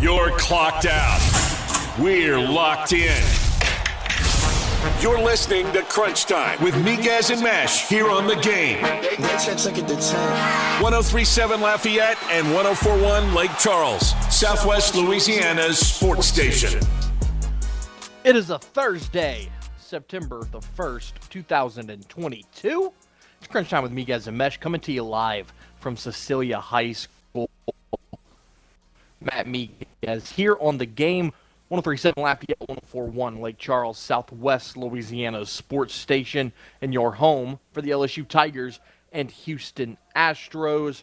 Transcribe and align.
You're 0.00 0.30
clocked 0.38 0.86
out. 0.86 1.18
We're 1.98 2.38
locked 2.38 2.92
in. 2.92 3.20
You're 5.02 5.20
listening 5.20 5.72
to 5.72 5.82
Crunch 5.82 6.26
Time 6.26 6.62
with 6.62 6.74
Miguez 6.74 7.32
and 7.32 7.42
Mesh 7.42 7.88
here 7.88 8.08
on 8.08 8.28
the 8.28 8.36
game. 8.36 8.80
1037 8.80 11.60
Lafayette 11.60 12.16
and 12.30 12.46
1041 12.54 13.34
Lake 13.34 13.50
Charles, 13.58 14.14
Southwest 14.32 14.94
Louisiana's 14.94 15.80
sports 15.80 16.28
station. 16.28 16.80
It 18.22 18.36
is 18.36 18.50
a 18.50 18.60
Thursday, 18.60 19.48
September 19.78 20.44
the 20.52 20.60
1st, 20.60 21.14
2022. 21.28 22.92
It's 23.40 23.48
Crunch 23.48 23.70
Time 23.70 23.82
with 23.82 23.90
Miguez 23.90 24.28
and 24.28 24.38
Mesh 24.38 24.58
coming 24.58 24.80
to 24.82 24.92
you 24.92 25.02
live 25.02 25.52
from 25.80 25.96
Cecilia 25.96 26.60
High 26.60 26.92
School. 26.92 27.50
Matt 29.20 29.46
Miguez 29.46 30.32
here 30.32 30.56
on 30.60 30.78
the 30.78 30.86
game. 30.86 31.32
1037 31.68 32.22
Lafayette, 32.22 32.60
1041 32.60 33.42
Lake 33.42 33.58
Charles, 33.58 33.98
Southwest 33.98 34.76
Louisiana's 34.78 35.50
sports 35.50 35.92
station, 35.92 36.50
and 36.80 36.94
your 36.94 37.12
home 37.12 37.58
for 37.72 37.82
the 37.82 37.90
LSU 37.90 38.26
Tigers 38.26 38.80
and 39.12 39.30
Houston 39.30 39.98
Astros. 40.16 41.02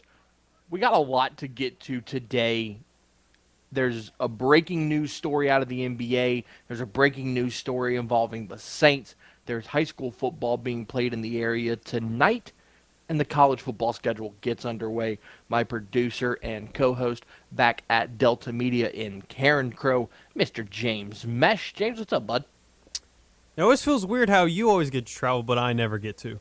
We 0.68 0.80
got 0.80 0.94
a 0.94 0.98
lot 0.98 1.36
to 1.38 1.46
get 1.46 1.78
to 1.80 2.00
today. 2.00 2.78
There's 3.70 4.10
a 4.18 4.26
breaking 4.26 4.88
news 4.88 5.12
story 5.12 5.48
out 5.48 5.62
of 5.62 5.68
the 5.68 5.88
NBA. 5.88 6.42
There's 6.66 6.80
a 6.80 6.86
breaking 6.86 7.32
news 7.32 7.54
story 7.54 7.94
involving 7.94 8.48
the 8.48 8.58
Saints. 8.58 9.14
There's 9.44 9.66
high 9.66 9.84
school 9.84 10.10
football 10.10 10.56
being 10.56 10.84
played 10.84 11.12
in 11.12 11.20
the 11.20 11.40
area 11.40 11.76
tonight 11.76 12.52
and 13.08 13.20
the 13.20 13.24
college 13.24 13.60
football 13.60 13.92
schedule 13.92 14.34
gets 14.40 14.64
underway. 14.64 15.18
My 15.48 15.64
producer 15.64 16.38
and 16.42 16.72
co 16.74 16.94
host 16.94 17.24
back 17.52 17.84
at 17.88 18.18
Delta 18.18 18.52
Media 18.52 18.90
in 18.90 19.22
Carencro, 19.22 20.08
Mr. 20.36 20.68
James 20.68 21.26
Mesh. 21.26 21.72
James, 21.72 21.98
what's 21.98 22.12
up, 22.12 22.26
bud? 22.26 22.44
It 23.56 23.62
always 23.62 23.82
feels 23.82 24.04
weird 24.04 24.28
how 24.28 24.44
you 24.44 24.68
always 24.68 24.90
get 24.90 25.06
to 25.06 25.12
travel, 25.14 25.42
but 25.42 25.56
I 25.58 25.72
never 25.72 25.98
get 25.98 26.18
to. 26.18 26.40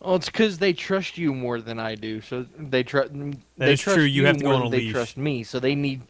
Well, 0.00 0.16
it's 0.16 0.26
because 0.26 0.58
they 0.58 0.72
trust 0.72 1.18
you 1.18 1.34
more 1.34 1.60
than 1.60 1.78
I 1.78 1.94
do. 1.94 2.20
So 2.20 2.46
they, 2.58 2.82
tr- 2.82 3.00
mm, 3.02 3.38
they 3.58 3.76
trust 3.76 3.96
true. 3.96 4.04
You 4.04 4.22
you 4.22 4.26
have 4.26 4.38
to 4.38 4.44
go 4.44 4.52
on 4.52 4.60
a 4.62 4.64
than 4.64 4.70
they 4.70 4.78
leash. 4.78 4.92
trust 4.92 5.16
me. 5.16 5.44
So 5.44 5.60
they 5.60 5.74
need 5.74 6.02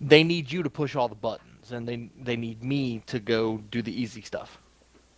they 0.00 0.22
need 0.22 0.50
you 0.52 0.62
to 0.62 0.70
push 0.70 0.96
all 0.96 1.08
the 1.08 1.14
buttons, 1.14 1.72
and 1.72 1.88
they 1.88 2.10
they 2.20 2.36
need 2.36 2.62
me 2.62 3.02
to 3.06 3.18
go 3.18 3.58
do 3.70 3.80
the 3.82 3.92
easy 3.98 4.20
stuff. 4.22 4.58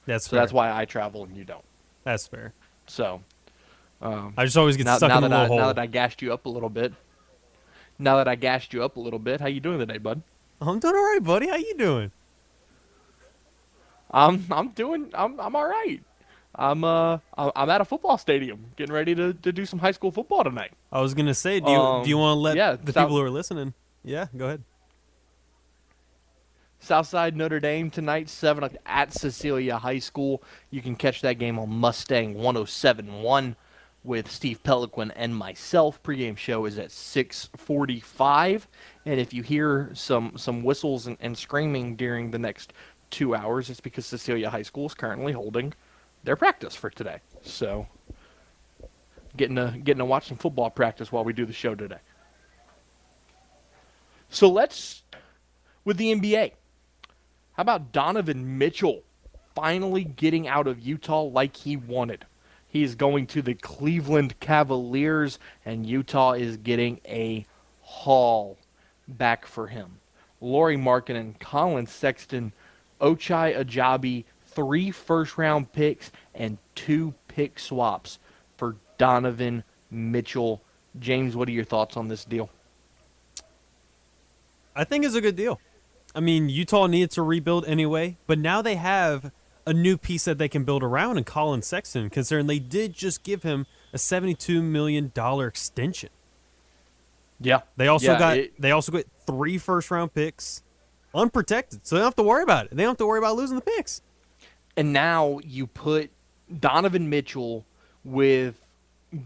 That's 0.07 0.27
So 0.27 0.31
fair. 0.31 0.41
that's 0.41 0.53
why 0.53 0.73
I 0.73 0.85
travel 0.85 1.25
and 1.25 1.37
you 1.37 1.45
don't. 1.45 1.65
That's 2.05 2.27
fair. 2.27 2.53
So 2.87 3.23
um, 4.01 4.35
I 4.37 4.45
just 4.45 4.57
always 4.57 4.77
get 4.77 4.87
now, 4.87 4.97
stuck 4.97 5.09
now 5.09 5.19
in 5.19 5.25
a 5.25 5.29
little 5.29 5.55
I, 5.55 5.61
Now 5.61 5.67
that 5.69 5.79
I 5.79 5.87
gassed 5.87 6.23
you 6.23 6.33
up 6.33 6.47
a 6.47 6.49
little 6.49 6.69
bit. 6.69 6.93
Now 7.99 8.17
that 8.17 8.27
I 8.27 8.35
gassed 8.35 8.73
you 8.73 8.83
up 8.83 8.97
a 8.97 9.01
little 9.01 9.19
bit, 9.19 9.41
how 9.41 9.47
you 9.47 9.61
doing 9.61 9.79
today, 9.79 9.99
bud? 9.99 10.23
I'm 10.61 10.79
doing 10.79 10.95
all 10.95 11.13
right, 11.13 11.23
buddy. 11.23 11.49
How 11.49 11.57
you 11.57 11.75
doing? 11.77 12.11
I'm 14.11 14.45
I'm 14.51 14.69
doing 14.71 15.11
I'm 15.15 15.41
I'm 15.41 15.57
all 15.57 15.67
right. 15.69 16.03
I'm 16.55 16.85
uh 16.85 17.19
I'm 17.35 17.71
at 17.71 17.81
a 17.81 17.85
football 17.85 18.19
stadium 18.19 18.67
getting 18.77 18.95
ready 18.95 19.15
to, 19.15 19.33
to 19.33 19.53
do 19.53 19.65
some 19.65 19.79
high 19.79 19.93
school 19.93 20.11
football 20.11 20.45
tonight. 20.45 20.73
I 20.91 21.01
was 21.01 21.15
gonna 21.15 21.35
say, 21.35 21.61
do 21.61 21.71
you 21.71 21.79
Um, 21.79 22.03
do 22.03 22.11
you 22.11 22.19
want 22.19 22.37
to 22.37 22.41
let 22.41 22.57
yeah, 22.57 22.73
the 22.73 22.93
people 22.93 23.17
who 23.17 23.21
are 23.21 23.31
listening? 23.31 23.73
Yeah, 24.05 24.27
go 24.37 24.47
ahead. 24.47 24.63
Southside 26.83 27.37
Notre 27.37 27.61
Dame 27.61 27.91
tonight, 27.91 28.29
seven 28.29 28.65
o'clock 28.65 28.83
at 28.87 29.13
Cecilia 29.13 29.79
High 29.79 30.01
School. 30.01 30.43
You 30.71 30.83
can 30.83 30.97
catch 30.97 31.21
that 31.21 31.39
game 31.39 31.57
on 31.57 31.71
Mustang 31.71 32.35
107.1 32.35 33.55
with 34.03 34.29
Steve 34.29 34.61
Peliquin 34.65 35.13
and 35.15 35.37
myself. 35.37 36.03
Pregame 36.03 36.37
show 36.37 36.65
is 36.65 36.81
at 36.81 36.91
6:45, 36.91 38.67
and 39.07 39.21
if 39.21 39.33
you 39.33 39.45
hear 39.45 39.93
some 39.95 40.37
some 40.37 40.65
whistles 40.65 41.07
and, 41.07 41.17
and 41.21 41.39
screaming 41.39 41.95
during 41.95 42.33
the 42.33 42.39
next 42.41 42.73
two 43.11 43.37
hours, 43.37 43.71
it's 43.71 43.81
because 43.81 44.05
Cecilia 44.05 44.51
High 44.51 44.63
School 44.63 44.87
is 44.87 44.95
currently 44.95 45.33
holding 45.33 45.75
their 46.25 46.35
practice 46.35 46.75
for 46.75 46.91
today. 46.91 47.21
So, 47.43 47.87
getting 49.37 49.55
to 49.55 49.73
getting 49.85 49.99
to 50.01 50.05
watch 50.05 50.27
some 50.27 50.37
football 50.37 50.69
practice 50.69 51.13
while 51.13 51.23
we 51.23 51.33
do 51.33 51.47
the 51.47 51.53
show 51.53 51.77
today. 51.77 52.01
So 54.31 54.51
let's 54.51 55.05
with 55.85 55.97
the 55.97 56.13
NBA. 56.13 56.55
How 57.55 57.61
about 57.63 57.93
Donovan 57.93 58.59
Mitchell 58.59 59.03
finally 59.55 60.05
getting 60.05 60.49
out 60.49 60.67
of 60.67 60.81
Utah 60.81 61.23
like 61.23 61.55
he 61.57 61.77
wanted? 61.77 62.25
He 62.67 62.83
is 62.83 62.95
going 62.95 63.27
to 63.29 63.43
the 63.43 63.55
Cleveland 63.55 64.41
Cavaliers, 64.41 65.39
and 65.67 65.85
Utah 65.85 66.33
is 66.33 66.57
getting 66.57 67.01
a 67.05 67.45
haul 67.83 68.57
back 69.07 69.45
for 69.45 69.67
him. 69.67 69.99
Lauri 70.41 70.79
Markkanen, 70.79 71.39
Collin 71.39 71.87
Sexton, 71.87 72.53
Ochai 73.01 73.55
Agbaji, 73.55 74.25
three 74.47 74.91
first 74.91 75.37
round 75.37 75.71
picks, 75.73 76.11
and 76.35 76.57
two 76.75 77.13
pick 77.29 77.59
swaps 77.59 78.19
for 78.57 78.77
Donovan 78.97 79.63
Mitchell. 79.91 80.63
James, 80.99 81.37
what 81.37 81.49
are 81.49 81.53
your 81.53 81.65
thoughts 81.65 81.99
on 81.99 82.09
this 82.09 82.25
deal? 82.25 82.49
I 84.75 84.85
think 84.85 85.05
it's 85.05 85.15
a 85.15 85.21
good 85.21 85.37
deal. 85.37 85.61
I 86.15 86.21
mean, 86.21 86.49
Utah 86.49 86.87
needed 86.87 87.11
to 87.13 87.23
rebuild 87.23 87.65
anyway, 87.67 88.17
but 88.27 88.39
now 88.39 88.61
they 88.63 88.75
have 88.77 89.33
a 89.67 89.73
new 89.73 89.97
piece 89.97 90.25
that 90.25 90.39
they 90.39 90.49
can 90.49 90.65
build 90.65 90.83
around 90.83 91.17
in 91.19 91.25
Collin 91.25 91.63
Sexton, 91.63 92.11
considering 92.11 92.47
they 92.49 92.59
did 92.59 92.93
just 92.93 93.23
give 93.23 93.43
him 93.45 93.67
a 93.93 93.99
seventy-two 93.99 94.63
million 94.63 95.11
dollar 95.15 95.47
extension. 95.47 96.11
Yeah. 97.41 97.61
They 97.77 97.89
also 97.89 98.13
Yeah, 98.13 98.19
got 98.19 98.37
it- 98.39 98.61
they 98.61 98.71
also 98.73 98.93
got 98.93 99.05
three 99.27 99.59
first-round 99.59 100.15
picks, 100.15 100.63
unprotected, 101.15 101.87
so 101.87 101.95
they 101.97 102.01
don't 102.01 102.07
have 102.09 102.17
to 102.17 102.23
worry 102.23 102.43
about 102.43 102.67
it. 102.67 102.77
They 102.77 102.83
don't 102.83 102.91
have 102.93 102.99
to 102.99 103.07
worry 103.07 103.19
about 103.19 103.37
losing 103.37 103.57
the 103.57 103.63
picks. 103.63 104.01
and 104.77 104.91
now 104.93 105.39
you 105.45 105.67
put 105.67 106.11
Donovan 106.61 107.11
Mitchell 107.11 107.67
with 108.05 108.55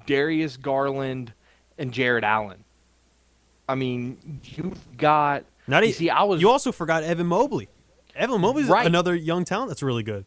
Darius 0.07 0.57
Garland 0.57 1.33
and 1.79 1.93
Jarrett 1.93 2.25
Allen. 2.25 2.65
I 3.69 3.77
mean, 3.77 4.41
you've 4.45 4.97
got. 4.97 5.45
Not 5.66 5.82
you 5.82 5.91
e- 5.91 5.93
see, 5.93 6.10
I 6.10 6.22
was 6.25 6.41
You 6.41 6.50
also 6.50 6.72
forgot 6.72 7.03
Evan 7.03 7.27
Mobley. 7.27 7.69
Evan 8.15 8.41
Mobley's 8.41 8.69
Right. 8.69 8.87
another 8.87 9.15
young 9.15 9.44
talent 9.44 9.69
that's 9.69 9.82
really 9.82 10.03
good. 10.03 10.25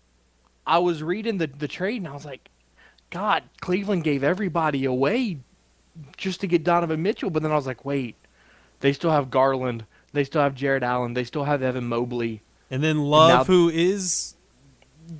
I 0.67 0.77
was 0.79 1.01
reading 1.01 1.37
the 1.37 1.47
the 1.47 1.67
trade 1.67 1.97
and 1.97 2.07
I 2.07 2.13
was 2.13 2.25
like, 2.25 2.49
God, 3.09 3.43
Cleveland 3.61 4.03
gave 4.03 4.23
everybody 4.23 4.85
away 4.85 5.39
just 6.17 6.41
to 6.41 6.47
get 6.47 6.63
Donovan 6.63 7.01
Mitchell. 7.01 7.29
But 7.29 7.41
then 7.43 7.51
I 7.51 7.55
was 7.55 7.65
like, 7.65 7.83
wait, 7.85 8.15
they 8.81 8.93
still 8.93 9.11
have 9.11 9.29
Garland, 9.31 9.85
they 10.13 10.23
still 10.23 10.41
have 10.41 10.53
Jarrett 10.55 10.83
Allen, 10.83 11.13
they 11.13 11.23
still 11.23 11.45
have 11.45 11.63
Evan 11.63 11.85
Mobley. 11.85 12.41
And 12.69 12.83
then 12.83 12.99
Love, 12.99 13.47
now- 13.47 13.53
who 13.53 13.69
is 13.69 14.35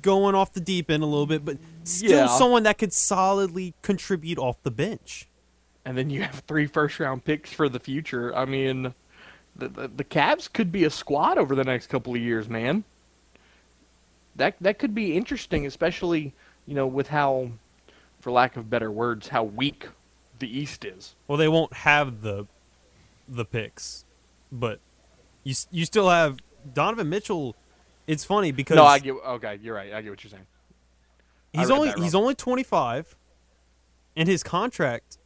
going 0.02 0.36
off 0.36 0.52
the 0.52 0.60
deep 0.60 0.88
end 0.88 1.02
a 1.02 1.06
little 1.06 1.26
bit, 1.26 1.44
but 1.44 1.58
still 1.82 2.10
Yeah. 2.10 2.26
someone 2.28 2.62
that 2.62 2.78
could 2.78 2.92
solidly 2.92 3.74
contribute 3.82 4.38
off 4.38 4.62
the 4.62 4.70
bench. 4.70 5.26
and 5.84 5.96
then 5.96 6.10
you 6.10 6.22
have 6.22 6.40
three 6.46 6.66
first 6.66 7.00
round 7.00 7.24
picks 7.24 7.50
for 7.52 7.66
the 7.68 7.80
future. 7.80 8.36
I 8.36 8.44
mean, 8.44 8.94
the, 9.56 9.68
the 9.68 9.88
the 9.88 10.04
Cavs 10.04 10.52
could 10.52 10.72
be 10.72 10.84
a 10.84 10.90
squad 10.90 11.38
over 11.38 11.54
the 11.54 11.64
next 11.64 11.88
couple 11.88 12.14
of 12.14 12.20
years, 12.20 12.48
man. 12.48 12.84
That 14.36 14.56
that 14.60 14.78
could 14.78 14.94
be 14.94 15.16
interesting, 15.16 15.66
especially 15.66 16.32
you 16.66 16.74
know 16.74 16.86
with 16.86 17.08
how, 17.08 17.50
for 18.20 18.30
lack 18.30 18.56
of 18.56 18.70
better 18.70 18.90
words, 18.90 19.28
how 19.28 19.44
weak 19.44 19.88
the 20.38 20.58
East 20.58 20.84
is. 20.84 21.14
Well, 21.28 21.38
they 21.38 21.48
won't 21.48 21.72
have 21.72 22.22
the 22.22 22.46
the 23.28 23.44
picks, 23.44 24.04
but 24.50 24.80
you 25.44 25.54
you 25.70 25.84
still 25.84 26.08
have 26.08 26.38
Donovan 26.72 27.08
Mitchell. 27.08 27.56
It's 28.06 28.24
funny 28.24 28.50
because 28.50 28.76
No, 28.76 28.84
I 28.84 28.98
get 28.98 29.12
okay. 29.12 29.58
You're 29.62 29.74
right. 29.74 29.92
I 29.92 30.02
get 30.02 30.10
what 30.10 30.24
you're 30.24 30.30
saying. 30.30 30.46
He's 31.52 31.70
only 31.70 31.92
he's 31.98 32.14
only 32.14 32.34
25 32.34 33.16
and 34.16 34.28
his 34.28 34.42
contract 34.42 35.18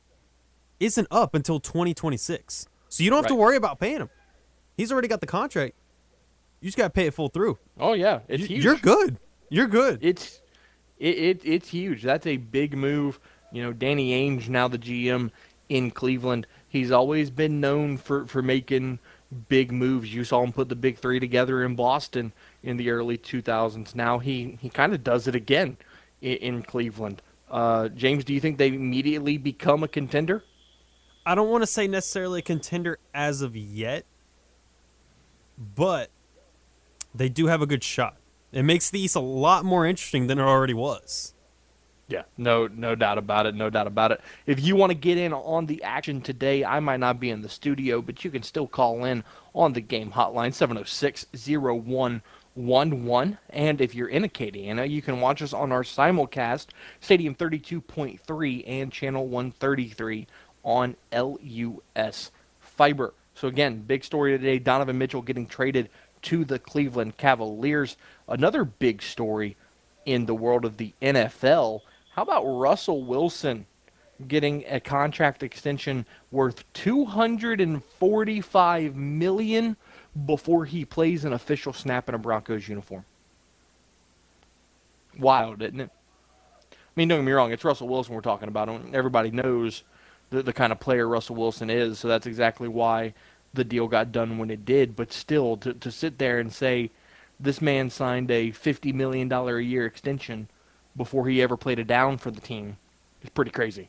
isn't 0.80 1.08
up 1.10 1.34
until 1.34 1.60
2026 1.60 2.68
so 2.94 3.02
you 3.04 3.10
don't 3.10 3.18
have 3.18 3.26
to 3.26 3.34
worry 3.34 3.56
about 3.56 3.78
paying 3.80 3.98
him 3.98 4.10
he's 4.76 4.90
already 4.92 5.08
got 5.08 5.20
the 5.20 5.26
contract 5.26 5.74
you 6.60 6.66
just 6.68 6.78
got 6.78 6.84
to 6.84 6.90
pay 6.90 7.06
it 7.06 7.14
full 7.14 7.28
through 7.28 7.58
Oh 7.78 7.92
yeah, 7.94 8.20
it's 8.28 8.42
You- 8.42 8.48
huge. 8.48 8.64
you're 8.64 8.76
good 8.76 9.18
you're 9.50 9.66
good 9.66 9.98
It's 10.02 10.40
it, 10.98 11.18
it 11.18 11.40
it's 11.44 11.68
huge. 11.68 12.02
That's 12.02 12.26
a 12.26 12.36
big 12.36 12.76
move. 12.76 13.18
You 13.52 13.62
know, 13.64 13.72
Danny 13.72 14.12
Ainge 14.12 14.48
now 14.48 14.68
the 14.68 14.78
GM 14.78 15.30
in 15.68 15.90
Cleveland. 15.90 16.46
He's 16.68 16.90
always 16.92 17.30
been 17.30 17.60
known 17.60 17.98
for 17.98 18.26
for 18.26 18.42
making 18.42 19.00
big 19.48 19.72
moves. 19.72 20.14
You 20.14 20.22
saw 20.24 20.42
him 20.44 20.52
put 20.52 20.68
the 20.68 20.76
big 20.76 20.96
three 20.98 21.18
together 21.20 21.64
in 21.64 21.74
Boston 21.74 22.32
in 22.62 22.76
the 22.76 22.90
early 22.90 23.18
2000s. 23.18 23.94
Now 23.96 24.18
he 24.20 24.56
he 24.62 24.70
kind 24.70 24.94
of 24.94 25.02
does 25.02 25.26
it 25.26 25.34
again 25.34 25.76
in, 26.22 26.36
in 26.36 26.62
Cleveland. 26.62 27.20
Uh, 27.50 27.88
James, 27.88 28.24
do 28.24 28.32
you 28.32 28.40
think 28.40 28.56
they 28.58 28.68
immediately 28.68 29.36
become 29.36 29.82
a 29.82 29.88
contender? 29.88 30.44
I 31.26 31.34
don't 31.34 31.50
want 31.50 31.62
to 31.62 31.66
say 31.66 31.86
necessarily 31.86 32.40
a 32.40 32.42
contender 32.42 32.98
as 33.14 33.42
of 33.42 33.56
yet 33.56 34.04
but 35.58 36.10
they 37.14 37.28
do 37.28 37.46
have 37.46 37.62
a 37.62 37.66
good 37.66 37.84
shot 37.84 38.16
it 38.52 38.62
makes 38.62 38.90
the 38.90 39.00
east 39.00 39.16
a 39.16 39.20
lot 39.20 39.64
more 39.64 39.86
interesting 39.86 40.26
than 40.26 40.38
it 40.38 40.42
already 40.42 40.74
was 40.74 41.32
Yeah, 42.06 42.24
no, 42.36 42.66
no 42.66 42.94
doubt 42.94 43.18
about 43.18 43.46
it. 43.46 43.54
No 43.54 43.70
doubt 43.70 43.86
about 43.86 44.12
it. 44.12 44.20
If 44.46 44.62
you 44.62 44.76
want 44.76 44.90
to 44.90 44.94
get 44.94 45.16
in 45.16 45.32
on 45.32 45.66
the 45.66 45.82
action 45.82 46.20
today, 46.20 46.64
I 46.64 46.80
might 46.80 47.00
not 47.00 47.18
be 47.18 47.30
in 47.30 47.40
the 47.40 47.48
studio, 47.48 48.02
but 48.02 48.24
you 48.24 48.30
can 48.30 48.42
still 48.42 48.66
call 48.66 49.04
in 49.04 49.24
on 49.54 49.72
the 49.72 49.80
game 49.80 50.12
hotline 50.12 50.52
706 50.52 51.26
0111. 51.34 53.38
And 53.48 53.80
if 53.80 53.94
you're 53.94 54.08
in 54.08 54.22
Acadiana, 54.22 54.88
you 54.88 55.00
can 55.00 55.20
watch 55.20 55.40
us 55.40 55.54
on 55.54 55.72
our 55.72 55.82
simulcast, 55.82 56.66
Stadium 57.00 57.34
32.3 57.34 58.64
and 58.66 58.92
Channel 58.92 59.26
133 59.26 60.26
on 60.64 60.96
LUS 61.12 62.30
Fiber. 62.60 63.14
So, 63.34 63.48
again, 63.48 63.82
big 63.82 64.04
story 64.04 64.36
today 64.36 64.58
Donovan 64.58 64.98
Mitchell 64.98 65.22
getting 65.22 65.46
traded 65.46 65.90
to 66.22 66.44
the 66.44 66.58
Cleveland 66.58 67.16
Cavaliers. 67.16 67.96
Another 68.26 68.64
big 68.64 69.02
story 69.02 69.56
in 70.06 70.26
the 70.26 70.34
world 70.34 70.64
of 70.64 70.78
the 70.78 70.92
NFL 71.00 71.82
how 72.14 72.22
about 72.22 72.44
Russell 72.44 73.02
Wilson 73.02 73.66
getting 74.28 74.64
a 74.68 74.78
contract 74.78 75.42
extension 75.42 76.06
worth 76.30 76.62
245 76.72 78.94
million 78.94 79.76
before 80.24 80.64
he 80.64 80.84
plays 80.84 81.24
an 81.24 81.32
official 81.32 81.72
snap 81.72 82.08
in 82.08 82.14
a 82.14 82.18
Broncos 82.18 82.68
uniform? 82.68 83.04
Wild, 85.18 85.60
isn't 85.60 85.80
it? 85.80 85.90
I 86.70 86.76
mean, 86.94 87.08
don't 87.08 87.18
get 87.18 87.24
me 87.24 87.32
wrong, 87.32 87.50
it's 87.50 87.64
Russell 87.64 87.88
Wilson 87.88 88.14
we're 88.14 88.20
talking 88.20 88.46
about. 88.46 88.68
Everybody 88.94 89.32
knows 89.32 89.82
the, 90.30 90.42
the 90.42 90.52
kind 90.52 90.72
of 90.72 90.80
player 90.80 91.08
Russell 91.08 91.36
Wilson 91.36 91.70
is, 91.70 91.98
so 91.98 92.08
that's 92.08 92.26
exactly 92.26 92.68
why 92.68 93.14
the 93.52 93.64
deal 93.64 93.86
got 93.86 94.12
done 94.12 94.38
when 94.38 94.50
it 94.50 94.64
did. 94.64 94.96
But 94.96 95.12
still, 95.12 95.56
to, 95.58 95.74
to 95.74 95.90
sit 95.90 96.18
there 96.18 96.38
and 96.38 96.52
say 96.52 96.90
this 97.38 97.60
man 97.60 97.90
signed 97.90 98.30
a 98.30 98.50
$50 98.50 98.92
million 98.94 99.30
a 99.30 99.58
year 99.58 99.86
extension 99.86 100.48
before 100.96 101.28
he 101.28 101.42
ever 101.42 101.56
played 101.56 101.78
a 101.78 101.84
down 101.84 102.18
for 102.18 102.30
the 102.30 102.40
team 102.40 102.76
is 103.22 103.30
pretty 103.30 103.50
crazy. 103.50 103.88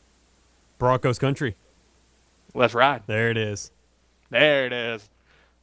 Broncos 0.78 1.20
country. 1.20 1.56
Let's 2.54 2.74
ride. 2.74 3.04
There 3.06 3.30
it 3.30 3.38
is. 3.38 3.72
There 4.30 4.66
it 4.66 4.74
is. 4.74 5.10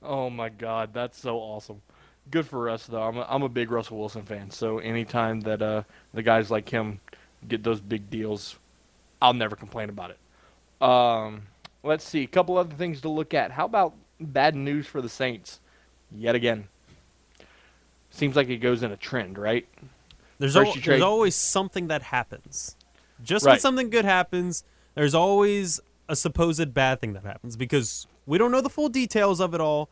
Oh 0.02 0.30
my 0.30 0.48
God, 0.48 0.92
that's 0.92 1.18
so 1.18 1.38
awesome. 1.38 1.80
Good 2.30 2.46
for 2.46 2.68
us 2.68 2.86
though. 2.86 3.02
I'm 3.02 3.16
a, 3.16 3.26
I'm 3.28 3.42
a 3.42 3.48
big 3.48 3.70
Russell 3.70 3.98
Wilson 3.98 4.22
fan, 4.22 4.50
so 4.50 4.78
anytime 4.78 5.40
that 5.40 5.62
uh, 5.62 5.82
the 6.14 6.22
guys 6.22 6.50
like 6.50 6.68
him 6.68 7.00
get 7.48 7.62
those 7.62 7.80
big 7.80 8.10
deals, 8.10 8.56
I'll 9.20 9.34
never 9.34 9.56
complain 9.56 9.88
about 9.88 10.10
it. 10.10 10.18
Um, 10.82 11.42
let's 11.82 12.04
see, 12.04 12.22
a 12.22 12.26
couple 12.26 12.58
other 12.58 12.74
things 12.74 13.00
to 13.02 13.08
look 13.08 13.34
at. 13.34 13.52
How 13.52 13.64
about 13.64 13.94
bad 14.20 14.54
news 14.54 14.86
for 14.86 15.00
the 15.00 15.08
Saints? 15.08 15.60
Yet 16.14 16.34
again. 16.34 16.68
Seems 18.10 18.36
like 18.36 18.48
it 18.48 18.58
goes 18.58 18.82
in 18.82 18.92
a 18.92 18.96
trend, 18.96 19.38
right? 19.38 19.66
There's, 20.38 20.56
al- 20.56 20.74
there's 20.74 21.02
always 21.02 21.34
something 21.34 21.88
that 21.88 22.02
happens. 22.02 22.76
Just 23.22 23.46
right. 23.46 23.52
when 23.52 23.60
something 23.60 23.90
good 23.90 24.04
happens, 24.04 24.64
there's 24.94 25.14
always 25.14 25.80
a 26.08 26.16
supposed 26.16 26.74
bad 26.74 27.00
thing 27.00 27.12
that 27.14 27.22
happens 27.22 27.56
because 27.56 28.06
we 28.26 28.38
don't 28.38 28.50
know 28.50 28.60
the 28.60 28.68
full 28.68 28.88
details 28.88 29.40
of 29.40 29.54
it 29.54 29.60
all. 29.60 29.88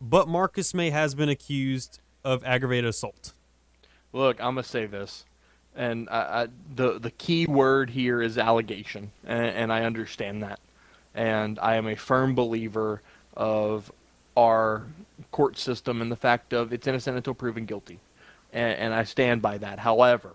But 0.00 0.28
Marcus 0.28 0.74
Maye 0.74 0.90
has 0.90 1.14
been 1.14 1.28
accused 1.28 2.00
of 2.24 2.44
aggravated 2.44 2.88
assault. 2.88 3.34
Look, 4.12 4.40
I'm 4.40 4.54
gonna 4.54 4.64
say 4.64 4.86
this, 4.86 5.24
and 5.76 6.08
I, 6.10 6.42
I, 6.42 6.48
the 6.74 6.98
the 6.98 7.10
key 7.10 7.46
word 7.46 7.90
here 7.90 8.22
is 8.22 8.38
allegation, 8.38 9.10
and, 9.24 9.46
and 9.46 9.72
I 9.72 9.84
understand 9.84 10.42
that, 10.42 10.60
and 11.14 11.58
I 11.60 11.76
am 11.76 11.86
a 11.86 11.96
firm 11.96 12.34
believer 12.34 13.02
of 13.36 13.90
our 14.36 14.86
court 15.30 15.58
system 15.58 16.00
and 16.00 16.10
the 16.10 16.16
fact 16.16 16.52
of 16.52 16.72
it's 16.72 16.86
innocent 16.86 17.16
until 17.16 17.34
proven 17.34 17.66
guilty 17.66 17.98
and, 18.52 18.78
and 18.78 18.94
I 18.94 19.04
stand 19.04 19.42
by 19.42 19.58
that. 19.58 19.78
However, 19.78 20.34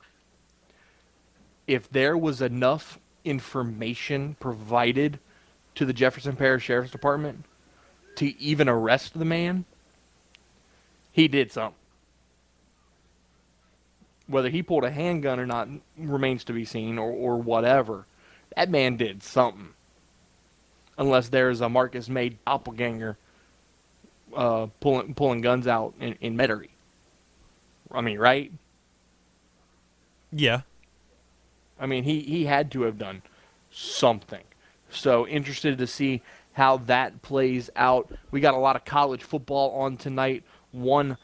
if 1.68 1.90
there 1.90 2.18
was 2.18 2.42
enough 2.42 3.00
information 3.24 4.36
provided 4.40 5.20
to 5.76 5.86
the 5.86 5.94
Jefferson 5.94 6.36
Parish 6.36 6.64
Sheriff's 6.64 6.92
Department 6.92 7.44
to 8.16 8.40
even 8.40 8.68
arrest 8.68 9.18
the 9.18 9.26
man, 9.26 9.66
he 11.12 11.28
did 11.28 11.52
something. 11.52 11.77
Whether 14.28 14.50
he 14.50 14.62
pulled 14.62 14.84
a 14.84 14.92
handgun 14.92 15.40
or 15.40 15.46
not 15.46 15.70
remains 15.98 16.44
to 16.46 16.54
be 16.54 16.66
seen, 16.66 16.98
or, 16.98 17.12
or 17.12 17.38
whatever. 17.38 18.06
That 18.56 18.70
man 18.70 18.98
did 18.98 19.24
something. 19.24 19.70
Unless 20.98 21.30
there's 21.30 21.62
a 21.62 21.70
Marcus 21.70 22.10
Maye 22.10 22.38
doppelganger 22.46 23.18
uh, 24.36 24.68
pulling 24.80 25.14
pulling 25.14 25.42
guns 25.42 25.68
out 25.68 25.94
in, 26.00 26.18
in 26.22 26.38
Metairie. 26.38 26.70
I 27.92 28.02
mean, 28.02 28.20
right? 28.20 28.52
Yeah. 30.32 30.62
I 31.80 31.86
mean, 31.86 32.04
he, 32.04 32.22
he 32.22 32.46
had 32.46 32.72
to 32.72 32.82
have 32.82 32.98
done 32.98 33.22
something. 33.72 34.44
So 34.90 35.28
interested 35.28 35.78
to 35.78 35.88
see 35.88 36.22
how 36.54 36.78
that 36.78 37.22
plays 37.22 37.70
out. 37.76 38.12
We 38.32 38.42
got 38.42 38.56
a 38.56 38.58
lot 38.58 38.76
of 38.76 38.84
college 38.84 39.24
football 39.24 39.72
on 39.80 39.98
tonight. 39.98 40.44
One 40.72 41.18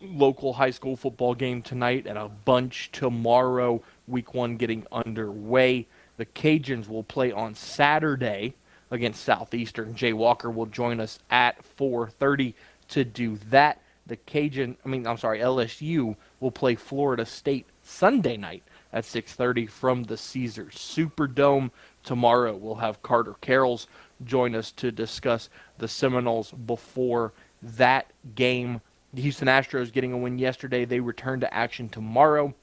local 0.00 0.52
high 0.52 0.70
school 0.70 0.96
football 0.96 1.34
game 1.34 1.62
tonight 1.62 2.06
and 2.06 2.18
a 2.18 2.28
bunch 2.28 2.90
tomorrow. 2.92 3.82
Week 4.06 4.34
one 4.34 4.56
getting 4.56 4.86
underway. 4.92 5.86
The 6.16 6.26
Cajuns 6.26 6.88
will 6.88 7.02
play 7.02 7.32
on 7.32 7.54
Saturday 7.54 8.54
against 8.90 9.24
Southeastern. 9.24 9.94
Jay 9.94 10.12
Walker 10.12 10.50
will 10.50 10.66
join 10.66 11.00
us 11.00 11.18
at 11.30 11.62
4:30 11.64 12.54
to 12.88 13.04
do 13.04 13.36
that 13.50 13.80
the 14.06 14.16
Cajun, 14.16 14.76
I 14.84 14.88
mean, 14.88 15.06
I'm 15.06 15.18
sorry, 15.18 15.40
LSU 15.40 16.16
will 16.40 16.50
play 16.50 16.76
Florida 16.76 17.26
State 17.26 17.66
Sunday 17.82 18.36
night 18.36 18.62
at 18.92 19.04
6:30 19.04 19.66
from 19.66 20.04
the 20.04 20.16
Caesars 20.16 20.74
Superdome. 20.74 21.70
Tomorrow 22.04 22.56
we'll 22.56 22.76
have 22.76 23.02
Carter 23.02 23.34
Carrolls 23.42 23.86
join 24.24 24.54
us 24.54 24.70
to 24.72 24.92
discuss 24.92 25.48
the 25.78 25.88
Seminoles 25.88 26.52
before 26.52 27.32
that 27.62 28.12
game. 28.34 28.80
The 29.16 29.22
Houston 29.22 29.48
Astros 29.48 29.90
getting 29.90 30.12
a 30.12 30.18
win 30.18 30.38
yesterday. 30.38 30.84
They 30.84 31.00
return 31.00 31.40
to 31.40 31.52
action 31.52 31.88
tomorrow 31.88 32.54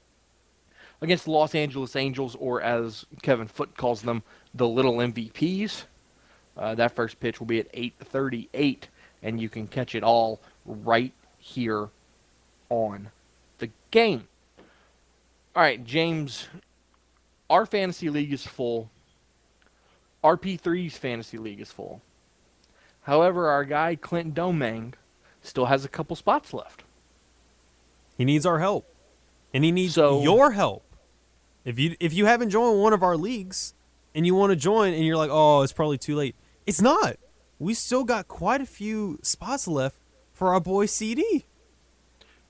against 1.00 1.24
the 1.24 1.32
Los 1.32 1.52
Angeles 1.52 1.96
Angels, 1.96 2.36
or 2.36 2.62
as 2.62 3.04
Kevin 3.22 3.48
Foote 3.48 3.76
calls 3.76 4.02
them, 4.02 4.22
the 4.54 4.68
Little 4.68 4.98
MVPs. 4.98 5.82
Uh, 6.56 6.76
that 6.76 6.94
first 6.94 7.18
pitch 7.18 7.40
will 7.40 7.48
be 7.48 7.58
at 7.58 7.66
8:38, 7.74 8.86
and 9.20 9.40
you 9.40 9.48
can 9.48 9.66
catch 9.66 9.96
it 9.96 10.04
all 10.04 10.40
right 10.64 11.12
here 11.38 11.88
on 12.70 13.10
the 13.58 13.70
game. 13.90 14.28
All 15.56 15.62
right, 15.62 15.84
James, 15.84 16.46
our 17.50 17.66
fantasy 17.66 18.10
league 18.10 18.32
is 18.32 18.46
full. 18.46 18.92
RP3's 20.22 20.96
fantasy 20.96 21.36
league 21.36 21.60
is 21.60 21.72
full. 21.72 22.00
However, 23.02 23.48
our 23.48 23.64
guy 23.64 23.96
Clint 23.96 24.36
Domang 24.36 24.94
still 25.44 25.66
has 25.66 25.84
a 25.84 25.88
couple 25.88 26.16
spots 26.16 26.52
left. 26.52 26.82
He 28.16 28.24
needs 28.24 28.46
our 28.46 28.58
help. 28.58 28.86
And 29.52 29.62
he 29.62 29.70
needs 29.70 29.94
so, 29.94 30.22
your 30.22 30.52
help. 30.52 30.82
If 31.64 31.78
you 31.78 31.96
if 32.00 32.12
you 32.12 32.26
haven't 32.26 32.50
joined 32.50 32.80
one 32.80 32.92
of 32.92 33.02
our 33.02 33.16
leagues 33.16 33.74
and 34.14 34.26
you 34.26 34.34
want 34.34 34.50
to 34.50 34.56
join 34.56 34.92
and 34.92 35.04
you're 35.04 35.16
like, 35.16 35.30
"Oh, 35.32 35.62
it's 35.62 35.72
probably 35.72 35.96
too 35.96 36.16
late." 36.16 36.34
It's 36.66 36.80
not. 36.80 37.16
We 37.58 37.72
still 37.74 38.04
got 38.04 38.26
quite 38.26 38.60
a 38.60 38.66
few 38.66 39.18
spots 39.22 39.68
left 39.68 39.96
for 40.32 40.52
our 40.52 40.60
boy 40.60 40.86
CD. 40.86 41.44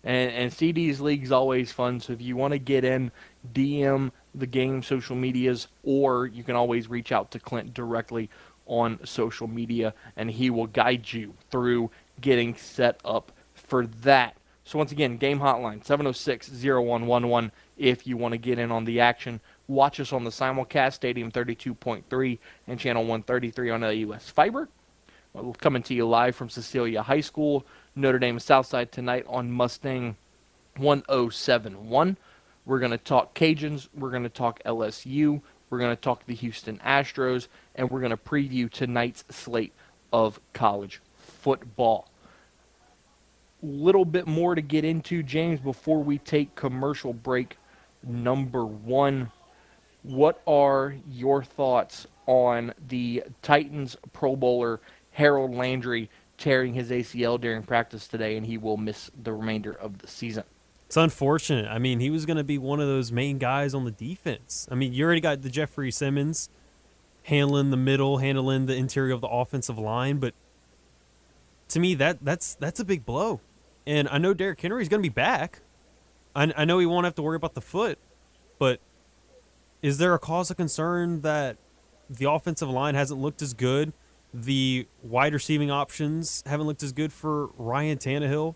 And, 0.02 0.32
and 0.32 0.52
CD's 0.52 1.00
league's 1.00 1.30
always 1.30 1.72
fun. 1.72 2.00
So 2.00 2.12
if 2.12 2.20
you 2.20 2.36
want 2.36 2.52
to 2.52 2.58
get 2.58 2.84
in, 2.84 3.10
DM 3.52 4.10
the 4.34 4.46
game 4.46 4.82
social 4.82 5.16
medias, 5.16 5.68
or 5.82 6.26
you 6.26 6.42
can 6.42 6.56
always 6.56 6.88
reach 6.88 7.12
out 7.12 7.30
to 7.32 7.38
Clint 7.38 7.72
directly 7.72 8.30
on 8.66 8.98
social 9.04 9.46
media, 9.46 9.94
and 10.16 10.30
he 10.30 10.50
will 10.50 10.66
guide 10.66 11.12
you 11.12 11.34
through 11.50 11.90
getting 12.20 12.54
set 12.54 13.00
up 13.04 13.32
for 13.54 13.86
that. 13.86 14.36
So 14.64 14.78
once 14.78 14.92
again, 14.92 15.18
game 15.18 15.40
hotline 15.40 15.84
706-0111 15.84 17.50
if 17.76 18.06
you 18.06 18.16
want 18.16 18.32
to 18.32 18.38
get 18.38 18.58
in 18.58 18.70
on 18.70 18.84
the 18.84 19.00
action. 19.00 19.40
Watch 19.68 20.00
us 20.00 20.12
on 20.12 20.24
the 20.24 20.30
simulcast, 20.30 20.94
Stadium 20.94 21.30
32.3 21.30 22.38
and 22.66 22.78
Channel 22.78 23.02
133 23.02 23.70
on 23.70 23.80
LUS 23.82 24.30
Fiber. 24.30 24.68
We're 25.34 25.52
coming 25.54 25.82
to 25.84 25.94
you 25.94 26.06
live 26.06 26.36
from 26.36 26.48
Cecilia 26.48 27.02
High 27.02 27.20
School, 27.20 27.66
Notre 27.96 28.18
Dame 28.18 28.38
Southside 28.38 28.92
tonight 28.92 29.26
on 29.28 29.50
Mustang 29.50 30.16
1071. 30.76 32.16
We're 32.66 32.78
going 32.78 32.92
to 32.92 32.98
talk 32.98 33.34
Cajuns, 33.34 33.88
we're 33.94 34.10
going 34.10 34.22
to 34.22 34.28
talk 34.28 34.62
LSU, 34.64 35.42
we're 35.68 35.78
going 35.78 35.94
to 35.94 36.00
talk 36.00 36.24
the 36.24 36.34
Houston 36.34 36.78
Astros, 36.78 37.48
and 37.74 37.90
we're 37.90 38.00
going 38.00 38.10
to 38.10 38.16
preview 38.16 38.70
tonight's 38.70 39.24
slate 39.28 39.72
of 40.12 40.40
college 40.52 41.00
football. 41.44 42.08
A 43.62 43.66
little 43.66 44.06
bit 44.06 44.26
more 44.26 44.54
to 44.54 44.62
get 44.62 44.84
into, 44.84 45.22
James, 45.22 45.60
before 45.60 46.02
we 46.02 46.16
take 46.18 46.54
commercial 46.54 47.12
break 47.12 47.58
number 48.02 48.64
one. 48.64 49.30
What 50.02 50.40
are 50.46 50.94
your 51.06 51.44
thoughts 51.44 52.06
on 52.26 52.72
the 52.88 53.24
Titans 53.42 53.96
Pro 54.14 54.36
Bowler 54.36 54.80
Harold 55.10 55.54
Landry 55.54 56.08
tearing 56.38 56.74
his 56.74 56.90
ACL 56.90 57.40
during 57.40 57.62
practice 57.62 58.08
today, 58.08 58.36
and 58.36 58.46
he 58.46 58.58
will 58.58 58.78
miss 58.78 59.10
the 59.22 59.32
remainder 59.32 59.72
of 59.72 59.98
the 59.98 60.08
season. 60.08 60.44
It's 60.86 60.96
unfortunate. 60.96 61.66
I 61.68 61.78
mean, 61.78 62.00
he 62.00 62.10
was 62.10 62.26
going 62.26 62.36
to 62.38 62.44
be 62.44 62.58
one 62.58 62.80
of 62.80 62.88
those 62.88 63.12
main 63.12 63.38
guys 63.38 63.74
on 63.74 63.84
the 63.84 63.90
defense. 63.90 64.66
I 64.70 64.74
mean, 64.74 64.92
you 64.92 65.04
already 65.04 65.20
got 65.20 65.42
the 65.42 65.50
Jeffrey 65.50 65.90
Simmons 65.90 66.48
handling 67.24 67.70
the 67.70 67.76
middle, 67.76 68.18
handling 68.18 68.66
the 68.66 68.74
interior 68.74 69.14
of 69.14 69.20
the 69.20 69.28
offensive 69.28 69.78
line, 69.78 70.18
but 70.18 70.34
to 71.74 71.80
me 71.80 71.94
that 71.96 72.24
that's 72.24 72.54
that's 72.54 72.80
a 72.80 72.84
big 72.84 73.04
blow. 73.04 73.40
And 73.86 74.08
I 74.08 74.18
know 74.18 74.32
Derrick 74.32 74.60
Henry's 74.60 74.88
going 74.88 75.02
to 75.02 75.08
be 75.08 75.12
back. 75.12 75.60
I, 76.34 76.52
I 76.56 76.64
know 76.64 76.78
he 76.78 76.86
won't 76.86 77.04
have 77.04 77.14
to 77.16 77.22
worry 77.22 77.36
about 77.36 77.54
the 77.54 77.60
foot, 77.60 77.98
but 78.58 78.80
is 79.82 79.98
there 79.98 80.14
a 80.14 80.18
cause 80.18 80.50
of 80.50 80.56
concern 80.56 81.20
that 81.20 81.58
the 82.08 82.30
offensive 82.30 82.70
line 82.70 82.94
hasn't 82.94 83.20
looked 83.20 83.42
as 83.42 83.52
good? 83.52 83.92
The 84.32 84.88
wide 85.02 85.34
receiving 85.34 85.70
options 85.70 86.42
haven't 86.46 86.66
looked 86.66 86.82
as 86.82 86.92
good 86.92 87.12
for 87.12 87.48
Ryan 87.58 87.98
Tannehill. 87.98 88.54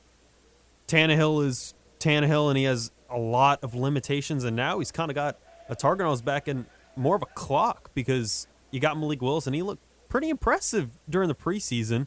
Tannehill 0.87 1.45
is 1.45 1.75
Tannehill, 2.01 2.49
and 2.49 2.57
he 2.57 2.65
has 2.65 2.91
a 3.11 3.19
lot 3.19 3.63
of 3.63 3.75
limitations, 3.75 4.45
and 4.45 4.57
now 4.57 4.79
he's 4.79 4.91
kind 4.91 5.11
of 5.11 5.15
got 5.15 5.39
a 5.69 5.77
target 5.77 6.07
on 6.07 6.13
his 6.13 6.23
back 6.23 6.49
and 6.49 6.65
more 6.97 7.15
of 7.17 7.23
a 7.23 7.27
clock 7.35 7.91
because 7.95 8.49
you 8.71 8.81
got 8.81 8.99
Malik 8.99 9.21
Willis, 9.21 9.47
and 9.47 9.55
he 9.55 9.63
looked 9.63 9.83
pretty 10.09 10.31
impressive 10.31 10.99
during 11.09 11.29
the 11.29 11.35
preseason. 11.35 12.07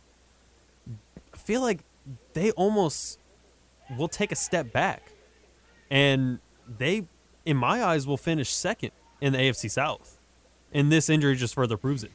I 1.34 1.38
feel 1.38 1.62
like 1.62 1.80
they 2.34 2.52
almost 2.52 3.20
will 3.98 4.08
take 4.08 4.32
a 4.32 4.36
step 4.36 4.72
back, 4.72 5.12
and 5.90 6.40
they, 6.68 7.06
in 7.46 7.58
my 7.58 7.84
eyes, 7.84 8.08
will 8.08 8.18
finish 8.18 8.52
second 8.52 8.92
in 9.20 9.34
the 9.34 9.40
AFC 9.40 9.70
South, 9.70 10.20
and 10.74 10.92
this 10.92 11.10
injury 11.10 11.36
just 11.36 11.56
further 11.56 11.78
proves 11.78 12.04
it. 12.04 12.12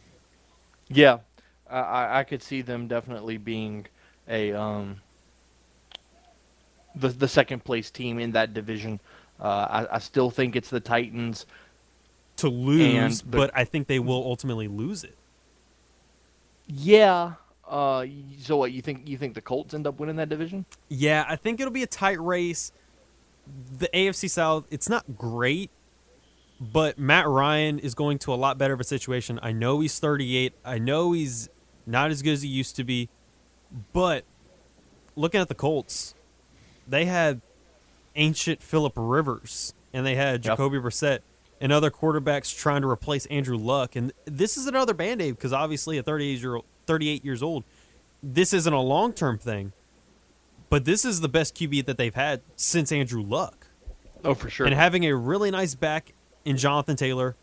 Yeah, 0.88 1.18
I, 1.68 2.20
I 2.20 2.25
could 2.25 2.42
see 2.42 2.62
them 2.62 2.88
definitely 2.88 3.37
being 3.38 3.87
a 4.28 4.52
um, 4.52 5.00
the 6.94 7.08
the 7.08 7.28
second 7.28 7.64
place 7.64 7.90
team 7.90 8.18
in 8.18 8.32
that 8.32 8.54
division. 8.54 9.00
Uh, 9.40 9.85
I, 9.88 9.96
I 9.96 9.99
still 9.99 10.30
think 10.30 10.56
it's 10.56 10.70
the 10.70 10.80
Titans. 10.80 11.46
To 12.38 12.49
lose, 12.49 13.23
And 13.23 13.30
but 13.30 13.50
I 13.54 13.64
think 13.64 13.87
they 13.87 13.99
will 13.99 14.23
ultimately 14.25 14.68
lose 14.68 15.04
it. 15.04 15.16
Yeah. 16.66 17.35
Uh, 17.68 18.06
so 18.40 18.56
what 18.56 18.73
you 18.73 18.80
think? 18.82 19.08
You 19.08 19.18
think 19.18 19.35
the 19.35 19.40
Colts 19.40 19.75
end 19.75 19.87
up 19.87 19.99
winning 19.99 20.16
that 20.16 20.28
division? 20.28 20.64
Yeah, 20.88 21.25
I 21.28 21.37
think 21.37 21.61
it'll 21.61 21.73
be 21.73 21.82
a 21.82 21.87
tight 21.88 22.20
race. 22.20 22.73
The 23.78 23.88
AFC 23.92 24.28
South, 24.30 24.66
it's 24.70 24.88
not 24.88 25.16
great, 25.16 25.70
but 26.61 26.99
Matt 26.99 27.28
Ryan 27.28 27.78
is 27.78 27.94
going 27.94 28.18
to 28.20 28.32
a 28.32 28.37
lot 28.37 28.58
better 28.58 28.75
of 28.75 28.80
a 28.80 28.85
situation. 28.85 29.38
I 29.42 29.52
know 29.52 29.80
he's 29.80 29.99
38. 29.99 30.52
I 30.64 30.78
know 30.78 31.12
he's 31.12 31.49
not 31.87 32.11
as 32.11 32.23
good 32.23 32.32
as 32.32 32.42
he 32.42 32.49
used 32.49 32.76
to 32.76 32.85
be, 32.85 33.08
but 33.92 34.25
looking 35.14 35.40
at 35.40 35.49
the 35.49 35.54
Colts, 35.54 36.14
they 36.88 37.04
had 37.04 37.40
ancient 38.16 38.62
Philip 38.62 38.94
Rivers 38.96 39.75
and 39.92 40.04
they 40.06 40.14
had 40.14 40.44
Yep. 40.44 40.58
Jacoby 40.58 40.78
Brissett 40.78 41.20
and 41.61 41.73
other 41.73 41.90
quarterbacks 41.90 42.56
trying 42.56 42.82
to 42.82 42.88
replace 42.88 43.26
Andrew 43.26 43.56
Luck. 43.56 43.94
And 43.96 44.12
this 44.25 44.56
is 44.56 44.66
another 44.66 44.94
band 44.94 45.23
aid 45.23 45.37
because 45.37 45.52
obviously 45.52 45.99
a 45.99 46.02
38 46.02 46.40
year 46.40 46.58
38 46.86 47.24
years 47.24 47.42
old, 47.42 47.64
this 48.22 48.52
isn't 48.52 48.72
a 48.72 48.80
long 48.80 49.12
term 49.12 49.38
thing. 49.38 49.72
But 50.68 50.84
this 50.84 51.04
is 51.04 51.20
the 51.20 51.28
best 51.28 51.54
QB 51.54 51.86
that 51.86 51.96
they've 51.96 52.14
had 52.14 52.42
since 52.56 52.90
Andrew 52.90 53.22
Luck. 53.22 53.68
Oh, 54.24 54.34
for 54.34 54.50
sure. 54.50 54.66
And 54.66 54.74
having 54.74 55.04
a 55.04 55.14
really 55.14 55.50
nice 55.50 55.74
back 55.74 56.12
in 56.44 56.56
Jonathan 56.56 56.96
Taylor, 56.96 57.36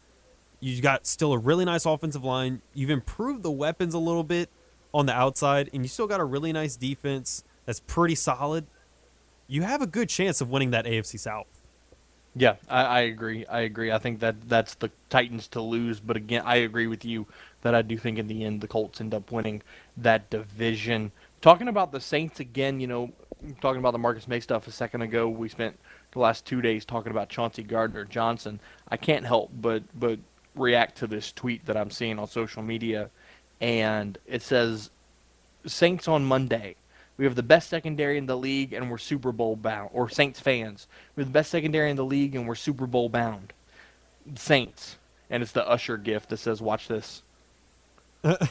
you've 0.59 0.81
got 0.81 1.07
still 1.07 1.31
a 1.31 1.37
really 1.37 1.63
nice 1.63 1.85
offensive 1.85 2.23
line. 2.23 2.61
You've 2.73 2.89
improved 2.89 3.43
the 3.43 3.51
weapons 3.51 3.93
a 3.93 3.99
little 3.99 4.23
bit 4.23 4.49
on 4.93 5.05
the 5.05 5.13
outside, 5.13 5.69
and 5.73 5.83
you 5.83 5.87
still 5.87 6.07
got 6.07 6.19
a 6.19 6.25
really 6.25 6.51
nice 6.51 6.75
defense 6.75 7.43
that's 7.65 7.79
pretty 7.79 8.15
solid. 8.15 8.65
You 9.47 9.61
have 9.61 9.81
a 9.81 9.87
good 9.87 10.09
chance 10.09 10.41
of 10.41 10.49
winning 10.49 10.71
that 10.71 10.85
AFC 10.85 11.19
South. 11.19 11.47
Yeah, 12.35 12.55
I, 12.67 12.83
I 12.83 12.99
agree. 13.01 13.45
I 13.45 13.61
agree. 13.61 13.91
I 13.91 13.99
think 13.99 14.19
that 14.19 14.49
that's 14.49 14.75
the 14.75 14.89
Titans 15.09 15.47
to 15.49 15.61
lose. 15.61 15.99
But 15.99 16.17
again, 16.17 16.43
I 16.45 16.57
agree 16.57 16.87
with 16.87 17.05
you 17.05 17.27
that 17.63 17.73
I 17.73 17.81
do 17.81 17.97
think 17.97 18.19
in 18.19 18.27
the 18.27 18.45
end 18.45 18.61
the 18.61 18.67
Colts 18.67 19.01
end 19.01 19.13
up 19.13 19.31
winning 19.31 19.63
that 19.97 20.29
division. 20.29 21.11
Talking 21.41 21.67
about 21.67 21.91
the 21.91 21.99
Saints 21.99 22.39
again, 22.39 22.79
you 22.79 22.87
know, 22.87 23.11
talking 23.61 23.79
about 23.79 23.91
the 23.91 23.99
Marcus 23.99 24.27
Maye 24.27 24.39
stuff 24.39 24.67
a 24.67 24.71
second 24.71 25.01
ago, 25.01 25.27
we 25.27 25.49
spent 25.49 25.77
the 26.11 26.19
last 26.19 26.45
two 26.45 26.61
days 26.61 26.85
talking 26.85 27.11
about 27.11 27.29
Chauncey 27.29 27.63
Gardner 27.63 28.05
Johnson. 28.05 28.59
I 28.87 28.97
can't 28.97 29.25
help 29.25 29.51
but 29.53 29.83
but 29.99 30.19
react 30.55 30.97
to 30.99 31.07
this 31.07 31.31
tweet 31.31 31.65
that 31.65 31.75
I'm 31.75 31.89
seeing 31.89 32.19
on 32.19 32.27
social 32.27 32.61
media, 32.61 33.09
and 33.59 34.17
it 34.27 34.41
says 34.41 34.91
Saints 35.65 36.07
on 36.07 36.23
Monday. 36.23 36.75
We 37.17 37.25
have 37.25 37.35
the 37.35 37.43
best 37.43 37.69
secondary 37.69 38.17
in 38.17 38.25
the 38.25 38.37
league, 38.37 38.73
and 38.73 38.89
we're 38.89 38.97
Super 38.97 39.31
Bowl 39.31 39.55
bound. 39.55 39.89
Or 39.93 40.09
Saints 40.09 40.39
fans, 40.39 40.87
we 41.15 41.21
have 41.21 41.29
the 41.29 41.33
best 41.33 41.51
secondary 41.51 41.89
in 41.89 41.95
the 41.95 42.05
league, 42.05 42.35
and 42.35 42.47
we're 42.47 42.55
Super 42.55 42.87
Bowl 42.87 43.09
bound. 43.09 43.53
Saints, 44.35 44.97
and 45.29 45.43
it's 45.43 45.51
the 45.51 45.67
Usher 45.67 45.97
gift 45.97 46.29
that 46.29 46.37
says, 46.37 46.61
"Watch 46.61 46.87
this." 46.87 47.22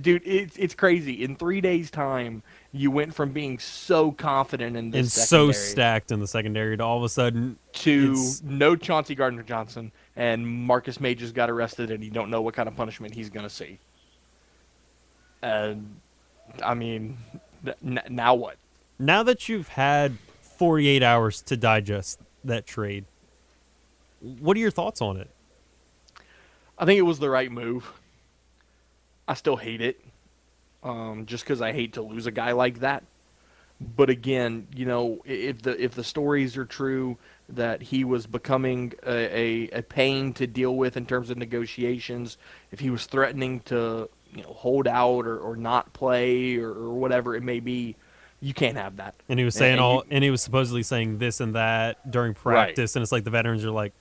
Dude, 0.00 0.22
it's 0.24 0.56
it's 0.56 0.74
crazy. 0.74 1.22
In 1.22 1.36
three 1.36 1.60
days' 1.60 1.90
time, 1.90 2.42
you 2.72 2.90
went 2.90 3.14
from 3.14 3.32
being 3.32 3.58
so 3.58 4.10
confident 4.10 4.76
in 4.76 4.90
this 4.90 4.98
and 5.16 5.26
so 5.26 5.52
stacked 5.52 6.10
in 6.10 6.20
the 6.20 6.26
secondary 6.26 6.76
to 6.76 6.82
all 6.82 6.96
of 6.96 7.04
a 7.04 7.08
sudden 7.08 7.58
to 7.74 8.12
it's- 8.12 8.42
no 8.42 8.76
Chauncey 8.76 9.14
Gardner 9.14 9.42
Johnson, 9.42 9.92
and 10.16 10.46
Marcus 10.46 11.00
Maye 11.00 11.14
just 11.14 11.34
got 11.34 11.50
arrested, 11.50 11.90
and 11.90 12.02
you 12.02 12.10
don't 12.10 12.30
know 12.30 12.40
what 12.40 12.54
kind 12.54 12.66
of 12.66 12.74
punishment 12.76 13.14
he's 13.14 13.28
going 13.28 13.44
to 13.44 13.50
see. 13.54 13.78
And 15.42 16.00
I 16.64 16.72
mean, 16.74 17.18
n- 17.84 18.00
now 18.08 18.34
what? 18.34 18.56
now 18.98 19.22
that 19.22 19.50
you've 19.50 19.68
had 19.68 20.16
48 20.40 21.02
hours 21.02 21.42
to 21.42 21.56
digest 21.58 22.18
that 22.44 22.66
trade, 22.66 23.04
what 24.20 24.56
are 24.56 24.60
your 24.60 24.70
thoughts 24.70 25.02
on 25.02 25.18
it? 25.18 25.28
I 26.78 26.84
think 26.84 26.98
it 26.98 27.02
was 27.02 27.18
the 27.18 27.30
right 27.30 27.50
move. 27.50 27.90
I 29.28 29.34
still 29.34 29.56
hate 29.56 29.80
it, 29.80 30.00
um, 30.82 31.26
just 31.26 31.44
because 31.44 31.60
I 31.60 31.72
hate 31.72 31.94
to 31.94 32.02
lose 32.02 32.26
a 32.26 32.30
guy 32.30 32.52
like 32.52 32.80
that. 32.80 33.02
But 33.80 34.08
again, 34.08 34.68
you 34.74 34.86
know, 34.86 35.20
if 35.26 35.60
the 35.62 35.82
if 35.82 35.94
the 35.94 36.04
stories 36.04 36.56
are 36.56 36.64
true 36.64 37.18
that 37.50 37.82
he 37.82 38.04
was 38.04 38.26
becoming 38.26 38.94
a, 39.06 39.10
a, 39.72 39.78
a 39.78 39.82
pain 39.82 40.32
to 40.34 40.46
deal 40.46 40.74
with 40.76 40.96
in 40.96 41.04
terms 41.06 41.28
of 41.30 41.36
negotiations, 41.36 42.38
if 42.72 42.80
he 42.80 42.88
was 42.90 43.04
threatening 43.06 43.60
to 43.66 44.08
you 44.34 44.42
know 44.42 44.52
hold 44.52 44.86
out 44.88 45.26
or, 45.26 45.38
or 45.38 45.56
not 45.56 45.92
play 45.92 46.56
or, 46.56 46.70
or 46.70 46.94
whatever 46.94 47.34
it 47.36 47.42
may 47.42 47.60
be, 47.60 47.96
you 48.40 48.54
can't 48.54 48.78
have 48.78 48.96
that. 48.96 49.14
And 49.28 49.38
he 49.38 49.44
was 49.44 49.54
saying 49.54 49.72
and 49.72 49.80
all, 49.80 49.94
you- 49.96 50.02
and 50.10 50.24
he 50.24 50.30
was 50.30 50.40
supposedly 50.42 50.82
saying 50.82 51.18
this 51.18 51.40
and 51.40 51.54
that 51.54 52.10
during 52.10 52.32
practice, 52.32 52.96
and 52.96 53.02
it's 53.02 53.12
like 53.12 53.24
the 53.24 53.30
veterans 53.30 53.62
are 53.64 53.70
like, 53.70 53.92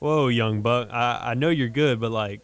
"Whoa, 0.00 0.26
young 0.28 0.60
buck, 0.62 0.88
I, 0.90 1.30
I 1.30 1.34
know 1.34 1.48
you're 1.50 1.68
good, 1.68 2.00
but 2.00 2.10
like, 2.10 2.40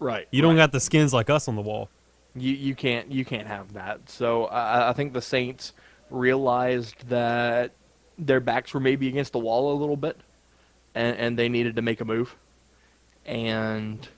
Right. 0.00 0.26
you 0.30 0.40
don't 0.42 0.56
got 0.56 0.72
the 0.72 0.80
skins 0.80 1.12
like 1.12 1.28
us 1.28 1.46
on 1.48 1.54
the 1.56 1.62
wall." 1.62 1.90
You 2.36 2.52
you 2.52 2.74
can't 2.74 3.12
you 3.12 3.24
can't 3.24 3.46
have 3.46 3.74
that. 3.74 4.08
So 4.10 4.46
I, 4.46 4.88
I 4.90 4.92
think 4.92 5.12
the 5.12 5.22
Saints 5.22 5.72
realized 6.10 7.08
that 7.08 7.70
their 8.18 8.40
backs 8.40 8.74
were 8.74 8.80
maybe 8.80 9.06
against 9.08 9.32
the 9.32 9.38
wall 9.38 9.72
a 9.72 9.76
little 9.78 9.96
bit, 9.96 10.18
and, 10.94 11.16
and 11.16 11.38
they 11.38 11.48
needed 11.48 11.76
to 11.76 11.82
make 11.82 12.00
a 12.00 12.04
move, 12.04 12.34
and 13.26 14.08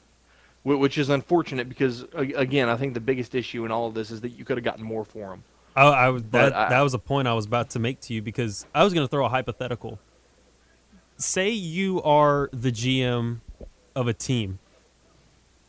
which 0.62 0.98
is 0.98 1.10
unfortunate 1.10 1.68
because 1.68 2.04
again 2.14 2.68
I 2.68 2.76
think 2.76 2.94
the 2.94 3.00
biggest 3.00 3.34
issue 3.34 3.64
in 3.64 3.70
all 3.70 3.86
of 3.86 3.94
this 3.94 4.10
is 4.10 4.20
that 4.22 4.30
you 4.30 4.44
could 4.44 4.56
have 4.56 4.64
gotten 4.64 4.82
more 4.84 5.04
for 5.04 5.28
them. 5.30 5.44
I, 5.76 5.84
I 5.86 6.08
was 6.08 6.22
that, 6.30 6.54
I- 6.54 6.70
that 6.70 6.80
was 6.80 6.94
a 6.94 6.98
point 6.98 7.28
I 7.28 7.34
was 7.34 7.44
about 7.46 7.70
to 7.70 7.78
make 7.78 8.00
to 8.02 8.14
you 8.14 8.22
because 8.22 8.66
I 8.74 8.82
was 8.82 8.94
going 8.94 9.06
to 9.06 9.10
throw 9.10 9.26
a 9.26 9.28
hypothetical. 9.28 9.98
Say 11.18 11.50
you 11.50 12.02
are 12.02 12.50
the 12.52 12.70
GM 12.70 13.40
of 13.94 14.06
a 14.06 14.12
team, 14.12 14.58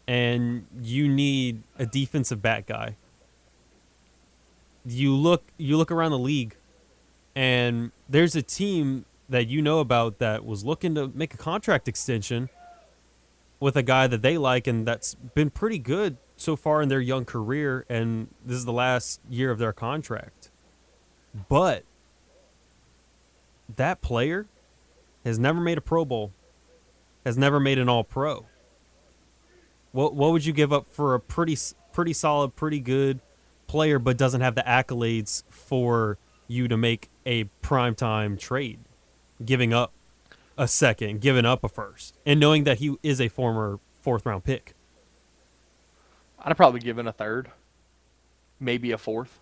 and 0.07 0.65
you 0.81 1.07
need 1.07 1.63
a 1.79 1.85
defensive 1.85 2.41
back 2.41 2.67
guy. 2.67 2.97
You 4.85 5.15
look 5.15 5.43
you 5.57 5.77
look 5.77 5.91
around 5.91 6.11
the 6.11 6.19
league, 6.19 6.55
and 7.35 7.91
there's 8.09 8.35
a 8.35 8.41
team 8.41 9.05
that 9.29 9.47
you 9.47 9.61
know 9.61 9.79
about 9.79 10.19
that 10.19 10.45
was 10.45 10.63
looking 10.65 10.95
to 10.95 11.07
make 11.13 11.33
a 11.33 11.37
contract 11.37 11.87
extension 11.87 12.49
with 13.59 13.75
a 13.75 13.83
guy 13.83 14.07
that 14.07 14.21
they 14.21 14.37
like 14.37 14.67
and 14.67 14.87
that's 14.87 15.15
been 15.15 15.49
pretty 15.49 15.79
good 15.79 16.17
so 16.35 16.55
far 16.55 16.81
in 16.81 16.89
their 16.89 17.01
young 17.01 17.25
career 17.25 17.85
and 17.89 18.27
this 18.45 18.57
is 18.57 18.65
the 18.65 18.73
last 18.73 19.19
year 19.29 19.51
of 19.51 19.59
their 19.59 19.73
contract. 19.73 20.49
But 21.49 21.83
that 23.75 24.01
player 24.01 24.45
has 25.27 25.37
never 25.37 25.59
made 25.59 25.77
a 25.77 25.81
Pro 25.81 26.05
Bowl, 26.05 26.31
has 27.25 27.37
never 27.37 27.59
made 27.59 27.77
an 27.77 27.89
All 27.89 28.03
Pro. 28.03 28.45
What 29.91 30.15
what 30.15 30.31
would 30.31 30.45
you 30.45 30.53
give 30.53 30.71
up 30.71 30.87
for 30.87 31.13
a 31.13 31.19
pretty 31.19 31.57
pretty 31.91 32.13
solid, 32.13 32.55
pretty 32.55 32.79
good 32.79 33.19
player, 33.67 33.99
but 33.99 34.17
doesn't 34.17 34.41
have 34.41 34.55
the 34.55 34.63
accolades 34.63 35.43
for 35.49 36.17
you 36.47 36.67
to 36.67 36.77
make 36.77 37.09
a 37.25 37.45
primetime 37.61 38.39
trade, 38.39 38.79
giving 39.43 39.73
up 39.73 39.91
a 40.57 40.67
second, 40.67 41.19
giving 41.19 41.45
up 41.45 41.63
a 41.63 41.69
first, 41.69 42.17
and 42.25 42.39
knowing 42.39 42.63
that 42.63 42.77
he 42.77 42.95
is 43.03 43.19
a 43.19 43.27
former 43.27 43.79
fourth 44.01 44.25
round 44.25 44.45
pick. 44.45 44.73
I'd 46.39 46.55
probably 46.55 46.79
given 46.79 47.07
a 47.07 47.11
third, 47.11 47.51
maybe 48.59 48.91
a 48.91 48.97
fourth. 48.97 49.39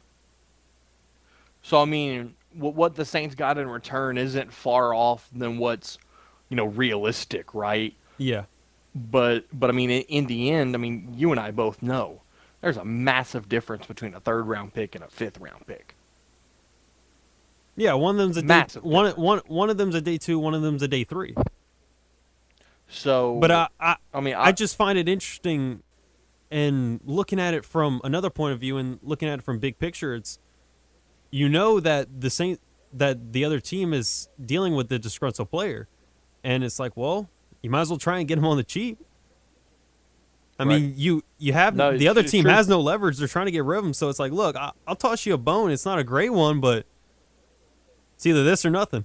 So 1.62 1.80
I 1.82 1.86
mean, 1.86 2.36
what, 2.58 2.76
what 2.76 2.96
the 2.96 3.06
Saints 3.06 3.36
got 3.36 3.58
in 3.58 3.68
return 3.68 4.18
isn't 4.18 4.52
far 4.52 4.94
off 4.94 5.30
than 5.34 5.58
what's, 5.58 5.98
you 6.50 6.58
know, 6.58 6.66
realistic, 6.66 7.54
right? 7.54 7.94
Yeah. 8.18 8.46
But 8.94 9.46
but 9.52 9.70
I 9.70 9.74
mean, 9.74 9.90
in, 9.90 10.26
the 10.28 10.52
end, 10.52 10.74
I 10.74 10.78
mean, 10.78 11.14
you 11.18 11.32
and 11.32 11.40
I 11.40 11.52
both 11.52 11.82
know 11.82 12.22
there's 12.62 12.78
a 12.78 12.86
massive 12.86 13.50
difference 13.50 13.86
between 13.86 14.14
a 14.14 14.20
third 14.20 14.44
round 14.48 14.74
pick 14.74 14.96
and 14.96 15.04
a 15.04 15.08
fifth 15.08 15.38
round 15.40 15.68
pick. 15.68 15.96
Yeah, 17.76 17.94
one 17.94 18.16
of 18.16 18.20
them's 18.20 18.38
a 18.38 18.42
day, 18.42 18.48
Massive 18.48 18.84
one 18.84 19.06
difference. 19.06 19.24
one 19.24 19.42
one 19.48 19.70
of 19.70 19.78
them's 19.78 19.96
a 19.96 20.02
day 20.02 20.18
two, 20.18 20.40
one 20.40 20.54
of 20.54 20.62
them's 20.62 20.82
a 20.82 20.88
day 20.88 21.04
three. 21.04 21.36
So, 22.88 23.38
But 23.40 23.52
I 23.52 23.68
I, 23.80 23.96
I 24.14 24.22
mean, 24.22 24.36
I 24.36 24.52
just 24.54 24.78
find 24.78 24.98
it 24.98 25.10
interesting, 25.10 25.84
and 26.50 27.02
looking 27.04 27.40
at 27.40 27.54
it 27.54 27.66
from 27.66 28.00
another 28.04 28.30
point 28.30 28.54
of 28.54 28.60
view, 28.62 28.78
and 28.78 29.00
looking 29.04 29.28
at 29.28 29.40
it 29.40 29.42
from 29.42 29.60
big 29.60 29.78
picture, 29.78 30.16
it's 30.16 30.40
you 31.32 31.50
know 31.50 31.80
that 31.80 32.22
the 32.22 32.30
Saint 32.30 32.60
that 32.94 33.34
the 33.34 33.44
other 33.44 33.60
team 33.60 33.94
is 33.94 34.30
dealing 34.44 34.74
with 34.76 34.90
the 34.90 34.98
disgruntled 35.00 35.50
player, 35.52 35.88
and 36.44 36.64
it's 36.64 36.80
like, 36.80 36.96
well, 36.96 37.30
you 37.62 37.70
might 37.70 37.82
as 37.82 37.90
well 37.90 38.00
try 38.00 38.20
and 38.20 38.28
get 38.28 38.38
him 38.38 38.46
on 38.46 38.58
the 38.58 38.64
cheap. 38.64 38.98
I 40.58 40.64
Right. 40.64 40.82
mean, 40.82 40.94
you 40.96 41.24
you 41.38 41.52
have 41.54 41.76
No, 41.76 41.98
the 41.98 42.08
other 42.08 42.24
team 42.24 42.44
true. 42.44 42.52
has 42.54 42.68
no 42.70 42.80
leverage. 42.80 43.18
They're 43.18 43.28
trying 43.28 43.48
to 43.48 43.52
get 43.52 43.66
rid 43.66 43.80
of 43.80 43.86
him, 43.86 43.94
so 43.94 44.08
it's 44.08 44.20
like, 44.20 44.32
look, 44.32 44.56
I, 44.56 44.72
I'll 44.88 44.96
toss 44.96 45.26
you 45.26 45.34
a 45.34 45.38
bone. 45.38 45.72
It's 45.72 45.86
not 45.86 46.00
a 46.00 46.04
great 46.04 46.32
one, 46.32 46.62
but 46.62 46.86
it's 48.16 48.26
either 48.26 48.44
this 48.46 48.66
or 48.66 48.70
nothing. 48.70 49.04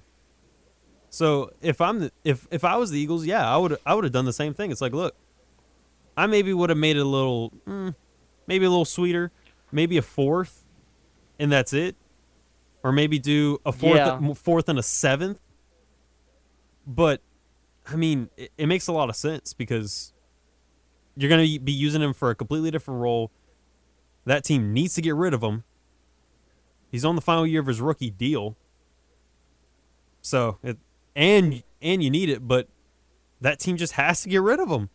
So 1.12 1.50
if 1.61 1.81
I'm 1.81 1.99
the, 2.00 2.12
if 2.23 2.47
if 2.53 2.62
I 2.62 2.77
was 2.77 2.93
the 2.93 3.00
Eagles, 3.00 3.27
yeah, 3.27 3.53
I 3.53 3.57
would 3.57 3.77
I 3.85 3.95
would 3.95 4.05
have 4.05 4.12
done 4.12 4.27
the 4.27 4.33
same 4.33 4.55
thing. 4.55 4.71
It's 4.71 4.81
like, 4.81 4.93
look, 4.93 5.17
I 6.17 6.27
maybe 6.27 6.53
would 6.55 6.71
have 6.71 6.79
made 6.79 6.97
it 6.97 7.00
a 7.00 7.05
little, 7.05 7.53
mm, 7.67 7.97
maybe 8.47 8.65
a 8.65 8.71
little 8.71 8.85
sweeter, 8.85 9.33
maybe 9.73 9.97
a 9.97 10.03
fourth, 10.03 10.65
and 11.41 11.50
that's 11.50 11.73
it, 11.73 11.97
or 12.83 12.93
maybe 12.93 13.19
do 13.19 13.59
a 13.67 13.73
fourth 13.73 13.97
Yeah. 13.97 14.33
fourth 14.35 14.69
and 14.69 14.79
a 14.79 14.83
seventh. 14.83 15.39
But 16.87 17.21
I 17.87 17.97
mean, 17.97 18.31
it, 18.37 18.53
it 18.57 18.67
makes 18.67 18.87
a 18.89 18.93
lot 18.93 19.09
of 19.09 19.17
sense 19.17 19.53
because 19.53 20.13
you're 21.17 21.29
going 21.29 21.47
to 21.47 21.61
be 21.61 21.73
using 21.73 22.03
him 22.03 22.13
for 22.13 22.31
a 22.31 22.35
completely 22.35 22.71
different 22.71 23.01
role. 23.01 23.31
That 24.25 24.45
team 24.45 24.73
needs 24.73 24.95
to 24.95 25.03
get 25.03 25.15
rid 25.15 25.35
of 25.35 25.43
him. 25.43 25.65
He's 26.91 27.05
on 27.05 27.15
the 27.17 27.23
final 27.23 27.47
year 27.47 27.61
of 27.61 27.67
his 27.67 27.81
rookie 27.81 28.11
deal. 28.11 28.57
So, 30.23 30.59
it, 30.63 30.79
and 31.17 31.63
and 31.81 32.03
you 32.03 32.11
need 32.11 32.29
it, 32.29 32.47
but 32.47 32.69
that 33.41 33.59
team 33.59 33.77
just 33.77 33.95
has 33.95 34.23
to 34.23 34.29
get 34.29 34.43
rid 34.43 34.61
of 34.61 34.69
him. 34.69 34.91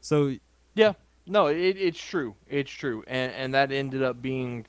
So, 0.00 0.36
Yeah, 0.74 0.92
no, 1.26 1.46
it, 1.46 1.76
it's 1.78 1.98
true. 2.00 2.34
It's 2.48 2.70
true, 2.70 3.02
and 3.06 3.32
and 3.32 3.54
that 3.54 3.72
ended 3.72 4.02
up 4.02 4.20
being 4.20 4.66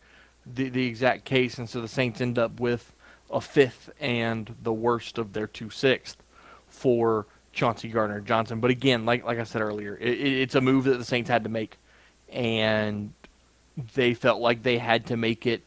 the 0.54 0.70
the 0.70 0.86
exact 0.86 1.26
case, 1.26 1.58
and 1.58 1.70
so 1.70 1.82
the 1.82 1.88
Saints 1.88 2.22
end 2.22 2.38
up 2.40 2.60
with 2.60 2.94
a 3.30 3.42
fifth 3.42 3.90
and 4.00 4.56
the 4.64 4.74
worst 4.74 5.18
of 5.18 5.34
their 5.34 5.48
two 5.48 5.70
sixth 5.70 6.24
for 6.68 7.26
Chauncey 7.54 7.90
Gardner 7.90 8.22
Johnson. 8.22 8.60
But 8.60 8.72
again, 8.72 9.06
like 9.06 9.26
like 9.26 9.40
I 9.40 9.44
said 9.44 9.62
earlier, 9.62 9.98
it, 10.00 10.20
it, 10.20 10.42
it's 10.42 10.56
a 10.56 10.62
move 10.62 10.86
that 10.86 10.98
the 10.98 11.06
Saints 11.06 11.30
had 11.30 11.44
to 11.44 11.50
make, 11.50 11.78
and 12.30 13.14
they 13.94 14.14
felt 14.14 14.42
like 14.42 14.64
they 14.64 14.78
had 14.78 15.06
to 15.08 15.18
make 15.18 15.46
it 15.46 15.62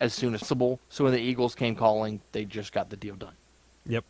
as 0.00 0.12
soon 0.12 0.34
as 0.34 0.40
possible. 0.40 0.80
So 0.88 1.04
when 1.04 1.12
the 1.12 1.20
Eagles 1.20 1.54
came 1.54 1.76
calling, 1.76 2.20
they 2.32 2.44
just 2.44 2.72
got 2.72 2.90
the 2.90 2.96
deal 2.96 3.14
done. 3.14 3.34
Yep. 3.86 4.04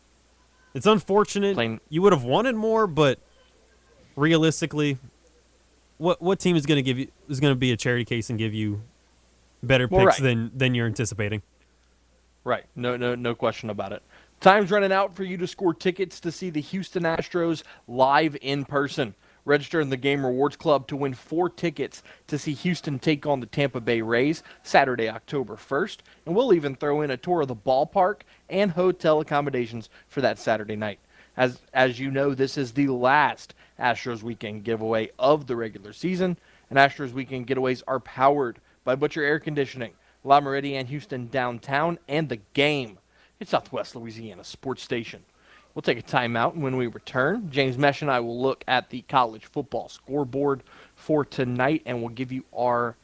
It's 0.73 0.85
unfortunate. 0.85 1.53
Plain- 1.55 1.79
You 1.89 2.01
would 2.01 2.11
have 2.11 2.23
wanted 2.23 2.55
more, 2.55 2.87
but 2.87 3.19
realistically, 4.15 4.97
what 5.97 6.21
what 6.21 6.39
team 6.39 6.55
is 6.55 6.65
going 6.65 6.77
to 6.77 6.81
give 6.81 6.97
you 6.99 7.07
is 7.29 7.39
going 7.39 7.51
to 7.51 7.59
be 7.59 7.71
a 7.71 7.77
charity 7.77 8.05
case 8.05 8.29
and 8.29 8.39
give 8.39 8.53
you 8.53 8.81
better 9.65 9.87
Well, 9.87 10.05
picks 10.05 10.19
right. 10.19 10.29
than 10.29 10.51
than 10.55 10.75
you're 10.75 10.87
anticipating? 10.87 11.41
Right. 12.43 12.65
No, 12.75 12.95
no, 12.95 13.15
no 13.15 13.33
question 13.33 13.69
about 13.69 13.91
it. 13.91 14.03
Time's 14.39 14.69
running 14.69 14.91
out 14.91 15.15
for 15.15 15.23
you 15.23 15.37
to 15.37 15.47
score 15.47 15.73
tickets 15.73 16.19
to 16.19 16.31
see 16.31 16.49
the 16.49 16.61
Houston 16.61 17.03
Astros 17.03 17.63
live 17.87 18.37
in 18.41 18.65
person. 18.65 19.15
Register 19.45 19.79
in 19.79 19.89
the 19.89 19.97
Game 19.97 20.25
Rewards 20.25 20.55
Club 20.55 20.87
to 20.87 20.95
win 20.95 21.13
four 21.13 21.49
tickets 21.49 22.01
to 22.27 22.37
see 22.37 22.53
Houston 22.53 22.97
take 22.99 23.25
on 23.27 23.39
the 23.39 23.45
Tampa 23.45 23.79
Bay 23.79 24.01
Rays 24.01 24.43
Saturday, 24.63 25.07
October 25.07 25.55
1st. 25.55 25.99
And 26.25 26.35
we'll 26.35 26.53
even 26.53 26.75
throw 26.75 27.01
in 27.01 27.11
a 27.11 27.17
tour 27.17 27.41
of 27.41 27.47
the 27.47 27.55
ballpark 27.55 28.21
and 28.49 28.71
hotel 28.71 29.19
accommodations 29.19 29.89
for 30.07 30.21
that 30.21 30.39
Saturday 30.39 30.75
night. 30.75 30.99
As, 31.37 31.59
as 31.73 31.99
you 31.99 32.09
know, 32.09 32.33
this 32.33 32.57
is 32.57 32.73
the 32.73 32.87
last 32.87 33.53
Astros 33.79 34.23
weekend 34.23 34.63
giveaway 34.63 35.11
of 35.19 35.45
the 35.47 35.55
regular 35.55 35.93
season. 35.93 36.37
And 36.69 36.79
Astros 36.79 37.11
weekend 37.11 37.45
getaways 37.45 37.83
are 37.87 37.99
powered 37.99 38.59
by 38.85 38.95
Butcher 38.95 39.23
Air 39.23 39.39
Conditioning, 39.39 39.91
Le 40.23 40.39
Meridien 40.39 40.85
Houston 40.85 41.27
downtown, 41.27 41.99
and 42.07 42.29
the 42.29 42.39
game. 42.53 42.97
It's 43.41 43.51
Southwest 43.51 43.95
Louisiana 43.95 44.45
Sports 44.45 44.83
Station. 44.83 45.23
We'll 45.73 45.81
take 45.81 45.99
a 45.99 46.03
timeout, 46.03 46.53
and 46.53 46.63
when 46.63 46.77
we 46.77 46.87
return, 46.87 47.49
James 47.51 47.77
Mesh 47.77 48.01
and 48.01 48.09
I 48.09 48.21
will 48.21 48.41
look 48.41 48.63
at 48.65 48.89
the 48.89 49.01
college 49.01 49.45
football 49.47 49.89
scoreboard 49.89 50.63
for 50.95 51.25
tonight, 51.25 51.81
and 51.85 51.99
we'll 51.99 52.09
give 52.09 52.31
you 52.31 52.45
our 52.57 52.95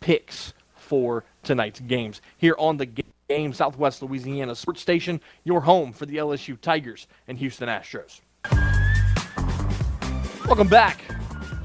picks 0.00 0.52
for 0.74 1.24
tonight's 1.42 1.80
games 1.80 2.20
here 2.36 2.54
on 2.58 2.76
the 2.76 2.86
game 2.86 3.52
Southwest 3.54 4.02
Louisiana 4.02 4.54
Sports 4.54 4.82
Station, 4.82 5.20
your 5.44 5.62
home 5.62 5.92
for 5.92 6.04
the 6.04 6.16
LSU 6.16 6.60
Tigers 6.60 7.06
and 7.28 7.38
Houston 7.38 7.68
Astros. 7.68 8.20
Welcome 10.46 10.68
back. 10.68 11.00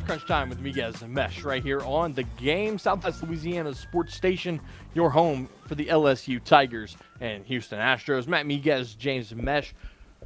Crunch 0.06 0.28
Time 0.28 0.50
with 0.50 0.62
Miguez 0.62 1.02
and 1.02 1.12
Mesh 1.12 1.44
right 1.44 1.64
here 1.64 1.82
on 1.82 2.14
the 2.14 2.22
game 2.24 2.78
Southwest 2.78 3.24
Louisiana 3.24 3.74
Sports 3.74 4.14
Station, 4.14 4.62
your 4.94 5.10
home 5.10 5.50
for 5.68 5.74
the 5.74 5.88
LSU 5.88 6.44
Tigers 6.44 6.96
and 7.20 7.44
Houston 7.48 7.80
Astros. 7.80 8.28
Matt 8.28 8.46
Miguez, 8.46 8.96
James 8.96 9.34
Mesh, 9.34 9.74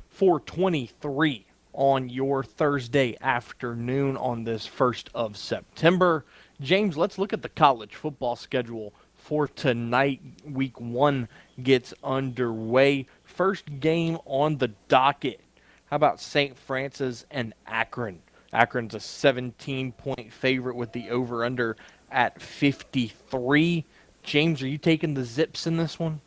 423 0.09 1.45
on 1.71 2.09
your 2.09 2.43
Thursday 2.43 3.15
afternoon 3.21 4.17
on 4.17 4.43
this 4.43 4.67
1st 4.67 5.07
of 5.15 5.37
September. 5.37 6.25
James, 6.59 6.97
let's 6.97 7.17
look 7.17 7.31
at 7.31 7.41
the 7.41 7.47
college 7.47 7.95
football 7.95 8.35
schedule 8.35 8.93
for 9.15 9.47
tonight. 9.47 10.19
Week 10.43 10.77
one 10.81 11.29
gets 11.63 11.93
underway. 12.03 13.05
First 13.23 13.79
game 13.79 14.17
on 14.25 14.57
the 14.57 14.73
docket. 14.89 15.39
How 15.85 15.95
about 15.95 16.19
St. 16.19 16.57
Francis 16.57 17.25
and 17.31 17.53
Akron? 17.65 18.21
Akron's 18.53 18.95
a 18.95 18.99
17 18.99 19.91
point 19.93 20.33
favorite 20.33 20.75
with 20.75 20.91
the 20.91 21.09
over 21.09 21.43
under 21.43 21.77
at 22.11 22.41
53. 22.41 23.85
James, 24.23 24.61
are 24.61 24.67
you 24.67 24.77
taking 24.77 25.13
the 25.13 25.23
zips 25.23 25.67
in 25.67 25.77
this 25.77 25.99
one? 25.99 26.21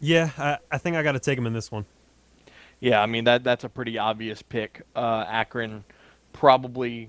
Yeah, 0.00 0.30
I, 0.36 0.58
I 0.70 0.78
think 0.78 0.96
I 0.96 1.02
got 1.02 1.12
to 1.12 1.20
take 1.20 1.38
him 1.38 1.46
in 1.46 1.52
this 1.52 1.70
one. 1.70 1.86
Yeah, 2.80 3.00
I 3.00 3.06
mean 3.06 3.24
that 3.24 3.44
that's 3.44 3.64
a 3.64 3.68
pretty 3.68 3.96
obvious 3.96 4.42
pick. 4.42 4.82
Uh, 4.94 5.24
Akron 5.26 5.84
probably, 6.34 7.08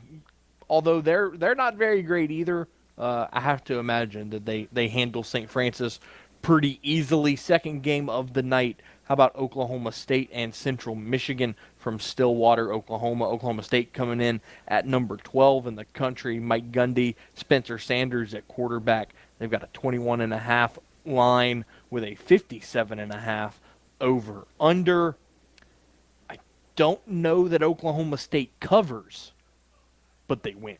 although 0.69 1.01
they're 1.01 1.31
they're 1.35 1.55
not 1.55 1.75
very 1.75 2.01
great 2.01 2.31
either. 2.31 2.67
Uh, 2.97 3.27
I 3.33 3.41
have 3.41 3.63
to 3.65 3.79
imagine 3.79 4.29
that 4.29 4.45
they 4.45 4.69
they 4.71 4.87
handle 4.87 5.23
St. 5.23 5.49
Francis 5.49 5.99
pretty 6.41 6.79
easily. 6.81 7.35
Second 7.35 7.83
game 7.83 8.09
of 8.09 8.33
the 8.33 8.43
night. 8.43 8.79
How 9.03 9.13
about 9.13 9.35
Oklahoma 9.35 9.91
State 9.91 10.29
and 10.31 10.55
Central 10.55 10.95
Michigan 10.95 11.55
from 11.85 11.99
Stillwater, 11.99 12.73
Oklahoma? 12.73 13.29
Oklahoma 13.29 13.61
State 13.61 13.93
coming 13.93 14.19
in 14.19 14.41
at 14.67 14.87
number 14.87 15.17
12 15.17 15.67
in 15.67 15.75
the 15.75 15.85
country. 15.85 16.39
Mike 16.39 16.71
Gundy, 16.71 17.13
Spencer 17.35 17.77
Sanders 17.77 18.33
at 18.33 18.47
quarterback. 18.47 19.13
They've 19.37 19.51
got 19.51 19.61
a 19.61 19.67
21 19.67 20.19
and 20.21 20.33
a 20.33 20.39
half 20.39 20.79
line 21.05 21.63
with 21.91 22.03
a 22.03 22.15
57 22.15 22.97
and 22.97 23.11
a 23.11 23.19
half 23.19 23.61
over 24.01 24.47
under. 24.59 25.15
I 26.27 26.39
don't 26.75 27.07
know 27.07 27.47
that 27.47 27.61
Oklahoma 27.61 28.17
State 28.17 28.49
covers, 28.59 29.31
but 30.27 30.41
they 30.41 30.55
win. 30.55 30.77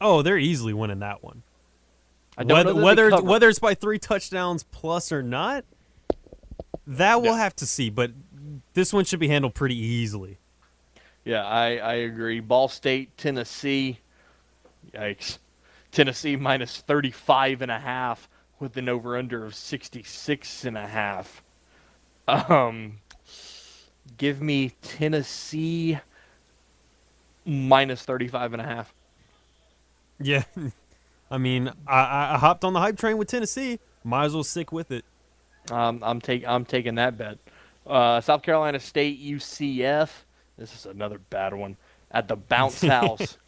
Oh, 0.00 0.22
they're 0.22 0.38
easily 0.38 0.72
winning 0.72 1.00
that 1.00 1.24
one. 1.24 1.42
I 2.38 2.44
don't 2.44 2.56
whether 2.56 2.72
know 2.72 2.84
whether 2.84 3.08
it's, 3.08 3.20
whether 3.20 3.48
it's 3.48 3.58
by 3.58 3.74
three 3.74 3.98
touchdowns 3.98 4.62
plus 4.62 5.10
or 5.10 5.24
not, 5.24 5.64
that 6.86 7.20
we'll 7.20 7.34
have 7.34 7.56
to 7.56 7.66
see. 7.66 7.90
But 7.90 8.12
this 8.76 8.92
one 8.92 9.06
should 9.06 9.18
be 9.18 9.28
handled 9.28 9.54
pretty 9.54 9.74
easily. 9.74 10.36
Yeah, 11.24 11.44
I, 11.44 11.78
I 11.78 11.94
agree. 11.94 12.40
Ball 12.40 12.68
State, 12.68 13.16
Tennessee. 13.16 13.98
Yikes. 14.92 15.38
Tennessee 15.90 16.36
minus 16.36 16.82
35 16.82 17.62
and 17.62 17.70
a 17.70 17.80
half 17.80 18.28
with 18.60 18.76
an 18.76 18.88
over 18.88 19.16
under 19.16 19.46
of 19.46 19.54
66 19.54 20.64
and 20.66 20.76
a 20.76 20.86
half. 20.86 21.42
Um 22.28 22.98
give 24.18 24.42
me 24.42 24.72
Tennessee 24.82 25.98
minus 27.46 28.02
35 28.02 28.52
and 28.52 28.62
a 28.62 28.64
half. 28.66 28.92
Yeah, 30.20 30.44
I 31.30 31.38
mean, 31.38 31.68
I, 31.86 32.00
I 32.00 32.34
I 32.34 32.38
hopped 32.38 32.64
on 32.64 32.72
the 32.72 32.80
hype 32.80 32.98
train 32.98 33.16
with 33.16 33.28
Tennessee. 33.28 33.78
Might 34.04 34.26
as 34.26 34.34
well 34.34 34.44
stick 34.44 34.70
with 34.70 34.90
it. 34.90 35.04
Um, 35.70 36.00
I'm 36.02 36.20
take 36.20 36.46
I'm 36.46 36.64
taking 36.64 36.96
that 36.96 37.16
bet. 37.16 37.38
Uh, 37.86 38.20
South 38.20 38.42
Carolina 38.42 38.80
State 38.80 39.22
UCF. 39.22 40.10
This 40.58 40.74
is 40.74 40.86
another 40.86 41.18
bad 41.18 41.54
one 41.54 41.76
at 42.10 42.28
the 42.28 42.36
bounce 42.36 42.80
house. 42.82 43.38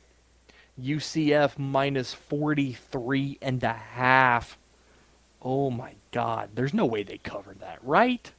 UCF 0.80 1.58
minus 1.58 2.14
43 2.14 3.38
and 3.42 3.62
a 3.64 3.72
half. 3.72 4.58
Oh 5.42 5.70
my 5.70 5.94
God! 6.12 6.50
There's 6.54 6.74
no 6.74 6.84
way 6.84 7.02
they 7.02 7.18
covered 7.18 7.60
that, 7.60 7.78
right? 7.82 8.30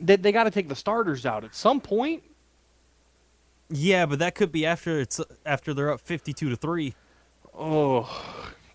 They 0.00 0.16
they 0.16 0.32
got 0.32 0.44
to 0.44 0.50
take 0.50 0.68
the 0.68 0.76
starters 0.76 1.26
out 1.26 1.44
at 1.44 1.54
some 1.54 1.80
point. 1.80 2.22
Yeah, 3.70 4.06
but 4.06 4.18
that 4.20 4.34
could 4.34 4.52
be 4.52 4.64
after 4.64 5.00
it's 5.00 5.20
after 5.44 5.74
they're 5.74 5.90
up 5.90 6.00
fifty-two 6.00 6.50
to 6.50 6.56
three. 6.56 6.94
Oh, 7.58 8.02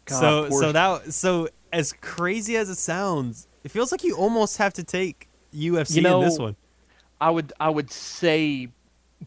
God, 0.06 0.20
so 0.20 0.50
so 0.50 0.72
that 0.72 1.14
so 1.14 1.48
as 1.72 1.94
crazy 1.94 2.58
as 2.58 2.70
it 2.70 2.78
sounds, 2.78 3.48
it 3.64 3.72
feels 3.72 3.92
like 3.92 4.04
you 4.04 4.16
almost 4.16 4.58
have 4.58 4.74
to 4.74 4.84
take 4.84 5.30
UFC 5.54 5.98
You 5.98 6.02
know, 6.02 6.22
in 6.22 6.30
this 6.30 6.40
one. 6.40 6.56
I 7.22 7.30
would 7.30 7.54
I 7.60 7.70
would 7.70 7.92
say 7.92 8.70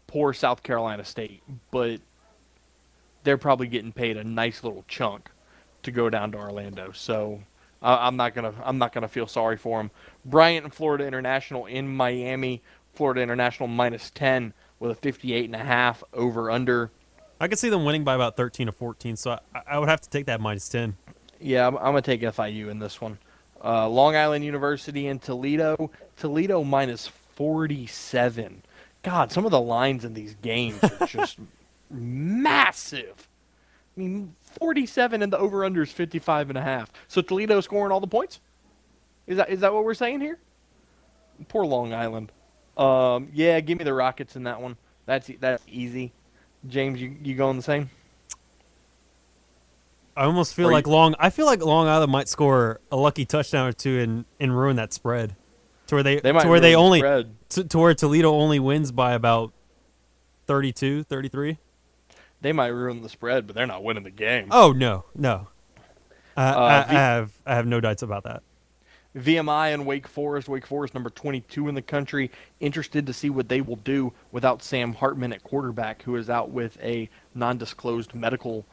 poor 0.06 0.32
South 0.32 0.62
Carolina 0.62 1.04
State, 1.04 1.42
but 1.70 2.00
they're 3.24 3.38
probably 3.38 3.66
getting 3.66 3.92
paid 3.92 4.16
a 4.16 4.24
nice 4.24 4.62
little 4.62 4.84
chunk 4.88 5.30
to 5.82 5.90
go 5.90 6.10
down 6.10 6.32
to 6.32 6.38
Orlando. 6.38 6.92
So 6.92 7.40
I 7.82 8.06
I'm 8.06 8.16
not 8.16 8.34
gonna 8.34 8.52
I'm 8.64 8.78
not 8.78 8.92
gonna 8.92 9.08
feel 9.08 9.26
sorry 9.26 9.56
for 9.56 9.78
them. 9.78 9.90
Bryant 10.24 10.64
and 10.64 10.74
Florida 10.74 11.06
International 11.06 11.66
in 11.66 11.88
Miami. 11.88 12.62
Florida 12.92 13.20
International 13.20 13.68
minus 13.68 14.10
ten 14.10 14.54
with 14.78 14.90
a 14.90 14.94
58 14.94 15.44
and 15.44 15.54
a 15.54 15.58
half 15.58 16.02
over 16.14 16.50
under. 16.50 16.90
I 17.40 17.48
could 17.48 17.58
see 17.58 17.68
them 17.68 17.84
winning 17.84 18.04
by 18.04 18.14
about 18.14 18.36
thirteen 18.36 18.68
or 18.68 18.72
fourteen, 18.72 19.16
so 19.16 19.38
I, 19.54 19.60
I 19.66 19.78
would 19.78 19.88
have 19.88 20.00
to 20.00 20.08
take 20.08 20.26
that 20.26 20.40
minus 20.40 20.68
ten. 20.68 20.96
Yeah, 21.40 21.66
I'm, 21.66 21.76
I'm 21.76 21.84
gonna 21.84 22.02
take 22.02 22.22
FIU 22.22 22.70
in 22.70 22.78
this 22.78 23.00
one. 23.00 23.18
Uh, 23.62 23.88
Long 23.88 24.16
Island 24.16 24.44
University 24.44 25.06
in 25.06 25.18
Toledo. 25.18 25.90
Toledo 26.16 26.64
minus 26.64 27.06
47. 27.36 28.62
God, 29.02 29.30
some 29.30 29.44
of 29.44 29.50
the 29.50 29.60
lines 29.60 30.04
in 30.04 30.14
these 30.14 30.34
games 30.42 30.82
are 30.82 31.06
just 31.06 31.38
massive. 31.90 33.28
I 33.96 34.00
mean, 34.00 34.34
47 34.58 35.22
and 35.22 35.32
the 35.32 35.38
over/under 35.38 35.82
is 35.82 35.92
55 35.92 36.50
and 36.50 36.58
a 36.58 36.62
half. 36.62 36.90
So 37.08 37.20
Toledo 37.22 37.60
scoring 37.60 37.92
all 37.92 38.00
the 38.00 38.06
points. 38.06 38.40
Is 39.26 39.36
that 39.38 39.48
is 39.50 39.60
that 39.60 39.72
what 39.72 39.84
we're 39.84 39.94
saying 39.94 40.20
here? 40.20 40.38
Poor 41.48 41.64
Long 41.64 41.92
Island. 41.92 42.32
Um, 42.76 43.28
yeah, 43.32 43.60
give 43.60 43.78
me 43.78 43.84
the 43.84 43.94
Rockets 43.94 44.36
in 44.36 44.44
that 44.44 44.60
one. 44.60 44.76
That's 45.06 45.30
e- 45.30 45.38
that's 45.40 45.62
easy. 45.68 46.12
James, 46.68 47.00
you 47.00 47.14
you 47.22 47.34
going 47.36 47.56
the 47.56 47.62
same? 47.62 47.90
I 50.16 50.24
almost 50.24 50.54
feel 50.54 50.68
Or 50.68 50.72
like 50.72 50.86
you- 50.86 50.92
Long. 50.92 51.14
I 51.18 51.30
feel 51.30 51.46
like 51.46 51.62
Long 51.64 51.88
Island 51.88 52.10
might 52.10 52.28
score 52.28 52.80
a 52.90 52.96
lucky 52.96 53.24
touchdown 53.24 53.68
or 53.68 53.72
two 53.72 53.98
and, 54.00 54.24
and 54.40 54.56
ruin 54.56 54.76
that 54.76 54.92
spread, 54.92 55.36
to 55.86 55.94
where 55.94 56.02
they, 56.02 56.20
They 56.20 56.32
to 56.32 56.48
where 56.48 56.60
they 56.60 56.72
the 56.72 56.78
only 56.78 57.00
to, 57.50 57.64
to 57.64 57.78
where 57.78 57.94
Toledo 57.94 58.32
only 58.32 58.58
wins 58.58 58.92
by 58.92 59.12
about 59.14 59.52
32, 60.46 61.04
33. 61.04 61.58
They 62.40 62.52
might 62.52 62.68
ruin 62.68 63.02
the 63.02 63.08
spread, 63.08 63.46
but 63.46 63.56
they're 63.56 63.66
not 63.66 63.82
winning 63.82 64.04
the 64.04 64.10
game. 64.10 64.48
Oh 64.50 64.72
no, 64.72 65.04
no. 65.14 65.48
Uh, 66.36 66.40
I, 66.40 66.82
V- 66.82 66.96
I 66.96 66.98
have 66.98 67.32
I 67.46 67.54
have 67.54 67.66
no 67.66 67.80
doubts 67.80 68.02
about 68.02 68.24
that. 68.24 68.42
VMI 69.16 69.72
and 69.72 69.86
Wake 69.86 70.06
Forest. 70.06 70.48
Wake 70.48 70.66
Forest, 70.66 70.92
number 70.92 71.08
22 71.08 71.68
in 71.68 71.74
the 71.74 71.82
country. 71.82 72.30
Interested 72.60 73.06
to 73.06 73.14
see 73.14 73.30
what 73.30 73.48
they 73.48 73.62
will 73.62 73.76
do 73.76 74.12
without 74.30 74.62
Sam 74.62 74.92
Hartman 74.92 75.32
at 75.32 75.42
quarterback, 75.42 76.02
who 76.02 76.16
is 76.16 76.28
out 76.28 76.50
with 76.50 76.78
a 76.82 77.08
non-disclosed 77.34 78.14
medical 78.14 78.66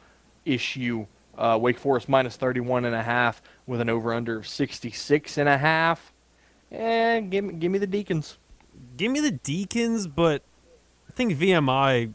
issue. 0.44 1.06
Uh, 1.38 1.58
Wake 1.60 1.78
Forest 1.78 2.08
minus 2.10 2.36
31 2.36 2.84
and 2.84 2.94
a 2.94 3.02
half 3.02 3.40
with 3.66 3.80
an 3.80 3.88
over/under 3.88 4.36
of 4.38 4.46
66 4.46 5.38
and 5.38 5.48
a 5.48 5.56
half. 5.56 6.12
And 6.70 7.30
give 7.30 7.44
me, 7.44 7.54
give 7.54 7.70
me 7.70 7.78
the 7.78 7.86
Deacons. 7.86 8.38
Give 8.96 9.10
me 9.10 9.20
the 9.20 9.30
Deacons, 9.30 10.06
but 10.06 10.42
I 11.08 11.12
think 11.12 11.34
VMI 11.34 12.12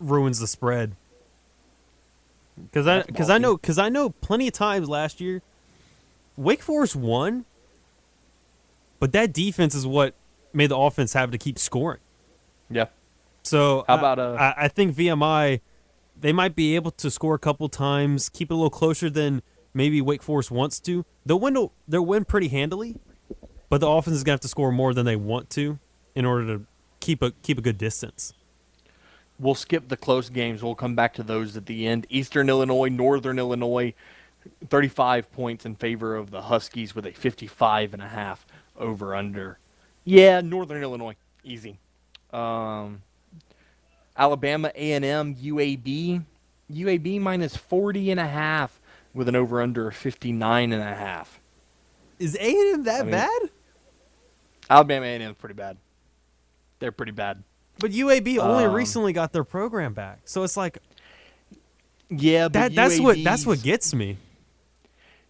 ruins 0.00 0.38
the 0.40 0.46
spread. 0.46 0.96
Because 2.56 2.86
I 2.86 3.02
because 3.02 3.28
I 3.28 3.36
know 3.36 3.56
because 3.56 3.78
I 3.78 3.90
know 3.90 4.10
plenty 4.10 4.48
of 4.48 4.54
times 4.54 4.88
last 4.88 5.20
year, 5.20 5.42
Wake 6.36 6.62
Forest 6.62 6.96
won, 6.96 7.44
but 8.98 9.12
that 9.12 9.32
defense 9.34 9.74
is 9.74 9.86
what 9.86 10.14
made 10.54 10.70
the 10.70 10.76
offense 10.76 11.12
have 11.12 11.30
to 11.32 11.38
keep 11.38 11.58
scoring. 11.58 12.00
Yeah. 12.70 12.86
So 13.42 13.84
How 13.86 13.96
I- 13.96 13.98
about, 13.98 14.18
uh, 14.18 14.36
I, 14.40 14.64
I 14.64 14.68
think 14.68 14.96
VMI, 14.96 15.60
they 16.18 16.32
might 16.32 16.56
be 16.56 16.74
able 16.76 16.90
to 16.92 17.10
score 17.10 17.34
a 17.34 17.38
couple 17.38 17.68
times, 17.68 18.30
keep 18.30 18.50
it 18.50 18.54
a 18.54 18.56
little 18.56 18.70
closer 18.70 19.10
than 19.10 19.42
maybe 19.74 20.00
Wake 20.00 20.22
Forest 20.22 20.50
wants 20.50 20.80
to. 20.80 21.04
They'll 21.26 21.38
win. 21.38 21.68
They'll 21.86 22.06
win 22.06 22.24
pretty 22.24 22.48
handily, 22.48 22.96
but 23.68 23.80
the 23.80 23.88
offense 23.88 24.16
is 24.16 24.24
gonna 24.24 24.34
have 24.34 24.40
to 24.40 24.48
score 24.48 24.72
more 24.72 24.94
than 24.94 25.06
they 25.06 25.16
want 25.16 25.50
to 25.50 25.78
in 26.14 26.24
order 26.24 26.58
to 26.58 26.66
keep 27.00 27.22
a 27.22 27.30
keep 27.42 27.58
a 27.58 27.62
good 27.62 27.78
distance. 27.78 28.32
We'll 29.38 29.54
skip 29.54 29.88
the 29.88 29.96
close 29.96 30.30
games. 30.30 30.62
We'll 30.62 30.74
come 30.74 30.94
back 30.94 31.12
to 31.14 31.22
those 31.22 31.56
at 31.56 31.66
the 31.66 31.86
end. 31.86 32.06
Eastern 32.08 32.48
Illinois, 32.48 32.88
Northern 32.88 33.38
Illinois, 33.38 33.92
35 34.68 35.30
points 35.30 35.66
in 35.66 35.74
favor 35.74 36.16
of 36.16 36.30
the 36.30 36.42
Huskies 36.42 36.94
with 36.94 37.04
a 37.04 37.12
55 37.12 37.92
and 37.92 38.02
a 38.02 38.08
half 38.08 38.46
over 38.78 39.14
under. 39.14 39.58
Yeah, 40.04 40.40
Northern 40.40 40.82
Illinois, 40.82 41.16
easy. 41.44 41.78
Um, 42.32 43.02
Alabama 44.16 44.72
A&M, 44.74 45.34
UAB, 45.34 46.24
UAB 46.72 47.20
minus 47.20 47.56
40 47.56 48.12
and 48.12 48.20
a 48.20 48.26
half 48.26 48.80
with 49.12 49.28
an 49.28 49.36
over 49.36 49.60
under 49.60 49.88
of 49.88 49.96
59 49.96 50.72
and 50.72 50.82
a 50.82 50.94
half. 50.94 51.40
Is 52.18 52.36
A 52.36 52.48
and 52.48 52.74
M 52.74 52.82
that 52.84 53.00
I 53.00 53.02
mean- 53.02 53.10
bad? 53.10 53.50
Alabama 54.70 55.06
A&M 55.06 55.22
is 55.22 55.36
pretty 55.36 55.54
bad. 55.54 55.76
They're 56.78 56.92
pretty 56.92 57.12
bad. 57.12 57.42
But 57.78 57.92
UAB 57.92 58.38
only 58.38 58.64
Um, 58.64 58.72
recently 58.72 59.12
got 59.12 59.32
their 59.32 59.44
program 59.44 59.92
back, 59.94 60.20
so 60.24 60.42
it's 60.42 60.56
like 60.56 60.78
Yeah, 62.08 62.44
but 62.48 62.52
that. 62.54 62.74
That's 62.74 63.00
what 63.00 63.22
that's 63.22 63.44
what 63.46 63.62
gets 63.62 63.92
me. 63.94 64.16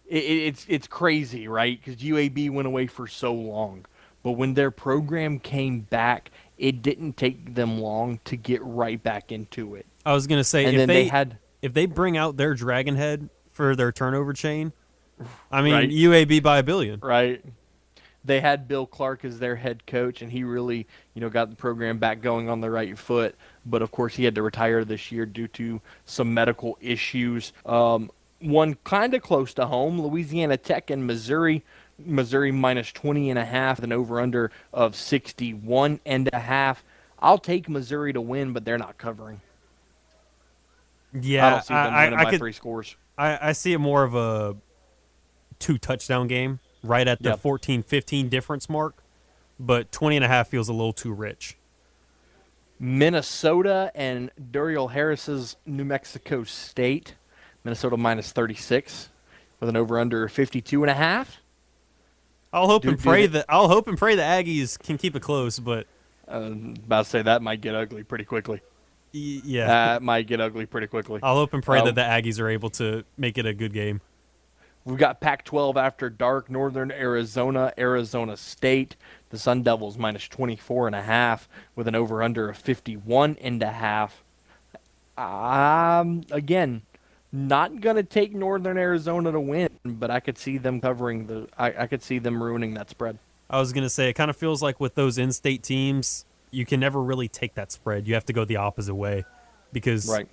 it, 0.07 0.23
it- 0.23 0.43
it's 0.47 0.65
it's 0.69 0.87
crazy, 0.87 1.47
right? 1.47 1.77
Because 1.83 2.01
UAB 2.01 2.49
went 2.49 2.67
away 2.67 2.87
for 2.87 3.07
so 3.07 3.33
long, 3.33 3.85
but 4.23 4.31
when 4.33 4.53
their 4.53 4.71
program 4.71 5.39
came 5.39 5.81
back, 5.81 6.31
it 6.57 6.81
didn't 6.81 7.17
take 7.17 7.55
them 7.55 7.79
long 7.79 8.19
to 8.25 8.35
get 8.37 8.61
right 8.63 9.01
back 9.01 9.31
into 9.31 9.75
it. 9.75 9.85
I 10.05 10.13
was 10.13 10.25
gonna 10.27 10.43
say 10.45 10.65
And 10.65 10.75
if 10.75 10.79
then 10.79 10.87
they, 10.87 11.03
they 11.03 11.07
had 11.09 11.37
if 11.61 11.73
they 11.73 11.85
bring 11.85 12.15
out 12.17 12.37
their 12.37 12.53
Dragon 12.53 12.95
Head 12.95 13.29
for 13.51 13.75
their 13.75 13.91
turnover 13.91 14.31
chain, 14.31 14.71
I 15.51 15.61
mean 15.61 15.73
Right. 15.73 15.89
UAB 15.89 16.41
by 16.41 16.59
a 16.59 16.63
billion. 16.63 16.99
right. 17.01 17.43
They 18.27 18.41
had 18.41 18.67
Bill 18.67 18.85
Clark 18.85 19.25
as 19.25 19.39
their 19.39 19.55
head 19.55 19.87
coach, 19.87 20.21
and 20.21 20.31
he 20.31 20.43
really, 20.43 20.85
you 21.13 21.21
know, 21.21 21.29
got 21.29 21.49
the 21.49 21.55
program 21.55 21.97
back 21.97 22.21
going 22.21 22.49
on 22.49 22.61
the 22.61 22.69
right 22.69 22.97
foot. 22.97 23.35
But 23.65 23.81
of 23.81 23.91
course, 23.91 24.15
he 24.15 24.25
had 24.25 24.35
to 24.35 24.43
retire 24.43 24.83
this 24.85 25.11
year 25.11 25.25
due 25.25 25.47
to 25.49 25.81
some 26.05 26.33
medical 26.33 26.77
issues. 26.81 27.53
Um, 27.65 28.11
one 28.39 28.75
kind 28.83 29.13
of 29.13 29.23
close 29.23 29.53
to 29.55 29.65
home, 29.65 29.99
Louisiana 30.01 30.57
Tech 30.57 30.89
and 30.89 31.07
Missouri. 31.07 31.63
Missouri 31.99 32.51
minus 32.51 32.91
20 32.91 33.31
and 33.31 33.39
a 33.39 33.45
half, 33.45 33.79
an 33.79 33.91
over/under 33.91 34.51
of 34.71 34.95
61 34.95 35.99
and 36.05 36.29
a 36.31 36.37
half. 36.37 36.83
I'll 37.19 37.39
take 37.39 37.67
Missouri 37.67 38.13
to 38.13 38.21
win, 38.21 38.53
but 38.53 38.65
they're 38.65 38.77
not 38.77 38.99
covering. 38.99 39.41
Yeah, 41.19 41.47
I 41.47 41.49
don't 41.49 41.63
see 41.63 41.73
them 41.73 41.93
I, 41.93 42.03
winning 42.05 42.19
I 42.19 42.23
by 42.25 42.29
could- 42.31 42.39
three 42.39 42.51
scores. 42.51 42.95
I, 43.17 43.49
I 43.49 43.51
see 43.53 43.73
it 43.73 43.79
more 43.79 44.03
of 44.03 44.13
a 44.13 44.55
two 45.57 45.79
touchdown 45.79 46.27
game 46.27 46.59
right 46.83 47.07
at 47.07 47.21
the 47.21 47.29
Yep. 47.29 47.39
14 47.39 47.83
15 47.83 48.29
difference 48.29 48.69
mark 48.69 48.95
but 49.59 49.91
20 49.91 50.17
and 50.17 50.25
a 50.25 50.27
half 50.27 50.47
feels 50.47 50.69
a 50.69 50.73
little 50.73 50.93
too 50.93 51.11
rich 51.13 51.57
Minnesota 52.79 53.91
and 53.95 54.29
Duriel 54.51 54.91
Harris's 54.91 55.55
New 55.65 55.83
Mexico 55.83 56.43
State. 56.43 57.15
Minnesota 57.63 57.97
minus 57.97 58.31
36 58.31 59.09
with 59.59 59.67
an 59.69 59.75
over 59.75 59.99
under 59.99 60.27
52 60.29 60.83
and 60.83 60.91
a 60.91 60.93
half. 60.93 61.37
i'll 62.53 62.67
hope 62.67 62.83
Do- 62.83 62.89
and 62.89 62.99
pray 62.99 63.25
that 63.25 63.45
i'll 63.49 63.67
hope 63.67 63.87
and 63.89 63.97
pray 63.97 64.15
the 64.15 64.21
aggies 64.21 64.79
can 64.79 64.97
keep 64.97 65.15
it 65.15 65.21
close 65.21 65.59
but 65.59 65.85
Uh, 66.31 66.51
about 66.85 67.03
to 67.05 67.09
say 67.09 67.21
that 67.23 67.41
might 67.41 67.59
get 67.61 67.73
ugly 67.75 68.03
pretty 68.03 68.23
quickly. 68.23 68.61
y- 69.13 69.41
yeah 69.43 69.67
That 69.67 70.01
might 70.03 70.27
get 70.27 70.39
ugly 70.39 70.65
pretty 70.65 70.87
quickly. 70.87 71.19
i'll 71.23 71.35
hope 71.35 71.53
and 71.53 71.61
pray 71.63 71.79
uh, 71.79 71.85
that 71.85 71.95
the 71.95 72.01
aggies 72.01 72.39
are 72.39 72.47
able 72.47 72.69
to 72.71 73.03
make 73.17 73.37
it 73.37 73.45
a 73.45 73.53
good 73.53 73.73
game 73.73 73.99
We've 74.87 74.97
got 74.97 75.19
Pac-12 75.19 75.75
after 75.75 76.09
dark, 76.09 76.49
Northern 76.49 76.93
Arizona, 76.93 77.73
Arizona 77.77 78.37
State. 78.37 78.95
The 79.31 79.37
Sun 79.37 79.63
Devils 79.63 79.97
minus 79.97 80.29
24 80.29 80.87
and 80.87 80.95
a 80.95 81.01
half 81.01 81.49
with 81.75 81.89
an 81.89 81.95
over 81.95 82.23
under 82.23 82.47
of 82.47 82.55
51 82.57 83.35
and 83.41 83.61
a 83.61 83.69
half. 83.69 84.23
Um, 85.17 86.23
again, 86.31 86.83
not 87.33 87.81
gonna 87.81 88.03
take 88.03 88.33
Northern 88.33 88.77
Arizona 88.77 89.33
to 89.33 89.39
win, 89.41 89.69
but 89.83 90.09
I 90.09 90.21
could 90.21 90.37
see 90.37 90.57
them 90.57 90.79
covering 90.79 91.27
the. 91.27 91.49
I, 91.57 91.83
I 91.83 91.87
could 91.87 92.01
see 92.01 92.19
them 92.19 92.41
ruining 92.41 92.75
that 92.75 92.89
spread. 92.89 93.17
i 93.49 93.59
was 93.59 93.73
going 93.73 93.83
to 93.83 93.89
say 93.89 94.09
it 94.09 94.13
kind 94.13 94.29
of 94.29 94.37
feels 94.37 94.61
like 94.61 94.79
with 94.79 94.95
those 94.95 95.17
in-state 95.17 95.63
teams 95.63 96.23
you 96.51 96.65
can 96.65 96.79
never 96.79 97.01
really 97.03 97.27
take 97.27 97.55
that 97.55 97.71
spread 97.73 98.07
you 98.07 98.13
have 98.13 98.25
to 98.25 98.33
go 98.33 98.45
the 98.45 98.55
opposite 98.55 98.95
way 98.95 99.25
because 99.73 100.09
Right. 100.09 100.27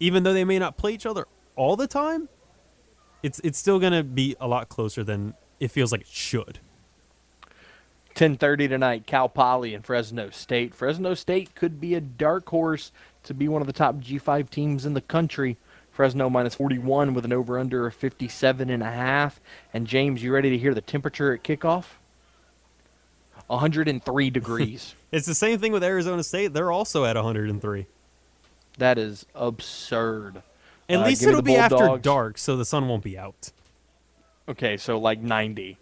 even 0.00 0.22
though 0.22 0.32
they 0.32 0.44
may 0.44 0.58
not 0.58 0.78
play 0.78 0.92
each 0.92 1.04
other 1.06 1.26
all 1.56 1.76
the 1.76 1.86
time 1.86 2.28
it's 3.22 3.40
it's 3.40 3.58
still 3.58 3.78
going 3.78 3.92
to 3.92 4.02
be 4.04 4.36
a 4.40 4.48
lot 4.48 4.68
closer 4.68 5.02
than 5.04 5.34
it 5.60 5.68
feels 5.70 5.92
like 5.92 6.02
it 6.02 6.06
should 6.06 6.60
10:30 8.14 8.68
tonight, 8.68 9.06
Cal 9.06 9.28
Poly 9.28 9.74
and 9.74 9.84
Fresno 9.84 10.30
State. 10.30 10.74
Fresno 10.74 11.14
State 11.14 11.54
could 11.54 11.80
be 11.80 11.94
a 11.94 12.00
dark 12.00 12.48
horse 12.48 12.90
to 13.22 13.32
be 13.32 13.46
one 13.46 13.60
of 13.62 13.66
the 13.68 13.72
top 13.72 13.96
G5 13.96 14.50
teams 14.50 14.84
in 14.84 14.94
the 14.94 15.00
country. 15.00 15.56
Fresno 15.92 16.28
minus 16.28 16.54
41 16.56 17.14
with 17.14 17.24
an 17.24 17.32
over 17.32 17.58
under 17.58 17.86
of 17.86 17.94
57 17.94 18.70
and 18.70 18.82
a 18.82 18.90
half. 18.90 19.40
And 19.72 19.86
James, 19.86 20.22
you 20.22 20.32
ready 20.32 20.50
to 20.50 20.58
hear 20.58 20.74
the 20.74 20.80
temperature 20.80 21.32
at 21.32 21.44
kickoff? 21.44 21.84
103 23.46 24.30
degrees. 24.30 24.94
It's 25.12 25.26
the 25.26 25.34
same 25.34 25.58
thing 25.58 25.72
with 25.72 25.82
Arizona 25.84 26.22
State. 26.22 26.52
They're 26.52 26.72
also 26.72 27.04
at 27.04 27.16
103. 27.16 27.86
that 28.78 28.98
is 28.98 29.26
absurd. 29.34 30.42
At 30.88 31.00
Uh, 31.00 31.06
least 31.06 31.22
it'll 31.22 31.42
be 31.42 31.56
after 31.56 31.98
dark, 31.98 32.38
so 32.38 32.56
the 32.56 32.64
sun 32.64 32.88
won't 32.88 33.02
be 33.04 33.18
out. 33.18 33.52
Okay, 34.48 34.76
so 34.76 34.98
like 34.98 35.20
90. 35.20 35.76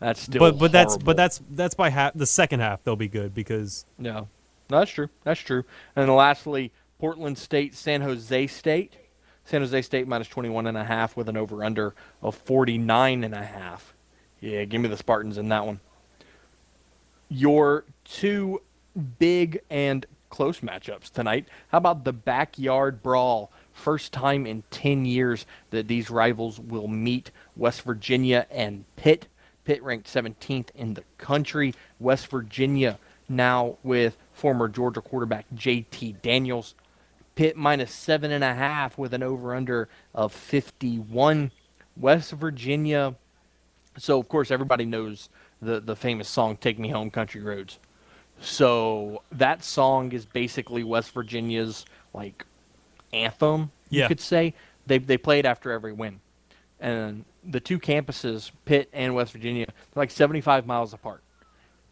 That's 0.00 0.20
still 0.22 0.38
but 0.40 0.58
but 0.58 0.72
that's 0.72 0.96
but 0.96 1.16
that's 1.16 1.40
that's 1.50 1.74
by 1.74 1.90
half 1.90 2.12
the 2.14 2.26
second 2.26 2.60
half 2.60 2.82
they'll 2.82 2.96
be 2.96 3.08
good 3.08 3.34
because 3.34 3.86
No, 3.98 4.28
no, 4.70 4.78
that's 4.78 4.90
true. 4.90 5.08
That's 5.22 5.40
true. 5.40 5.64
And 5.94 6.08
then 6.08 6.14
lastly, 6.14 6.72
Portland 6.98 7.38
State, 7.38 7.74
San 7.74 8.00
Jose 8.00 8.46
State. 8.48 8.94
San 9.46 9.60
Jose 9.60 9.82
State 9.82 10.08
minus 10.08 10.28
21 10.28 10.66
and 10.66 10.76
a 10.78 10.84
half 10.84 11.16
with 11.16 11.28
an 11.28 11.36
over 11.36 11.62
under 11.62 11.94
of 12.22 12.34
49 12.34 13.24
and 13.24 13.34
a 13.34 13.44
half. 13.44 13.92
Yeah, 14.40 14.64
give 14.64 14.80
me 14.80 14.88
the 14.88 14.96
Spartans 14.96 15.36
in 15.36 15.48
that 15.50 15.66
one. 15.66 15.80
Your 17.28 17.84
two 18.04 18.62
big 19.18 19.60
and 19.70 20.06
close 20.30 20.60
matchups 20.60 21.10
tonight. 21.10 21.46
How 21.68 21.78
about 21.78 22.04
the 22.04 22.12
backyard 22.12 23.02
brawl? 23.02 23.50
First 23.74 24.12
time 24.12 24.46
in 24.46 24.62
10 24.70 25.04
years 25.04 25.44
that 25.70 25.88
these 25.88 26.08
rivals 26.08 26.58
will 26.58 26.88
meet 26.88 27.30
West 27.56 27.82
Virginia 27.82 28.46
and 28.50 28.84
Pitt. 28.96 29.26
Pitt 29.64 29.82
ranked 29.82 30.06
17th 30.06 30.68
in 30.74 30.94
the 30.94 31.04
country. 31.18 31.74
West 31.98 32.28
Virginia 32.28 32.98
now 33.28 33.76
with 33.82 34.16
former 34.32 34.68
Georgia 34.68 35.00
quarterback 35.00 35.44
J.T. 35.54 36.16
Daniels. 36.22 36.74
Pitt 37.34 37.56
minus 37.56 37.92
seven 37.92 38.30
and 38.30 38.44
a 38.44 38.54
half 38.54 38.96
with 38.96 39.12
an 39.12 39.22
over 39.22 39.54
under 39.54 39.88
of 40.14 40.32
51. 40.32 41.50
West 41.96 42.32
Virginia. 42.32 43.16
So, 43.98 44.18
of 44.18 44.28
course, 44.28 44.50
everybody 44.50 44.84
knows 44.84 45.28
the, 45.60 45.80
the 45.80 45.96
famous 45.96 46.28
song, 46.28 46.56
Take 46.56 46.78
Me 46.78 46.88
Home, 46.90 47.10
Country 47.10 47.42
Roads. 47.42 47.78
So, 48.40 49.22
that 49.32 49.64
song 49.64 50.12
is 50.12 50.26
basically 50.26 50.84
West 50.84 51.12
Virginia's, 51.12 51.84
like, 52.12 52.44
anthem, 53.14 53.70
you 53.90 54.00
Yeah. 54.00 54.08
could 54.08 54.20
say. 54.20 54.54
They, 54.86 54.98
they 54.98 55.16
play 55.16 55.38
it 55.38 55.46
after 55.46 55.70
every 55.72 55.92
win. 55.92 56.20
And 56.80 57.24
the 57.42 57.60
two 57.60 57.78
campuses, 57.78 58.50
Pitt 58.66 58.88
and 58.92 59.14
West 59.14 59.32
Virginia, 59.32 59.66
they're 59.66 60.00
like 60.02 60.10
75 60.10 60.66
miles 60.66 60.92
apart. 60.92 61.22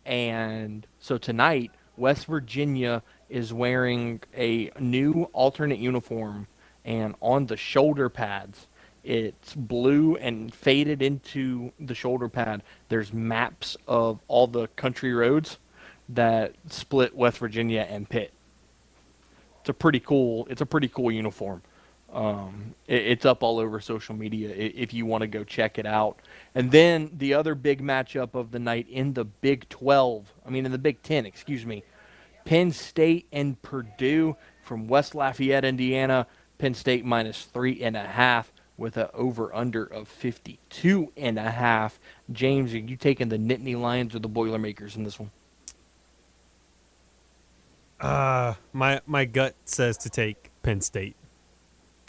And 0.04 0.87
so 0.98 1.16
tonight, 1.18 1.70
West 1.96 2.26
Virginia 2.26 3.02
is 3.30 3.52
wearing 3.52 4.20
a 4.37 4.70
new 4.78 5.24
alternate 5.32 5.78
uniform, 5.78 6.48
and 6.85 7.14
on 7.20 7.46
the 7.46 7.56
shoulder 7.56 8.08
pads, 8.08 8.66
it's 9.04 9.54
blue 9.54 10.16
and 10.16 10.52
faded 10.54 11.00
into 11.02 11.72
the 11.80 11.94
shoulder 11.94 12.28
pad. 12.28 12.62
There's 12.88 13.12
maps 13.12 13.76
of 13.88 14.20
all 14.28 14.46
the 14.46 14.68
country 14.68 15.12
roads 15.14 15.58
that 16.08 16.54
split 16.68 17.14
West 17.14 17.38
Virginia 17.38 17.87
and 17.88 18.08
Pitt. 18.08 18.32
It's 19.62 19.68
a 19.68 19.75
pretty 19.75 20.01
cool. 20.01 20.44
It's 20.51 20.61
a 20.61 20.66
pretty 20.66 20.88
cool 20.88 21.12
uniform. 21.12 21.62
Um, 22.12 22.75
it, 22.88 23.07
it's 23.07 23.25
up 23.25 23.44
all 23.44 23.61
over 23.61 23.79
social 23.79 24.16
media 24.16 24.53
if 24.57 24.92
you 24.92 25.07
want 25.07 25.22
to 25.22 25.29
go 25.29 25.44
check 25.44 25.79
it 25.79 25.87
out. 25.87 26.18
And 26.57 26.72
then 26.72 27.12
the 27.16 27.35
other 27.35 27.55
big 27.55 27.81
matchup 27.81 28.35
of 28.35 28.51
the 28.51 28.59
night 28.59 28.88
in 28.88 29.12
the 29.12 29.25
Big 29.25 29.68
12, 29.68 30.33
I 30.44 30.51
mean 30.51 30.66
in 30.66 30.72
the 30.72 30.79
Big 30.79 31.01
10, 31.03 31.27
excuse 31.27 31.64
me, 31.64 31.85
Penn 32.44 32.72
State 32.72 33.29
and 33.31 33.62
Purdue 33.62 34.37
from 34.64 34.88
West 34.88 35.14
Lafayette, 35.14 35.64
Indiana. 35.64 36.27
Penn 36.59 36.75
State 36.75 37.05
minus 37.05 37.44
three 37.44 37.83
and 37.83 37.96
a 37.96 38.05
half 38.05 38.53
with 38.77 38.96
an 38.96 39.09
over 39.14 39.55
under 39.55 39.85
of 39.85 40.09
52 40.09 41.12
and 41.16 41.38
a 41.38 41.51
half. 41.51 42.01
James, 42.33 42.75
are 42.75 42.79
you 42.79 42.96
taking 42.96 43.29
the 43.29 43.38
Nittany 43.38 43.81
Lions 43.81 44.14
or 44.14 44.18
the 44.18 44.29
Boilermakers 44.29 44.96
in 44.96 45.05
this 45.05 45.20
one? 45.20 45.31
Uh 48.02 48.54
my 48.72 49.00
my 49.06 49.24
gut 49.24 49.54
says 49.64 49.96
to 49.98 50.10
take 50.10 50.50
Penn 50.62 50.80
State. 50.80 51.16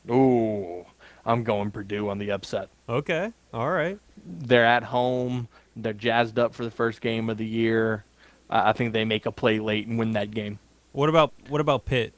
Ooh, 0.09 0.85
I'm 1.25 1.43
going 1.43 1.71
Purdue 1.71 2.09
on 2.09 2.17
the 2.17 2.31
upset. 2.31 2.69
Okay. 2.89 3.31
All 3.53 3.69
right. 3.71 3.97
they're 4.25 4.65
at 4.65 4.83
home. 4.83 5.47
They're 5.75 5.93
jazzed 5.93 6.37
up 6.37 6.53
for 6.53 6.63
the 6.65 6.71
first 6.71 6.99
game 7.01 7.29
of 7.29 7.37
the 7.37 7.45
year. 7.45 8.03
I 8.49 8.69
I 8.69 8.73
think 8.73 8.93
they 8.93 9.05
make 9.05 9.25
a 9.25 9.31
play 9.31 9.59
late 9.59 9.87
and 9.87 9.97
win 9.97 10.11
that 10.13 10.31
game. 10.31 10.59
What 10.91 11.09
about 11.09 11.33
what 11.47 11.61
about 11.61 11.85
Pitt 11.85 12.13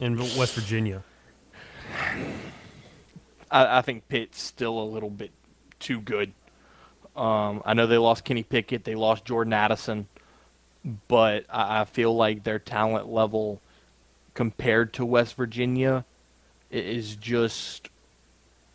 in 0.00 0.16
West 0.16 0.54
Virginia? 0.54 1.02
I, 3.50 3.78
I 3.78 3.82
think 3.82 4.08
Pitt's 4.08 4.40
still 4.40 4.78
a 4.78 4.84
little 4.84 5.10
bit 5.10 5.30
too 5.78 6.00
good. 6.00 6.32
Um, 7.16 7.62
I 7.64 7.74
know 7.74 7.86
they 7.86 7.98
lost 7.98 8.24
Kenny 8.24 8.42
Pickett, 8.42 8.84
they 8.84 8.96
lost 8.96 9.24
Jordan 9.24 9.52
Addison, 9.52 10.08
but 11.08 11.46
I, 11.48 11.84
feel 11.84 12.14
like 12.14 12.44
their 12.44 12.58
talent 12.58 13.08
level 13.08 13.60
compared 14.34 14.92
to 14.94 15.04
West 15.04 15.34
Virginia 15.36 16.04
is 16.70 17.16
just, 17.16 17.88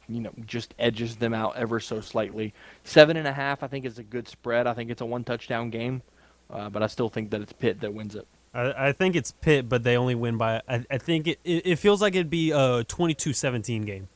you 0.07 0.21
know, 0.21 0.31
just 0.45 0.73
edges 0.79 1.17
them 1.17 1.33
out 1.33 1.55
ever 1.55 1.79
so 1.79 2.01
slightly. 2.01 2.53
Seven 2.83 3.17
and 3.17 3.27
a 3.27 3.33
half, 3.33 3.61
I 3.61 3.67
think, 3.67 3.85
is 3.85 3.99
a 3.99 4.03
good 4.03 4.27
spread. 4.27 4.65
I 4.65 4.73
think 4.73 4.89
it's 4.89 5.01
a 5.01 5.05
one 5.05 5.23
touchdown 5.23 5.69
game, 5.69 6.01
uh, 6.49 6.69
but 6.69 6.81
I 6.81 6.87
still 6.87 7.09
think 7.09 7.29
that 7.29 7.41
it's 7.41 7.53
Pitt 7.53 7.81
that 7.81 7.93
wins 7.93 8.15
it. 8.15 8.27
I, 8.53 8.87
I 8.87 8.91
think 8.91 9.15
it's 9.15 9.31
Pitt, 9.31 9.69
but 9.69 9.83
they 9.83 9.95
only 9.95 10.15
win 10.15 10.37
by. 10.37 10.61
I, 10.67 10.85
I 10.89 10.97
think 10.97 11.27
it, 11.27 11.39
it, 11.43 11.65
it 11.65 11.75
feels 11.75 12.01
like 12.01 12.15
it'd 12.15 12.29
be 12.29 12.51
a 12.51 12.83
22-17 12.85 13.85
game. 13.85 14.07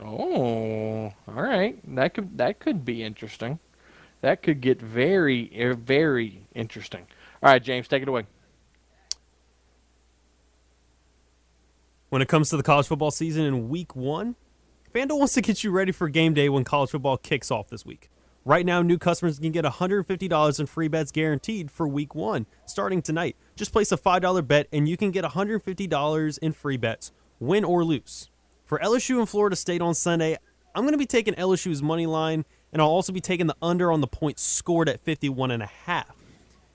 Oh, 0.00 1.12
all 1.28 1.42
right. 1.42 1.78
That 1.94 2.14
could 2.14 2.36
that 2.38 2.58
could 2.58 2.84
be 2.84 3.02
interesting. 3.02 3.58
That 4.24 4.42
could 4.42 4.62
get 4.62 4.80
very 4.80 5.50
eh, 5.54 5.74
very 5.76 6.46
interesting. 6.54 7.06
All 7.42 7.52
right, 7.52 7.62
James, 7.62 7.86
take 7.86 8.00
it 8.00 8.08
away. 8.08 8.24
When 12.08 12.22
it 12.22 12.28
comes 12.28 12.48
to 12.48 12.56
the 12.56 12.62
college 12.62 12.86
football 12.86 13.10
season 13.10 13.44
in 13.44 13.68
week 13.68 13.94
one, 13.94 14.36
FanDuel 14.94 15.18
wants 15.18 15.34
to 15.34 15.42
get 15.42 15.62
you 15.62 15.70
ready 15.70 15.92
for 15.92 16.08
game 16.08 16.32
day 16.32 16.48
when 16.48 16.64
college 16.64 16.88
football 16.88 17.18
kicks 17.18 17.50
off 17.50 17.68
this 17.68 17.84
week. 17.84 18.08
Right 18.46 18.64
now, 18.64 18.80
new 18.80 18.96
customers 18.96 19.38
can 19.38 19.52
get 19.52 19.66
$150 19.66 20.60
in 20.60 20.66
free 20.66 20.88
bets 20.88 21.12
guaranteed 21.12 21.70
for 21.70 21.86
week 21.86 22.14
one, 22.14 22.46
starting 22.64 23.02
tonight. 23.02 23.36
Just 23.56 23.74
place 23.74 23.92
a 23.92 23.98
$5 23.98 24.48
bet 24.48 24.68
and 24.72 24.88
you 24.88 24.96
can 24.96 25.10
get 25.10 25.26
$150 25.26 26.38
in 26.38 26.52
free 26.52 26.78
bets, 26.78 27.12
win 27.38 27.62
or 27.62 27.84
lose. 27.84 28.30
For 28.64 28.78
LSU 28.78 29.18
and 29.18 29.28
Florida 29.28 29.54
State 29.54 29.82
on 29.82 29.94
Sunday, 29.94 30.38
I'm 30.74 30.84
going 30.84 30.92
to 30.92 30.98
be 30.98 31.04
taking 31.04 31.34
LSU's 31.34 31.82
money 31.82 32.06
line, 32.06 32.46
and 32.74 32.82
I'll 32.82 32.88
also 32.88 33.12
be 33.12 33.20
taking 33.20 33.46
the 33.46 33.56
under 33.62 33.90
on 33.92 34.00
the 34.00 34.08
points 34.08 34.42
scored 34.42 34.88
at 34.88 35.02
51.5. 35.02 36.04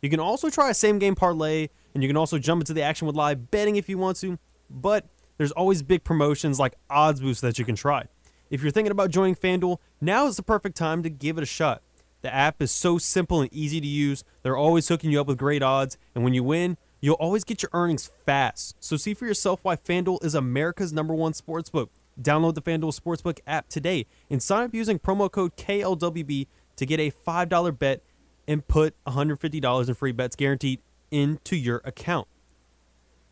You 0.02 0.10
can 0.10 0.22
also 0.22 0.50
try 0.50 0.70
a 0.70 0.74
same 0.74 0.98
game 0.98 1.14
parlay, 1.14 1.68
and 1.94 2.02
you 2.02 2.08
can 2.08 2.16
also 2.16 2.40
jump 2.40 2.62
into 2.62 2.74
the 2.74 2.82
action 2.82 3.06
with 3.06 3.18
live 3.18 3.52
betting 3.52 3.76
if 3.76 3.90
you 3.90 3.98
want 3.98 4.16
to, 4.22 4.40
but 4.70 5.06
there's 5.38 5.52
always 5.52 5.84
big 5.84 6.06
promotions 6.06 6.58
like 6.58 6.76
odds 6.90 7.20
boosts 7.20 7.42
that 7.42 7.60
you 7.60 7.66
can 7.66 7.76
try. 7.76 8.06
If 8.50 8.64
you're 8.64 8.72
thinking 8.72 8.92
about 8.92 9.12
joining 9.12 9.36
FanDuel, 9.36 9.78
now 10.00 10.26
is 10.26 10.38
the 10.38 10.42
perfect 10.42 10.78
time 10.78 11.04
to 11.04 11.10
give 11.10 11.38
it 11.38 11.44
a 11.44 11.46
shot. 11.46 11.84
The 12.22 12.34
app 12.34 12.62
is 12.62 12.72
so 12.72 12.98
simple 12.98 13.42
and 13.42 13.54
easy 13.54 13.82
to 13.82 13.88
use. 13.88 14.24
They're 14.42 14.58
always 14.58 14.88
hooking 14.88 15.12
you 15.12 15.20
up 15.20 15.28
with 15.28 15.38
great 15.38 15.62
odds, 15.62 15.98
and 16.16 16.24
when 16.24 16.34
you 16.34 16.44
win, 16.44 16.78
you'll 17.02 17.16
always 17.16 17.44
get 17.44 17.62
your 17.62 17.70
earnings 17.74 18.10
fast. 18.26 18.76
So 18.80 18.96
see 18.96 19.14
for 19.14 19.26
yourself 19.26 19.60
why 19.64 19.76
FanDuel 19.76 20.24
is 20.24 20.34
America's 20.34 20.94
number 20.94 21.14
one 21.14 21.34
sportsbook. 21.34 21.90
Download 22.22 22.54
the 22.54 22.62
FanDuel 22.62 22.98
Sportsbook 23.00 23.40
app 23.48 23.70
today 23.70 24.06
and 24.30 24.44
sign 24.44 24.64
up 24.64 24.74
using 24.74 25.00
promo 25.00 25.32
code 25.32 25.56
KLWB 25.56 26.48
to 26.76 26.86
get 26.86 27.00
a 27.00 27.12
$5 27.12 27.80
bet 27.80 28.02
and 28.48 28.68
put 28.68 28.96
$150 29.06 29.88
in 29.88 29.94
free 29.94 30.12
bets 30.12 30.36
guaranteed 30.36 30.82
into 31.12 31.56
your 31.56 31.82
account. 31.86 32.28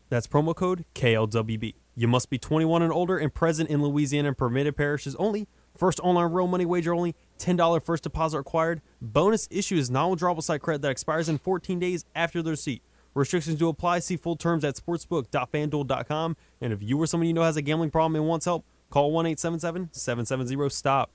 That's 0.08 0.26
promo 0.26 0.54
code 0.54 0.84
KLWB. 0.94 1.74
You 1.96 2.08
must 2.08 2.30
be 2.30 2.38
21 2.38 2.82
and 2.82 2.92
older 2.92 3.18
and 3.18 3.34
present 3.34 3.68
in 3.68 3.82
Louisiana 3.82 4.28
and 4.28 4.38
permitted 4.38 4.76
parishes 4.76 5.16
only. 5.16 5.48
First 5.76 6.00
online 6.00 6.32
real 6.32 6.46
money 6.46 6.64
wager 6.64 6.94
only. 6.94 7.14
$10 7.38 7.82
first 7.82 8.04
deposit 8.04 8.38
required. 8.38 8.80
Bonus 9.02 9.48
issue 9.50 9.76
is 9.76 9.90
non-withdrawable 9.90 10.42
site 10.42 10.60
credit 10.60 10.82
that 10.82 10.90
expires 10.90 11.28
in 11.28 11.38
14 11.38 11.78
days 11.78 12.04
after 12.14 12.40
the 12.42 12.50
receipt. 12.50 12.82
Restrictions 13.14 13.58
do 13.58 13.68
apply. 13.68 13.98
See 13.98 14.16
full 14.16 14.36
terms 14.36 14.64
at 14.64 14.76
sportsbook.fanduel.com. 14.76 16.36
And 16.60 16.72
if 16.72 16.82
you 16.82 17.00
or 17.00 17.06
someone 17.06 17.26
you 17.26 17.32
know 17.32 17.42
has 17.42 17.56
a 17.56 17.62
gambling 17.62 17.90
problem 17.90 18.16
and 18.16 18.28
wants 18.28 18.44
help, 18.44 18.64
call 18.90 19.12
1-877-770-STOP. 19.12 21.10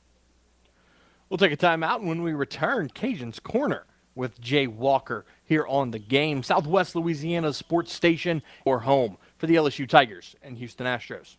We'll 1.30 1.38
take 1.38 1.52
a 1.52 1.58
timeout, 1.58 1.98
and 1.98 2.08
when 2.08 2.22
we 2.22 2.34
return, 2.34 2.90
Cajun's 2.90 3.40
Corner 3.40 3.86
with 4.16 4.40
Jay 4.40 4.68
Walker 4.68 5.26
here 5.44 5.66
on 5.68 5.92
the 5.92 6.00
game, 6.00 6.44
Southwest 6.44 6.96
Louisiana's 6.96 7.58
sports 7.58 7.92
station 7.92 8.44
or 8.66 8.82
home 8.82 9.18
for 9.38 9.48
the 9.48 9.56
LSU 9.56 9.88
Tigers 9.90 10.36
and 10.44 10.58
Houston 10.58 10.86
Astros. 10.86 11.38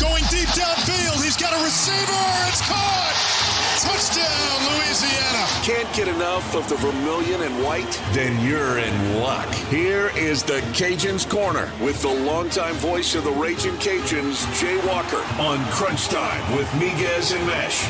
Going 0.00 0.24
deep 0.30 0.48
downfield. 0.48 1.22
He's 1.22 1.36
got 1.36 1.52
a 1.52 1.62
receiver. 1.62 2.12
It's 2.48 2.60
caught. 2.62 3.49
Touchdown, 3.80 4.76
Louisiana. 4.76 5.46
Can't 5.62 5.90
get 5.96 6.06
enough 6.06 6.54
of 6.54 6.68
the 6.68 6.76
vermilion 6.76 7.40
and 7.40 7.64
white? 7.64 7.98
Then 8.12 8.38
you're 8.46 8.78
in 8.78 9.20
luck. 9.20 9.48
Here 9.70 10.10
is 10.14 10.42
the 10.42 10.60
Cajuns 10.74 11.26
Corner 11.26 11.72
with 11.82 12.02
the 12.02 12.12
longtime 12.12 12.74
voice 12.74 13.14
of 13.14 13.24
the 13.24 13.30
Raging 13.30 13.72
Cajuns, 13.76 14.44
Jay 14.60 14.76
Walker, 14.86 15.24
on 15.40 15.64
Crunch 15.70 16.08
Time 16.08 16.56
with 16.58 16.66
Miguez 16.72 17.34
and 17.34 17.46
Mesh. 17.46 17.88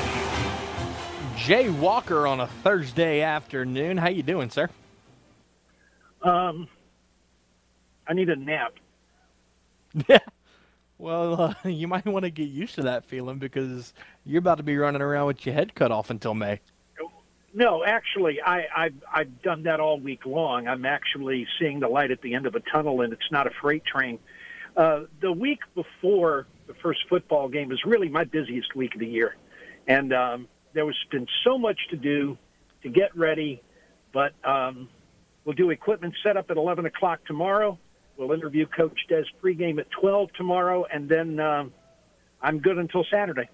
Jay 1.36 1.70
Walker 1.70 2.24
on 2.24 2.38
a 2.38 2.46
Thursday 2.46 3.22
afternoon. 3.22 3.96
How 3.96 4.10
you 4.10 4.22
doing, 4.22 4.48
sir? 4.48 4.70
Um, 6.22 6.68
I 8.06 8.12
need 8.12 8.28
a 8.28 8.36
nap. 8.36 8.74
Well, 11.00 11.40
uh, 11.40 11.54
you 11.68 11.88
might 11.88 12.04
want 12.04 12.24
to 12.24 12.30
get 12.30 12.48
used 12.48 12.74
to 12.74 12.82
that 12.82 13.06
feeling 13.06 13.38
because 13.38 13.94
you're 14.24 14.40
about 14.40 14.58
to 14.58 14.62
be 14.62 14.76
running 14.76 15.00
around 15.00 15.26
with 15.26 15.46
your 15.46 15.54
head 15.54 15.74
cut 15.74 15.90
off 15.90 16.10
until 16.10 16.34
May. 16.34 16.60
No, 17.52 17.82
actually, 17.84 18.40
I, 18.40 18.66
I've 18.76 18.94
I've 19.12 19.42
done 19.42 19.64
that 19.64 19.80
all 19.80 19.98
week 19.98 20.24
long. 20.24 20.68
I'm 20.68 20.84
actually 20.84 21.48
seeing 21.58 21.80
the 21.80 21.88
light 21.88 22.12
at 22.12 22.22
the 22.22 22.34
end 22.34 22.46
of 22.46 22.54
a 22.54 22.60
tunnel, 22.60 23.00
and 23.00 23.12
it's 23.12 23.32
not 23.32 23.48
a 23.48 23.50
freight 23.60 23.84
train. 23.84 24.20
Uh, 24.76 25.04
the 25.20 25.32
week 25.32 25.58
before 25.74 26.46
the 26.68 26.74
first 26.74 27.00
football 27.08 27.48
game 27.48 27.72
is 27.72 27.84
really 27.84 28.08
my 28.08 28.22
busiest 28.22 28.76
week 28.76 28.94
of 28.94 29.00
the 29.00 29.06
year, 29.06 29.34
and 29.88 30.12
um, 30.12 30.46
there 30.74 30.86
was 30.86 30.94
been 31.10 31.26
so 31.42 31.58
much 31.58 31.80
to 31.90 31.96
do 31.96 32.38
to 32.84 32.88
get 32.88 33.16
ready. 33.16 33.60
But 34.12 34.32
um, 34.44 34.88
we'll 35.44 35.56
do 35.56 35.70
equipment 35.70 36.14
setup 36.22 36.52
at 36.52 36.56
11 36.56 36.86
o'clock 36.86 37.24
tomorrow. 37.26 37.78
We'll 38.20 38.32
interview 38.32 38.66
Coach 38.66 38.98
Des 39.08 39.24
pregame 39.42 39.80
at 39.80 39.90
12 39.98 40.34
tomorrow, 40.34 40.84
and 40.92 41.08
then 41.08 41.40
um, 41.40 41.72
I'm 42.42 42.58
good 42.58 42.76
until 42.76 43.02
Saturday. 43.10 43.48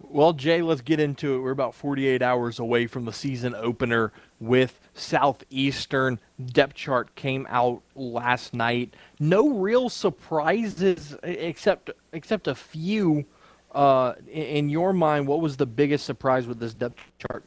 Well, 0.00 0.32
Jay, 0.32 0.62
let's 0.62 0.80
get 0.80 0.98
into 0.98 1.34
it. 1.34 1.40
We're 1.40 1.50
about 1.50 1.74
48 1.74 2.22
hours 2.22 2.58
away 2.58 2.86
from 2.86 3.04
the 3.04 3.12
season 3.12 3.54
opener 3.54 4.12
with 4.40 4.80
Southeastern. 4.94 6.20
Depth 6.42 6.72
chart 6.72 7.14
came 7.14 7.46
out 7.50 7.82
last 7.94 8.54
night. 8.54 8.94
No 9.20 9.50
real 9.50 9.90
surprises 9.90 11.14
except 11.22 11.90
except 12.14 12.48
a 12.48 12.54
few. 12.54 13.26
Uh, 13.72 14.14
in 14.30 14.70
your 14.70 14.94
mind, 14.94 15.26
what 15.26 15.42
was 15.42 15.58
the 15.58 15.66
biggest 15.66 16.06
surprise 16.06 16.46
with 16.46 16.58
this 16.58 16.72
depth 16.72 16.98
chart? 17.18 17.44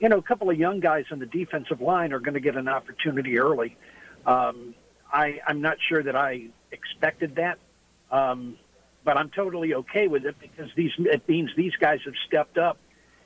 You 0.00 0.08
know, 0.08 0.18
a 0.18 0.22
couple 0.22 0.48
of 0.50 0.58
young 0.58 0.80
guys 0.80 1.06
on 1.10 1.18
the 1.18 1.26
defensive 1.26 1.80
line 1.80 2.12
are 2.12 2.20
going 2.20 2.34
to 2.34 2.40
get 2.40 2.56
an 2.56 2.68
opportunity 2.68 3.38
early. 3.38 3.76
Um, 4.26 4.74
I, 5.12 5.40
I'm 5.46 5.60
not 5.60 5.78
sure 5.80 6.02
that 6.02 6.14
I 6.14 6.48
expected 6.70 7.36
that. 7.36 7.58
Um, 8.10 8.56
but 9.08 9.16
I'm 9.16 9.30
totally 9.30 9.72
okay 9.72 10.06
with 10.06 10.26
it 10.26 10.36
because 10.38 10.70
these 10.76 10.92
it 10.98 11.26
means 11.26 11.50
these 11.56 11.74
guys 11.76 12.00
have 12.04 12.12
stepped 12.26 12.58
up. 12.58 12.76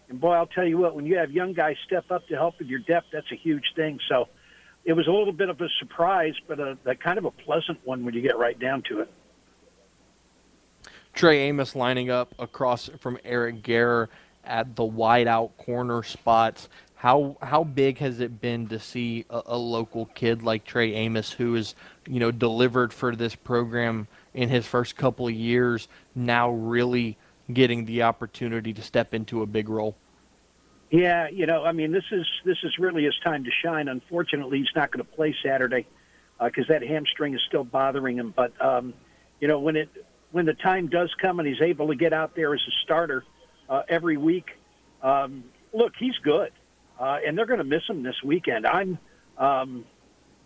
And 0.08 0.20
boy, 0.20 0.32
I'll 0.32 0.46
tell 0.46 0.64
you 0.64 0.78
what, 0.78 0.94
when 0.94 1.06
you 1.06 1.16
have 1.16 1.32
young 1.32 1.54
guys 1.54 1.76
step 1.85 2.11
up 2.12 2.28
to 2.28 2.35
help 2.35 2.61
with 2.61 2.68
your 2.68 2.78
depth, 2.78 3.08
that's 3.12 3.32
a 3.32 3.35
huge 3.35 3.72
thing. 3.74 3.98
So 4.08 4.28
it 4.85 4.92
was 4.92 5.08
a 5.08 5.11
little 5.11 5.32
bit 5.32 5.48
of 5.48 5.61
a 5.61 5.68
surprise, 5.80 6.35
but 6.46 6.61
a, 6.61 6.78
a 6.85 6.94
kind 6.94 7.18
of 7.18 7.24
a 7.24 7.32
pleasant 7.32 7.80
one 7.85 8.04
when 8.04 8.14
you 8.14 8.20
get 8.20 8.38
right 8.38 8.56
down 8.56 8.82
to 8.90 9.00
it. 9.00 9.12
Trey 11.14 11.48
Amos 11.48 11.74
lining 11.74 12.11
up 12.11 12.32
across 12.38 12.88
from 13.00 13.18
Eric 13.24 13.62
Garror 13.62 14.06
at 14.44 14.76
the 14.76 14.85
wide 14.85 15.26
out 15.26 15.57
corner 15.59 16.02
spots. 16.02 16.68
How 16.94 17.37
how 17.42 17.64
big 17.64 17.98
has 17.98 18.20
it 18.20 18.40
been 18.40 18.68
to 18.68 18.78
see 18.78 19.24
a, 19.28 19.42
a 19.46 19.59
local 19.59 20.07
kid 20.07 20.42
like 20.42 20.64
Trey 20.64 20.94
Amos 20.94 21.33
who 21.33 21.55
is 21.57 21.74
you 22.07 22.20
know 22.20 22.31
delivered 22.31 22.92
for 22.92 23.16
this 23.16 23.35
program 23.35 24.07
in 24.35 24.48
his 24.48 24.66
first 24.66 24.96
couple 24.96 25.26
of 25.26 25.35
years 25.35 25.88
now 26.14 26.50
really 26.50 27.16
getting 27.52 27.85
the 27.85 28.02
opportunity 28.02 28.72
to 28.72 28.83
step 28.83 29.14
into 29.14 29.42
a 29.42 29.46
big 29.46 29.68
role? 29.68 29.96
Yeah, 30.90 31.28
you 31.28 31.46
know, 31.46 31.64
I 31.64 31.72
mean, 31.72 31.90
this 31.90 32.05
is 32.12 32.26
this 32.44 32.59
is 32.62 32.78
really 32.78 33.05
his 33.05 33.18
time 33.24 33.44
to 33.44 33.50
shine. 33.50 33.88
Unfortunately, 33.88 34.59
he's 34.59 34.74
not 34.76 34.92
going 34.92 35.05
to 35.05 35.11
play 35.11 35.35
Saturday 35.42 35.87
because 36.38 36.66
uh, 36.66 36.74
that 36.74 36.83
hamstring 36.83 37.35
is 37.35 37.40
still 37.48 37.64
bothering 37.64 38.18
him. 38.18 38.33
But 38.37 38.52
um, 38.62 38.92
you 39.40 39.48
know, 39.48 39.59
when 39.59 39.76
it 39.76 39.88
when 40.33 40.44
the 40.44 40.55
time 40.55 40.88
does 40.88 41.11
come 41.20 41.38
and 41.38 41.48
he's 41.48 41.62
able 41.62 41.88
to 41.88 41.94
get 41.94 42.12
out 42.12 42.37
there 42.37 42.55
as 42.55 42.61
a 42.61 42.72
starter 42.85 43.24
uh, 43.72 43.82
every 43.88 44.18
week, 44.18 44.50
um, 45.02 45.44
look, 45.72 45.94
he's 45.98 46.16
good, 46.18 46.52
uh, 47.00 47.18
and 47.26 47.37
they're 47.38 47.46
going 47.46 47.58
to 47.58 47.64
miss 47.64 47.82
him 47.88 48.02
this 48.02 48.22
weekend. 48.22 48.66
I'm, 48.66 48.98
um, 49.38 49.87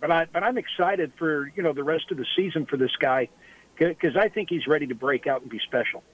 but 0.01 0.13
I 0.13 0.27
but 0.27 0.45
I'm 0.45 0.57
excited 0.57 1.13
for 1.19 1.51
you 1.57 1.63
know 1.65 1.73
the 1.73 1.83
rest 1.83 2.13
of 2.13 2.19
the 2.19 2.27
season 2.37 2.67
for 2.67 2.77
this 2.77 2.95
guy 3.01 3.29
because 3.77 4.17
I 4.17 4.29
think 4.29 4.49
he's 4.49 4.69
ready 4.69 4.87
to 4.87 4.95
break 4.95 5.27
out 5.27 5.43
and 5.43 5.51
be 5.51 5.59
special. 5.59 6.05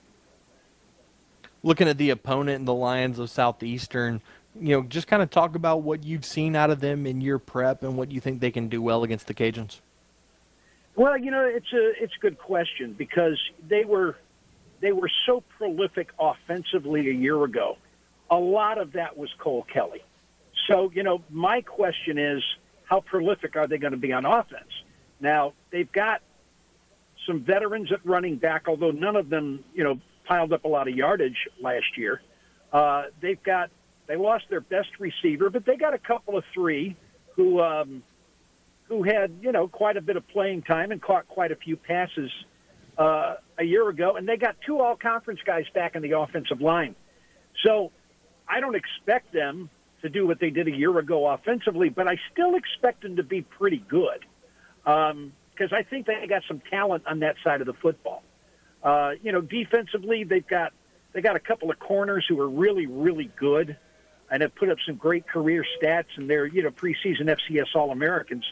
Looking 1.62 1.86
at 1.86 1.98
the 1.98 2.10
opponent 2.10 2.60
and 2.60 2.66
the 2.66 2.74
Lions 2.74 3.18
of 3.18 3.28
Southeastern, 3.28 4.22
you 4.58 4.74
know, 4.74 4.82
just 4.82 5.06
kind 5.06 5.22
of 5.22 5.28
talk 5.28 5.54
about 5.54 5.82
what 5.82 6.02
you've 6.02 6.24
seen 6.24 6.56
out 6.56 6.70
of 6.70 6.80
them 6.80 7.06
in 7.06 7.20
your 7.20 7.38
prep 7.38 7.82
and 7.82 7.96
what 7.98 8.10
you 8.10 8.20
think 8.20 8.40
they 8.40 8.50
can 8.50 8.68
do 8.68 8.80
well 8.80 9.04
against 9.04 9.26
the 9.26 9.34
Cajuns. 9.34 9.80
Well, 10.96 11.18
you 11.18 11.30
know, 11.30 11.44
it's 11.44 11.72
a 11.74 12.02
it's 12.02 12.14
a 12.16 12.20
good 12.20 12.38
question 12.38 12.94
because 12.94 13.38
they 13.68 13.84
were 13.84 14.16
they 14.82 14.92
were 14.92 15.10
so 15.26 15.42
prolific 15.56 16.10
offensively 16.18 17.08
a 17.08 17.14
year 17.14 17.42
ago. 17.44 17.78
A 18.30 18.36
lot 18.36 18.78
of 18.78 18.92
that 18.92 19.16
was 19.16 19.30
Cole 19.38 19.62
Kelly. 19.72 20.02
So, 20.66 20.90
you 20.92 21.04
know, 21.04 21.22
my 21.30 21.62
question 21.62 22.18
is, 22.18 22.42
how 22.84 23.00
prolific 23.00 23.56
are 23.56 23.66
they 23.66 23.78
going 23.78 23.92
to 23.92 23.98
be 23.98 24.12
on 24.12 24.26
offense? 24.26 24.70
Now, 25.20 25.54
they've 25.70 25.90
got 25.90 26.20
some 27.26 27.40
veterans 27.40 27.92
at 27.92 28.04
running 28.04 28.36
back, 28.36 28.68
although 28.68 28.90
none 28.90 29.16
of 29.16 29.30
them, 29.30 29.64
you 29.72 29.84
know, 29.84 29.98
piled 30.24 30.52
up 30.52 30.64
a 30.64 30.68
lot 30.68 30.88
of 30.88 30.94
yardage 30.94 31.48
last 31.60 31.96
year. 31.96 32.20
Uh, 32.72 33.04
they've 33.20 33.42
got 33.42 33.70
they 34.08 34.16
lost 34.16 34.44
their 34.50 34.60
best 34.60 34.88
receiver, 34.98 35.48
but 35.48 35.64
they 35.64 35.76
got 35.76 35.94
a 35.94 35.98
couple 35.98 36.36
of 36.36 36.44
three 36.52 36.96
who 37.36 37.60
um, 37.60 38.02
who 38.84 39.04
had 39.04 39.30
you 39.42 39.52
know 39.52 39.68
quite 39.68 39.96
a 39.96 40.00
bit 40.00 40.16
of 40.16 40.26
playing 40.28 40.62
time 40.62 40.90
and 40.90 41.00
caught 41.00 41.28
quite 41.28 41.52
a 41.52 41.56
few 41.56 41.76
passes 41.76 42.30
uh, 42.98 43.36
a 43.58 43.64
year 43.64 43.88
ago, 43.88 44.16
and 44.16 44.28
they 44.28 44.36
got 44.36 44.56
two 44.64 44.80
all 44.80 44.96
conference 44.96 45.40
guys 45.44 45.64
back 45.74 45.94
in 45.94 46.02
the 46.02 46.18
offensive 46.18 46.60
line. 46.60 46.94
So 47.64 47.90
I 48.48 48.60
don't 48.60 48.76
expect 48.76 49.32
them 49.32 49.70
to 50.02 50.08
do 50.08 50.26
what 50.26 50.40
they 50.40 50.50
did 50.50 50.68
a 50.68 50.72
year 50.72 50.98
ago 50.98 51.28
offensively, 51.28 51.88
but 51.88 52.08
I 52.08 52.18
still 52.32 52.54
expect 52.54 53.02
them 53.02 53.16
to 53.16 53.22
be 53.22 53.42
pretty 53.42 53.84
good. 53.88 54.24
Um, 54.84 55.32
because 55.54 55.72
I 55.72 55.82
think 55.82 56.06
they 56.06 56.26
got 56.26 56.42
some 56.48 56.60
talent 56.70 57.04
on 57.06 57.20
that 57.20 57.36
side 57.44 57.60
of 57.60 57.66
the 57.66 57.74
football. 57.74 58.22
Uh, 58.82 59.12
you 59.22 59.32
know, 59.32 59.40
defensively, 59.40 60.24
they've 60.24 60.46
got 60.46 60.72
they 61.12 61.20
got 61.20 61.36
a 61.36 61.40
couple 61.40 61.70
of 61.70 61.78
corners 61.78 62.24
who 62.28 62.40
are 62.40 62.48
really, 62.48 62.86
really 62.86 63.30
good, 63.36 63.76
and 64.30 64.42
have 64.42 64.54
put 64.54 64.70
up 64.70 64.78
some 64.84 64.96
great 64.96 65.26
career 65.26 65.64
stats, 65.80 66.16
and 66.16 66.28
they're 66.28 66.46
you 66.46 66.62
know 66.62 66.70
preseason 66.70 67.24
FCS 67.24 67.74
All 67.74 67.90
Americans. 67.90 68.44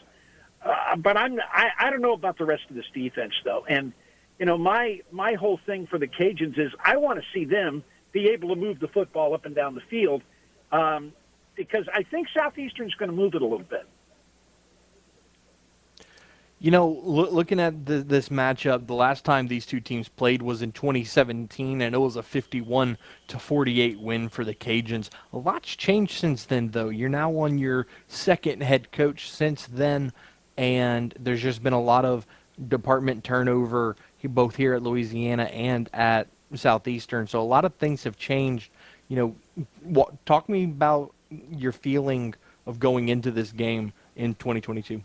Uh, 0.63 0.95
but 0.95 1.17
I'm 1.17 1.39
I, 1.51 1.69
I 1.77 1.89
don't 1.89 2.01
know 2.01 2.13
about 2.13 2.37
the 2.37 2.45
rest 2.45 2.63
of 2.69 2.75
this 2.75 2.85
defense 2.93 3.33
though, 3.43 3.65
and 3.67 3.93
you 4.41 4.47
know 4.47 4.57
my 4.57 5.01
my 5.11 5.35
whole 5.35 5.59
thing 5.67 5.85
for 5.85 5.99
the 5.99 6.07
Cajuns 6.07 6.57
is 6.57 6.71
I 6.83 6.97
want 6.97 7.19
to 7.19 7.25
see 7.31 7.45
them 7.45 7.83
be 8.11 8.29
able 8.29 8.49
to 8.49 8.55
move 8.55 8.79
the 8.79 8.87
football 8.87 9.35
up 9.35 9.45
and 9.45 9.53
down 9.53 9.75
the 9.75 9.81
field, 9.81 10.23
um, 10.71 11.13
because 11.55 11.85
I 11.93 12.01
think 12.01 12.27
Southeastern's 12.35 12.95
going 12.95 13.11
to 13.11 13.15
move 13.15 13.35
it 13.35 13.43
a 13.43 13.45
little 13.45 13.59
bit. 13.59 13.85
You 16.57 16.71
know, 16.71 16.87
lo- 17.03 17.29
looking 17.29 17.59
at 17.59 17.85
the, 17.85 17.99
this 18.01 18.29
matchup, 18.29 18.87
the 18.87 18.95
last 18.95 19.25
time 19.25 19.47
these 19.47 19.67
two 19.67 19.79
teams 19.79 20.09
played 20.09 20.41
was 20.41 20.63
in 20.63 20.71
2017, 20.71 21.79
and 21.79 21.93
it 21.93 21.99
was 21.99 22.15
a 22.15 22.23
51 22.23 22.97
to 23.27 23.37
48 23.37 23.99
win 23.99 24.27
for 24.27 24.43
the 24.43 24.55
Cajuns. 24.55 25.11
A 25.33 25.37
lot's 25.37 25.75
changed 25.75 26.17
since 26.17 26.45
then, 26.45 26.69
though. 26.69 26.89
You're 26.89 27.09
now 27.09 27.31
on 27.37 27.59
your 27.59 27.85
second 28.07 28.63
head 28.63 28.91
coach 28.91 29.29
since 29.29 29.67
then, 29.67 30.11
and 30.57 31.13
there's 31.19 31.43
just 31.43 31.61
been 31.61 31.73
a 31.73 31.81
lot 31.81 32.05
of 32.05 32.25
department 32.67 33.23
turnover 33.23 33.95
both 34.29 34.55
here 34.55 34.73
at 34.73 34.83
Louisiana 34.83 35.43
and 35.43 35.89
at 35.93 36.27
Southeastern. 36.55 37.27
So 37.27 37.41
a 37.41 37.43
lot 37.43 37.65
of 37.65 37.73
things 37.75 38.03
have 38.03 38.17
changed. 38.17 38.71
You 39.07 39.15
know, 39.15 39.65
what, 39.83 40.25
talk 40.25 40.49
me 40.49 40.65
about 40.65 41.13
your 41.49 41.71
feeling 41.71 42.35
of 42.65 42.79
going 42.79 43.09
into 43.09 43.31
this 43.31 43.51
game 43.51 43.93
in 44.15 44.35
2022. 44.35 45.03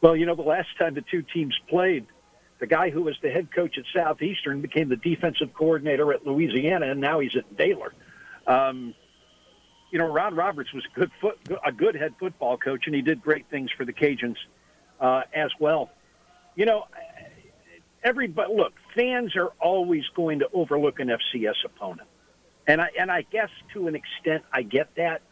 Well, 0.00 0.16
you 0.16 0.26
know, 0.26 0.34
the 0.34 0.42
last 0.42 0.68
time 0.78 0.94
the 0.94 1.02
two 1.02 1.22
teams 1.22 1.58
played, 1.68 2.06
the 2.58 2.66
guy 2.66 2.90
who 2.90 3.02
was 3.02 3.16
the 3.22 3.30
head 3.30 3.48
coach 3.54 3.78
at 3.78 3.84
Southeastern 3.94 4.60
became 4.60 4.88
the 4.88 4.96
defensive 4.96 5.52
coordinator 5.54 6.12
at 6.12 6.26
Louisiana, 6.26 6.90
and 6.90 7.00
now 7.00 7.20
he's 7.20 7.36
at 7.36 7.56
Baylor. 7.56 7.92
Um, 8.46 8.94
you 9.90 9.98
know, 9.98 10.06
Ron 10.06 10.34
Roberts 10.34 10.72
was 10.72 10.84
a 10.84 10.98
good 10.98 11.10
foot, 11.20 11.38
a 11.64 11.72
good 11.72 11.94
head 11.94 12.14
football 12.18 12.56
coach, 12.56 12.86
and 12.86 12.94
he 12.94 13.02
did 13.02 13.22
great 13.22 13.46
things 13.50 13.70
for 13.76 13.84
the 13.84 13.92
Cajuns 13.92 14.36
uh, 15.00 15.22
as 15.34 15.50
well. 15.60 15.90
You 16.54 16.66
know, 16.66 16.86
everybody 18.02 18.54
look, 18.54 18.74
fans 18.94 19.36
are 19.36 19.52
always 19.60 20.04
going 20.14 20.40
to 20.40 20.48
overlook 20.52 21.00
an 21.00 21.08
FCS 21.08 21.64
opponent, 21.64 22.08
and 22.66 22.80
I 22.80 22.90
and 22.98 23.10
I 23.10 23.22
guess 23.22 23.50
to 23.74 23.88
an 23.88 23.94
extent 23.94 24.44
I 24.52 24.62
get 24.62 24.94
that, 24.96 25.22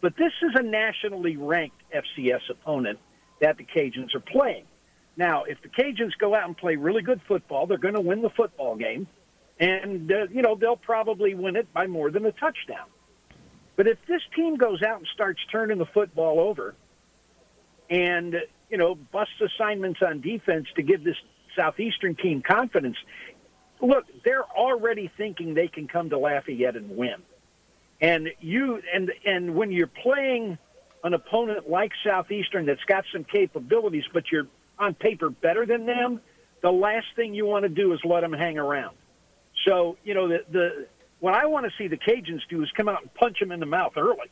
but 0.00 0.16
this 0.16 0.32
is 0.42 0.52
a 0.54 0.62
nationally 0.62 1.36
ranked 1.36 1.80
FCS 1.94 2.50
opponent 2.50 2.98
that 3.40 3.56
the 3.56 3.64
Cajuns 3.64 4.14
are 4.14 4.20
playing. 4.20 4.64
Now, 5.16 5.44
if 5.44 5.60
the 5.62 5.68
Cajuns 5.68 6.16
go 6.18 6.34
out 6.34 6.46
and 6.46 6.56
play 6.56 6.76
really 6.76 7.02
good 7.02 7.20
football, 7.28 7.66
they're 7.66 7.78
going 7.78 7.94
to 7.94 8.00
win 8.00 8.22
the 8.22 8.30
football 8.30 8.76
game. 8.76 9.06
and 9.60 10.10
uh, 10.10 10.26
you 10.30 10.42
know 10.42 10.54
they'll 10.54 10.76
probably 10.76 11.34
win 11.34 11.56
it 11.56 11.72
by 11.72 11.86
more 11.86 12.10
than 12.10 12.24
a 12.26 12.32
touchdown. 12.32 12.86
But 13.76 13.86
if 13.86 13.98
this 14.06 14.22
team 14.34 14.56
goes 14.56 14.82
out 14.82 14.98
and 14.98 15.08
starts 15.14 15.40
turning 15.50 15.78
the 15.78 15.86
football 15.86 16.40
over, 16.40 16.74
and 17.90 18.36
you 18.70 18.78
know 18.78 18.94
busts 18.94 19.40
assignments 19.40 20.00
on 20.02 20.20
defense 20.20 20.66
to 20.76 20.82
give 20.82 21.04
this 21.04 21.16
southeastern 21.56 22.14
team 22.14 22.42
confidence, 22.42 22.96
look, 23.80 24.04
they're 24.24 24.44
already 24.44 25.10
thinking 25.16 25.54
they 25.54 25.68
can 25.68 25.88
come 25.88 26.10
to 26.10 26.18
Lafayette 26.18 26.76
and 26.76 26.96
win. 26.96 27.16
And 28.00 28.30
you 28.40 28.82
and 28.92 29.12
and 29.24 29.54
when 29.54 29.70
you're 29.70 29.86
playing 29.86 30.58
an 31.04 31.14
opponent 31.14 31.68
like 31.68 31.92
Southeastern 32.04 32.66
that's 32.66 32.84
got 32.84 33.04
some 33.12 33.24
capabilities, 33.24 34.04
but 34.12 34.30
you're 34.30 34.46
on 34.78 34.94
paper 34.94 35.30
better 35.30 35.66
than 35.66 35.86
them, 35.86 36.20
the 36.62 36.70
last 36.70 37.06
thing 37.16 37.34
you 37.34 37.46
want 37.46 37.64
to 37.64 37.68
do 37.68 37.92
is 37.92 38.00
let 38.04 38.20
them 38.20 38.32
hang 38.32 38.58
around. 38.58 38.96
So, 39.66 39.96
you 40.04 40.14
know, 40.14 40.28
the, 40.28 40.44
the 40.50 40.86
what 41.20 41.34
I 41.34 41.46
want 41.46 41.66
to 41.66 41.72
see 41.78 41.86
the 41.86 41.96
Cajuns 41.96 42.40
do 42.48 42.62
is 42.62 42.70
come 42.76 42.88
out 42.88 43.02
and 43.02 43.14
punch 43.14 43.38
them 43.38 43.52
in 43.52 43.60
the 43.60 43.66
mouth 43.66 43.92
early. 43.96 44.30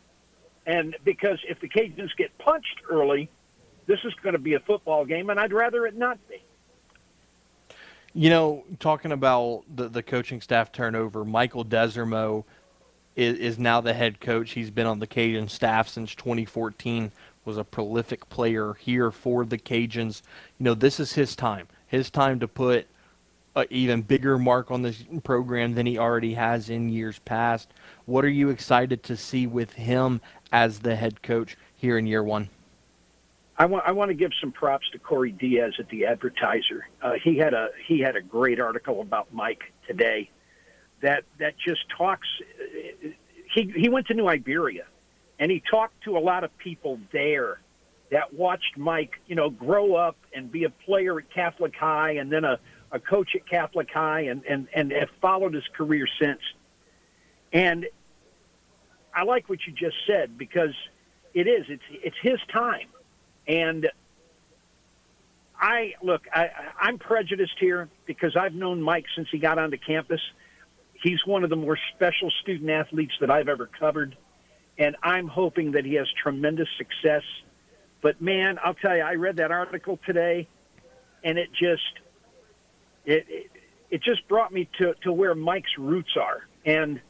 And 0.66 0.96
because 1.04 1.38
if 1.48 1.60
the 1.60 1.68
Cajuns 1.68 2.10
get 2.16 2.36
punched 2.38 2.80
early, 2.88 3.30
this 3.86 4.00
is 4.04 4.12
going 4.22 4.32
to 4.34 4.40
be 4.40 4.54
a 4.54 4.60
football 4.60 5.04
game, 5.04 5.30
and 5.30 5.38
I'd 5.38 5.52
rather 5.52 5.86
it 5.86 5.96
not 5.96 6.18
be. 6.28 6.42
You 8.12 8.30
know, 8.30 8.64
talking 8.80 9.12
about 9.12 9.64
the, 9.74 9.88
the 9.88 10.02
coaching 10.02 10.40
staff 10.40 10.72
turnover, 10.72 11.24
Michael 11.24 11.64
Desormeaux 11.64 12.44
is, 13.14 13.38
is 13.38 13.58
now 13.58 13.80
the 13.80 13.94
head 13.94 14.20
coach. 14.20 14.52
He's 14.52 14.70
been 14.70 14.86
on 14.86 14.98
the 14.98 15.06
Cajun 15.06 15.48
staff 15.48 15.88
since 15.88 16.14
2014, 16.14 17.12
was 17.44 17.56
a 17.56 17.64
prolific 17.64 18.28
player 18.28 18.74
here 18.74 19.10
for 19.10 19.44
the 19.44 19.58
Cajuns. 19.58 20.22
You 20.58 20.64
know, 20.64 20.74
this 20.74 20.98
is 20.98 21.12
his 21.12 21.36
time. 21.36 21.68
His 21.86 22.10
time 22.10 22.40
to 22.40 22.48
put– 22.48 22.86
an 23.56 23.66
even 23.70 24.02
bigger 24.02 24.38
mark 24.38 24.70
on 24.70 24.82
this 24.82 25.02
program 25.24 25.74
than 25.74 25.86
he 25.86 25.98
already 25.98 26.34
has 26.34 26.70
in 26.70 26.88
years 26.88 27.18
past. 27.20 27.68
What 28.06 28.24
are 28.24 28.28
you 28.28 28.50
excited 28.50 29.02
to 29.04 29.16
see 29.16 29.46
with 29.46 29.72
him 29.72 30.20
as 30.52 30.80
the 30.80 30.96
head 30.96 31.22
coach 31.22 31.56
here 31.76 31.98
in 31.98 32.06
year 32.06 32.22
one? 32.22 32.48
I 33.60 33.66
want 33.66 33.84
I 33.86 33.92
want 33.92 34.08
to 34.08 34.14
give 34.14 34.30
some 34.40 34.52
props 34.52 34.88
to 34.92 34.98
Corey 34.98 35.32
Diaz 35.32 35.74
at 35.78 35.90
the 35.90 36.06
Advertiser. 36.06 36.88
Uh, 37.02 37.12
he 37.22 37.36
had 37.36 37.52
a 37.52 37.68
he 37.86 38.00
had 38.00 38.16
a 38.16 38.22
great 38.22 38.58
article 38.58 39.02
about 39.02 39.34
Mike 39.34 39.64
today, 39.86 40.30
that 41.02 41.24
that 41.38 41.58
just 41.58 41.82
talks. 41.94 42.26
He 43.54 43.70
he 43.76 43.90
went 43.90 44.06
to 44.06 44.14
New 44.14 44.26
Iberia, 44.28 44.86
and 45.38 45.50
he 45.50 45.62
talked 45.70 46.02
to 46.04 46.16
a 46.16 46.20
lot 46.20 46.42
of 46.42 46.56
people 46.56 47.00
there 47.12 47.60
that 48.10 48.32
watched 48.32 48.78
Mike, 48.78 49.20
you 49.26 49.36
know, 49.36 49.50
grow 49.50 49.94
up 49.94 50.16
and 50.34 50.50
be 50.50 50.64
a 50.64 50.70
player 50.70 51.18
at 51.18 51.30
Catholic 51.30 51.76
High, 51.76 52.12
and 52.12 52.32
then 52.32 52.46
a 52.46 52.58
a 52.90 52.98
coach 52.98 53.36
at 53.36 53.46
Catholic 53.46 53.90
High, 53.92 54.22
and 54.22 54.42
and 54.46 54.68
and 54.74 54.90
have 54.90 55.10
followed 55.20 55.52
his 55.52 55.68
career 55.76 56.08
since. 56.18 56.40
And 57.52 57.84
I 59.14 59.24
like 59.24 59.50
what 59.50 59.58
you 59.66 59.74
just 59.74 59.96
said 60.06 60.38
because 60.38 60.74
it 61.34 61.46
is 61.46 61.66
it's 61.68 61.82
it's 61.90 62.16
his 62.22 62.40
time, 62.50 62.88
and 63.50 63.90
I 65.58 65.94
look 66.02 66.22
I 66.32 66.50
I'm 66.80 66.98
prejudiced 66.98 67.58
here 67.58 67.88
because 68.06 68.36
I've 68.36 68.54
known 68.54 68.80
Mike 68.80 69.06
since 69.16 69.28
he 69.30 69.38
got 69.38 69.58
onto 69.58 69.76
campus. 69.76 70.20
He's 70.94 71.18
one 71.26 71.42
of 71.42 71.50
the 71.50 71.56
more 71.56 71.78
special 71.94 72.30
student 72.42 72.70
athletes 72.70 73.14
that 73.20 73.30
I've 73.30 73.48
ever 73.48 73.66
covered, 73.66 74.16
and 74.78 74.96
I'm 75.02 75.26
hoping 75.26 75.72
that 75.72 75.84
he 75.84 75.94
has 75.94 76.06
tremendous 76.22 76.68
success. 76.78 77.22
But 78.02 78.22
man, 78.22 78.58
I'll 78.62 78.74
tell 78.74 78.96
you, 78.96 79.02
I 79.02 79.14
read 79.14 79.36
that 79.36 79.50
article 79.50 79.98
today, 80.06 80.46
and 81.24 81.38
it 81.38 81.50
just 81.52 81.82
it, 83.04 83.26
it, 83.28 83.50
it 83.90 84.02
just 84.02 84.28
brought 84.28 84.52
me 84.52 84.68
to, 84.78 84.94
to 85.02 85.12
where 85.12 85.34
Mike's 85.34 85.76
roots 85.76 86.16
are. 86.20 86.46
And 86.64 87.00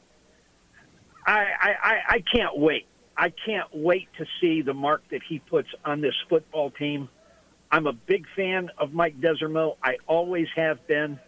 I, 1.26 1.44
I, 1.60 1.94
I 2.08 2.24
can't 2.32 2.56
wait. 2.56 2.86
I 3.16 3.30
can't 3.30 3.68
wait 3.72 4.08
to 4.18 4.26
see 4.40 4.62
the 4.62 4.74
mark 4.74 5.02
that 5.10 5.22
he 5.22 5.38
puts 5.38 5.68
on 5.84 6.00
this 6.00 6.14
football 6.28 6.70
team. 6.70 7.08
I'm 7.70 7.86
a 7.86 7.92
big 7.92 8.26
fan 8.34 8.70
of 8.78 8.92
Mike 8.92 9.20
Desormeaux. 9.20 9.76
I 9.82 9.98
always 10.06 10.48
have 10.56 10.86
been. 10.86 11.20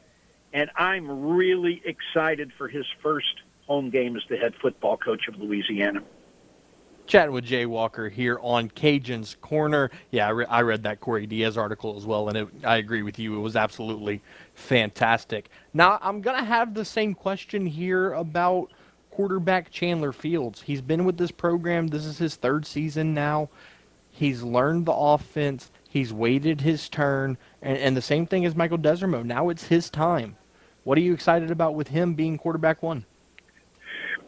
And 0.53 0.71
I'm 0.77 1.31
really 1.31 1.83
excited 1.85 2.53
for 2.59 2.69
his 2.69 2.85
first 3.03 3.43
home 3.67 3.91
game 3.91 4.17
as 4.17 4.23
the 4.29 4.37
head 4.37 4.55
football 4.61 4.97
coach 4.97 5.29
of 5.29 5.39
Louisiana. 5.39 6.03
Chatting 7.07 7.33
with 7.33 7.45
Jay 7.45 7.67
Walker 7.67 8.09
here 8.09 8.39
on 8.43 8.69
Cajun's 8.71 9.37
Corner. 9.41 9.91
Yeah, 10.11 10.29
I, 10.29 10.31
re- 10.31 10.47
I 10.47 10.63
read 10.63 10.83
that 10.85 11.01
Corey 11.01 11.27
Diaz 11.27 11.57
article 11.57 11.97
as 11.97 12.07
well, 12.07 12.29
and 12.29 12.39
it, 12.39 12.49
I 12.65 12.77
agree 12.77 13.03
with 13.03 13.19
you. 13.19 13.37
It 13.37 13.41
was 13.41 13.57
absolutely 13.57 14.23
fantastic. 14.55 15.51
Now, 15.75 15.99
I'm 16.01 16.21
going 16.21 16.39
to 16.39 16.45
have 16.45 16.75
the 16.75 16.85
same 16.85 17.15
question 17.15 17.67
here 17.67 18.13
about 18.13 18.71
quarterback 19.13 19.71
Chandler 19.71 20.13
Fields. 20.13 20.63
He's 20.63 20.81
been 20.81 21.05
with 21.05 21.17
this 21.17 21.31
program. 21.31 21.89
This 21.89 22.05
is 22.05 22.19
his 22.19 22.35
third 22.35 22.67
season 22.67 23.15
now. 23.15 23.49
He's 24.11 24.43
learned 24.43 24.87
the 24.87 24.93
offense. 24.93 25.71
He's 25.89 26.13
waited 26.13 26.61
his 26.61 26.89
turn. 26.89 27.39
And, 27.63 27.79
and 27.79 27.97
the 27.97 28.03
same 28.03 28.27
thing 28.27 28.45
as 28.45 28.57
Michael 28.57 28.79
Desormeaux. 28.79 29.25
Now 29.25 29.49
it's 29.49 29.69
his 29.69 29.89
time. 29.89 30.37
What 30.85 30.99
are 30.99 31.03
you 31.03 31.15
excited 31.15 31.51
about 31.51 31.75
with 31.75 31.89
him 31.89 32.15
being 32.15 32.37
quarterback 32.37 32.83
one? 32.83 33.07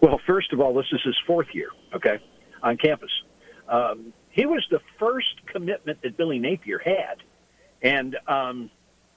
Well, 0.00 0.20
first 0.26 0.52
of 0.52 0.60
all, 0.60 0.72
this 0.72 0.86
is 0.92 1.00
his 1.04 1.16
fourth 1.26 1.48
year, 1.52 1.68
okay? 1.94 2.20
on 2.64 2.78
campus. 2.78 3.10
Um, 3.68 4.12
he 4.30 4.46
was 4.46 4.66
the 4.70 4.80
first 4.98 5.46
commitment 5.46 6.02
that 6.02 6.16
Billy 6.16 6.40
Napier 6.40 6.80
had, 6.84 7.22
and 7.82 8.16
um, 8.26 8.70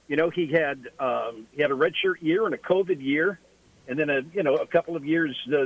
you 0.06 0.16
know 0.16 0.30
he 0.30 0.52
had 0.52 0.88
um, 1.00 1.48
he 1.50 1.62
had 1.62 1.72
a 1.72 1.74
redshirt 1.74 2.20
year 2.20 2.46
and 2.46 2.54
a 2.54 2.58
COVID 2.58 3.02
year, 3.02 3.40
and 3.88 3.98
then 3.98 4.10
a 4.10 4.20
you 4.32 4.42
know 4.42 4.56
a 4.56 4.66
couple 4.66 4.94
of 4.94 5.04
years, 5.04 5.36
uh, 5.52 5.64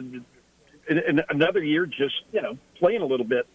and 0.89 1.23
another 1.29 1.63
year 1.63 1.87
just 1.87 2.15
you 2.33 2.41
know 2.41 2.57
playing 2.79 3.03
a 3.03 3.07
little 3.07 3.27
bit. 3.27 3.47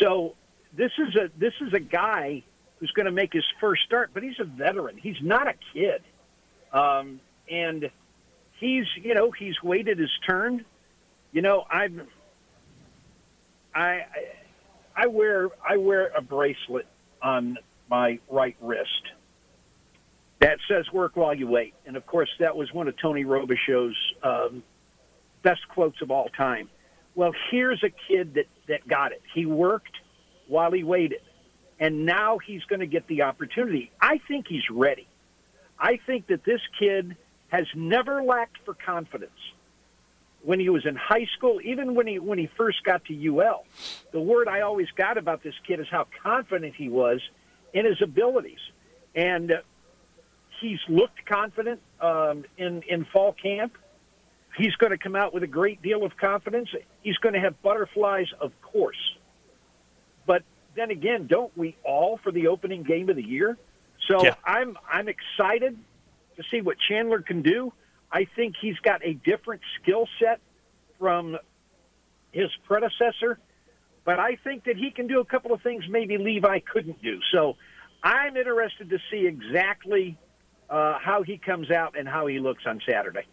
So 0.00 0.34
this 0.76 0.92
is 0.98 1.16
a 1.16 1.30
this 1.38 1.54
is 1.60 1.72
a 1.72 1.80
guy 1.80 2.42
who's 2.78 2.92
going 2.92 3.06
to 3.06 3.12
make 3.12 3.32
his 3.32 3.44
first 3.60 3.82
start, 3.84 4.10
but 4.14 4.22
he's 4.22 4.38
a 4.38 4.44
veteran. 4.44 4.96
He's 4.98 5.20
not 5.22 5.48
a 5.48 5.54
kid, 5.72 6.02
um, 6.72 7.20
and 7.50 7.90
he's 8.60 8.86
you 9.02 9.14
know 9.14 9.30
he's 9.30 9.60
waited 9.62 9.98
his 9.98 10.10
turn. 10.26 10.64
You 11.32 11.42
know 11.42 11.64
I've 11.70 12.00
I 13.74 14.04
I 14.94 15.06
wear 15.06 15.48
I 15.66 15.78
wear 15.78 16.08
a 16.16 16.20
bracelet 16.20 16.86
on 17.22 17.58
my 17.90 18.18
right 18.28 18.56
wrist 18.60 19.12
that 20.40 20.58
says 20.68 20.90
"Work 20.92 21.16
while 21.16 21.34
you 21.34 21.46
wait," 21.46 21.74
and 21.86 21.96
of 21.96 22.06
course 22.06 22.30
that 22.38 22.56
was 22.56 22.72
one 22.72 22.88
of 22.88 22.96
Tony 22.96 23.24
Robichaux's 23.24 23.96
um, 24.22 24.62
best 25.42 25.66
quotes 25.68 26.00
of 26.02 26.10
all 26.10 26.28
time. 26.28 26.68
Well, 27.14 27.32
here's 27.50 27.82
a 27.82 27.90
kid 27.90 28.34
that 28.34 28.46
that 28.68 28.86
got 28.86 29.12
it. 29.12 29.22
He 29.34 29.46
worked 29.46 29.96
while 30.46 30.72
he 30.72 30.84
waited, 30.84 31.20
and 31.78 32.06
now 32.06 32.38
he's 32.38 32.64
going 32.64 32.80
to 32.80 32.86
get 32.86 33.06
the 33.06 33.22
opportunity. 33.22 33.90
I 34.00 34.18
think 34.28 34.46
he's 34.48 34.68
ready. 34.70 35.08
I 35.78 35.98
think 36.06 36.26
that 36.28 36.44
this 36.44 36.60
kid 36.78 37.16
has 37.48 37.66
never 37.74 38.22
lacked 38.22 38.58
for 38.64 38.74
confidence 38.74 39.30
when 40.42 40.60
he 40.60 40.68
was 40.68 40.86
in 40.86 40.96
high 40.96 41.26
school, 41.36 41.60
even 41.62 41.94
when 41.94 42.06
he 42.06 42.18
when 42.18 42.38
he 42.38 42.48
first 42.56 42.84
got 42.84 43.04
to 43.06 43.36
UL, 43.38 43.64
the 44.12 44.20
word 44.20 44.48
I 44.48 44.60
always 44.60 44.88
got 44.96 45.18
about 45.18 45.42
this 45.42 45.54
kid 45.66 45.80
is 45.80 45.86
how 45.90 46.06
confident 46.22 46.74
he 46.74 46.88
was 46.88 47.20
in 47.72 47.84
his 47.84 48.00
abilities, 48.00 48.60
and 49.14 49.52
he's 50.60 50.80
looked 50.88 51.24
confident 51.26 51.80
um, 52.00 52.44
in 52.56 52.82
in 52.82 53.04
fall 53.06 53.32
camp. 53.32 53.76
He's 54.56 54.74
going 54.76 54.90
to 54.90 54.98
come 54.98 55.14
out 55.14 55.32
with 55.32 55.42
a 55.42 55.48
great 55.48 55.82
deal 55.82 56.04
of 56.04 56.16
confidence. 56.16 56.68
He's 57.02 57.16
going 57.18 57.34
to 57.34 57.40
have 57.40 57.60
butterflies, 57.62 58.26
of 58.40 58.52
course, 58.60 59.16
but 60.26 60.42
then 60.74 60.90
again, 60.90 61.26
don't 61.26 61.56
we 61.56 61.76
all 61.84 62.18
for 62.22 62.32
the 62.32 62.48
opening 62.48 62.82
game 62.82 63.08
of 63.08 63.16
the 63.16 63.22
year? 63.22 63.56
So 64.08 64.24
yeah. 64.24 64.34
I'm 64.44 64.76
I'm 64.90 65.08
excited 65.08 65.78
to 66.36 66.42
see 66.50 66.60
what 66.60 66.78
Chandler 66.78 67.20
can 67.20 67.42
do. 67.42 67.72
I 68.10 68.26
think 68.36 68.54
he's 68.60 68.78
got 68.78 69.04
a 69.04 69.12
different 69.12 69.60
skill 69.80 70.08
set 70.18 70.40
from 70.98 71.36
his 72.32 72.48
predecessor, 72.66 73.38
but 74.04 74.18
I 74.18 74.36
think 74.36 74.64
that 74.64 74.76
he 74.76 74.90
can 74.90 75.06
do 75.06 75.20
a 75.20 75.24
couple 75.24 75.52
of 75.52 75.62
things 75.62 75.84
maybe 75.88 76.16
Levi 76.16 76.60
couldn't 76.60 77.02
do. 77.02 77.20
So 77.32 77.56
I'm 78.02 78.36
interested 78.36 78.90
to 78.90 78.98
see 79.10 79.26
exactly 79.26 80.16
uh, 80.70 80.98
how 80.98 81.22
he 81.22 81.38
comes 81.38 81.70
out 81.70 81.98
and 81.98 82.08
how 82.08 82.26
he 82.26 82.38
looks 82.38 82.64
on 82.66 82.80
Saturday. 82.86 83.26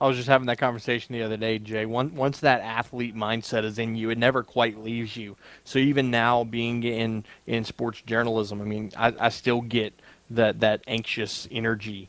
I 0.00 0.06
was 0.06 0.16
just 0.16 0.28
having 0.28 0.46
that 0.46 0.58
conversation 0.58 1.12
the 1.12 1.22
other 1.24 1.36
day, 1.36 1.58
Jay. 1.58 1.84
Once, 1.84 2.12
once 2.12 2.38
that 2.40 2.60
athlete 2.60 3.16
mindset 3.16 3.64
is 3.64 3.78
in 3.80 3.96
you, 3.96 4.10
it 4.10 4.18
never 4.18 4.44
quite 4.44 4.78
leaves 4.78 5.16
you. 5.16 5.36
So 5.64 5.80
even 5.80 6.10
now, 6.10 6.44
being 6.44 6.84
in 6.84 7.24
in 7.46 7.64
sports 7.64 8.00
journalism, 8.02 8.60
I 8.60 8.64
mean, 8.64 8.92
I, 8.96 9.12
I 9.18 9.28
still 9.30 9.60
get 9.60 9.92
that 10.30 10.60
that 10.60 10.82
anxious 10.86 11.48
energy 11.50 12.08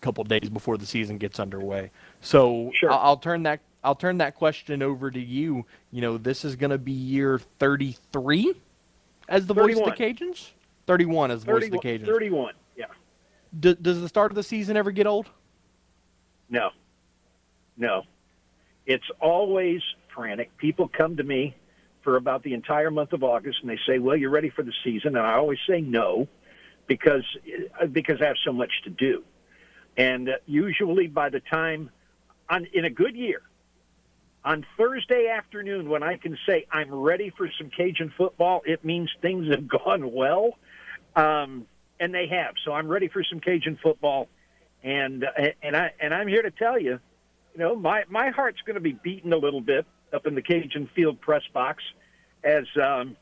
a 0.00 0.04
couple 0.04 0.24
days 0.24 0.48
before 0.48 0.78
the 0.78 0.86
season 0.86 1.18
gets 1.18 1.38
underway. 1.38 1.90
So 2.22 2.70
sure. 2.74 2.90
I'll, 2.90 2.98
I'll 2.98 3.16
turn 3.18 3.42
that 3.42 3.60
I'll 3.84 3.94
turn 3.94 4.18
that 4.18 4.34
question 4.34 4.82
over 4.82 5.10
to 5.10 5.20
you. 5.20 5.66
You 5.90 6.00
know, 6.00 6.18
this 6.18 6.44
is 6.46 6.56
going 6.56 6.70
to 6.70 6.78
be 6.78 6.92
year 6.92 7.38
33 7.58 8.54
as 9.28 9.46
the 9.46 9.54
31. 9.54 9.84
voice 9.84 9.92
of 9.92 9.98
the 9.98 10.04
Cajuns. 10.04 10.50
31 10.86 11.30
as 11.30 11.44
the 11.44 11.52
voice 11.52 11.64
of 11.64 11.70
the 11.70 11.78
Cajuns. 11.78 12.06
31, 12.06 12.46
yeah. 12.46 12.57
D- 13.58 13.76
does 13.80 14.00
the 14.00 14.08
start 14.08 14.30
of 14.30 14.36
the 14.36 14.42
season 14.42 14.76
ever 14.76 14.90
get 14.90 15.06
old? 15.06 15.30
No, 16.48 16.70
no. 17.76 18.02
It's 18.86 19.04
always 19.20 19.82
frantic. 20.14 20.56
People 20.56 20.88
come 20.88 21.16
to 21.16 21.22
me 21.22 21.54
for 22.02 22.16
about 22.16 22.42
the 22.42 22.54
entire 22.54 22.90
month 22.90 23.12
of 23.12 23.22
August 23.22 23.58
and 23.60 23.70
they 23.70 23.78
say, 23.86 23.98
"Well, 23.98 24.16
you're 24.16 24.30
ready 24.30 24.50
for 24.50 24.62
the 24.62 24.72
season," 24.82 25.16
and 25.16 25.26
I 25.26 25.34
always 25.34 25.58
say 25.68 25.80
no 25.80 26.28
because 26.86 27.24
because 27.92 28.20
I 28.20 28.26
have 28.26 28.36
so 28.44 28.52
much 28.52 28.72
to 28.84 28.90
do. 28.90 29.24
And 29.96 30.30
usually, 30.46 31.06
by 31.06 31.28
the 31.28 31.40
time 31.40 31.90
on 32.48 32.66
in 32.72 32.84
a 32.84 32.90
good 32.90 33.14
year, 33.14 33.42
on 34.44 34.64
Thursday 34.76 35.28
afternoon, 35.28 35.88
when 35.90 36.02
I 36.02 36.16
can 36.16 36.38
say 36.46 36.66
I'm 36.72 36.92
ready 36.94 37.30
for 37.36 37.50
some 37.58 37.70
Cajun 37.70 38.12
football, 38.16 38.62
it 38.64 38.84
means 38.84 39.10
things 39.20 39.48
have 39.50 39.68
gone 39.84 40.12
well, 40.12 40.58
um, 41.14 41.66
and 42.00 42.14
they 42.14 42.26
have. 42.28 42.54
So 42.64 42.72
I'm 42.72 42.88
ready 42.88 43.08
for 43.08 43.22
some 43.24 43.40
Cajun 43.40 43.78
football, 43.82 44.28
and 44.82 45.24
and 45.62 45.76
I 45.76 45.92
and 46.00 46.14
I'm 46.14 46.28
here 46.28 46.42
to 46.42 46.50
tell 46.50 46.78
you, 46.78 47.00
you 47.54 47.58
know, 47.58 47.76
my 47.76 48.04
my 48.08 48.30
heart's 48.30 48.60
going 48.64 48.74
to 48.74 48.80
be 48.80 48.92
beating 48.92 49.32
a 49.32 49.36
little 49.36 49.60
bit 49.60 49.86
up 50.12 50.26
in 50.26 50.34
the 50.34 50.42
Cajun 50.42 50.88
Field 50.94 51.20
press 51.20 51.42
box 51.52 51.82
as 52.44 52.64
um, 52.82 53.16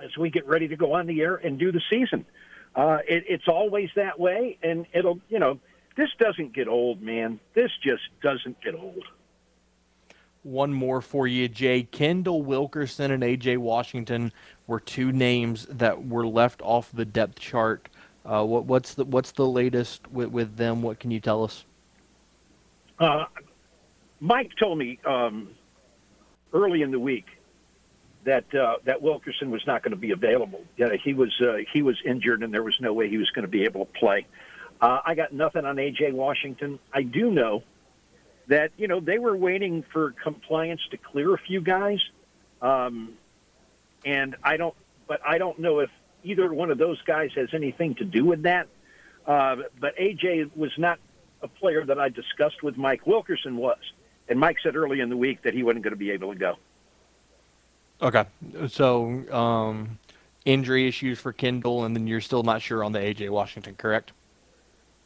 as 0.00 0.16
we 0.16 0.30
get 0.30 0.46
ready 0.46 0.68
to 0.68 0.76
go 0.76 0.94
on 0.94 1.06
the 1.06 1.20
air 1.20 1.36
and 1.36 1.58
do 1.58 1.72
the 1.72 1.82
season. 1.90 2.24
Uh, 2.74 2.98
it, 3.06 3.24
it's 3.28 3.48
always 3.48 3.88
that 3.96 4.18
way, 4.18 4.58
and 4.62 4.86
it'll 4.92 5.20
you 5.28 5.38
know 5.38 5.58
this 5.96 6.10
doesn't 6.18 6.52
get 6.52 6.68
old, 6.68 7.00
man. 7.02 7.40
This 7.54 7.70
just 7.82 8.02
doesn't 8.22 8.60
get 8.62 8.74
old. 8.74 9.04
One 10.42 10.74
more 10.74 11.00
for 11.00 11.26
you, 11.26 11.48
Jay. 11.48 11.84
Kendall 11.84 12.42
Wilkerson 12.42 13.10
and 13.10 13.22
AJ 13.22 13.58
Washington 13.58 14.30
were 14.66 14.80
two 14.80 15.12
names 15.12 15.66
that 15.70 16.06
were 16.06 16.26
left 16.26 16.62
off 16.62 16.90
the 16.92 17.04
depth 17.04 17.38
chart. 17.38 17.88
Uh, 18.24 18.44
what, 18.44 18.64
what's 18.64 18.94
the 18.94 19.04
what's 19.04 19.32
the 19.32 19.46
latest 19.46 20.10
with, 20.10 20.30
with 20.30 20.56
them? 20.56 20.82
What 20.82 20.98
can 20.98 21.10
you 21.10 21.20
tell 21.20 21.44
us? 21.44 21.64
Uh, 22.98 23.24
Mike 24.20 24.52
told 24.58 24.78
me 24.78 24.98
um, 25.04 25.50
early 26.52 26.82
in 26.82 26.90
the 26.90 26.98
week 26.98 27.26
that 28.24 28.52
uh, 28.54 28.76
that 28.84 29.02
Wilkerson 29.02 29.50
was 29.50 29.66
not 29.66 29.82
going 29.82 29.90
to 29.90 29.98
be 29.98 30.12
available. 30.12 30.62
Yeah, 30.76 30.94
he 31.02 31.12
was 31.12 31.32
uh, 31.40 31.58
he 31.72 31.82
was 31.82 31.96
injured, 32.04 32.42
and 32.42 32.52
there 32.52 32.62
was 32.62 32.76
no 32.80 32.92
way 32.92 33.08
he 33.08 33.18
was 33.18 33.30
going 33.30 33.42
to 33.42 33.50
be 33.50 33.64
able 33.64 33.84
to 33.84 33.92
play. 33.92 34.26
Uh, 34.80 35.00
I 35.04 35.14
got 35.14 35.32
nothing 35.32 35.64
on 35.64 35.76
AJ 35.76 36.12
Washington. 36.12 36.78
I 36.92 37.02
do 37.02 37.30
know 37.30 37.62
that 38.48 38.70
you 38.76 38.88
know 38.88 39.00
they 39.00 39.18
were 39.18 39.36
waiting 39.36 39.84
for 39.92 40.12
compliance 40.22 40.80
to 40.90 40.96
clear 40.96 41.34
a 41.34 41.38
few 41.38 41.60
guys, 41.60 42.00
um, 42.62 43.12
and 44.04 44.36
I 44.42 44.56
don't. 44.56 44.74
But 45.06 45.20
I 45.26 45.38
don't 45.38 45.58
know 45.58 45.80
if 45.80 45.90
either 46.22 46.52
one 46.52 46.70
of 46.70 46.78
those 46.78 47.00
guys 47.02 47.30
has 47.34 47.48
anything 47.52 47.94
to 47.96 48.04
do 48.04 48.24
with 48.24 48.42
that. 48.42 48.68
Uh, 49.26 49.56
but 49.80 49.96
AJ 49.96 50.54
was 50.56 50.72
not 50.78 50.98
a 51.42 51.48
player 51.48 51.84
that 51.84 51.98
I 51.98 52.08
discussed 52.08 52.62
with 52.62 52.76
Mike. 52.76 53.06
Wilkerson 53.06 53.56
was, 53.56 53.78
and 54.28 54.38
Mike 54.38 54.56
said 54.62 54.76
early 54.76 55.00
in 55.00 55.08
the 55.10 55.16
week 55.16 55.42
that 55.42 55.54
he 55.54 55.62
wasn't 55.62 55.84
going 55.84 55.92
to 55.92 55.98
be 55.98 56.10
able 56.10 56.32
to 56.32 56.38
go. 56.38 56.56
Okay, 58.02 58.24
so 58.68 59.32
um, 59.32 59.98
injury 60.44 60.88
issues 60.88 61.18
for 61.18 61.32
Kendall, 61.32 61.84
and 61.84 61.94
then 61.94 62.06
you're 62.06 62.20
still 62.20 62.42
not 62.42 62.60
sure 62.60 62.82
on 62.82 62.92
the 62.92 62.98
AJ 62.98 63.30
Washington, 63.30 63.76
correct? 63.76 64.12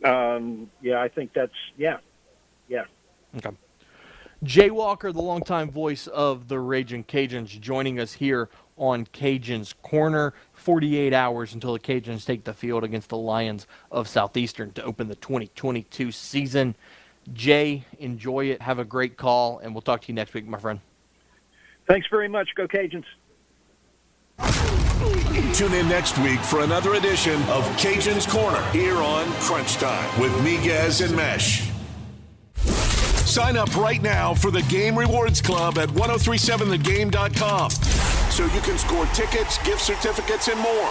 Um, 0.02 0.70
yeah, 0.80 1.00
I 1.00 1.08
think 1.08 1.32
that's 1.32 1.52
yeah, 1.76 1.98
yeah. 2.68 2.84
Okay. 3.36 3.50
Jay 4.44 4.70
Walker, 4.70 5.10
the 5.10 5.20
longtime 5.20 5.68
voice 5.68 6.06
of 6.06 6.46
the 6.46 6.60
Raging 6.60 7.02
Cajuns, 7.02 7.60
joining 7.60 7.98
us 7.98 8.12
here 8.12 8.48
on 8.76 9.04
Cajuns 9.06 9.74
Corner. 9.82 10.32
48 10.52 11.12
hours 11.12 11.54
until 11.54 11.72
the 11.72 11.80
Cajuns 11.80 12.24
take 12.24 12.44
the 12.44 12.52
field 12.52 12.84
against 12.84 13.08
the 13.08 13.16
Lions 13.16 13.66
of 13.90 14.06
Southeastern 14.06 14.72
to 14.74 14.82
open 14.84 15.08
the 15.08 15.16
2022 15.16 16.12
season. 16.12 16.76
Jay, 17.32 17.84
enjoy 17.98 18.46
it. 18.46 18.62
Have 18.62 18.78
a 18.78 18.84
great 18.84 19.16
call, 19.16 19.58
and 19.58 19.74
we'll 19.74 19.82
talk 19.82 20.02
to 20.02 20.08
you 20.08 20.14
next 20.14 20.34
week, 20.34 20.46
my 20.46 20.58
friend. 20.58 20.80
Thanks 21.88 22.06
very 22.08 22.28
much. 22.28 22.50
Go 22.54 22.68
Cajuns. 22.68 23.04
Tune 25.54 25.74
in 25.74 25.88
next 25.88 26.16
week 26.18 26.38
for 26.40 26.60
another 26.60 26.94
edition 26.94 27.42
of 27.44 27.64
Cajun's 27.76 28.26
Corner 28.26 28.62
here 28.70 28.98
on 28.98 29.26
Crunch 29.40 29.74
Time 29.76 30.20
with 30.20 30.30
Miguez 30.44 31.04
and 31.04 31.16
Mesh. 31.16 31.67
Sign 33.28 33.58
up 33.58 33.76
right 33.76 34.00
now 34.00 34.32
for 34.32 34.50
the 34.50 34.62
Game 34.62 34.98
Rewards 34.98 35.42
Club 35.42 35.76
at 35.76 35.90
1037thegame.com 35.90 37.70
so 37.70 38.44
you 38.46 38.60
can 38.62 38.78
score 38.78 39.04
tickets, 39.12 39.58
gift 39.64 39.82
certificates, 39.82 40.48
and 40.48 40.58
more. 40.58 40.88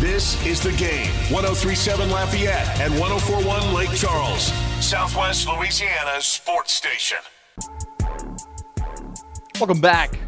This 0.00 0.42
is 0.46 0.62
the 0.62 0.72
game 0.72 1.10
1037 1.30 2.10
Lafayette 2.10 2.80
and 2.80 2.98
1041 2.98 3.74
Lake 3.74 3.90
Charles, 3.90 4.50
Southwest 4.80 5.46
Louisiana's 5.46 6.24
sports 6.24 6.72
station. 6.72 7.18
Welcome 9.60 9.82
back. 9.82 10.18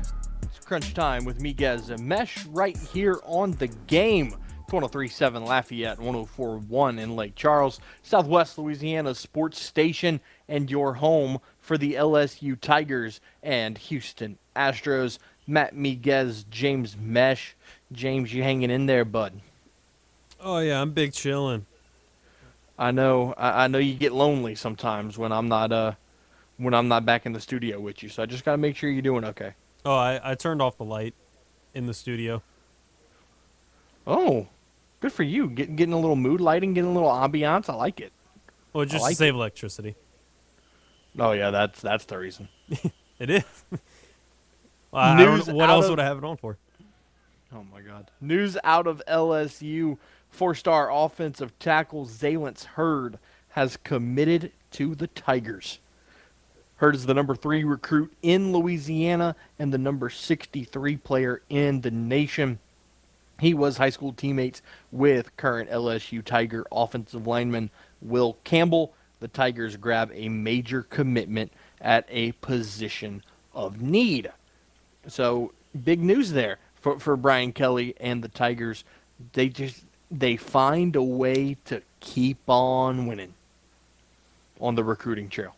It's 0.43 0.59
crunch 0.67 0.93
time 0.93 1.25
with 1.25 1.39
Miguez 1.39 1.99
Mesh 1.99 2.45
right 2.49 2.77
here 2.77 3.19
on 3.25 3.53
the 3.53 3.69
game. 3.87 4.35
1037 4.71 5.45
Lafayette, 5.45 5.99
1041 5.99 6.99
in 6.99 7.15
Lake 7.15 7.35
Charles, 7.35 7.81
Southwest 8.03 8.59
Louisiana 8.59 9.15
sports 9.15 9.63
station, 9.63 10.21
and 10.49 10.71
your 10.71 10.95
home 10.95 11.39
for 11.59 11.79
the 11.79 11.95
LSU 11.95 12.59
Tigers 12.61 13.21
and 13.43 13.79
Houston 13.79 14.39
Astros. 14.55 15.19
Matt 15.47 15.75
Miguez, 15.75 16.49
James 16.49 16.97
Mesh. 16.97 17.55
James, 17.93 18.33
you 18.33 18.43
hanging 18.43 18.71
in 18.71 18.87
there, 18.87 19.05
bud? 19.05 19.41
Oh 20.41 20.59
yeah, 20.59 20.81
I'm 20.81 20.93
big 20.93 21.13
chilling. 21.13 21.67
I 22.79 22.91
know. 22.91 23.35
I, 23.37 23.65
I 23.65 23.67
know 23.69 23.79
you 23.79 23.95
get 23.95 24.13
lonely 24.13 24.55
sometimes 24.55 25.17
when 25.17 25.33
I'm 25.33 25.49
not 25.49 25.73
uh 25.73 25.93
when 26.57 26.75
I'm 26.75 26.89
not 26.89 27.05
back 27.05 27.27
in 27.27 27.33
the 27.33 27.41
studio 27.41 27.81
with 27.81 28.03
you. 28.03 28.09
So 28.09 28.23
I 28.23 28.27
just 28.27 28.45
got 28.45 28.53
to 28.53 28.59
make 28.59 28.77
sure 28.77 28.89
you're 28.91 29.03
doing 29.03 29.25
okay. 29.25 29.55
Oh, 29.85 29.97
I, 29.97 30.21
I 30.23 30.35
turned 30.35 30.63
off 30.63 30.77
the 30.79 30.85
light 30.85 31.15
in 31.75 31.87
the 31.87 31.95
studio. 31.95 32.43
Oh, 34.07 34.47
good 35.01 35.13
for 35.13 35.25
you. 35.25 35.49
Get, 35.49 35.77
getting 35.77 35.93
a 35.93 35.99
little 35.99 36.17
mood 36.17 36.41
lighting, 36.41 36.75
getting 36.75 36.91
a 36.91 36.95
little 36.95 37.11
ambiance. 37.11 37.69
I 37.69 37.75
like 37.75 38.01
it. 38.01 38.13
Well, 38.73 38.85
just 38.85 39.03
like 39.03 39.17
save 39.17 39.35
it. 39.35 39.37
electricity. 39.37 39.95
Oh 41.19 41.33
yeah, 41.33 41.51
that's 41.51 41.81
that's 41.81 42.05
the 42.05 42.19
reason. 42.19 42.49
it 43.19 43.31
is. 43.31 43.45
well, 44.91 45.15
News 45.15 45.49
what 45.49 45.71
else 45.71 45.85
of, 45.85 45.91
would 45.91 46.01
I 46.01 46.05
have 46.05 46.19
it 46.19 46.25
on 46.25 46.37
for? 46.37 46.57
Oh 47.53 47.65
my 47.73 47.81
God! 47.81 48.11
News 48.21 48.57
out 48.65 48.87
of 48.87 49.03
LSU: 49.09 49.99
four-star 50.31 50.91
offensive 50.93 51.57
tackle 51.59 52.07
Zalance 52.07 52.65
Heard 52.65 53.19
has 53.51 53.77
committed 53.77 54.51
to 54.73 54.95
the 54.95 55.07
Tigers. 55.07 55.79
Heard 56.77 56.97
is 56.97 57.07
the 57.07 57.15
number 57.15 57.37
three 57.37 57.63
recruit 57.63 58.13
in 58.23 58.53
Louisiana 58.53 59.37
and 59.61 59.73
the 59.73 59.79
number 59.79 60.11
63 60.11 60.97
player 60.97 61.41
in 61.49 61.81
the 61.83 61.91
nation. 61.93 62.59
He 63.41 63.55
was 63.55 63.77
high 63.77 63.91
school 63.91 64.13
teammates 64.13 64.61
with 64.91 65.37
current 65.37 65.71
LSU 65.71 66.25
Tiger 66.25 66.67
offensive 66.73 67.27
lineman 67.27 67.71
Will 68.03 68.37
Campbell. 68.45 68.93
The 69.25 69.29
Tigers 69.29 69.79
grab 69.79 70.13
a 70.13 70.29
major 70.29 70.83
commitment 70.83 71.51
at 71.81 72.05
a 72.11 72.33
position 72.33 73.25
of 73.55 73.81
need. 73.81 74.31
So, 75.07 75.55
big 75.83 75.99
news 76.01 76.33
there 76.33 76.59
for, 76.75 77.01
for 77.01 77.17
Brian 77.17 77.55
Kelly 77.55 77.95
and 77.99 78.23
the 78.23 78.29
Tigers. 78.29 78.85
They 79.33 79.49
just 79.49 79.87
they 80.11 80.37
find 80.37 80.95
a 80.95 81.03
way 81.03 81.57
to 81.65 81.81
keep 82.01 82.37
on 82.49 83.07
winning 83.07 83.33
on 84.61 84.75
the 84.75 84.85
recruiting 84.85 85.31
trail. 85.31 85.57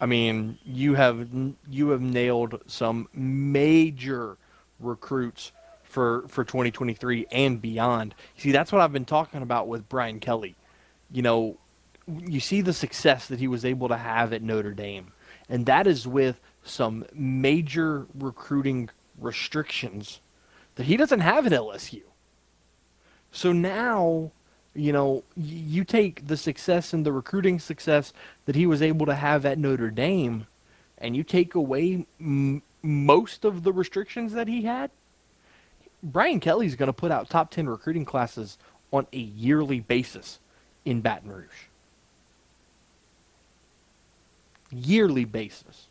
I 0.00 0.06
mean, 0.06 0.58
you 0.64 0.94
have 0.94 1.28
you 1.70 1.90
have 1.90 2.00
nailed 2.00 2.60
some 2.66 3.06
major 3.14 4.36
recruits 4.80 5.52
for 5.84 6.24
for 6.26 6.42
2023 6.42 7.26
and 7.30 7.62
beyond. 7.62 8.16
See, 8.36 8.50
that's 8.50 8.72
what 8.72 8.80
I've 8.80 8.92
been 8.92 9.04
talking 9.04 9.42
about 9.42 9.68
with 9.68 9.88
Brian 9.88 10.18
Kelly. 10.18 10.56
You 11.12 11.22
know, 11.22 11.58
you 12.06 12.40
see 12.40 12.60
the 12.60 12.72
success 12.72 13.28
that 13.28 13.38
he 13.38 13.48
was 13.48 13.64
able 13.64 13.88
to 13.88 13.96
have 13.96 14.32
at 14.32 14.42
Notre 14.42 14.72
Dame, 14.72 15.12
and 15.48 15.66
that 15.66 15.86
is 15.86 16.06
with 16.06 16.40
some 16.64 17.04
major 17.12 18.06
recruiting 18.14 18.88
restrictions 19.18 20.20
that 20.76 20.84
he 20.84 20.96
doesn't 20.96 21.20
have 21.20 21.46
at 21.46 21.52
LSU. 21.52 22.02
So 23.30 23.52
now 23.52 24.32
you 24.74 24.92
know, 24.92 25.22
you 25.36 25.84
take 25.84 26.26
the 26.26 26.36
success 26.36 26.92
and 26.92 27.04
the 27.04 27.12
recruiting 27.12 27.58
success 27.58 28.12
that 28.46 28.54
he 28.54 28.66
was 28.66 28.80
able 28.80 29.06
to 29.06 29.14
have 29.14 29.44
at 29.44 29.58
Notre 29.58 29.90
Dame, 29.90 30.46
and 30.98 31.14
you 31.14 31.22
take 31.22 31.54
away 31.54 32.06
m- 32.18 32.62
most 32.82 33.44
of 33.44 33.64
the 33.64 33.72
restrictions 33.72 34.32
that 34.32 34.48
he 34.48 34.62
had. 34.62 34.90
Brian 36.02 36.40
Kelly's 36.40 36.74
going 36.74 36.88
to 36.88 36.92
put 36.92 37.12
out 37.12 37.28
top 37.28 37.50
10 37.50 37.68
recruiting 37.68 38.04
classes 38.04 38.58
on 38.92 39.06
a 39.12 39.18
yearly 39.18 39.80
basis 39.80 40.40
in 40.84 41.00
Baton 41.00 41.30
Rouge. 41.30 41.46
Yearly 44.70 45.24
basis. 45.24 45.88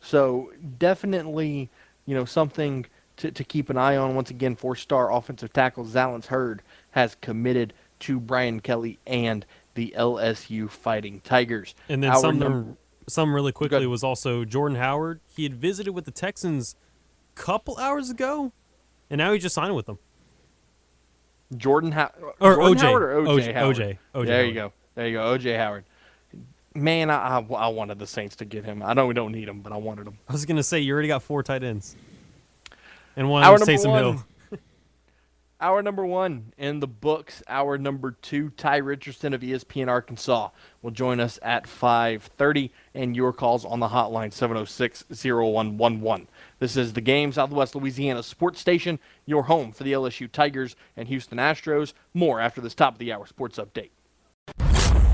So 0.00 0.52
definitely, 0.78 1.68
you 2.06 2.14
know, 2.14 2.24
something 2.24 2.86
to, 3.18 3.30
to 3.30 3.44
keep 3.44 3.70
an 3.70 3.76
eye 3.76 3.96
on. 3.96 4.14
Once 4.14 4.30
again, 4.30 4.56
four-star 4.56 5.12
offensive 5.12 5.52
tackle 5.52 5.84
Zalance 5.84 6.26
Heard 6.26 6.62
has 6.92 7.16
committed 7.20 7.72
to 8.00 8.18
Brian 8.18 8.60
Kelly 8.60 8.98
and 9.06 9.46
the 9.74 9.94
LSU 9.96 10.68
Fighting 10.68 11.20
Tigers. 11.20 11.74
And 11.88 12.02
then 12.02 12.16
some 12.16 12.76
some 13.08 13.34
really 13.34 13.52
quickly 13.52 13.86
was 13.86 14.04
also 14.04 14.44
Jordan 14.44 14.78
Howard. 14.78 15.20
He 15.34 15.42
had 15.42 15.54
visited 15.54 15.92
with 15.92 16.04
the 16.04 16.10
Texans 16.10 16.76
a 17.36 17.40
couple 17.40 17.76
hours 17.78 18.10
ago, 18.10 18.52
and 19.10 19.18
now 19.18 19.32
he 19.32 19.38
just 19.38 19.54
signed 19.54 19.74
with 19.74 19.86
them. 19.86 19.98
Jordan, 21.56 21.92
or 22.40 22.54
Jordan 22.56 22.76
OJ. 22.76 22.80
Howard 22.80 23.02
or 23.02 23.14
OJ, 23.16 23.26
OJ, 23.26 23.54
Howard? 23.54 23.76
OJ, 23.76 23.98
OJ 24.14 24.26
There 24.26 24.36
Howard. 24.36 24.48
you 24.48 24.54
go. 24.54 24.72
There 24.94 25.08
you 25.08 25.16
go. 25.18 25.38
OJ 25.38 25.56
Howard. 25.56 25.84
Man, 26.74 27.10
I, 27.10 27.38
I, 27.38 27.40
I 27.40 27.68
wanted 27.68 27.98
the 27.98 28.06
Saints 28.06 28.36
to 28.36 28.44
get 28.46 28.64
him. 28.64 28.82
I 28.82 28.94
know 28.94 29.06
we 29.06 29.14
don't 29.14 29.32
need 29.32 29.48
him, 29.48 29.60
but 29.60 29.72
I 29.72 29.76
wanted 29.76 30.06
him. 30.06 30.18
I 30.28 30.32
was 30.32 30.46
gonna 30.46 30.62
say 30.62 30.80
you 30.80 30.92
already 30.94 31.08
got 31.08 31.22
four 31.22 31.42
tight 31.42 31.62
ends, 31.62 31.96
and 33.16 33.28
one 33.28 33.42
of 33.44 33.58
them 33.58 33.68
Taysom 33.68 33.90
one. 33.90 34.02
Hill. 34.02 34.24
Our 35.60 35.80
number 35.80 36.04
one 36.04 36.52
in 36.58 36.80
the 36.80 36.88
books. 36.88 37.40
Our 37.46 37.78
number 37.78 38.16
two, 38.20 38.50
Ty 38.50 38.78
Richardson 38.78 39.32
of 39.32 39.42
ESPN 39.42 39.86
Arkansas, 39.86 40.48
will 40.82 40.90
join 40.90 41.20
us 41.20 41.38
at 41.42 41.66
5:30, 41.66 42.70
and 42.94 43.14
your 43.14 43.32
calls 43.32 43.64
on 43.64 43.78
the 43.78 43.88
hotline 43.88 44.32
706-0111. 44.32 46.26
This 46.62 46.76
is 46.76 46.92
the 46.92 47.00
game, 47.00 47.32
Southwest 47.32 47.74
Louisiana 47.74 48.22
Sports 48.22 48.60
Station, 48.60 49.00
your 49.26 49.42
home 49.42 49.72
for 49.72 49.82
the 49.82 49.94
LSU 49.94 50.30
Tigers 50.30 50.76
and 50.96 51.08
Houston 51.08 51.38
Astros. 51.38 51.92
More 52.14 52.38
after 52.38 52.60
this 52.60 52.72
top 52.72 52.92
of 52.92 53.00
the 53.00 53.12
hour 53.12 53.26
sports 53.26 53.58
update. 53.58 53.90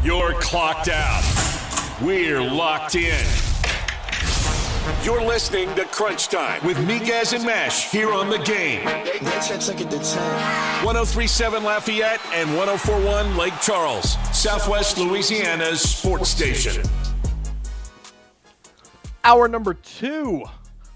You're 0.04 0.34
clocked 0.42 0.90
out. 0.90 1.22
We're 2.02 2.42
locked 2.42 2.96
in. 2.96 3.24
You're 5.02 5.22
listening 5.22 5.74
to 5.76 5.86
Crunch 5.86 6.28
Time 6.28 6.62
with 6.66 6.76
Miguez 6.86 7.32
and 7.32 7.46
Mesh 7.46 7.90
here 7.90 8.12
on 8.12 8.28
the 8.28 8.40
game. 8.40 8.84
1037 8.84 11.64
Lafayette 11.64 12.20
and 12.34 12.54
1041 12.58 13.38
Lake 13.38 13.58
Charles, 13.62 14.18
Southwest 14.34 14.98
Louisiana's 14.98 15.80
sports 15.80 16.28
station. 16.28 16.84
Hour 19.24 19.48
number 19.48 19.72
two 19.72 20.44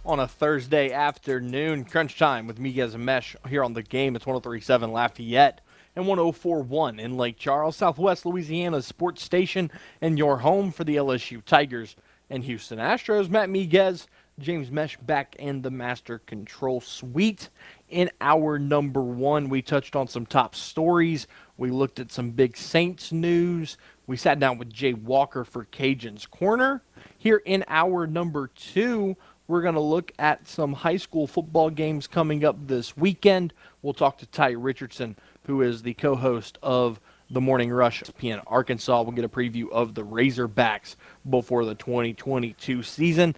on 0.05 0.19
a 0.19 0.27
Thursday 0.27 0.91
afternoon. 0.91 1.85
Crunch 1.85 2.19
time 2.19 2.47
with 2.47 2.59
Miguez 2.59 2.95
and 2.95 3.05
Mesh 3.05 3.37
here 3.49 3.63
on 3.63 3.73
the 3.73 3.83
game. 3.83 4.17
It's 4.17 4.27
1037 4.27 4.91
Lafayette 4.91 5.61
and 5.95 6.07
1041 6.07 6.99
in 6.99 7.17
Lake 7.17 7.39
Charles, 7.39 7.77
Southwest 7.77 8.27
Louisiana's 8.27 8.87
sports 8.87 9.23
station, 9.23 9.71
and 10.01 10.19
your 10.19 10.39
home 10.39 10.73
for 10.73 10.85
the 10.85 10.97
LSU 10.97 11.45
Tigers 11.45 11.95
and 12.31 12.43
Houston 12.45 12.79
Astros. 12.79 13.29
Matt 13.29 13.49
Miguez, 13.49 14.07
James 14.39 14.71
Mesh 14.71 14.97
back 14.97 15.37
in 15.37 15.63
the 15.63 15.71
Master 15.71 16.19
Control 16.21 16.81
Suite. 16.81 17.51
In 17.91 18.11
our 18.21 18.59
number 18.59 19.03
one, 19.03 19.49
we 19.49 19.63
touched 19.63 19.95
on 19.95 20.09
some 20.09 20.27
top 20.27 20.55
stories. 20.55 21.27
We 21.59 21.71
looked 21.71 22.01
at 22.01 22.11
some 22.11 22.31
big 22.31 22.57
Saints 22.57 23.13
news. 23.13 23.77
We 24.07 24.17
sat 24.17 24.41
down 24.41 24.59
with 24.59 24.73
Jay 24.73 24.95
Walker 24.95 25.45
for 25.45 25.65
Cajun's 25.67 26.27
Corner. 26.27 26.83
Here 27.19 27.43
in 27.45 27.65
our 27.69 28.07
number 28.07 28.49
two, 28.49 29.17
we're 29.53 29.61
going 29.61 29.75
to 29.75 29.81
look 29.81 30.13
at 30.19 30.49
some 30.49 30.73
high 30.73 30.97
school 30.97 31.27
football 31.27 31.69
games 31.69 32.07
coming 32.07 32.43
up 32.43 32.57
this 32.67 32.97
weekend. 32.97 33.53
We'll 33.83 33.93
talk 33.93 34.17
to 34.19 34.27
Ty 34.27 34.53
Richardson, 34.53 35.15
who 35.47 35.61
is 35.61 35.83
the 35.83 35.93
co 35.93 36.17
host 36.17 36.57
of 36.63 36.99
the 37.29 37.41
Morning 37.43 37.71
Rush 37.71 38.03
ESPN 38.03 38.43
Arkansas. 38.47 39.03
We'll 39.03 39.13
get 39.13 39.27
a 39.27 39.29
preview 39.29 39.71
of 39.71 39.95
the 39.95 40.07
Razorbacks 40.07 40.97
before 41.29 41.67
the 41.67 41.75
2022 41.75 42.83
season. 42.83 43.35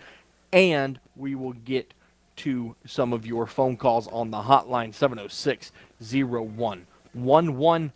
And 0.52 1.00
we 1.16 1.34
will 1.34 1.52
get 1.52 1.92
to 2.36 2.76
some 2.86 3.12
of 3.12 3.26
your 3.26 3.44
phone 3.48 3.76
calls 3.76 4.06
on 4.06 4.30
the 4.30 4.40
hotline 4.40 4.94
706 4.94 5.72
0111. 6.00 7.92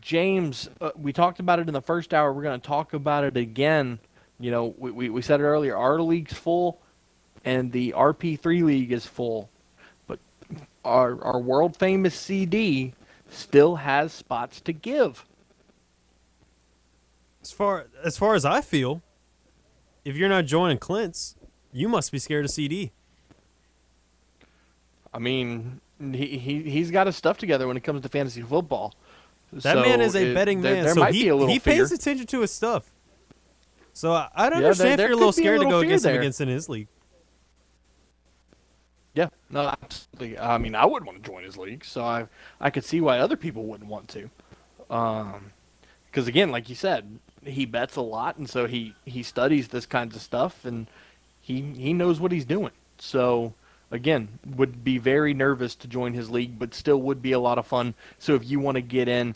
James, 0.00 0.70
uh, 0.80 0.92
we 0.94 1.12
talked 1.12 1.40
about 1.40 1.58
it 1.58 1.66
in 1.66 1.74
the 1.74 1.82
first 1.82 2.14
hour. 2.14 2.32
We're 2.32 2.44
going 2.44 2.60
to 2.60 2.64
talk 2.64 2.92
about 2.92 3.24
it 3.24 3.36
again. 3.36 3.98
You 4.38 4.52
know, 4.52 4.72
we, 4.78 4.92
we, 4.92 5.08
we 5.10 5.20
said 5.20 5.40
it 5.40 5.42
earlier. 5.42 5.76
Our 5.76 6.00
league's 6.00 6.34
full, 6.34 6.80
and 7.44 7.72
the 7.72 7.92
RP3 7.96 8.62
league 8.64 8.92
is 8.92 9.06
full. 9.06 9.48
But 10.06 10.18
our, 10.84 11.22
our 11.24 11.38
world 11.40 11.76
famous 11.76 12.14
CD 12.14 12.92
still 13.30 13.76
has 13.76 14.12
spots 14.12 14.60
to 14.62 14.72
give. 14.72 15.24
As 17.42 17.52
far 17.52 17.86
as 18.04 18.18
far 18.18 18.34
as 18.34 18.44
I 18.44 18.60
feel, 18.60 19.02
if 20.04 20.16
you're 20.16 20.28
not 20.28 20.44
joining 20.44 20.78
Clint's, 20.78 21.36
you 21.72 21.88
must 21.88 22.12
be 22.12 22.18
scared 22.18 22.44
of 22.44 22.50
CD. 22.50 22.92
I 25.12 25.18
mean, 25.18 25.80
he, 26.12 26.38
he, 26.38 26.62
he's 26.64 26.90
got 26.90 27.06
his 27.06 27.16
stuff 27.16 27.38
together 27.38 27.66
when 27.66 27.76
it 27.76 27.80
comes 27.82 28.02
to 28.02 28.08
fantasy 28.08 28.42
football. 28.42 28.94
That 29.52 29.62
So 29.62 29.82
man 29.82 30.00
is 30.00 30.14
a 30.14 30.30
it- 30.30 30.34
betting 30.34 30.60
there- 30.60 30.74
man, 30.74 30.84
There 30.84 30.94
so 30.94 31.00
might 31.00 31.14
he, 31.14 31.24
be 31.24 31.28
a 31.28 31.34
little 31.36 31.52
he 31.52 31.58
fear. 31.58 31.74
pays 31.76 31.90
attention 31.92 32.26
to 32.28 32.40
his 32.42 32.52
stuff. 32.52 32.90
So 33.92 34.12
I, 34.12 34.28
I'd 34.34 34.52
there- 34.52 34.58
understand 34.58 34.98
there 35.00 35.06
if 35.06 35.10
you're 35.10 35.16
a 35.16 35.16
little 35.16 35.32
be 35.32 35.40
a 35.40 35.42
scared 35.42 35.60
to 35.62 35.66
go 35.68 35.78
against 35.80 36.04
him 36.06 36.16
against 36.16 36.40
in 36.40 36.48
his 36.48 36.68
league. 36.68 36.88
Yeah, 39.14 39.28
no, 39.50 39.74
absolutely. 39.82 40.38
I 40.38 40.58
mean, 40.58 40.74
I 40.74 40.86
wouldn't 40.86 41.06
want 41.06 41.22
to 41.22 41.28
join 41.28 41.42
his 41.42 41.56
league, 41.58 41.84
so 41.84 42.02
I 42.04 42.26
I 42.60 42.70
could 42.70 42.84
see 42.84 43.00
why 43.00 43.18
other 43.18 43.36
people 43.36 43.64
wouldn't 43.64 43.90
want 43.90 44.08
to. 44.10 44.30
Um, 44.88 45.52
because 46.06 46.28
again, 46.28 46.50
like 46.50 46.68
you 46.68 46.74
said, 46.74 47.18
he 47.44 47.66
bets 47.66 47.96
a 47.96 48.00
lot, 48.02 48.36
and 48.36 48.48
so 48.48 48.66
he 48.66 48.94
he 49.04 49.22
studies 49.22 49.68
this 49.68 49.86
kinds 49.86 50.14
of 50.16 50.22
stuff, 50.22 50.64
and 50.64 50.86
he 51.40 51.62
he 51.76 51.92
knows 51.92 52.20
what 52.20 52.32
he's 52.32 52.44
doing. 52.44 52.72
So 52.98 53.54
again, 53.90 54.38
would 54.56 54.84
be 54.84 54.98
very 54.98 55.34
nervous 55.34 55.74
to 55.76 55.88
join 55.88 56.14
his 56.14 56.30
league, 56.30 56.58
but 56.58 56.74
still 56.74 57.00
would 57.02 57.20
be 57.22 57.32
a 57.32 57.40
lot 57.40 57.58
of 57.58 57.66
fun. 57.66 57.94
So 58.18 58.34
if 58.34 58.48
you 58.48 58.60
want 58.60 58.76
to 58.76 58.82
get 58.82 59.08
in, 59.08 59.34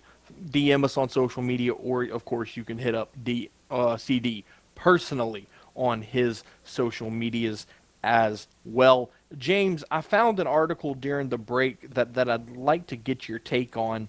DM 0.51 0.85
us 0.85 0.97
on 0.97 1.09
social 1.09 1.43
media, 1.43 1.73
or 1.73 2.05
of 2.05 2.25
course 2.25 2.57
you 2.57 2.65
can 2.65 2.79
hit 2.79 2.95
up 2.95 3.11
D 3.25 3.51
uh, 3.71 3.97
CD 3.97 4.45
personally 4.75 5.47
on 5.75 6.03
his 6.03 6.45
social 6.65 7.11
medias 7.11 7.67
as 8.03 8.47
well. 8.65 9.11
James, 9.39 9.85
I 9.91 10.01
found 10.01 10.39
an 10.41 10.47
article 10.47 10.95
during 10.95 11.29
the 11.29 11.39
break 11.39 11.95
that, 11.95 12.15
that 12.15 12.29
I'd 12.29 12.51
like 12.51 12.87
to 12.89 12.97
get 12.97 13.29
your 13.29 13.39
take 13.39 13.77
on. 13.77 14.09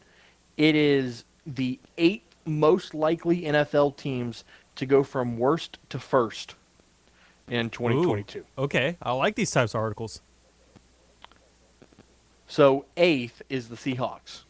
It 0.57 0.75
is 0.75 1.25
the 1.45 1.79
eight 1.97 2.23
most 2.45 2.93
likely 2.93 3.41
NFL 3.43 3.97
teams 3.97 4.43
to 4.75 4.85
go 4.85 5.03
from 5.03 5.37
worst 5.37 5.77
to 5.89 5.99
first 5.99 6.55
in 7.47 7.69
2022. 7.69 8.39
Ooh, 8.39 8.45
okay, 8.63 8.97
I 9.01 9.11
like 9.13 9.35
these 9.35 9.51
types 9.51 9.73
of 9.73 9.79
articles. 9.79 10.21
So 12.47 12.85
eighth 12.97 13.41
is 13.49 13.69
the 13.69 13.75
Seahawks. 13.75 14.41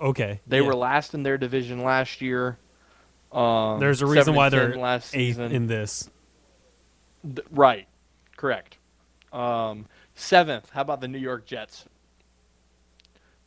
Okay, 0.00 0.40
They 0.46 0.60
yeah. 0.60 0.66
were 0.66 0.74
last 0.74 1.14
in 1.14 1.22
their 1.22 1.38
division 1.38 1.82
last 1.84 2.20
year. 2.20 2.58
Um, 3.30 3.78
There's 3.80 4.02
a 4.02 4.06
reason 4.06 4.34
why 4.34 4.48
they're 4.48 4.74
last 4.76 5.14
eighth 5.14 5.36
season. 5.36 5.52
in 5.52 5.66
this. 5.68 6.10
Th- 7.24 7.46
right, 7.50 7.86
correct. 8.36 8.76
Um, 9.32 9.86
seventh, 10.14 10.70
how 10.70 10.82
about 10.82 11.00
the 11.00 11.08
New 11.08 11.18
York 11.18 11.46
Jets? 11.46 11.86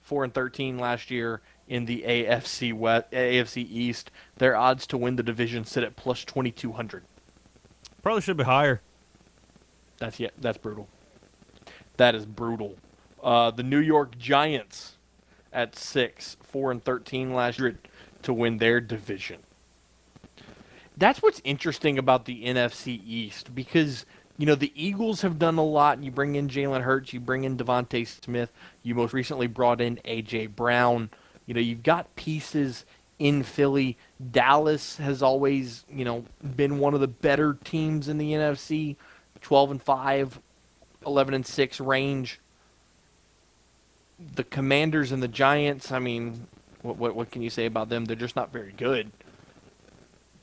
Four 0.02 0.24
and 0.24 0.34
thirteen 0.34 0.78
last 0.78 1.10
year 1.10 1.42
in 1.68 1.86
the 1.86 2.04
AFC 2.08 2.74
West, 2.74 3.12
AFC 3.12 3.68
East. 3.70 4.12
Their 4.38 4.56
odds 4.56 4.86
to 4.88 4.98
win 4.98 5.16
the 5.16 5.24
division 5.24 5.66
sit 5.66 5.84
at 5.84 5.96
plus 5.96 6.24
twenty 6.24 6.52
two 6.52 6.74
hundred. 6.74 7.04
Probably 8.02 8.22
should 8.22 8.38
be 8.38 8.44
higher. 8.44 8.82
That's 9.98 10.20
yeah, 10.20 10.30
that's 10.40 10.58
brutal. 10.58 10.88
That 11.98 12.14
is 12.14 12.26
brutal. 12.26 12.76
Uh, 13.24 13.52
the 13.52 13.64
New 13.64 13.80
York 13.80 14.18
Giants 14.18 14.96
at 15.52 15.76
six, 15.76 16.38
four 16.44 16.72
and 16.72 16.84
thirteen 16.84 17.34
last 17.34 17.58
year 17.58 17.80
to 18.24 18.34
win 18.34 18.58
their 18.58 18.82
division. 18.82 19.40
That's 20.98 21.22
what's 21.22 21.42
interesting 21.44 21.98
about 21.98 22.26
the 22.26 22.46
NFC 22.46 23.02
East 23.06 23.54
because 23.54 24.06
you 24.38 24.46
know 24.46 24.56
the 24.56 24.72
Eagles 24.76 25.22
have 25.22 25.40
done 25.40 25.58
a 25.58 25.64
lot. 25.64 26.04
You 26.04 26.12
bring 26.12 26.36
in 26.36 26.50
Jalen 26.50 26.82
Hurts, 26.82 27.14
you 27.14 27.20
bring 27.20 27.44
in 27.44 27.58
DeVonta 27.58 28.08
Smith, 28.08 28.52
you 28.84 28.96
most 28.96 29.14
recently 29.14 29.48
brought 29.48 29.82
in 29.82 29.98
AJ 30.06 30.56
Brown. 30.56 31.10
You 31.46 31.54
know 31.54 31.62
you've 31.62 31.84
got 31.84 32.16
pieces 32.16 32.86
in 33.20 33.44
Philly. 33.44 33.98
Dallas 34.32 34.98
has 34.98 35.22
always 35.22 35.86
you 35.90 36.06
know 36.06 36.26
been 36.56 36.80
one 36.80 36.94
of 36.94 37.00
the 37.00 37.08
better 37.08 37.58
teams 37.64 38.08
in 38.08 38.18
the 38.18 38.34
NFC, 38.34 38.96
twelve 39.42 39.72
and 39.72 39.82
5, 39.82 40.40
11 41.06 41.34
and 41.34 41.46
six 41.46 41.80
range. 41.80 42.40
The 44.36 44.44
Commanders 44.44 45.12
and 45.12 45.22
the 45.22 45.28
Giants. 45.28 45.92
I 45.92 46.00
mean, 46.00 46.48
what 46.82 46.98
what, 46.98 47.16
what 47.16 47.32
can 47.32 47.42
you 47.42 47.50
say 47.50 47.66
about 47.66 47.90
them? 47.90 48.06
They're 48.06 48.16
just 48.16 48.36
not 48.36 48.52
very 48.52 48.74
good. 48.76 49.12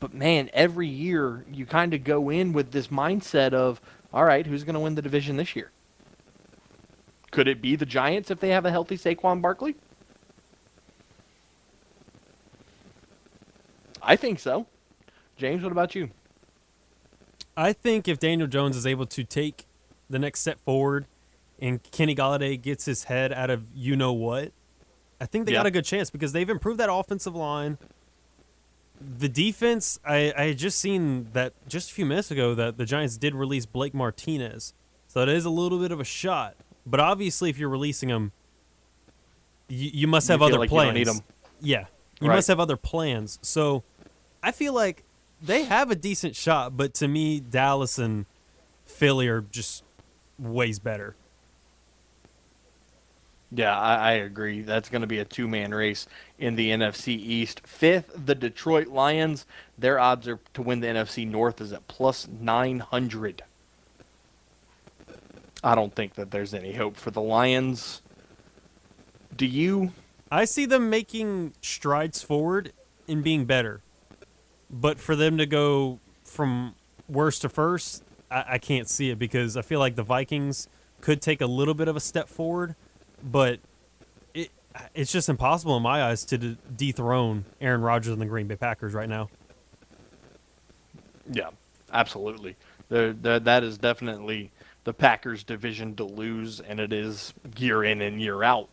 But 0.03 0.13
man, 0.13 0.51
every 0.53 0.89
year 0.89 1.45
you 1.53 1.65
kind 1.65 1.95
of 1.95 2.03
go 2.03 2.29
in 2.29 2.53
with 2.53 2.73
this 2.73 2.89
mindset 2.89 3.53
of, 3.53 3.81
all 4.13 4.25
right, 4.25 4.45
who's 4.45 4.65
going 4.65 4.75
to 4.75 4.81
win 4.81 4.97
the 4.97 5.01
division 5.01 5.37
this 5.37 5.55
year? 5.55 5.71
Could 7.31 7.47
it 7.47 7.63
be 7.63 7.77
the 7.77 7.87
Giants 7.87 8.29
if 8.29 8.41
they 8.41 8.49
have 8.49 8.67
a 8.67 8.73
healthy 8.73 8.99
Saquon 8.99 9.41
Barkley? 9.41 9.77
I 14.03 14.17
think 14.17 14.41
so. 14.41 14.67
James, 15.37 15.63
what 15.63 15.71
about 15.71 15.95
you? 15.95 16.11
I 17.57 17.73
think 17.73 18.09
if 18.09 18.19
Daniel 18.19 18.49
Jones 18.49 18.77
is 18.77 18.89
able 18.89 19.07
to 19.07 19.23
take 19.23 19.67
the 20.11 20.19
next 20.19 20.41
step 20.41 20.59
forward 20.65 21.07
and 21.61 21.81
Kenny 21.81 22.17
Golladay 22.17 22.61
gets 22.61 22.87
his 22.87 23.05
head 23.05 23.33
out 23.33 23.51
of 23.51 23.67
you 23.73 23.95
know 23.95 24.13
what, 24.13 24.51
I 25.21 25.27
think 25.27 25.47
they 25.47 25.53
Yeah. 25.53 25.61
got 25.61 25.67
a 25.67 25.71
good 25.71 25.85
chance 25.85 26.11
because 26.11 26.33
they've 26.33 26.51
improved 26.51 26.81
that 26.81 26.93
offensive 26.93 27.37
line. 27.37 27.79
The 29.19 29.29
defense, 29.29 29.99
I, 30.05 30.33
I 30.37 30.45
had 30.49 30.59
just 30.59 30.79
seen 30.79 31.29
that 31.33 31.53
just 31.69 31.91
a 31.91 31.95
few 31.95 32.07
minutes 32.07 32.31
ago 32.31 32.55
that 32.55 32.77
the 32.79 32.85
Giants 32.85 33.17
did 33.17 33.35
release 33.35 33.67
Blake 33.67 33.95
Martinez. 33.95 34.75
So 35.09 35.21
it 35.21 35.29
is 35.29 35.45
a 35.45 35.51
little 35.51 35.79
bit 35.79 35.93
of 35.93 36.01
a 36.01 36.05
shot. 36.05 36.57
But 36.87 37.01
obviously, 37.01 37.51
if 37.51 37.59
you're 37.59 37.69
releasing 37.69 38.09
him, 38.09 38.33
you, 39.69 39.91
you 39.93 40.07
must 40.07 40.29
have 40.29 40.41
You 40.41 40.47
other 40.47 40.59
like 40.59 40.69
plans. 40.71 40.89
don't 40.89 40.95
need 40.95 41.09
'em. 41.09 41.21
Yeah, 41.61 41.87
you 42.21 42.29
Right. 42.29 42.37
must 42.37 42.49
have 42.49 42.59
other 42.61 42.77
plans. 42.77 43.39
So 43.43 43.83
I 44.43 44.51
feel 44.53 44.73
like 44.73 45.05
they 45.41 45.65
have 45.65 45.91
a 45.91 45.95
decent 45.95 46.35
shot, 46.37 46.77
but 46.77 46.95
to 46.95 47.09
me, 47.09 47.41
Dallas 47.41 47.99
and 47.99 48.27
Philly 48.85 49.29
are 49.29 49.41
just 49.43 49.85
ways 50.39 50.79
better. 50.79 51.15
Yeah, 53.55 53.79
I, 53.79 53.95
I 53.95 54.13
agree. 54.13 54.63
That's 54.63 54.89
going 54.89 55.03
to 55.03 55.07
be 55.07 55.19
a 55.19 55.25
two 55.25 55.47
man 55.47 55.75
race 55.75 56.07
in 56.39 56.57
the 56.57 56.71
NFC 56.71 57.09
East. 57.09 57.61
Fifth, 57.67 58.13
the 58.25 58.35
Detroit 58.35 58.89
Lions. 58.89 59.47
Their 59.77 59.99
odds 59.99 60.27
are 60.27 60.41
to 60.55 60.63
win 60.63 60.81
the 60.81 60.87
NFC 60.87 61.29
North 61.29 61.61
is 61.61 61.73
at 61.73 61.87
plus 61.87 62.27
900. 62.29 63.43
I 65.63 65.75
don't 65.75 65.95
think 65.95 66.15
that 66.15 66.31
there's 66.31 66.55
any 66.55 66.73
hope 66.73 66.97
for 66.97 67.11
the 67.11 67.21
Lions. 67.21 68.01
Do 69.37 69.47
you? 69.47 69.93
I 70.31 70.47
see 70.47 70.65
them 70.67 70.89
making 70.89 71.53
strides 71.61 72.23
forward 72.23 72.73
and 73.07 73.23
being 73.23 73.45
better, 73.45 73.83
but 74.71 74.99
for 74.99 75.15
them 75.15 75.37
to 75.37 75.47
go 75.47 76.01
from 76.25 76.75
worst 77.07 77.43
to 77.43 77.49
first, 77.49 78.03
I, 78.31 78.45
I 78.53 78.59
can't 78.59 78.89
see 78.89 79.11
it 79.11 79.19
because 79.19 79.57
I 79.57 79.63
feel 79.63 79.79
like 79.79 79.95
the 79.95 80.03
Vikings 80.03 80.69
could 81.01 81.21
take 81.21 81.41
a 81.41 81.47
little 81.47 81.75
bit 81.75 81.89
of 81.89 81.97
a 81.97 82.01
step 82.01 82.29
forward, 82.29 82.75
but 83.23 83.61
it 84.35 84.51
it's 84.95 85.13
just 85.13 85.29
impossible 85.29 85.77
in 85.77 85.83
my 85.83 86.03
eyes 86.03 86.25
to 86.27 86.39
de- 86.39 86.59
dethrone 86.77 87.45
Aaron 87.61 87.83
Rodgers 87.83 88.13
and 88.13 88.21
the 88.21 88.27
Green 88.27 88.47
Bay 88.47 88.57
Packers 88.57 88.95
right 88.95 89.09
now. 89.09 89.29
Yeah, 91.31 91.51
absolutely. 91.93 92.57
The, 92.89 93.17
the, 93.21 93.39
that 93.41 93.63
is 93.63 93.79
definitely 93.79 94.51
the 94.85 94.93
Packers' 94.93 95.45
division 95.45 95.95
to 95.97 96.05
lose, 96.05 96.61
and 96.61 96.81
it 96.81 96.93
is 96.93 97.33
year 97.57 97.85
in 97.85 98.01
and 98.01 98.21
year 98.21 98.43
out. 98.43 98.69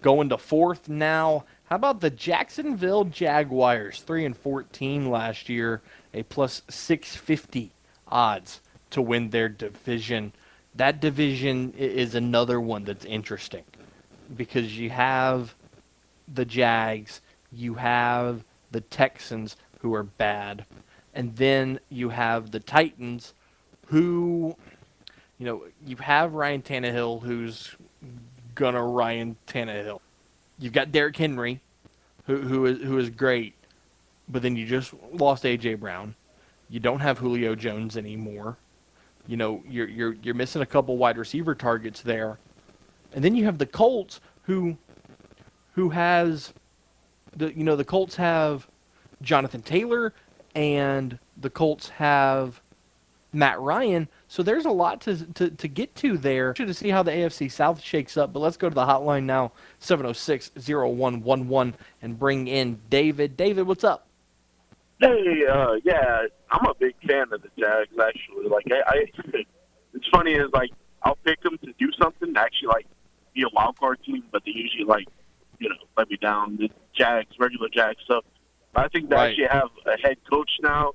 Going 0.00 0.28
to 0.28 0.38
fourth 0.38 0.88
now. 0.88 1.44
How 1.64 1.76
about 1.76 2.00
the 2.00 2.10
Jacksonville 2.10 3.04
Jaguars? 3.04 4.00
Three 4.00 4.24
and 4.24 4.36
fourteen 4.36 5.10
last 5.10 5.48
year, 5.48 5.82
a 6.14 6.22
plus 6.22 6.62
six 6.68 7.16
fifty 7.16 7.72
odds 8.06 8.60
to 8.90 9.02
win 9.02 9.30
their 9.30 9.48
division. 9.48 10.32
That 10.74 11.00
division 11.00 11.74
is 11.76 12.14
another 12.14 12.60
one 12.60 12.84
that's 12.84 13.04
interesting 13.04 13.64
because 14.36 14.78
you 14.78 14.90
have 14.90 15.54
the 16.32 16.44
Jags, 16.44 17.20
you 17.52 17.74
have 17.74 18.44
the 18.70 18.80
Texans 18.80 19.56
who 19.80 19.94
are 19.94 20.02
bad, 20.02 20.66
and 21.14 21.34
then 21.36 21.80
you 21.88 22.10
have 22.10 22.50
the 22.50 22.60
Titans 22.60 23.34
who, 23.86 24.54
you 25.38 25.46
know, 25.46 25.64
you 25.86 25.96
have 25.96 26.34
Ryan 26.34 26.62
Tannehill 26.62 27.22
who's 27.22 27.74
gonna 28.54 28.82
Ryan 28.82 29.36
Tannehill. 29.46 30.00
You've 30.58 30.72
got 30.72 30.92
Derrick 30.92 31.16
Henry, 31.16 31.60
who 32.26 32.36
who 32.38 32.66
is 32.66 32.82
who 32.82 32.98
is 32.98 33.10
great, 33.10 33.54
but 34.28 34.42
then 34.42 34.56
you 34.56 34.66
just 34.66 34.92
lost 35.12 35.44
AJ 35.44 35.80
Brown. 35.80 36.14
You 36.68 36.80
don't 36.80 37.00
have 37.00 37.18
Julio 37.18 37.54
Jones 37.54 37.96
anymore. 37.96 38.56
You 39.26 39.36
know, 39.36 39.62
you're 39.68 39.88
you're 39.88 40.12
you're 40.22 40.34
missing 40.34 40.60
a 40.60 40.66
couple 40.66 40.96
wide 40.96 41.16
receiver 41.16 41.54
targets 41.54 42.02
there. 42.02 42.38
And 43.12 43.24
then 43.24 43.34
you 43.34 43.44
have 43.44 43.58
the 43.58 43.66
Colts 43.66 44.20
who 44.42 44.76
who 45.72 45.90
has 45.90 46.52
the 47.36 47.56
you 47.56 47.64
know, 47.64 47.76
the 47.76 47.84
Colts 47.84 48.16
have 48.16 48.68
Jonathan 49.22 49.62
Taylor 49.62 50.14
and 50.54 51.18
the 51.36 51.50
Colts 51.50 51.88
have 51.90 52.60
Matt 53.32 53.60
Ryan. 53.60 54.08
So 54.26 54.42
there's 54.42 54.64
a 54.64 54.70
lot 54.70 55.00
to, 55.02 55.24
to, 55.34 55.50
to 55.50 55.68
get 55.68 55.94
to 55.96 56.16
there 56.16 56.52
to 56.54 56.74
see 56.74 56.88
how 56.88 57.02
the 57.02 57.10
AFC 57.10 57.50
South 57.50 57.82
shakes 57.82 58.16
up. 58.16 58.32
But 58.32 58.40
let's 58.40 58.56
go 58.56 58.68
to 58.68 58.74
the 58.74 58.84
hotline 58.86 59.24
now 59.24 59.52
706 59.78 60.50
0111 60.56 61.74
and 62.02 62.18
bring 62.18 62.48
in 62.48 62.80
David. 62.90 63.36
David, 63.36 63.66
what's 63.66 63.84
up? 63.84 64.06
Hey, 65.00 65.46
uh, 65.46 65.74
yeah, 65.84 66.26
I'm 66.50 66.66
a 66.66 66.74
big 66.74 66.94
fan 67.06 67.32
of 67.32 67.42
the 67.42 67.50
Jags. 67.56 67.96
Actually, 68.00 68.48
like 68.48 68.66
I, 68.72 68.82
I 68.88 69.44
it's 69.94 70.08
funny 70.10 70.32
is 70.32 70.50
like 70.52 70.70
I'll 71.04 71.18
pick 71.24 71.40
them 71.42 71.56
to 71.58 71.72
do 71.78 71.92
something, 72.00 72.36
actually 72.36 72.68
like 72.68 72.86
be 73.38 73.44
a 73.44 73.48
wild 73.52 73.78
card 73.78 73.98
team, 74.04 74.24
but 74.32 74.42
they 74.44 74.50
usually 74.50 74.84
like 74.84 75.06
you 75.58 75.68
know 75.68 75.76
let 75.96 76.10
me 76.10 76.16
down. 76.16 76.56
The 76.56 76.70
Jags, 76.94 77.34
regular 77.38 77.68
Jags 77.68 78.02
stuff. 78.04 78.24
I 78.74 78.88
think 78.88 79.08
they 79.08 79.16
Right. 79.16 79.30
actually 79.30 79.46
have 79.58 79.70
a 79.86 79.96
head 80.04 80.18
coach 80.28 80.50
now 80.60 80.92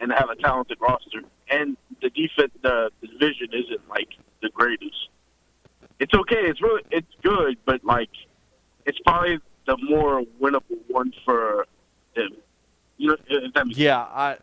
and 0.00 0.10
have 0.12 0.30
a 0.30 0.36
talented 0.36 0.78
roster, 0.80 1.20
and 1.50 1.76
the 2.02 2.10
defense, 2.10 2.52
the, 2.62 2.90
the 3.00 3.06
division 3.08 3.48
isn't 3.52 3.88
like 3.88 4.08
the 4.42 4.48
greatest. 4.50 5.08
It's 6.00 6.12
okay. 6.14 6.42
It's 6.50 6.60
really 6.62 6.82
it's 6.90 7.12
good, 7.22 7.56
but 7.66 7.84
like 7.84 8.10
it's 8.86 8.98
probably 9.06 9.38
the 9.66 9.76
more 9.78 10.22
winnable 10.40 10.78
one 10.88 11.12
for 11.24 11.66
them. 12.16 12.30
You 12.96 13.08
know, 13.10 13.16
if 13.28 13.52
that 13.54 13.66
makes 13.66 13.78
Yeah, 13.78 14.00
I 14.00 14.38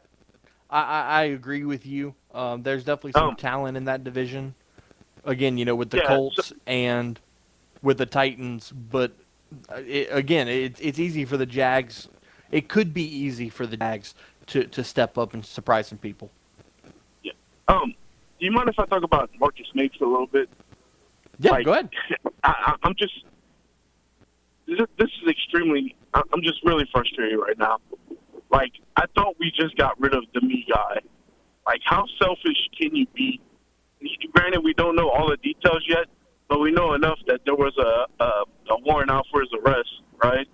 I, 0.70 0.82
I 0.82 1.02
I 1.20 1.24
agree 1.24 1.64
with 1.66 1.86
you. 1.86 2.14
Um, 2.34 2.64
there's 2.64 2.84
definitely 2.86 3.14
some 3.14 3.30
Um, 3.30 3.36
talent 3.36 3.76
in 3.78 3.86
that 3.86 4.04
division. 4.04 4.56
Again, 5.26 5.58
you 5.58 5.66
know, 5.66 5.76
with 5.76 5.90
the 5.92 5.98
Yeah, 5.98 6.08
Colts 6.08 6.48
so- 6.48 6.56
and 6.66 7.20
with 7.82 7.98
the 7.98 8.06
Titans, 8.06 8.72
but 8.72 9.12
uh, 9.70 9.76
it, 9.86 10.08
again, 10.12 10.48
it, 10.48 10.78
it's 10.80 11.00
easy 11.00 11.26
for 11.26 11.38
the 11.38 11.46
Jags. 11.46 12.08
It 12.52 12.68
could 12.70 12.94
be 12.94 13.04
easy 13.04 13.50
for 13.50 13.66
the 13.66 13.78
Jags 13.78 14.16
to, 14.48 14.66
to 14.66 14.84
step 14.84 15.18
up 15.18 15.34
and 15.34 15.46
surprise 15.46 15.88
some 15.88 15.98
people. 15.98 16.30
Yeah. 17.24 17.32
Um, 17.68 17.94
do 18.40 18.46
you 18.46 18.52
mind 18.52 18.70
if 18.70 18.78
I 18.80 18.86
talk 18.86 19.04
about 19.04 19.30
Marcus 19.40 19.68
Mapes 19.74 20.00
a 20.02 20.06
little 20.06 20.28
bit? 20.28 20.50
Yeah, 21.40 21.52
Like, 21.52 21.66
go 21.66 21.72
ahead. 21.74 21.90
I, 22.44 22.76
I'm 22.84 22.96
just 22.96 23.14
this, 24.68 24.80
is- 25.00 25.30
extremely. 25.30 25.96
I'm 26.14 26.42
just 26.44 26.64
really 26.64 26.88
frustrated 26.92 27.40
right 27.40 27.58
now. 27.58 27.78
Like 28.52 28.72
I 28.98 29.06
thought 29.16 29.36
we 29.40 29.50
just 29.52 29.78
got 29.78 30.00
rid 30.00 30.14
of 30.14 30.24
the 30.34 30.42
me 30.42 30.66
guy. 30.70 30.98
Like 31.66 31.80
how 31.86 32.06
selfish 32.22 32.58
can 32.78 32.94
you 32.96 33.08
be? 33.14 33.40
Granted, 34.34 34.62
we 34.64 34.74
don't 34.74 34.96
know 34.96 35.10
all 35.10 35.30
the 35.30 35.38
details 35.38 35.84
yet, 35.88 36.08
but 36.52 36.60
we 36.60 36.70
know 36.70 36.94
enough 36.94 37.18
that 37.28 37.40
there 37.46 37.56
was 37.56 37.74
a 37.78 38.24
a, 38.24 38.28
a 38.74 38.80
warrant 38.86 39.10
out 39.10 39.26
for 39.32 39.40
his 39.40 39.50
arrest, 39.64 39.90
right? 40.22 40.46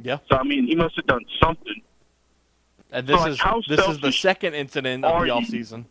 Yeah, 0.00 0.18
So 0.30 0.36
I 0.36 0.44
mean, 0.44 0.66
he 0.68 0.76
must 0.76 0.94
have 0.96 1.06
done 1.06 1.24
something. 1.42 1.82
and 2.92 3.04
this 3.06 3.16
like, 3.20 3.32
is 3.32 3.40
how 3.40 3.60
this 3.68 3.86
is 3.88 3.98
the 3.98 4.12
second 4.12 4.54
incident 4.54 5.04
of 5.04 5.20
the 5.20 5.26
you? 5.26 5.32
off 5.32 5.44
season. 5.46 5.86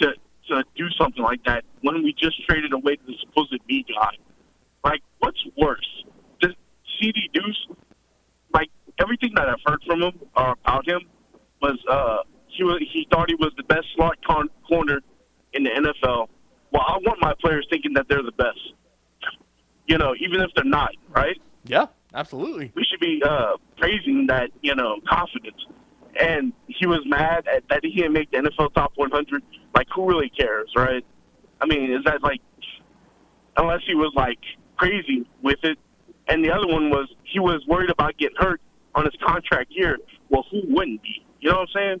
to 0.00 0.08
to 0.48 0.64
do 0.76 0.90
something 0.98 1.22
like 1.22 1.42
that 1.44 1.62
when 1.82 2.02
we 2.02 2.12
just 2.12 2.36
traded 2.48 2.72
away 2.72 2.96
the 3.06 3.14
supposed 3.20 3.52
me 3.68 3.84
guy. 3.88 4.10
Like, 4.84 5.02
what's 5.20 5.42
worse? 5.56 6.04
Does 6.40 6.52
Ceedy 7.00 7.32
Duce 7.32 7.66
like 8.52 8.70
everything 8.98 9.32
that 9.36 9.48
I've 9.48 9.62
heard 9.66 9.82
from 9.86 10.02
him 10.02 10.12
or 10.36 10.52
about 10.64 10.86
him 10.88 11.02
was 11.62 11.78
uh 11.88 12.18
he 12.48 12.64
was 12.64 12.80
he 12.92 13.06
thought 13.10 13.28
he 13.28 13.36
was 13.36 13.52
the 13.56 13.62
best 13.64 13.86
slot 13.94 14.16
con- 14.26 14.50
corner 14.68 15.00
in 15.52 15.62
the 15.62 15.70
NFL. 15.70 16.26
Well, 16.74 16.82
I 16.88 16.98
want 17.06 17.20
my 17.20 17.34
players 17.40 17.64
thinking 17.70 17.92
that 17.94 18.06
they're 18.08 18.22
the 18.22 18.32
best. 18.32 18.58
You 19.86 19.96
know, 19.96 20.14
even 20.18 20.40
if 20.40 20.50
they're 20.56 20.64
not, 20.64 20.90
right? 21.08 21.40
Yeah, 21.64 21.86
absolutely. 22.12 22.72
we 22.74 22.84
should 22.84 22.98
be 23.00 23.22
uh, 23.24 23.52
praising 23.78 24.26
that 24.26 24.50
you 24.60 24.74
know 24.74 24.96
confidence. 25.08 25.64
And 26.20 26.52
he 26.66 26.86
was 26.86 27.00
mad 27.06 27.46
at 27.46 27.62
that 27.70 27.80
he 27.84 27.94
didn't 27.94 28.12
make 28.12 28.30
the 28.30 28.38
NFL 28.38 28.74
top 28.74 28.92
100. 28.96 29.42
Like, 29.74 29.88
who 29.94 30.08
really 30.08 30.30
cares, 30.30 30.70
right? 30.76 31.04
I 31.60 31.66
mean, 31.66 31.92
is 31.92 32.04
that 32.04 32.22
like 32.22 32.40
unless 33.56 33.80
he 33.86 33.94
was 33.94 34.12
like 34.16 34.38
crazy 34.76 35.26
with 35.42 35.58
it? 35.62 35.78
And 36.26 36.44
the 36.44 36.50
other 36.50 36.66
one 36.66 36.90
was 36.90 37.08
he 37.22 37.38
was 37.38 37.64
worried 37.68 37.90
about 37.90 38.18
getting 38.18 38.36
hurt 38.36 38.60
on 38.96 39.04
his 39.04 39.14
contract 39.24 39.70
year. 39.70 39.98
Well, 40.28 40.44
who 40.50 40.62
wouldn't 40.66 41.02
be? 41.02 41.24
You 41.38 41.50
know 41.50 41.58
what 41.58 41.68
I'm 41.76 42.00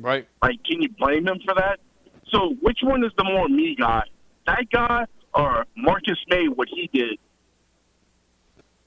Right. 0.00 0.28
Like, 0.42 0.62
can 0.64 0.80
you 0.80 0.88
blame 0.88 1.26
him 1.28 1.38
for 1.44 1.54
that? 1.54 1.80
So, 2.30 2.54
which 2.60 2.78
one 2.82 3.04
is 3.04 3.12
the 3.16 3.24
more 3.24 3.48
me 3.48 3.74
guy? 3.78 4.02
That 4.46 4.70
guy 4.70 5.06
or 5.34 5.66
Marcus 5.76 6.18
Maye, 6.28 6.48
what 6.48 6.68
he 6.68 6.88
did? 6.92 7.18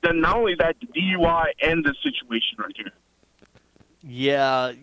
Then 0.02 0.22
not 0.22 0.38
only 0.38 0.56
that, 0.56 0.76
the 0.82 0.88
DUI 0.88 1.46
and 1.62 1.84
the 1.84 1.94
situation 2.04 2.58
right 2.58 2.76
here. 2.76 2.92
Yeah, 4.06 4.74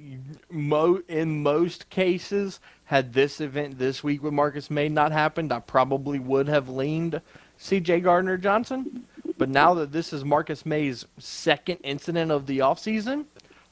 mo- 0.50 1.02
in 1.08 1.42
most 1.42 1.90
cases, 1.90 2.58
had 2.84 3.12
this 3.12 3.40
event 3.40 3.78
this 3.78 4.02
week 4.02 4.22
with 4.22 4.32
Marcus 4.32 4.70
Maye 4.70 4.88
not 4.88 5.12
happened, 5.12 5.52
I 5.52 5.60
probably 5.60 6.18
would 6.18 6.48
have 6.48 6.70
leaned 6.70 7.20
C.J. 7.58 8.00
Gardner 8.00 8.38
Johnson. 8.38 9.04
But 9.36 9.50
now 9.50 9.74
that 9.74 9.92
this 9.92 10.12
is 10.12 10.24
Marcus 10.24 10.64
Maye's 10.64 11.06
second 11.18 11.78
incident 11.84 12.30
of 12.30 12.46
the 12.46 12.58
offseason, 12.58 13.26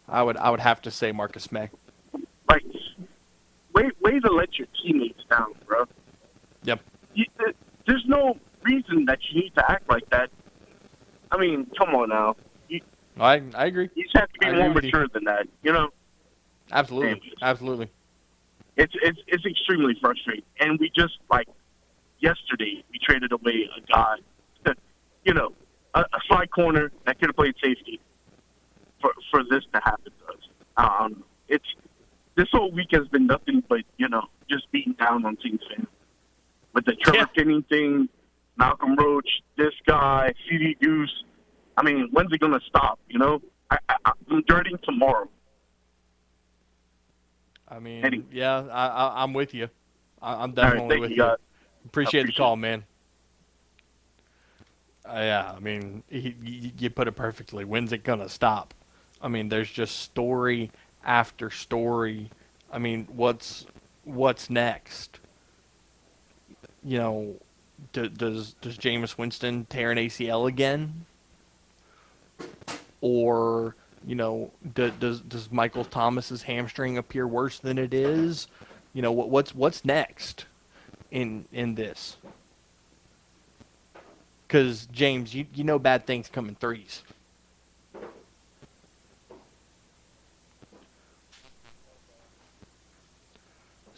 I 0.07 0.23
would 0.23 0.37
I 0.37 0.51
would 0.51 0.61
have 0.61 0.81
to 0.83 0.91
say 0.91 1.13
Marcus 1.13 1.51
Maye. 1.51 1.71
Like, 2.49 2.65
way 3.79 3.91
way 4.01 4.21
to 4.21 4.31
let 4.31 4.59
your 4.59 4.69
teammates 4.83 5.23
down, 5.31 5.55
bro. 5.67 5.85
Yep. 6.65 6.81
You, 7.15 7.25
there's 7.87 8.05
no 8.07 8.37
reason 8.63 9.05
that 9.07 9.19
you 9.31 9.43
need 9.43 9.55
to 9.57 9.71
act 9.71 9.89
like 9.89 10.09
that. 10.11 10.31
I 11.31 11.39
mean, 11.39 11.71
come 11.77 11.95
on 11.95 12.09
now. 12.09 12.37
You 12.69 12.81
I 13.19 13.43
I 13.55 13.67
agree. 13.67 13.89
He's 13.95 14.11
have 14.15 14.29
to 14.33 14.39
be 14.39 14.53
more 14.53 14.71
mature 14.71 15.07
than 15.13 15.25
that. 15.25 15.47
You 15.63 15.73
know. 15.73 15.89
Absolutely. 16.73 17.33
Absolutely. 17.41 17.91
It's 18.77 18.95
it's 19.03 19.19
it's 19.27 19.45
extremely 19.45 19.97
frustrating, 20.01 20.45
and 20.61 20.79
we 20.79 20.91
just 20.95 21.19
like 21.31 21.49
yesterday 22.21 22.85
we 22.91 22.99
traded 23.03 23.33
away 23.33 23.69
a 23.77 23.81
guy, 23.93 24.17
that, 24.65 24.79
you 25.25 25.35
know, 25.35 25.53
a, 25.95 26.01
a 26.01 26.21
slide 26.27 26.51
corner 26.51 26.93
that 27.07 27.19
could 27.19 27.29
have 27.29 27.37
played 27.37 27.55
safety 27.63 28.01
for 29.01 29.13
for 29.31 29.43
this 29.51 29.65
to 29.73 29.81
happen 29.81 30.13
to 30.21 30.33
us. 30.33 30.49
Um, 30.77 31.25
it's 31.49 31.67
this 32.39 32.49
whole 32.53 32.71
week 32.71 32.87
has 32.93 33.07
been 33.09 33.27
nothing 33.27 33.63
but 33.69 33.81
you 33.99 34.09
know 34.09 34.23
just 34.49 34.71
beating 34.71 34.95
down 34.95 35.27
on 35.27 35.37
Saints 35.43 35.65
fans 35.69 35.89
with 36.73 36.85
the 36.85 36.95
Trevor 36.95 37.19
yeah. 37.19 37.27
Penning 37.37 37.63
thing, 37.65 38.09
Malcolm 38.57 38.95
Roach, 38.95 39.29
this 39.57 39.75
guy, 39.87 40.33
CD 40.49 40.77
Goose. 40.81 41.25
I 41.77 41.83
mean, 41.83 42.09
when's 42.13 42.33
it 42.33 42.41
gonna 42.41 42.61
stop? 42.67 43.01
You 43.09 43.19
know, 43.19 43.43
I, 43.71 43.79
I, 43.89 44.13
I'm 44.31 44.45
dirting 44.47 44.79
tomorrow. 44.85 45.29
I 47.69 47.81
mean, 47.81 48.05
Eddie. 48.05 48.25
yeah, 48.33 48.65
I, 48.71 49.25
am 49.25 49.35
with 49.35 49.53
you. 49.53 49.69
I, 50.23 50.43
am 50.43 50.53
definitely 50.53 50.95
right, 50.95 51.01
with 51.01 51.11
you. 51.11 51.17
you. 51.17 51.37
Appreciate, 51.87 52.21
appreciate, 52.21 52.27
the 52.27 52.33
call, 52.33 52.57
man. 52.57 52.85
Uh, 55.05 55.15
yeah, 55.17 55.53
I 55.57 55.59
mean, 55.59 56.03
he, 56.09 56.35
he, 56.43 56.73
you 56.79 56.91
put 56.91 57.09
it 57.09 57.13
perfectly. 57.13 57.65
When's 57.65 57.93
it 57.93 58.05
gonna 58.05 58.29
stop? 58.29 58.75
I 59.21 59.27
mean, 59.27 59.49
there's 59.49 59.71
just 59.71 59.97
story 60.01 60.71
after 61.05 61.51
story. 61.51 62.31
I 62.73 62.79
mean, 62.79 63.07
what's 63.11 63.67
what's 64.05 64.51
next? 64.51 65.21
You 66.85 66.99
know, 66.99 67.35
do, 67.93 68.09
does 68.09 68.55
does 68.61 68.77
Jameis 68.79 69.19
Winston 69.19 69.67
tear 69.67 69.91
an 69.91 69.99
ACL 69.99 70.49
again, 70.49 71.07
or 73.01 73.75
you 74.07 74.15
know, 74.15 74.51
do, 74.75 74.91
does 74.91 75.21
does 75.21 75.51
Michael 75.51 75.85
Thomas's 75.85 76.43
hamstring 76.43 76.99
appear 76.99 77.27
worse 77.27 77.59
than 77.59 77.79
it 77.79 77.93
is? 77.93 78.49
You 78.93 79.03
know, 79.03 79.13
what, 79.13 79.29
what's 79.31 79.55
what's 79.55 79.85
next 79.85 80.47
in 81.11 81.47
in 81.53 81.75
this? 81.75 82.17
Because 84.47 84.87
James, 84.87 85.35
you 85.35 85.47
you 85.55 85.65
know, 85.65 85.79
bad 85.79 86.07
things 86.07 86.29
come 86.29 86.49
in 86.49 86.55
threes. 86.55 87.03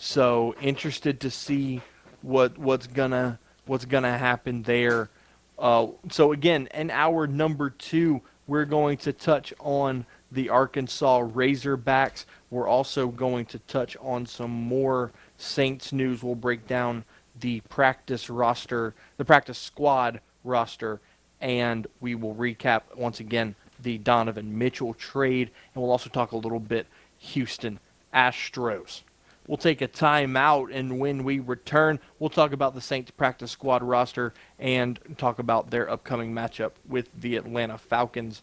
So 0.03 0.55
interested 0.62 1.20
to 1.20 1.30
see 1.30 1.82
what 2.22 2.57
what's 2.57 2.86
gonna 2.86 3.38
what's 3.66 3.84
gonna 3.84 4.16
happen 4.16 4.62
there. 4.62 5.11
Uh, 5.59 5.88
so 6.11 6.32
again, 6.32 6.70
in 6.72 6.90
our 6.90 7.26
number 7.26 7.68
two, 7.68 8.22
we're 8.46 8.64
going 8.64 8.96
to 8.96 9.12
touch 9.12 9.53
on 9.61 10.07
the 10.32 10.48
Arkansas 10.48 11.20
Razorbacks. 11.20 12.24
We're 12.48 12.66
also 12.66 13.09
going 13.09 13.44
to 13.46 13.59
touch 13.59 13.94
on 14.01 14.24
some 14.24 14.51
more 14.51 15.12
Saints 15.36 15.92
news. 15.92 16.22
We'll 16.22 16.34
break 16.34 16.66
down 16.66 17.05
the 17.38 17.61
practice 17.68 18.30
roster, 18.30 18.94
the 19.18 19.26
practice 19.26 19.59
squad 19.59 20.22
roster, 20.44 20.98
and 21.42 21.86
we 22.01 22.14
will 22.14 22.34
recap 22.34 22.84
once 22.96 23.20
again 23.20 23.55
the 23.78 23.98
Donovan 23.98 24.57
Mitchell 24.57 24.94
trade, 24.94 25.51
and 25.74 25.82
we'll 25.82 25.92
also 25.92 26.09
talk 26.09 26.32
a 26.32 26.38
little 26.38 26.59
bit 26.59 26.86
Houston 27.18 27.78
Astros. 28.14 29.03
We'll 29.51 29.57
take 29.57 29.82
a 29.82 29.88
timeout, 29.88 30.72
and 30.72 31.01
when 31.01 31.24
we 31.24 31.40
return, 31.40 31.98
we'll 32.20 32.30
talk 32.30 32.53
about 32.53 32.76
the 32.76 32.80
Saints 32.80 33.11
practice 33.11 33.51
squad 33.51 33.82
roster 33.82 34.32
and 34.61 34.96
talk 35.18 35.40
about 35.40 35.70
their 35.72 35.90
upcoming 35.90 36.32
matchup 36.32 36.70
with 36.88 37.09
the 37.20 37.34
Atlanta 37.34 37.76
Falcons 37.76 38.42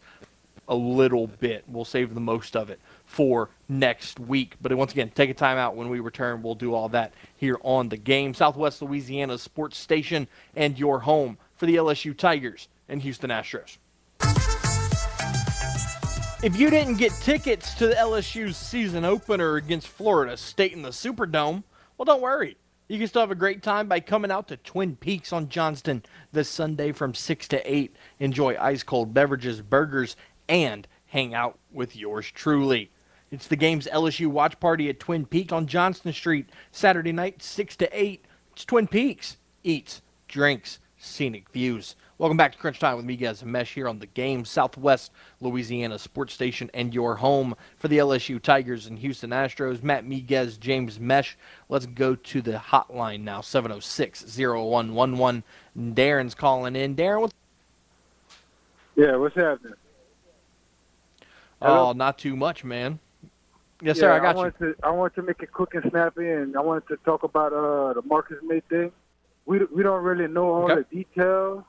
a 0.67 0.75
little 0.75 1.27
bit. 1.27 1.63
We'll 1.65 1.85
save 1.85 2.13
the 2.13 2.19
most 2.19 2.57
of 2.57 2.69
it 2.69 2.81
for 3.05 3.49
next 3.69 4.19
week. 4.19 4.57
But 4.61 4.75
once 4.75 4.91
again, 4.91 5.09
take 5.15 5.29
a 5.29 5.33
timeout. 5.33 5.75
When 5.75 5.87
we 5.87 6.01
return, 6.01 6.41
we'll 6.41 6.55
do 6.55 6.73
all 6.73 6.89
that 6.89 7.13
here 7.37 7.57
on 7.61 7.87
the 7.87 7.95
game. 7.95 8.33
Southwest 8.33 8.81
Louisiana 8.81 9.37
Sports 9.37 9.77
Station 9.77 10.27
and 10.57 10.77
your 10.77 10.99
home 10.99 11.37
for 11.55 11.67
the 11.67 11.77
LSU 11.77 12.17
Tigers 12.17 12.67
and 12.89 13.01
Houston 13.01 13.29
Astros. 13.29 13.77
If 16.43 16.55
you 16.55 16.69
didn't 16.69 16.97
get 16.97 17.13
tickets 17.13 17.73
to 17.73 17.87
the 17.87 17.95
LSU's 17.95 18.57
season 18.57 19.03
opener 19.03 19.55
against 19.55 19.87
Florida 19.87 20.37
State 20.37 20.71
in 20.71 20.83
the 20.83 20.89
Superdome, 20.89 21.63
well, 21.97 22.05
don't 22.05 22.21
worry. 22.21 22.57
You 22.87 22.99
can 22.99 23.07
still 23.07 23.23
have 23.23 23.31
a 23.31 23.35
great 23.35 23.63
time 23.63 23.87
by 23.87 24.01
coming 24.01 24.29
out 24.29 24.47
to 24.49 24.57
Twin 24.57 24.95
Peaks 24.95 25.33
on 25.33 25.49
Johnston 25.49 26.03
this 26.31 26.47
Sunday 26.47 26.91
from 26.91 27.15
6 27.15 27.47
to 27.47 27.73
8. 27.73 27.95
Enjoy 28.19 28.55
ice 28.55 28.83
cold 28.83 29.15
beverages, 29.15 29.63
burgers, 29.63 30.15
and 30.47 30.87
hang 31.07 31.33
out 31.33 31.57
with 31.71 31.95
yours 31.95 32.29
truly. 32.31 32.91
It's 33.31 33.47
the 33.47 33.55
game's 33.55 33.87
LSU 33.87 34.27
watch 34.27 34.59
party 34.59 34.89
at 34.89 34.99
Twin 34.99 35.25
Peaks 35.25 35.51
on 35.51 35.65
Johnston 35.65 36.13
Street, 36.13 36.51
Saturday 36.71 37.13
night, 37.13 37.41
6 37.41 37.75
to 37.77 37.99
8. 37.99 38.23
It's 38.51 38.63
Twin 38.63 38.85
Peaks. 38.85 39.37
Eats, 39.63 40.03
drinks, 40.27 40.77
scenic 40.99 41.49
views. 41.49 41.95
Welcome 42.19 42.35
back 42.35 42.51
to 42.53 42.57
Crunch 42.57 42.79
Time 42.79 42.97
with 42.97 43.05
Miguez. 43.05 43.43
Mesh 43.43 43.75
here 43.75 43.87
on 43.87 43.99
the 43.99 44.07
game, 44.07 44.43
Southwest 44.43 45.11
Louisiana 45.39 45.99
Sports 45.99 46.33
Station, 46.33 46.67
and 46.73 46.91
your 46.91 47.15
home 47.15 47.55
for 47.77 47.89
the 47.89 47.99
LSU 47.99 48.41
Tigers 48.41 48.87
and 48.87 48.97
Houston 48.97 49.29
Astros. 49.29 49.83
Matt 49.83 50.03
Miguez, 50.03 50.59
James 50.59 50.99
Mesh. 50.99 51.37
Let's 51.69 51.85
go 51.85 52.15
to 52.15 52.41
the 52.41 52.53
hotline 52.53 53.19
now, 53.19 53.41
706 53.41 54.35
0111. 54.35 55.43
Darren's 55.77 56.33
calling 56.33 56.75
in. 56.75 56.95
Darren, 56.95 57.21
what's. 57.21 57.33
Yeah, 58.95 59.15
what's 59.17 59.35
happening? 59.35 59.75
Oh, 61.61 61.91
not 61.91 62.17
too 62.17 62.35
much, 62.35 62.63
man. 62.63 62.97
Yes, 63.79 63.97
yeah, 63.97 64.01
sir, 64.01 64.11
I 64.13 64.19
got 64.19 64.35
I 64.35 64.37
wanted 64.37 64.53
you. 64.59 64.73
To, 64.73 64.87
I 64.87 64.89
wanted 64.89 65.13
to 65.17 65.21
make 65.21 65.43
it 65.43 65.51
quick 65.51 65.75
and 65.75 65.83
snappy, 65.91 66.31
and 66.31 66.57
I 66.57 66.61
wanted 66.61 66.87
to 66.87 66.97
talk 67.05 67.21
about 67.21 67.53
uh, 67.53 67.93
the 67.93 68.01
Marcus 68.07 68.37
Maye 68.41 68.63
thing. 68.71 68.91
We, 69.45 69.59
we 69.65 69.83
don't 69.83 70.03
really 70.03 70.27
know 70.27 70.49
all 70.49 70.71
okay. 70.71 70.81
the 70.89 71.03
details 71.03 71.63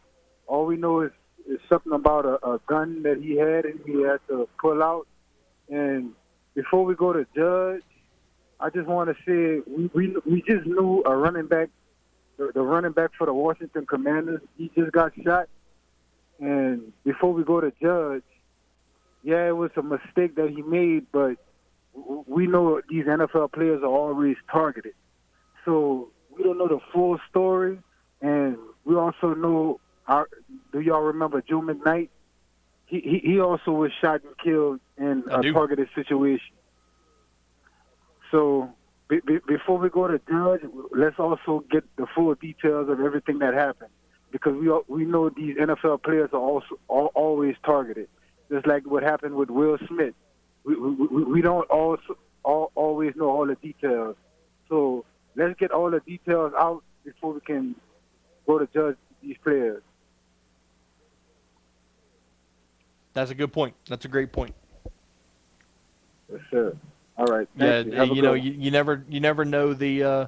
all 0.48 0.66
we 0.66 0.76
know 0.76 1.02
is, 1.02 1.12
is 1.46 1.60
something 1.68 1.92
about 1.92 2.24
a, 2.24 2.44
a 2.44 2.60
gun 2.66 3.02
that 3.02 3.18
he 3.22 3.36
had 3.36 3.64
and 3.64 3.78
he 3.86 4.02
had 4.02 4.18
to 4.28 4.48
pull 4.60 4.82
out. 4.82 5.06
And 5.68 6.12
before 6.54 6.84
we 6.84 6.94
go 6.94 7.12
to 7.12 7.26
judge, 7.36 7.82
I 8.58 8.70
just 8.70 8.88
want 8.88 9.10
to 9.10 9.14
say 9.24 9.62
we, 9.70 9.90
we 9.94 10.16
we 10.26 10.42
just 10.42 10.66
knew 10.66 11.04
a 11.06 11.14
running 11.14 11.46
back, 11.46 11.68
the, 12.38 12.50
the 12.52 12.62
running 12.62 12.92
back 12.92 13.10
for 13.16 13.26
the 13.26 13.32
Washington 13.32 13.86
Commanders, 13.86 14.40
he 14.56 14.70
just 14.74 14.90
got 14.90 15.12
shot. 15.22 15.48
And 16.40 16.92
before 17.04 17.32
we 17.32 17.44
go 17.44 17.60
to 17.60 17.72
judge, 17.80 18.22
yeah, 19.22 19.48
it 19.48 19.56
was 19.56 19.70
a 19.76 19.82
mistake 19.82 20.36
that 20.36 20.50
he 20.50 20.62
made, 20.62 21.06
but 21.12 21.36
we 22.26 22.46
know 22.46 22.80
these 22.88 23.04
NFL 23.04 23.52
players 23.52 23.82
are 23.82 23.86
always 23.86 24.36
targeted. 24.50 24.94
So 25.64 26.08
we 26.30 26.42
don't 26.42 26.58
know 26.58 26.68
the 26.68 26.80
full 26.92 27.18
story, 27.28 27.78
and 28.22 28.56
we 28.84 28.96
also 28.96 29.34
know 29.34 29.80
do 30.72 30.80
y'all 30.80 31.02
remember 31.02 31.42
Joe 31.42 31.60
McKnight? 31.60 32.08
He, 32.86 33.00
he 33.00 33.18
he 33.32 33.40
also 33.40 33.72
was 33.72 33.92
shot 34.00 34.22
and 34.24 34.36
killed 34.42 34.80
in 34.96 35.24
I 35.30 35.40
a 35.40 35.42
do. 35.42 35.52
targeted 35.52 35.88
situation. 35.94 36.54
So 38.30 38.70
be, 39.08 39.20
be, 39.26 39.38
before 39.46 39.78
we 39.78 39.90
go 39.90 40.06
to 40.08 40.18
judge, 40.28 40.62
let's 40.92 41.18
also 41.18 41.64
get 41.70 41.84
the 41.96 42.06
full 42.14 42.34
details 42.34 42.88
of 42.88 43.00
everything 43.00 43.40
that 43.40 43.54
happened 43.54 43.90
because 44.30 44.54
we 44.54 44.70
we 44.88 45.04
know 45.04 45.28
these 45.28 45.56
NFL 45.56 46.02
players 46.02 46.30
are 46.32 46.40
also 46.40 46.78
are 46.88 47.08
always 47.08 47.56
targeted, 47.64 48.08
just 48.50 48.66
like 48.66 48.86
what 48.86 49.02
happened 49.02 49.34
with 49.34 49.50
Will 49.50 49.78
Smith. 49.86 50.14
We 50.64 50.76
we, 50.76 51.24
we 51.24 51.42
don't 51.42 51.68
also 51.70 52.16
all, 52.42 52.72
always 52.74 53.14
know 53.16 53.28
all 53.28 53.46
the 53.46 53.56
details. 53.56 54.16
So 54.68 55.04
let's 55.36 55.58
get 55.58 55.70
all 55.70 55.90
the 55.90 56.00
details 56.00 56.52
out 56.58 56.82
before 57.04 57.34
we 57.34 57.40
can 57.40 57.74
go 58.46 58.58
to 58.58 58.66
judge 58.72 58.96
these 59.22 59.36
players. 59.42 59.82
That's 63.14 63.30
a 63.30 63.34
good 63.34 63.52
point. 63.52 63.74
That's 63.88 64.04
a 64.04 64.08
great 64.08 64.32
point. 64.32 64.54
For 66.28 66.40
sure. 66.50 66.76
All 67.16 67.26
right. 67.26 67.48
yeah, 67.56 67.80
you, 67.80 68.14
you 68.14 68.22
know, 68.22 68.34
you, 68.34 68.52
you 68.52 68.70
never 68.70 69.04
you 69.08 69.20
never 69.20 69.44
know 69.44 69.74
the. 69.74 70.04
Uh, 70.04 70.26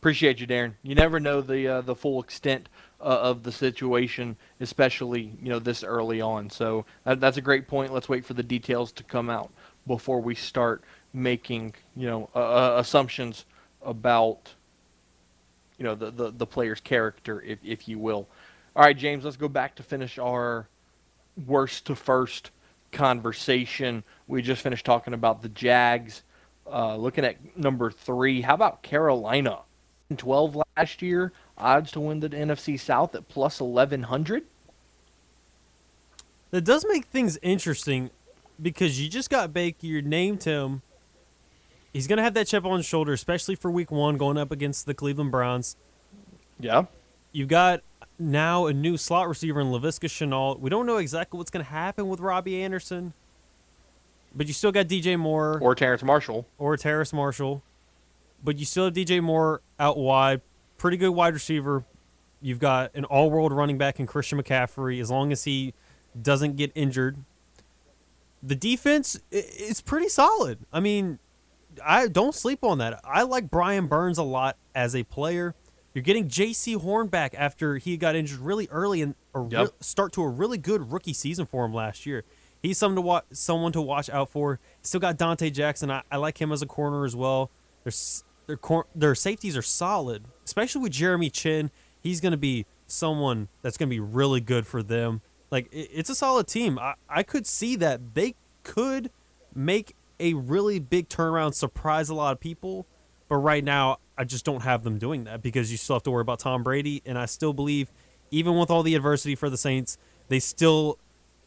appreciate 0.00 0.40
you, 0.40 0.46
Darren. 0.46 0.74
You 0.82 0.94
never 0.94 1.20
know 1.20 1.40
the 1.40 1.68
uh, 1.68 1.80
the 1.80 1.94
full 1.94 2.20
extent 2.20 2.68
uh, 3.00 3.04
of 3.04 3.42
the 3.42 3.52
situation, 3.52 4.36
especially 4.60 5.32
you 5.40 5.50
know 5.50 5.58
this 5.58 5.84
early 5.84 6.20
on. 6.20 6.50
So 6.50 6.84
that, 7.04 7.20
that's 7.20 7.36
a 7.36 7.40
great 7.40 7.68
point. 7.68 7.92
Let's 7.92 8.08
wait 8.08 8.24
for 8.24 8.34
the 8.34 8.42
details 8.42 8.90
to 8.92 9.04
come 9.04 9.30
out 9.30 9.50
before 9.86 10.20
we 10.20 10.34
start 10.34 10.82
making 11.12 11.74
you 11.94 12.08
know 12.08 12.28
uh, 12.34 12.38
uh 12.38 12.76
assumptions 12.80 13.44
about 13.82 14.52
you 15.78 15.84
know 15.84 15.94
the, 15.94 16.10
the 16.10 16.30
the 16.32 16.46
player's 16.46 16.80
character, 16.80 17.40
if 17.42 17.60
if 17.64 17.86
you 17.86 17.98
will. 17.98 18.28
All 18.74 18.82
right, 18.82 18.96
James. 18.96 19.24
Let's 19.24 19.36
go 19.36 19.48
back 19.48 19.76
to 19.76 19.82
finish 19.82 20.18
our 20.18 20.66
worst 21.46 21.86
to 21.86 21.94
first 21.94 22.50
conversation. 22.92 24.04
We 24.26 24.42
just 24.42 24.62
finished 24.62 24.86
talking 24.86 25.14
about 25.14 25.42
the 25.42 25.48
Jags. 25.48 26.22
Uh, 26.70 26.96
looking 26.96 27.24
at 27.24 27.36
number 27.56 27.90
three, 27.90 28.40
how 28.40 28.54
about 28.54 28.82
Carolina? 28.82 29.60
12 30.16 30.62
last 30.76 31.02
year, 31.02 31.32
odds 31.58 31.90
to 31.92 32.00
win 32.00 32.20
the 32.20 32.28
NFC 32.28 32.78
South 32.78 33.14
at 33.14 33.28
plus 33.28 33.60
1100. 33.60 34.44
That 36.50 36.62
does 36.62 36.86
make 36.88 37.06
things 37.06 37.38
interesting 37.42 38.10
because 38.60 39.00
you 39.00 39.08
just 39.08 39.28
got 39.28 39.52
Baker, 39.52 39.86
you 39.86 40.02
named 40.02 40.44
him. 40.44 40.82
He's 41.92 42.06
going 42.06 42.16
to 42.18 42.22
have 42.22 42.34
that 42.34 42.46
chip 42.46 42.64
on 42.64 42.76
his 42.78 42.86
shoulder, 42.86 43.12
especially 43.12 43.54
for 43.54 43.70
week 43.70 43.90
one 43.90 44.16
going 44.16 44.36
up 44.36 44.50
against 44.50 44.86
the 44.86 44.94
Cleveland 44.94 45.30
Browns. 45.30 45.76
Yeah. 46.58 46.84
You've 47.32 47.48
got 47.48 47.82
now 48.18 48.66
a 48.66 48.72
new 48.72 48.96
slot 48.96 49.28
receiver 49.28 49.60
in 49.60 49.68
Laviska 49.68 50.08
Shenault. 50.08 50.60
We 50.60 50.70
don't 50.70 50.86
know 50.86 50.98
exactly 50.98 51.38
what's 51.38 51.50
going 51.50 51.64
to 51.64 51.70
happen 51.70 52.08
with 52.08 52.20
Robbie 52.20 52.62
Anderson, 52.62 53.12
but 54.34 54.46
you 54.46 54.52
still 54.52 54.72
got 54.72 54.86
DJ 54.86 55.18
Moore. 55.18 55.58
Or 55.60 55.74
Terrace 55.74 56.02
Marshall. 56.02 56.46
Or 56.58 56.76
Terrace 56.76 57.12
Marshall. 57.12 57.62
But 58.42 58.58
you 58.58 58.64
still 58.64 58.86
have 58.86 58.94
DJ 58.94 59.22
Moore 59.22 59.62
out 59.78 59.96
wide. 59.96 60.40
Pretty 60.78 60.96
good 60.96 61.10
wide 61.10 61.34
receiver. 61.34 61.84
You've 62.42 62.58
got 62.58 62.94
an 62.94 63.04
all 63.04 63.30
world 63.30 63.52
running 63.52 63.78
back 63.78 63.98
in 63.98 64.06
Christian 64.06 64.42
McCaffrey 64.42 65.00
as 65.00 65.10
long 65.10 65.32
as 65.32 65.44
he 65.44 65.72
doesn't 66.20 66.56
get 66.56 66.72
injured. 66.74 67.16
The 68.42 68.54
defense 68.54 69.18
is 69.30 69.80
pretty 69.80 70.10
solid. 70.10 70.58
I 70.70 70.80
mean, 70.80 71.18
I 71.82 72.08
don't 72.08 72.34
sleep 72.34 72.62
on 72.62 72.78
that. 72.78 73.00
I 73.02 73.22
like 73.22 73.50
Brian 73.50 73.86
Burns 73.86 74.18
a 74.18 74.22
lot 74.22 74.58
as 74.74 74.94
a 74.94 75.04
player. 75.04 75.54
You're 75.94 76.02
getting 76.02 76.28
Jaycee 76.28 76.76
Horn 76.76 77.06
back 77.06 77.34
after 77.38 77.78
he 77.78 77.96
got 77.96 78.16
injured 78.16 78.40
really 78.40 78.68
early 78.70 79.00
and 79.00 79.14
a 79.32 79.46
yep. 79.48 79.66
re- 79.66 79.72
start 79.80 80.12
to 80.14 80.22
a 80.22 80.28
really 80.28 80.58
good 80.58 80.92
rookie 80.92 81.12
season 81.12 81.46
for 81.46 81.64
him 81.64 81.72
last 81.72 82.04
year. 82.04 82.24
He's 82.60 82.78
someone 82.78 82.96
to 82.96 83.02
watch, 83.02 83.24
someone 83.30 83.72
to 83.72 83.80
watch 83.80 84.10
out 84.10 84.28
for. 84.28 84.58
Still 84.82 85.00
got 85.00 85.18
Donte 85.18 85.52
Jackson. 85.52 85.90
I, 85.90 86.02
I 86.10 86.16
like 86.16 86.40
him 86.40 86.50
as 86.50 86.62
a 86.62 86.66
corner 86.66 87.04
as 87.04 87.14
well. 87.14 87.50
Their 87.84 87.92
their 88.46 88.56
cor- 88.56 88.86
their 88.94 89.14
safeties 89.14 89.56
are 89.56 89.62
solid, 89.62 90.24
especially 90.44 90.82
with 90.82 90.92
Jeremy 90.92 91.30
Chinn. 91.30 91.70
He's 92.00 92.20
going 92.20 92.32
to 92.32 92.38
be 92.38 92.66
someone 92.86 93.48
that's 93.62 93.76
going 93.76 93.88
to 93.88 93.94
be 93.94 94.00
really 94.00 94.40
good 94.40 94.66
for 94.66 94.82
them. 94.82 95.20
Like 95.50 95.72
it, 95.72 95.90
it's 95.92 96.10
a 96.10 96.14
solid 96.14 96.48
team. 96.48 96.78
I, 96.78 96.94
I 97.08 97.22
could 97.22 97.46
see 97.46 97.76
that 97.76 98.14
they 98.14 98.34
could 98.64 99.10
make 99.54 99.94
a 100.18 100.34
really 100.34 100.80
big 100.80 101.08
turnaround, 101.08 101.54
surprise 101.54 102.08
a 102.08 102.14
lot 102.14 102.32
of 102.32 102.40
people. 102.40 102.86
But 103.28 103.36
right 103.36 103.62
now, 103.62 103.98
I 104.16 104.24
just 104.24 104.44
don't 104.44 104.62
have 104.62 104.84
them 104.84 104.98
doing 104.98 105.24
that 105.24 105.42
because 105.42 105.70
you 105.70 105.76
still 105.76 105.96
have 105.96 106.02
to 106.04 106.10
worry 106.10 106.22
about 106.22 106.38
Tom 106.38 106.62
Brady. 106.62 107.02
And 107.04 107.18
I 107.18 107.26
still 107.26 107.52
believe, 107.52 107.90
even 108.30 108.56
with 108.56 108.70
all 108.70 108.82
the 108.82 108.94
adversity 108.94 109.34
for 109.34 109.50
the 109.50 109.58
Saints, 109.58 109.98
they 110.28 110.38
still 110.38 110.98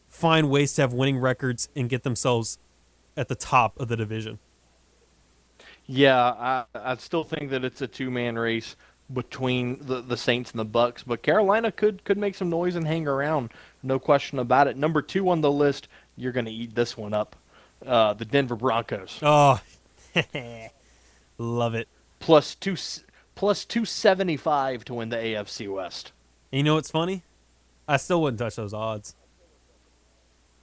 find 0.08 0.50
ways 0.50 0.74
to 0.74 0.82
have 0.82 0.92
winning 0.92 1.18
records 1.18 1.68
and 1.76 1.88
get 1.88 2.02
themselves 2.02 2.58
at 3.16 3.28
the 3.28 3.34
top 3.34 3.78
of 3.78 3.88
the 3.88 3.96
division. 3.96 4.38
Yeah, 5.86 6.16
I, 6.22 6.64
I 6.74 6.96
still 6.96 7.24
think 7.24 7.50
that 7.50 7.64
it's 7.64 7.80
a 7.80 7.86
two 7.86 8.10
man 8.10 8.38
race 8.38 8.76
between 9.12 9.78
the, 9.80 10.02
the 10.02 10.16
Saints 10.16 10.50
and 10.50 10.60
the 10.60 10.66
Bucs, 10.66 11.02
but 11.06 11.22
Carolina 11.22 11.72
could 11.72 12.04
could 12.04 12.18
make 12.18 12.34
some 12.34 12.50
noise 12.50 12.76
and 12.76 12.86
hang 12.86 13.08
around, 13.08 13.50
no 13.82 13.98
question 13.98 14.38
about 14.38 14.66
it. 14.68 14.76
Number 14.76 15.00
two 15.00 15.30
on 15.30 15.40
the 15.40 15.50
list, 15.50 15.88
you're 16.16 16.32
going 16.32 16.44
to 16.44 16.52
eat 16.52 16.74
this 16.74 16.96
one 16.96 17.14
up, 17.14 17.36
uh, 17.86 18.12
the 18.12 18.26
Denver 18.26 18.56
Broncos. 18.56 19.18
Oh, 19.22 19.60
love 21.38 21.74
it. 21.74 21.88
Plus 22.18 22.54
two 22.54 22.76
plus 23.34 23.64
two 23.64 23.84
seventy 23.84 24.36
five 24.36 24.84
to 24.86 24.94
win 24.94 25.08
the 25.08 25.16
AFC 25.16 25.72
West. 25.72 26.12
And 26.52 26.58
you 26.58 26.62
know 26.64 26.74
what's 26.74 26.90
funny? 26.90 27.22
I 27.86 27.96
still 27.96 28.22
wouldn't 28.22 28.38
touch 28.38 28.56
those 28.56 28.74
odds. 28.74 29.14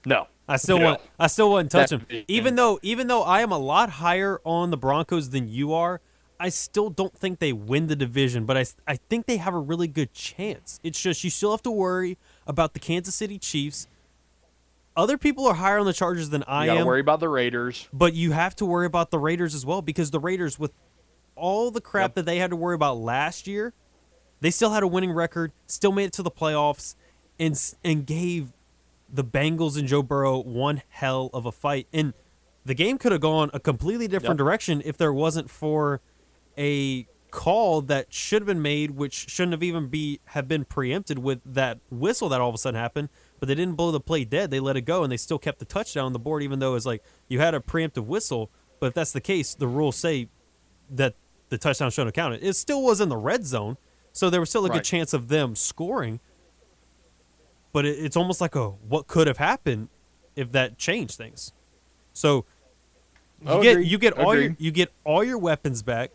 No, 0.06 0.28
I 0.48 0.58
still 0.58 0.80
no. 0.80 0.86
want. 0.86 1.02
I 1.20 1.28
still 1.28 1.52
wouldn't 1.52 1.72
touch 1.72 1.90
them. 1.90 2.06
Even 2.28 2.56
though, 2.56 2.80
even 2.84 3.08
though 3.08 3.24
I 3.24 3.42
am 3.42 3.52
a 3.52 3.58
lot 3.58 3.90
higher 3.90 4.40
on 4.44 4.70
the 4.70 4.78
Broncos 4.78 5.32
than 5.32 5.48
you 5.48 5.74
are, 5.74 6.02
I 6.40 6.50
still 6.50 6.90
don't 6.90 7.18
think 7.18 7.40
they 7.40 7.54
win 7.54 7.88
the 7.88 7.96
division. 7.96 8.46
But 8.46 8.58
I, 8.58 8.66
I 8.88 8.96
think 8.96 9.26
they 9.26 9.38
have 9.38 9.54
a 9.54 9.60
really 9.60 9.88
good 9.88 10.14
chance. 10.14 10.80
It's 10.84 11.02
just 11.02 11.24
you 11.24 11.30
still 11.30 11.52
have 11.52 11.64
to 11.64 11.72
worry 11.72 12.18
about 12.46 12.74
the 12.74 12.80
Kansas 12.80 13.16
City 13.16 13.40
Chiefs. 13.40 13.88
Other 14.96 15.18
people 15.18 15.46
are 15.48 15.56
higher 15.56 15.80
on 15.80 15.86
the 15.86 15.94
Chargers 15.94 16.30
than 16.30 16.44
I 16.44 16.68
am. 16.68 16.74
you 16.74 16.80
am. 16.82 16.88
Worry 16.88 17.02
about 17.02 17.20
the 17.20 17.28
Raiders, 17.28 17.90
but 17.92 18.14
you 18.14 18.32
have 18.32 18.56
to 18.58 18.66
worry 18.66 18.86
about 18.86 19.12
the 19.12 19.20
Raiders 19.20 19.54
as 19.54 19.66
well 19.66 19.82
because 19.82 20.12
the 20.12 20.22
Raiders, 20.22 20.58
with 20.58 20.72
all 21.36 21.72
the 21.72 21.82
crap 21.82 22.12
yep. 22.12 22.16
that 22.16 22.26
they 22.26 22.38
had 22.38 22.50
to 22.50 22.56
worry 22.56 22.76
about 22.76 22.98
last 22.98 23.48
year, 23.48 23.74
they 24.42 24.52
still 24.52 24.72
had 24.72 24.84
a 24.84 24.88
winning 24.88 25.12
record, 25.12 25.52
still 25.68 25.92
made 25.92 26.06
it 26.06 26.14
to 26.14 26.24
the 26.24 26.32
playoffs, 26.32 26.96
and 27.40 27.60
and 27.84 28.06
gave 28.06 28.54
the 29.12 29.24
Bengals 29.24 29.78
and 29.78 29.88
Joe 29.88 30.02
Burrow 30.02 30.40
one 30.40 30.82
hell 30.90 31.30
of 31.34 31.46
a 31.46 31.52
fight. 31.52 31.88
And 31.94 32.14
the 32.66 32.74
game 32.74 32.98
could 32.98 33.12
have 33.12 33.22
gone 33.22 33.52
a 33.54 33.60
completely 33.60 34.08
different 34.08 34.34
yep. 34.34 34.46
direction 34.46 34.82
if 34.86 34.98
there 34.98 35.14
wasn't 35.14 35.50
for 35.50 36.02
a 36.58 37.08
call 37.32 37.82
that 37.82 38.14
should 38.14 38.42
have 38.42 38.48
been 38.48 38.62
made, 38.62 38.92
which 38.92 39.30
shouldn't 39.30 39.52
have 39.52 39.64
even 39.64 39.88
be 39.88 40.20
have 40.26 40.48
been 40.48 40.64
preempted 40.64 41.20
with 41.20 41.42
that 41.46 41.80
whistle 41.92 42.30
that 42.30 42.40
all 42.40 42.50
of 42.50 42.56
a 42.56 42.58
sudden 42.58 42.80
happened. 42.80 43.10
But 43.40 43.48
they 43.48 43.56
didn't 43.56 43.76
blow 43.76 43.92
the 43.92 44.00
play 44.00 44.24
dead; 44.24 44.52
they 44.52 44.60
let 44.60 44.78
it 44.78 44.82
go, 44.82 45.04
and 45.04 45.12
they 45.12 45.18
still 45.18 45.38
kept 45.38 45.60
the 45.60 45.66
touchdown 45.66 46.06
on 46.06 46.14
the 46.14 46.20
board, 46.20 46.44
even 46.44 46.60
though 46.60 46.76
it's 46.76 46.86
like 46.86 47.04
you 47.28 47.40
had 47.40 47.54
a 47.54 47.60
preemptive 47.60 48.06
whistle. 48.06 48.50
But 48.80 48.88
if 48.88 48.94
that's 48.94 49.12
the 49.12 49.22
case, 49.22 49.54
the 49.54 49.68
rules 49.68 49.96
say 49.96 50.30
that 50.90 51.16
the 51.50 51.58
touchdown 51.58 51.92
shouldn't 51.92 52.16
have 52.16 52.24
counted. 52.24 52.44
It 52.44 52.56
still 52.56 52.84
was 52.84 53.02
in 53.02 53.10
the 53.10 53.18
red 53.18 53.46
zone, 53.46 53.78
so 54.12 54.30
there 54.30 54.40
was 54.40 54.50
still 54.50 54.66
a 54.66 54.70
right. 54.70 54.76
good 54.76 54.84
chance 54.84 55.14
of 55.14 55.28
them 55.28 55.56
scoring 55.56 56.20
but 57.76 57.86
it, 57.86 58.00
it's 58.00 58.16
almost 58.16 58.40
like 58.40 58.56
a 58.56 58.70
what 58.70 59.06
could 59.08 59.28
have 59.28 59.36
happened 59.36 59.90
if 60.38 60.54
that 60.54 60.78
changed 60.78 61.16
things. 61.18 61.52
So 62.14 62.46
you 63.42 63.50
oh, 63.50 63.62
get 63.62 63.72
agreed. 63.74 63.88
you 63.92 63.98
get 63.98 64.14
all 64.14 64.34
your 64.34 64.56
you 64.58 64.72
get 64.72 64.94
all 65.04 65.26
your 65.26 65.38
weapons 65.38 65.84
back. 65.84 66.12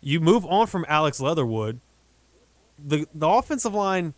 You 0.00 0.20
move 0.20 0.46
on 0.46 0.68
from 0.68 0.86
Alex 0.86 1.18
Leatherwood. 1.18 1.80
The 2.78 3.08
the 3.12 3.26
offensive 3.26 3.74
line 3.74 4.14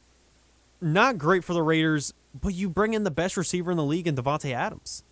not 0.79 1.17
great 1.17 1.45
for 1.45 1.55
the 1.55 1.63
Raiders, 1.63 2.13
but 2.39 2.53
you 2.53 2.69
bring 2.69 2.93
in 2.93 3.05
the 3.05 3.11
best 3.11 3.39
receiver 3.39 3.71
in 3.71 3.79
the 3.79 3.83
league 3.83 4.07
in 4.07 4.15
Davante 4.15 4.53
Adams. 4.53 5.03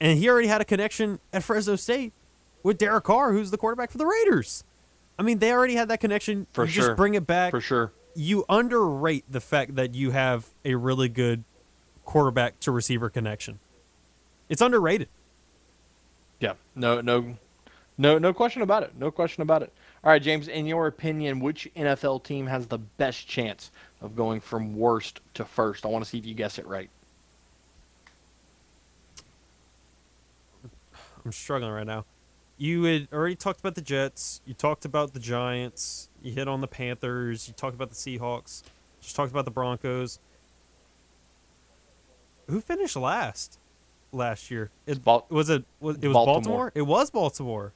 And 0.00 0.18
he 0.18 0.28
already 0.28 0.48
had 0.48 0.60
a 0.60 0.64
connection 0.64 1.20
at 1.32 1.44
Fresno 1.44 1.76
State 1.76 2.12
with 2.64 2.78
Derek 2.78 3.04
Carr, 3.04 3.32
who's 3.32 3.52
the 3.52 3.58
quarterback 3.58 3.92
for 3.92 3.98
the 3.98 4.06
Raiders. 4.06 4.64
I 5.16 5.22
mean, 5.22 5.38
they 5.38 5.52
already 5.52 5.76
had 5.76 5.86
that 5.88 6.00
connection. 6.00 6.48
For 6.52 6.64
you 6.64 6.70
sure. 6.72 6.86
Just 6.86 6.96
bring 6.96 7.14
it 7.14 7.24
back. 7.24 7.52
For 7.52 7.60
sure 7.60 7.92
you 8.14 8.44
underrate 8.48 9.24
the 9.30 9.40
fact 9.40 9.74
that 9.76 9.94
you 9.94 10.12
have 10.12 10.46
a 10.64 10.74
really 10.74 11.08
good 11.08 11.44
quarterback 12.04 12.60
to 12.60 12.70
receiver 12.70 13.10
connection. 13.10 13.58
It's 14.48 14.62
underrated. 14.62 15.08
Yeah, 16.40 16.54
no, 16.74 17.00
no, 17.00 17.36
no, 17.96 18.18
no 18.18 18.32
question 18.32 18.62
about 18.62 18.82
it. 18.82 18.92
No 18.98 19.10
question 19.10 19.42
about 19.42 19.62
it. 19.62 19.72
All 20.02 20.10
right, 20.10 20.22
James. 20.22 20.48
In 20.48 20.66
your 20.66 20.86
opinion, 20.86 21.40
which 21.40 21.68
NFL 21.76 22.24
team 22.24 22.46
has 22.46 22.66
the 22.66 22.78
best 22.78 23.26
chance 23.26 23.70
of 24.00 24.14
going 24.14 24.40
from 24.40 24.76
worst 24.76 25.20
to 25.34 25.44
first? 25.44 25.84
I 25.84 25.88
want 25.88 26.04
to 26.04 26.10
see 26.10 26.18
if 26.18 26.26
you 26.26 26.34
guess 26.34 26.58
it 26.58 26.66
right. 26.66 26.90
I'm 31.24 31.32
struggling 31.32 31.72
right 31.72 31.86
now. 31.86 32.04
You 32.64 32.84
had 32.84 33.08
already 33.12 33.36
talked 33.36 33.60
about 33.60 33.74
the 33.74 33.82
Jets. 33.82 34.40
You 34.46 34.54
talked 34.54 34.86
about 34.86 35.12
the 35.12 35.20
Giants. 35.20 36.08
You 36.22 36.32
hit 36.32 36.48
on 36.48 36.62
the 36.62 36.66
Panthers. 36.66 37.46
You 37.46 37.52
talked 37.52 37.74
about 37.74 37.90
the 37.90 37.94
Seahawks. 37.94 38.62
Just 39.02 39.14
talked 39.14 39.30
about 39.30 39.44
the 39.44 39.50
Broncos. 39.50 40.18
Who 42.48 42.62
finished 42.62 42.96
last 42.96 43.58
last 44.12 44.50
year? 44.50 44.70
It, 44.86 45.04
Bal- 45.04 45.26
was 45.28 45.50
it 45.50 45.66
was 45.78 45.98
it 46.00 46.06
was 46.08 46.14
Baltimore. 46.14 46.32
Baltimore? 46.34 46.72
It 46.74 46.82
was 46.82 47.10
Baltimore. 47.10 47.72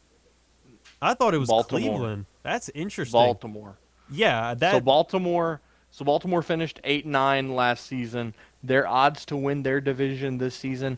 I 1.02 1.12
thought 1.12 1.34
it 1.34 1.38
was 1.38 1.50
Baltimore. 1.50 1.80
Cleveland. 1.80 2.24
That's 2.42 2.70
interesting. 2.70 3.12
Baltimore. 3.12 3.76
Yeah, 4.10 4.54
that 4.54 4.72
So 4.72 4.80
Baltimore 4.80 5.60
so 5.90 6.06
Baltimore 6.06 6.40
finished 6.40 6.80
8-9 6.82 7.54
last 7.54 7.84
season. 7.84 8.32
Their 8.62 8.88
odds 8.88 9.26
to 9.26 9.36
win 9.36 9.64
their 9.64 9.82
division 9.82 10.38
this 10.38 10.54
season 10.54 10.96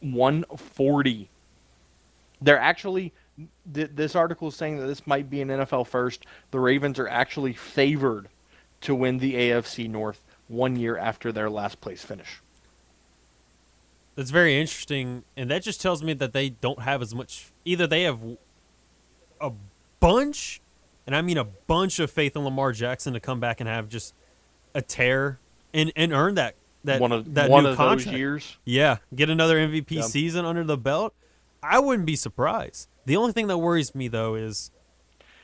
140. 0.00 1.30
They're 2.42 2.58
actually 2.58 3.14
th- 3.72 3.90
this 3.94 4.14
article 4.14 4.48
is 4.48 4.56
saying 4.56 4.78
that 4.78 4.86
this 4.86 5.06
might 5.06 5.30
be 5.30 5.40
an 5.40 5.48
NFL 5.48 5.86
first. 5.86 6.26
The 6.50 6.60
Ravens 6.60 6.98
are 6.98 7.08
actually 7.08 7.52
favored 7.52 8.28
to 8.82 8.94
win 8.94 9.18
the 9.18 9.34
AFC 9.34 9.88
North 9.88 10.22
one 10.48 10.76
year 10.76 10.96
after 10.96 11.32
their 11.32 11.50
last 11.50 11.80
place 11.80 12.02
finish. 12.02 12.40
That's 14.16 14.30
very 14.30 14.60
interesting, 14.60 15.24
and 15.36 15.50
that 15.50 15.62
just 15.62 15.80
tells 15.80 16.02
me 16.02 16.12
that 16.14 16.32
they 16.32 16.50
don't 16.50 16.80
have 16.80 17.00
as 17.00 17.14
much. 17.14 17.52
Either 17.64 17.86
they 17.86 18.02
have 18.02 18.18
a 19.40 19.52
bunch, 20.00 20.60
and 21.06 21.14
I 21.14 21.22
mean 21.22 21.38
a 21.38 21.44
bunch 21.44 21.98
of 22.00 22.10
faith 22.10 22.36
in 22.36 22.44
Lamar 22.44 22.72
Jackson 22.72 23.12
to 23.14 23.20
come 23.20 23.40
back 23.40 23.60
and 23.60 23.68
have 23.68 23.88
just 23.88 24.14
a 24.74 24.82
tear 24.82 25.38
and 25.72 25.92
and 25.96 26.12
earn 26.12 26.34
that 26.34 26.54
that 26.84 27.00
one 27.00 27.12
of 27.12 27.34
that 27.34 27.50
one 27.50 27.64
new 27.64 27.70
of 27.70 27.76
contract. 27.76 28.06
those 28.06 28.18
years. 28.18 28.58
Yeah, 28.64 28.98
get 29.14 29.30
another 29.30 29.56
MVP 29.56 29.90
yep. 29.92 30.04
season 30.04 30.44
under 30.44 30.64
the 30.64 30.76
belt. 30.76 31.14
I 31.62 31.78
wouldn't 31.78 32.06
be 32.06 32.16
surprised. 32.16 32.88
The 33.06 33.16
only 33.16 33.32
thing 33.32 33.46
that 33.48 33.58
worries 33.58 33.94
me 33.94 34.08
though 34.08 34.34
is 34.34 34.70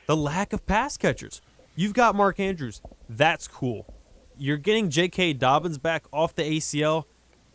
the 0.05 0.15
lack 0.17 0.53
of 0.53 0.65
pass 0.65 0.97
catchers. 0.97 1.41
You've 1.75 1.93
got 1.93 2.15
Mark 2.15 2.39
Andrews. 2.39 2.81
That's 3.07 3.47
cool. 3.47 3.93
You're 4.37 4.57
getting 4.57 4.89
J.K. 4.89 5.33
Dobbins 5.33 5.77
back 5.77 6.05
off 6.11 6.35
the 6.35 6.43
ACL. 6.43 7.05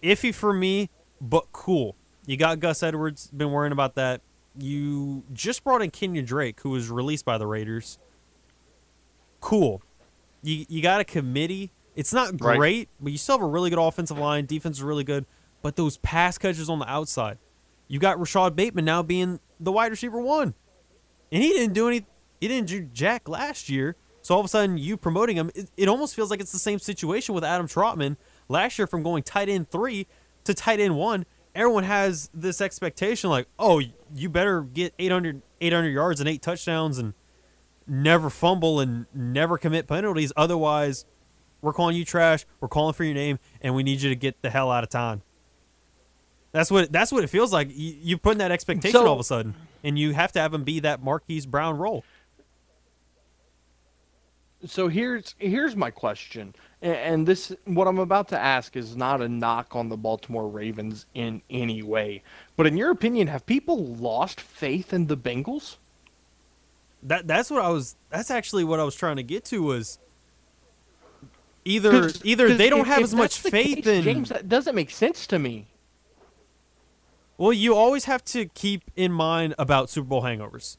Iffy 0.03 0.35
for 0.35 0.53
me, 0.53 0.91
but 1.21 1.47
cool. 1.53 1.97
You 2.27 2.37
got 2.37 2.61
Gus 2.61 2.83
Edwards. 2.83 3.31
Been 3.37 3.51
worrying 3.51 3.73
about 3.73 3.95
that. 3.97 4.21
You 4.59 5.23
just 5.33 5.65
brought 5.65 5.83
in 5.83 5.91
Kenyan 5.91 6.27
Drake, 6.27 6.61
who 6.61 6.71
was 6.71 6.91
released 6.91 7.25
by 7.25 7.39
the 7.39 7.47
Raiders. 7.47 7.99
Cool. 9.41 9.83
You 10.43 10.67
you 10.69 10.83
got 10.83 11.01
a 11.01 11.05
committee 11.05 11.71
It's 11.97 12.13
not 12.13 12.37
great, 12.37 12.59
right. 12.59 12.89
but 13.01 13.13
you 13.13 13.19
still 13.19 13.39
have 13.39 13.43
a 13.47 13.49
really 13.51 13.71
good 13.71 13.79
offensive 13.79 14.19
line. 14.19 14.47
Defense 14.47 14.77
is 14.79 14.83
really 14.83 15.05
good, 15.05 15.25
but 15.63 15.77
those 15.77 15.97
pass 15.99 16.39
catchers 16.39 16.69
on 16.69 16.79
the 16.79 16.91
outside, 16.91 17.39
you 17.93 17.99
got 17.99 18.19
Rashod 18.19 18.57
Bateman 18.57 18.87
now 18.87 19.03
being 19.03 19.39
the 19.61 19.71
wide 19.71 19.91
receiver 19.91 20.19
one, 20.19 20.55
and 21.31 21.43
he 21.43 21.51
didn't 21.51 21.75
do 21.75 21.89
any. 21.89 22.07
He 22.41 22.49
didn't 22.49 22.69
do 22.69 22.81
jack 22.87 23.29
last 23.29 23.69
year. 23.69 23.97
So 24.23 24.33
all 24.33 24.41
of 24.41 24.47
a 24.47 24.49
sudden, 24.49 24.79
you 24.79 24.97
promoting 24.97 25.37
him, 25.37 25.51
it, 25.55 25.71
it 25.77 25.89
almost 25.89 26.15
feels 26.15 26.31
like 26.31 26.41
it's 26.41 26.53
the 26.53 26.59
same 26.59 26.79
situation 26.79 27.35
with 27.35 27.45
Adam 27.45 27.69
Trautman 27.69 28.17
last 28.49 28.79
year 28.79 28.87
from 28.87 29.03
going 29.03 29.23
tight 29.23 29.51
end 29.51 29.71
three 29.71 30.07
to 30.45 30.55
tight 30.55 30.81
end 30.81 30.97
one. 30.97 31.27
Everyone 31.55 31.85
has 31.85 32.31
this 32.33 32.63
expectation 32.63 33.29
like, 33.29 33.47
oh, 33.59 33.83
you 34.15 34.31
better 34.31 34.63
get 34.63 34.95
800, 34.99 35.43
800 35.61 35.91
yards 35.91 36.19
and 36.19 36.31
eight 36.31 36.41
touchdowns 36.41 36.97
and 36.97 37.13
never 37.87 38.31
fumble 38.31 38.81
and 38.81 39.05
never 39.13 39.59
commit 39.59 39.87
penalties. 39.87 40.33
Otherwise, 40.35 41.05
we're 41.61 41.75
calling 41.75 41.95
you 41.95 42.07
trash. 42.07 42.47
We're 42.59 42.69
calling 42.69 42.95
for 42.95 43.05
your 43.05 43.15
name, 43.15 43.39
and 43.61 43.75
we 43.75 43.83
need 43.83 44.01
you 44.01 44.09
to 44.09 44.17
get 44.17 44.41
the 44.41 44.49
hell 44.49 44.71
out 44.71 44.83
of 44.83 44.89
town. 44.89 45.21
That's 46.53 46.71
what 46.71 46.93
that's 46.93 47.11
what 47.11 47.25
it 47.25 47.29
feels 47.29 47.53
like. 47.53 47.69
You, 47.71 47.97
you 48.01 48.19
put 48.19 48.33
in 48.33 48.39
that 48.39 48.53
expectation 48.53 49.01
so, 49.01 49.07
all 49.07 49.15
of 49.15 49.21
a 49.21 49.25
sudden, 49.25 49.55
and 49.83 49.99
you 49.99 50.13
have 50.13 50.33
to 50.33 50.41
have 50.41 50.53
him 50.53 50.65
be 50.65 50.81
that 50.81 51.03
Marquise 51.03 51.47
Brown 51.47 51.79
role. 51.79 52.05
So 54.65 54.89
here's 54.89 55.35
here's 55.39 55.75
my 55.75 55.91
question, 55.91 56.55
and 56.83 57.27
this 57.27 57.53
what 57.65 57.89
I'm 57.89 57.99
about 57.99 58.29
to 58.29 58.39
ask 58.39 58.77
is 58.77 58.97
not 58.97 59.21
a 59.21 59.29
knock 59.29 59.75
on 59.75 59.89
the 59.89 59.97
Baltimore 59.97 60.47
Ravens 60.47 61.07
in 61.15 61.43
any 61.51 61.83
way, 61.83 62.23
but 62.57 62.67
in 62.67 62.77
your 62.77 62.91
opinion, 62.91 63.27
have 63.27 63.45
people 63.47 63.85
lost 63.87 64.41
faith 64.41 64.93
in 64.93 65.07
the 65.07 65.17
Bengals? 65.17 65.77
That 67.03 67.27
that's 67.27 67.51
what 67.51 67.63
I 67.63 67.71
was. 67.71 67.97
That's 68.11 68.31
actually 68.31 68.63
what 68.63 68.79
I 68.79 68.85
was 68.85 68.95
trying 68.95 69.17
to 69.17 69.25
get 69.25 69.45
to 69.47 69.63
was 69.63 69.99
either 71.65 71.91
Cause, 71.91 72.21
either 72.25 72.49
cause 72.49 72.59
they 72.59 72.71
don't 72.71 72.81
if, 72.81 72.87
have 72.87 72.99
if 72.99 73.05
as 73.05 73.15
much 73.15 73.39
faith 73.39 73.79
case, 73.79 73.87
in 73.87 74.03
James. 74.03 74.29
That 74.29 74.49
doesn't 74.49 74.75
make 74.75 74.91
sense 74.91 75.27
to 75.29 75.39
me. 75.39 75.67
Well, 77.43 77.53
you 77.53 77.75
always 77.75 78.05
have 78.05 78.25
to 78.27 78.47
keep 78.47 78.89
in 78.95 79.11
mind 79.11 79.57
about 79.59 79.91
Super 79.91 80.07
Bowl 80.07 80.23
hangovers. 80.23 80.77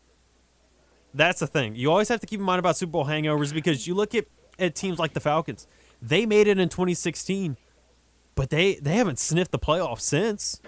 That's 1.14 1.41
the 1.41 1.45
thing. 1.45 1.76
You 1.76 1.91
always 1.91 2.07
have 2.07 2.22
to 2.22 2.26
keep 2.26 2.39
in 2.39 2.45
mind 2.45 2.59
about 2.59 2.78
Super 2.78 2.91
Bowl 2.91 3.03
hangovers 3.03 3.53
because 3.53 3.86
you 3.86 3.93
look 3.93 4.16
at, 4.16 4.28
at 4.57 4.74
teams 4.74 4.97
like 4.97 5.11
the 5.11 5.20
Falcons. 5.20 5.68
They 6.01 6.26
made 6.26 6.47
it 6.47 6.57
in 6.57 6.70
2016, 6.70 7.57
but 8.36 8.49
they, 8.49 8.76
they 8.76 8.93
haven't 8.93 9.20
sniffed 9.20 9.51
the 9.51 9.59
playoffs 9.59 10.03
since. 10.03 10.61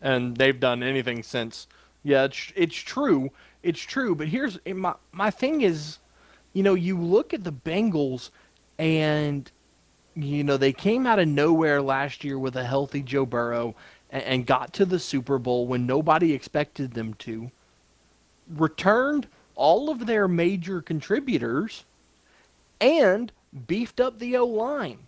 And 0.00 0.34
they've 0.34 0.58
done 0.58 0.82
anything 0.82 1.22
since. 1.22 1.66
Yeah, 2.02 2.24
it's, 2.24 2.50
it's 2.56 2.76
true. 2.76 3.30
It's 3.62 3.82
true. 3.82 4.14
But 4.14 4.28
here's 4.28 4.58
my, 4.66 4.94
my 5.12 5.30
thing 5.30 5.60
is, 5.60 5.98
you 6.54 6.62
know, 6.62 6.72
you 6.72 6.98
look 6.98 7.34
at 7.34 7.44
the 7.44 7.52
Bengals 7.52 8.30
and, 8.78 9.52
you 10.14 10.42
know, 10.42 10.56
they 10.56 10.72
came 10.72 11.06
out 11.06 11.18
of 11.18 11.28
nowhere 11.28 11.82
last 11.82 12.24
year 12.24 12.38
with 12.38 12.56
a 12.56 12.64
healthy 12.64 13.02
Joe 13.02 13.26
Burrow 13.26 13.74
and, 14.14 14.22
and 14.22 14.46
got 14.46 14.72
to 14.74 14.86
the 14.86 14.98
Super 14.98 15.38
Bowl 15.38 15.66
when 15.66 15.84
nobody 15.84 16.32
expected 16.32 16.94
them 16.94 17.12
to. 17.14 17.50
Returned 18.48 19.26
all 19.56 19.90
of 19.90 20.06
their 20.06 20.26
major 20.26 20.80
contributors 20.80 21.84
and 22.80 23.30
beefed 23.66 24.00
up 24.00 24.18
the 24.18 24.36
O 24.36 24.46
line. 24.46 24.98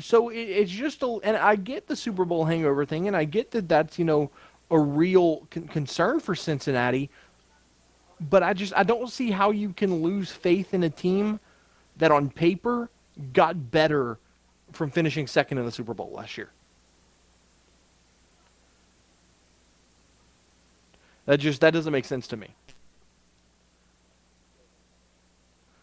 So 0.00 0.30
it, 0.30 0.36
it's 0.36 0.70
just 0.70 1.02
a, 1.02 1.18
and 1.22 1.36
I 1.36 1.56
get 1.56 1.86
the 1.86 1.96
Super 1.96 2.24
Bowl 2.24 2.44
hangover 2.44 2.84
thing, 2.84 3.06
and 3.06 3.16
I 3.16 3.24
get 3.24 3.50
that 3.52 3.68
that's 3.68 3.98
you 3.98 4.04
know 4.04 4.30
a 4.70 4.78
real 4.78 5.46
con- 5.50 5.68
concern 5.68 6.20
for 6.20 6.34
Cincinnati, 6.34 7.10
but 8.20 8.42
I 8.42 8.52
just 8.52 8.72
I 8.76 8.82
don't 8.82 9.10
see 9.10 9.30
how 9.30 9.50
you 9.50 9.72
can 9.72 10.02
lose 10.02 10.30
faith 10.30 10.72
in 10.72 10.84
a 10.84 10.90
team 10.90 11.40
that 11.96 12.12
on 12.12 12.30
paper 12.30 12.90
got 13.32 13.72
better 13.72 14.18
from 14.70 14.90
finishing 14.90 15.26
second 15.26 15.58
in 15.58 15.64
the 15.64 15.72
Super 15.72 15.94
Bowl 15.94 16.12
last 16.12 16.36
year. 16.38 16.50
That 21.28 21.38
just 21.40 21.60
that 21.60 21.72
doesn't 21.74 21.92
make 21.92 22.06
sense 22.06 22.26
to 22.28 22.38
me. 22.38 22.48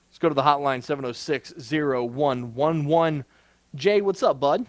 Let's 0.09 0.17
go 0.17 0.27
to 0.27 0.33
the 0.33 0.41
hotline 0.41 0.79
706-0111. 0.79 3.25
Jay, 3.75 4.01
what's 4.01 4.23
up, 4.23 4.39
bud? 4.39 4.65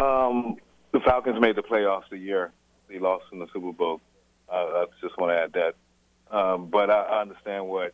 Um, 0.00 0.56
the 0.92 1.00
Falcons 1.00 1.38
made 1.42 1.56
the 1.56 1.62
playoffs 1.62 2.08
the 2.10 2.16
year 2.16 2.52
they 2.88 2.98
lost 2.98 3.26
in 3.32 3.38
the 3.38 3.46
Super 3.52 3.72
Bowl. 3.72 4.00
Uh, 4.50 4.54
I 4.54 4.86
just 5.02 5.18
want 5.18 5.32
to 5.32 5.36
add 5.36 5.52
that. 5.52 5.74
Um, 6.34 6.70
but 6.70 6.88
I, 6.88 7.02
I 7.02 7.20
understand 7.20 7.66
what 7.66 7.92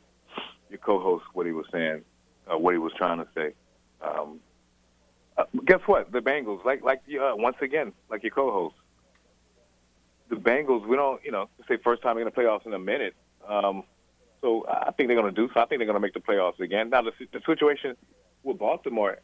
your 0.71 0.79
co-host 0.79 1.25
what 1.33 1.47
he 1.47 1.53
was 1.53 1.67
saying, 1.73 2.03
uh, 2.47 2.57
what 2.57 2.75
he 2.75 2.79
was 2.79 2.93
trying 2.97 3.19
to 3.19 3.27
say. 3.35 3.55
Um, 4.03 4.39
uh, 5.37 5.47
guess 5.65 5.81
what? 5.87 6.13
The 6.13 6.21
Bengals, 6.21 6.65
like 6.65 6.85
like 6.85 7.03
uh, 7.21 7.33
once 7.35 7.57
again, 7.61 7.93
like 8.09 8.23
your 8.23 8.31
co-host, 8.31 8.77
the 10.29 10.37
Bengals, 10.37 10.87
we 10.87 10.97
don't, 10.97 11.23
you 11.25 11.33
know, 11.33 11.49
say 11.69 11.77
first 11.83 12.03
time 12.03 12.19
in 12.19 12.25
the 12.25 12.31
playoffs 12.31 12.67
in 12.67 12.73
a 12.73 12.79
minute. 12.79 13.15
Um, 13.47 13.85
so 14.41 14.67
I 14.69 14.93
think 14.93 15.09
they're 15.09 15.21
going 15.21 15.35
to 15.35 15.41
do 15.41 15.49
so. 15.53 15.61
I 15.61 15.67
think 15.67 15.81
they're 15.81 15.87
going 15.87 15.95
to 15.95 16.01
make 16.01 16.15
the 16.15 16.21
playoffs 16.21 16.61
again. 16.61 16.91
Now 16.91 17.03
the, 17.03 17.13
the 17.33 17.41
situation 17.47 17.97
with 18.43 18.59
Baltimore, 18.59 19.19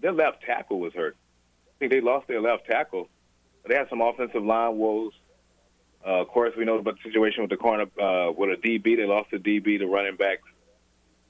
their 0.00 0.12
left 0.12 0.42
tackle 0.42 0.80
was 0.80 0.92
hurt. 0.94 1.16
I 1.66 1.72
think 1.78 1.92
they 1.92 2.00
lost 2.00 2.28
their 2.28 2.40
left 2.40 2.66
tackle. 2.66 3.08
They 3.66 3.74
had 3.74 3.88
some 3.88 4.00
offensive 4.00 4.42
line 4.42 4.76
woes. 4.76 5.12
Uh, 6.04 6.20
of 6.20 6.28
course, 6.28 6.52
we 6.56 6.64
know 6.64 6.78
about 6.78 6.96
the 6.96 7.08
situation 7.08 7.42
with 7.42 7.50
the 7.50 7.56
corner 7.56 7.84
uh, 8.00 8.32
with 8.32 8.50
a 8.50 8.56
DB. 8.56 8.96
They 8.96 9.04
lost 9.04 9.30
the 9.30 9.38
DB 9.38 9.78
to 9.78 9.86
running 9.86 10.16
backs. 10.16 10.42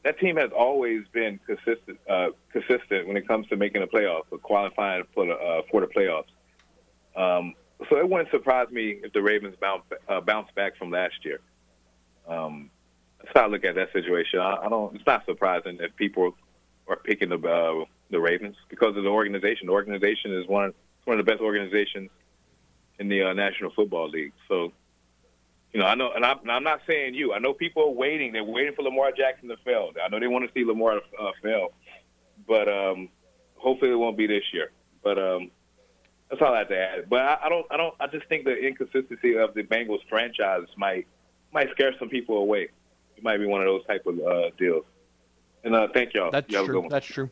That 0.05 0.18
team 0.18 0.36
has 0.36 0.51
always 0.57 1.05
been 1.12 1.38
consistent, 1.47 2.01
uh, 2.09 2.28
consistent 2.51 3.07
when 3.07 3.16
it 3.16 3.28
comes 3.28 3.47
to 3.49 3.57
making 3.57 3.82
the 3.82 3.86
playoffs, 3.86 4.24
or 4.30 4.38
qualifying 4.38 5.05
for 5.14 5.26
the 5.26 5.34
uh, 5.34 5.62
for 5.70 5.82
the 5.82 5.86
playoffs. 5.86 6.24
Um, 7.14 7.55
so 7.89 7.97
it 7.97 8.09
wouldn't 8.09 8.30
surprise 8.30 8.70
me 8.70 9.01
if 9.03 9.12
the 9.12 9.22
Ravens 9.22 9.57
bounce 9.61 9.85
uh, 10.09 10.20
bounce 10.20 10.49
back 10.55 10.76
from 10.76 10.91
last 10.91 11.24
year. 11.24 11.41
Um, 12.28 12.70
that's 13.18 13.33
how 13.35 13.45
I 13.45 13.47
look 13.49 13.64
at 13.64 13.74
that 13.76 13.93
situation. 13.93 14.41
I, 14.41 14.57
I 14.64 14.68
don't. 14.68 14.95
It's 14.95 15.07
not 15.07 15.24
surprising 15.24 15.78
that 15.78 15.97
people 15.97 16.37
are 16.89 16.97
picking 16.97 17.28
the 17.28 17.39
uh, 17.39 17.85
the 18.11 18.20
Ravens 18.20 18.57
because 18.68 18.97
of 18.97 19.03
the 19.03 19.09
organization. 19.09 19.66
The 19.66 19.72
organization 19.72 20.35
is 20.35 20.47
one 20.47 20.72
one 21.05 21.18
of 21.18 21.24
the 21.24 21.30
best 21.30 21.43
organizations 21.43 22.11
in 22.99 23.09
the 23.09 23.22
uh, 23.22 23.33
National 23.33 23.70
Football 23.72 24.09
League. 24.09 24.33
So, 24.49 24.72
you 25.72 25.80
know, 25.80 25.87
I 25.87 25.95
know, 25.95 26.12
and 26.12 26.24
I'm, 26.24 26.39
I'm 26.49 26.62
not 26.62 26.80
saying 26.87 27.14
you. 27.14 27.33
I 27.33 27.39
know 27.39 27.53
people 27.53 27.83
are 27.85 27.91
waiting. 27.91 28.33
They're 28.33 28.45
waiting 28.45 28.74
for 28.74 28.83
Lamar 28.83 29.11
Jackson 29.11 29.49
to 29.49 29.57
fail. 29.64 29.91
I 30.03 30.09
know 30.09 30.20
they 30.20 30.28
want 30.28 30.47
to 30.47 30.53
see 30.55 30.64
Lamar 30.64 31.01
uh, 31.18 31.30
fail, 31.43 31.72
but 32.47 32.68
um, 32.68 33.09
hopefully 33.57 33.91
it 33.91 33.97
won't 33.97 34.16
be 34.16 34.26
this 34.26 34.45
year. 34.53 34.70
But 35.03 35.18
um, 35.18 35.51
that's 36.33 36.41
all 36.41 36.55
I 36.55 36.61
have 36.61 36.68
to 36.68 36.78
add. 36.78 37.11
But 37.11 37.20
I, 37.20 37.39
I 37.45 37.49
don't, 37.51 37.66
I 37.70 37.76
don't, 37.76 37.95
I 38.01 38.07
just 38.07 38.26
think 38.26 38.45
the 38.45 38.57
inconsistency 38.57 39.37
of 39.37 39.53
the 39.53 39.62
Bengals 39.62 40.01
franchise 40.09 40.66
might 40.78 41.07
might 41.53 41.70
scare 41.72 41.93
some 41.99 42.09
people 42.09 42.39
away. 42.39 42.70
It 43.18 43.22
might 43.22 43.37
be 43.37 43.45
one 43.45 43.61
of 43.61 43.66
those 43.66 43.85
type 43.85 44.07
of 44.07 44.18
uh, 44.18 44.51
deals. 44.59 44.87
And 45.62 45.74
uh, 45.74 45.89
thank 45.93 46.14
y'all. 46.14 46.30
That's 46.30 46.51
true. 46.51 46.87
That's 46.89 47.07
true. 47.07 47.30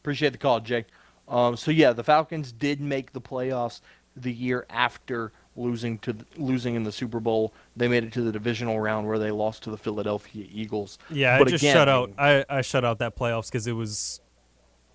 Appreciate 0.00 0.30
the 0.30 0.38
call, 0.38 0.58
Jake. 0.58 0.86
Um, 1.28 1.56
so 1.56 1.70
yeah, 1.70 1.92
the 1.92 2.02
Falcons 2.02 2.50
did 2.50 2.80
make 2.80 3.12
the 3.12 3.20
playoffs 3.20 3.82
the 4.16 4.32
year 4.32 4.66
after 4.68 5.30
losing 5.54 5.98
to 5.98 6.12
the, 6.12 6.24
losing 6.36 6.74
in 6.74 6.82
the 6.82 6.90
Super 6.90 7.20
Bowl. 7.20 7.54
They 7.76 7.86
made 7.86 8.02
it 8.02 8.12
to 8.14 8.22
the 8.22 8.32
divisional 8.32 8.80
round 8.80 9.06
where 9.06 9.20
they 9.20 9.30
lost 9.30 9.62
to 9.62 9.70
the 9.70 9.78
Philadelphia 9.78 10.44
Eagles. 10.50 10.98
Yeah, 11.08 11.38
but 11.38 11.46
I 11.46 11.50
just 11.52 11.62
again, 11.62 11.76
shut 11.76 11.88
out. 11.88 12.10
I, 12.18 12.44
I 12.48 12.62
shut 12.62 12.84
out 12.84 12.98
that 12.98 13.16
playoffs 13.16 13.46
because 13.46 13.68
it 13.68 13.74
was 13.74 14.20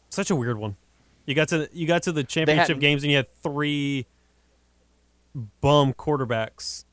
such 0.10 0.30
a 0.30 0.36
weird 0.36 0.58
one. 0.58 0.76
You 1.26 1.34
got 1.34 1.50
to 1.50 1.70
you 1.74 1.88
got 1.88 2.04
to 2.04 2.12
the 2.12 2.24
championship 2.24 2.80
games 2.80 3.04
and 3.04 3.12
you 3.12 3.18
had 3.18 3.34
three 3.42 4.06
bum 5.62 5.94
quarterbacks 5.94 6.86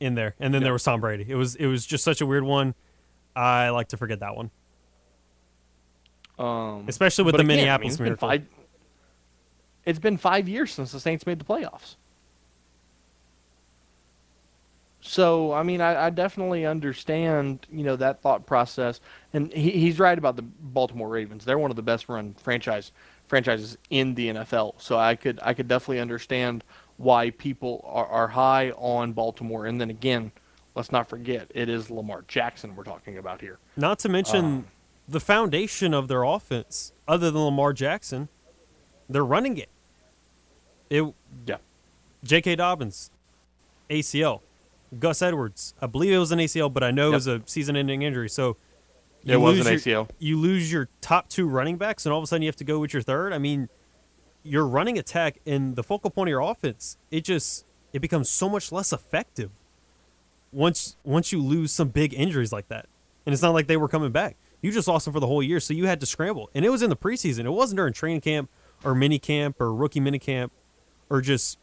in 0.00 0.14
there, 0.14 0.34
and 0.40 0.52
then 0.52 0.62
there 0.62 0.72
was 0.72 0.82
Tom 0.82 1.00
Brady. 1.00 1.24
It 1.28 1.36
was 1.36 1.54
it 1.54 1.66
was 1.66 1.86
just 1.86 2.04
such 2.04 2.20
a 2.20 2.26
weird 2.26 2.44
one. 2.44 2.74
I 3.34 3.70
like 3.70 3.88
to 3.88 3.96
forget 3.96 4.20
that 4.20 4.36
one, 4.36 4.50
um, 6.38 6.84
especially 6.88 7.24
with 7.24 7.34
the 7.34 7.42
again, 7.42 7.46
Minneapolis 7.56 8.00
I 8.00 8.02
mean, 8.02 8.12
it's 8.12 8.20
Been 8.20 8.28
five, 8.28 8.46
it's 9.84 9.98
been 9.98 10.16
five 10.18 10.48
years 10.48 10.72
since 10.72 10.92
the 10.92 11.00
Saints 11.00 11.24
made 11.24 11.38
the 11.38 11.44
playoffs. 11.44 11.96
So 15.00 15.52
I 15.52 15.62
mean, 15.62 15.80
I, 15.80 16.06
I, 16.06 16.10
definitely 16.10 16.66
understand 16.66 17.66
you 17.72 17.84
know 17.84 17.96
that 17.96 18.22
thought 18.22 18.46
process, 18.46 19.00
and 19.32 19.52
he, 19.52 19.70
he's 19.70 19.98
right 19.98 20.16
about 20.16 20.36
the 20.36 20.42
Baltimore 20.42 21.08
Ravens. 21.08 21.44
They're 21.44 21.58
one 21.58 21.70
of 21.70 21.76
the 21.76 21.82
best 21.82 22.08
run 22.08 22.34
franchise 22.34 22.92
franchises 23.32 23.78
in 23.88 24.14
the 24.14 24.28
NFL. 24.28 24.74
So 24.76 24.98
I 24.98 25.16
could 25.16 25.40
I 25.42 25.54
could 25.54 25.66
definitely 25.66 26.00
understand 26.00 26.64
why 26.98 27.30
people 27.30 27.82
are, 27.88 28.04
are 28.06 28.28
high 28.28 28.72
on 28.72 29.14
Baltimore. 29.14 29.64
And 29.64 29.80
then 29.80 29.88
again, 29.88 30.32
let's 30.74 30.92
not 30.92 31.08
forget 31.08 31.50
it 31.54 31.70
is 31.70 31.90
Lamar 31.90 32.26
Jackson 32.28 32.76
we're 32.76 32.84
talking 32.84 33.16
about 33.16 33.40
here. 33.40 33.58
Not 33.74 33.98
to 34.00 34.10
mention 34.10 34.44
um, 34.44 34.66
the 35.08 35.18
foundation 35.18 35.94
of 35.94 36.08
their 36.08 36.24
offense, 36.24 36.92
other 37.08 37.30
than 37.30 37.40
Lamar 37.40 37.72
Jackson, 37.72 38.28
their 39.08 39.24
running 39.24 39.54
game. 39.54 39.66
It 40.90 41.02
yeah. 41.46 41.56
J.K. 42.22 42.56
Dobbins, 42.56 43.10
ACL. 43.88 44.42
Gus 44.98 45.22
Edwards, 45.22 45.72
I 45.80 45.86
believe 45.86 46.12
it 46.12 46.18
was 46.18 46.32
an 46.32 46.38
ACL, 46.38 46.70
but 46.70 46.84
I 46.84 46.90
know 46.90 47.06
yep. 47.06 47.12
it 47.12 47.14
was 47.14 47.26
a 47.26 47.42
season-ending 47.46 48.02
injury. 48.02 48.28
So 48.28 48.58
You 49.24 49.34
it 49.34 49.36
was 49.36 49.66
an 49.66 49.74
ACL. 49.74 49.86
Your, 49.86 50.08
you 50.18 50.36
lose 50.38 50.72
your 50.72 50.88
top 51.00 51.28
two 51.28 51.46
running 51.46 51.76
backs, 51.76 52.04
and 52.06 52.12
all 52.12 52.18
of 52.18 52.24
a 52.24 52.26
sudden 52.26 52.42
you 52.42 52.48
have 52.48 52.56
to 52.56 52.64
go 52.64 52.78
with 52.78 52.92
your 52.92 53.02
third. 53.02 53.32
I 53.32 53.38
mean, 53.38 53.68
your 54.42 54.66
running 54.66 54.98
attack 54.98 55.38
and 55.46 55.76
the 55.76 55.82
focal 55.82 56.10
point 56.10 56.28
of 56.28 56.30
your 56.30 56.40
offense, 56.40 56.96
it 57.10 57.22
just 57.24 57.64
it 57.92 58.00
becomes 58.00 58.28
so 58.28 58.48
much 58.48 58.72
less 58.72 58.92
effective 58.92 59.50
once 60.52 60.96
once 61.04 61.32
you 61.32 61.40
lose 61.40 61.72
some 61.72 61.88
big 61.88 62.14
injuries 62.14 62.52
like 62.52 62.68
that. 62.68 62.86
And 63.24 63.32
it's 63.32 63.42
not 63.42 63.54
like 63.54 63.66
they 63.68 63.76
were 63.76 63.88
coming 63.88 64.10
back. 64.10 64.36
You 64.60 64.70
just 64.72 64.88
lost 64.88 65.04
them 65.04 65.14
for 65.14 65.20
the 65.20 65.26
whole 65.26 65.42
year, 65.42 65.60
so 65.60 65.74
you 65.74 65.86
had 65.86 66.00
to 66.00 66.06
scramble. 66.06 66.50
And 66.54 66.64
it 66.64 66.70
was 66.70 66.82
in 66.82 66.90
the 66.90 66.96
preseason. 66.96 67.44
It 67.44 67.50
wasn't 67.50 67.76
during 67.78 67.92
training 67.92 68.20
camp 68.20 68.50
or 68.84 68.94
mini 68.94 69.18
camp 69.18 69.60
or 69.60 69.72
rookie 69.74 70.00
mini 70.00 70.18
camp 70.18 70.52
or 71.10 71.20
just 71.20 71.58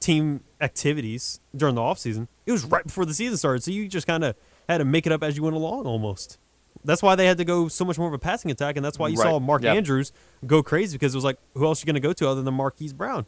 team 0.00 0.40
activities 0.60 1.40
during 1.54 1.74
the 1.74 1.80
offseason. 1.80 2.28
It 2.46 2.52
was 2.52 2.64
right 2.64 2.84
before 2.84 3.04
the 3.04 3.14
season 3.14 3.36
started, 3.36 3.62
so 3.62 3.70
you 3.70 3.88
just 3.88 4.06
kind 4.06 4.24
of 4.24 4.34
had 4.68 4.78
to 4.78 4.84
make 4.84 5.06
it 5.06 5.12
up 5.12 5.22
as 5.22 5.36
you 5.36 5.42
went 5.42 5.56
along 5.56 5.86
almost. 5.86 6.38
That's 6.84 7.02
why 7.02 7.14
they 7.14 7.26
had 7.26 7.38
to 7.38 7.44
go 7.44 7.68
so 7.68 7.84
much 7.84 7.98
more 7.98 8.08
of 8.08 8.14
a 8.14 8.18
passing 8.18 8.50
attack, 8.50 8.76
and 8.76 8.84
that's 8.84 8.98
why 8.98 9.08
you 9.08 9.16
right. 9.16 9.24
saw 9.24 9.38
Mark 9.38 9.62
yep. 9.62 9.76
Andrews 9.76 10.12
go 10.46 10.62
crazy 10.62 10.96
because 10.96 11.14
it 11.14 11.16
was 11.16 11.24
like, 11.24 11.38
who 11.54 11.64
else 11.64 11.80
are 11.80 11.82
you 11.82 11.86
going 11.86 12.00
to 12.00 12.06
go 12.06 12.12
to 12.12 12.28
other 12.28 12.42
than 12.42 12.54
Marquise 12.54 12.92
Brown? 12.92 13.26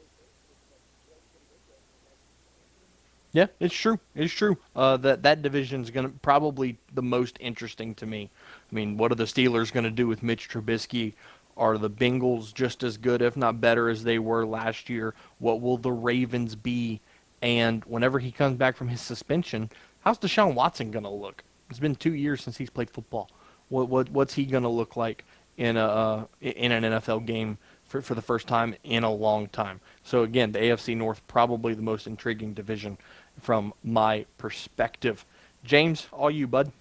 Yeah, 3.33 3.47
it's 3.61 3.75
true. 3.75 3.99
It's 4.15 4.33
true. 4.33 4.57
Uh, 4.75 4.97
that 4.99 5.23
that 5.25 5.43
division 5.43 5.83
is 5.83 5.91
going 5.91 6.07
to 6.07 6.13
probably 6.21 6.79
the 6.95 7.03
most 7.03 7.37
interesting 7.39 7.95
to 7.97 8.07
me. 8.07 8.31
I 8.71 8.75
mean, 8.75 8.97
what 8.97 9.13
are 9.13 9.17
the 9.17 9.25
Steelers 9.25 9.73
going 9.73 9.85
to 9.85 9.91
do 9.91 10.07
with 10.07 10.23
Mitch 10.23 10.49
Trubisky? 10.49 11.13
Are 11.57 11.77
the 11.77 11.91
Bengals 11.91 12.53
just 12.53 12.83
as 12.83 12.97
good, 12.97 13.21
if 13.23 13.37
not 13.37 13.61
better, 13.61 13.89
as 13.89 14.05
they 14.05 14.19
were 14.19 14.47
last 14.47 14.89
year? 14.89 15.15
What 15.39 15.61
will 15.61 15.77
the 15.77 15.93
Ravens 15.93 16.55
be? 16.55 17.01
And 17.43 17.85
whenever 17.85 18.19
he 18.19 18.33
comes 18.33 18.57
back 18.57 18.77
from 18.77 18.89
his 18.89 19.01
suspension, 19.01 19.71
how's 20.01 20.19
Deshaun 20.19 20.55
Watson 20.55 20.91
going 20.91 21.05
to 21.05 21.11
look? 21.11 21.45
It's 21.69 21.79
been 21.79 21.95
two 21.95 22.15
years 22.15 22.43
since 22.43 22.57
he's 22.57 22.71
played 22.71 22.91
football. 22.91 23.31
What, 23.69 23.89
what 23.89 24.11
what's 24.11 24.35
he 24.35 24.45
going 24.45 24.63
to 24.63 24.69
look 24.69 24.97
like 24.97 25.25
in 25.57 25.77
a 25.77 25.87
uh, 25.87 26.25
in 26.41 26.73
an 26.73 26.85
NFL 26.85 27.27
game 27.27 27.59
for, 27.85 28.01
for 28.01 28.15
the 28.15 28.23
first 28.23 28.47
time 28.47 28.75
in 28.85 29.05
a 29.05 29.13
long 29.13 29.49
time? 29.49 29.81
So 30.03 30.23
again, 30.23 30.53
the 30.53 30.59
AFC 30.59 30.97
North 30.97 31.21
probably 31.29 31.75
the 31.75 31.83
most 31.83 32.07
intriguing 32.07 32.55
division 32.55 32.99
from 33.41 33.73
my 33.83 34.27
perspective. 34.39 35.25
James, 35.65 36.07
all 36.13 36.31
you, 36.31 36.47
bud. 36.47 36.73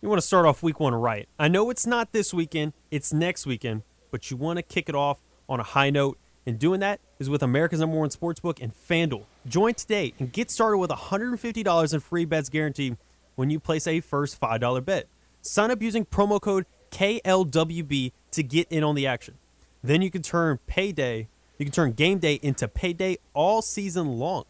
You 0.00 0.08
want 0.08 0.20
to 0.20 0.26
start 0.26 0.46
off 0.46 0.62
week 0.62 0.78
one 0.78 0.94
right. 0.94 1.28
I 1.38 1.48
know 1.48 1.70
it's 1.70 1.86
not 1.86 2.12
this 2.12 2.32
weekend, 2.32 2.72
it's 2.90 3.12
next 3.12 3.46
weekend, 3.46 3.82
but 4.10 4.30
you 4.30 4.36
want 4.36 4.58
to 4.58 4.62
kick 4.62 4.88
it 4.88 4.94
off 4.94 5.18
on 5.48 5.58
a 5.60 5.64
high 5.64 5.90
note. 5.90 6.18
And 6.46 6.58
doing 6.58 6.80
that 6.80 7.00
is 7.18 7.28
with 7.28 7.42
America's 7.42 7.80
number 7.80 7.98
one 7.98 8.08
sportsbook 8.08 8.62
and 8.62 8.72
FanDuel. 8.72 9.24
Join 9.46 9.74
today 9.74 10.14
and 10.18 10.32
get 10.32 10.50
started 10.50 10.78
with 10.78 10.90
$150 10.90 11.94
in 11.94 12.00
free 12.00 12.24
bets 12.24 12.48
guaranteed 12.48 12.96
when 13.38 13.50
you 13.50 13.60
place 13.60 13.86
a 13.86 14.00
first 14.00 14.40
$5 14.40 14.84
bet. 14.84 15.06
Sign 15.42 15.70
up 15.70 15.80
using 15.80 16.04
promo 16.04 16.40
code 16.40 16.66
KLWB 16.90 18.10
to 18.32 18.42
get 18.42 18.66
in 18.68 18.82
on 18.82 18.96
the 18.96 19.06
action. 19.06 19.34
Then 19.80 20.02
you 20.02 20.10
can 20.10 20.22
turn 20.22 20.58
payday, 20.66 21.28
you 21.56 21.64
can 21.64 21.72
turn 21.72 21.92
game 21.92 22.18
day 22.18 22.40
into 22.42 22.66
payday 22.66 23.18
all 23.34 23.62
season 23.62 24.18
long. 24.18 24.44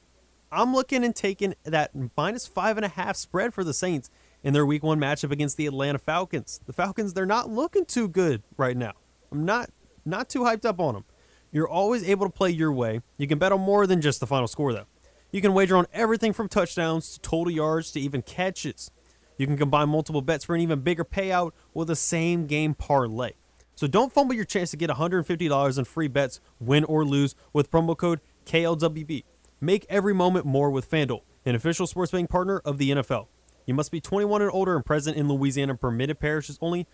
I'm 0.51 0.73
looking 0.73 1.05
and 1.05 1.15
taking 1.15 1.55
that 1.65 1.91
minus 2.17 2.47
five 2.47 2.79
and 2.79 2.87
a 2.87 2.89
half 2.89 3.17
spread 3.17 3.53
for 3.53 3.63
the 3.63 3.75
Saints 3.75 4.09
in 4.43 4.55
their 4.55 4.65
week 4.65 4.83
one 4.83 4.99
matchup 4.99 5.33
against 5.33 5.59
the 5.59 5.67
Atlanta 5.67 5.99
Falcons. 5.99 6.63
The 6.65 6.73
Falcons, 6.73 7.13
they're 7.13 7.27
not 7.27 7.51
looking 7.51 7.85
too 7.85 8.09
good 8.09 8.43
right 8.57 8.77
now. 8.77 8.93
I'm 9.31 9.45
not 9.45 9.69
not 10.07 10.31
too 10.31 10.41
hyped 10.41 10.65
up 10.65 10.81
on 10.81 10.95
them. 10.95 11.05
You're 11.53 11.69
always 11.69 12.09
able 12.09 12.25
to 12.25 12.33
play 12.33 12.49
your 12.49 12.73
way. 12.73 13.03
You 13.19 13.27
can 13.27 13.39
bet 13.39 13.53
on 13.53 13.61
more 13.61 13.87
than 13.87 14.01
just 14.01 14.21
the 14.21 14.27
final 14.27 14.49
score 14.49 14.73
though. 14.73 14.87
You 15.31 15.43
can 15.43 15.53
wager 15.53 15.77
on 15.77 15.87
everything 15.93 16.33
from 16.33 16.49
touchdowns 16.49 17.13
to 17.13 17.21
total 17.21 17.53
yards 17.53 17.91
to 17.93 18.01
even 18.01 18.23
catches. 18.23 18.91
You 19.37 19.47
can 19.47 19.59
combine 19.59 19.89
multiple 19.91 20.23
bets 20.23 20.45
for 20.45 20.55
an 20.55 20.61
even 20.63 20.81
bigger 20.81 21.05
payout 21.05 21.53
with 21.75 21.91
a 21.91 21.97
same 21.97 22.47
game 22.47 22.75
parlay. 22.75 23.33
So 23.77 23.87
don't 23.87 24.13
fumble 24.13 24.35
your 24.35 24.45
chance 24.45 24.71
to 24.73 24.77
get 24.77 24.91
$150 24.91 25.79
in 25.79 25.85
free 25.85 26.09
bets, 26.09 26.41
win 26.59 26.83
or 26.85 27.05
lose, 27.05 27.35
with 27.53 27.71
promo 27.71 27.97
code 27.97 28.21
KLWB. 28.47 29.25
Make 29.61 29.87
every 29.89 30.15
moment 30.15 30.47
more 30.47 30.71
with 30.71 30.91
FanDuel, 30.91 31.21
an 31.45 31.55
official 31.55 31.87
sports 31.87 32.11
betting 32.11 32.27
partner 32.27 32.61
of 32.65 32.79
the 32.79 32.91
NFL. 32.91 33.27
You 33.67 33.75
must 33.75 33.93
be 33.93 34.01
21 34.01 34.43
and 34.43 34.51
older 34.51 34.75
and 34.75 34.85
present 34.85 35.17
in 35.17 35.29
Louisiana. 35.29 35.75
Permitted 35.75 36.19
parishes 36.19 36.59
only. 36.63 36.87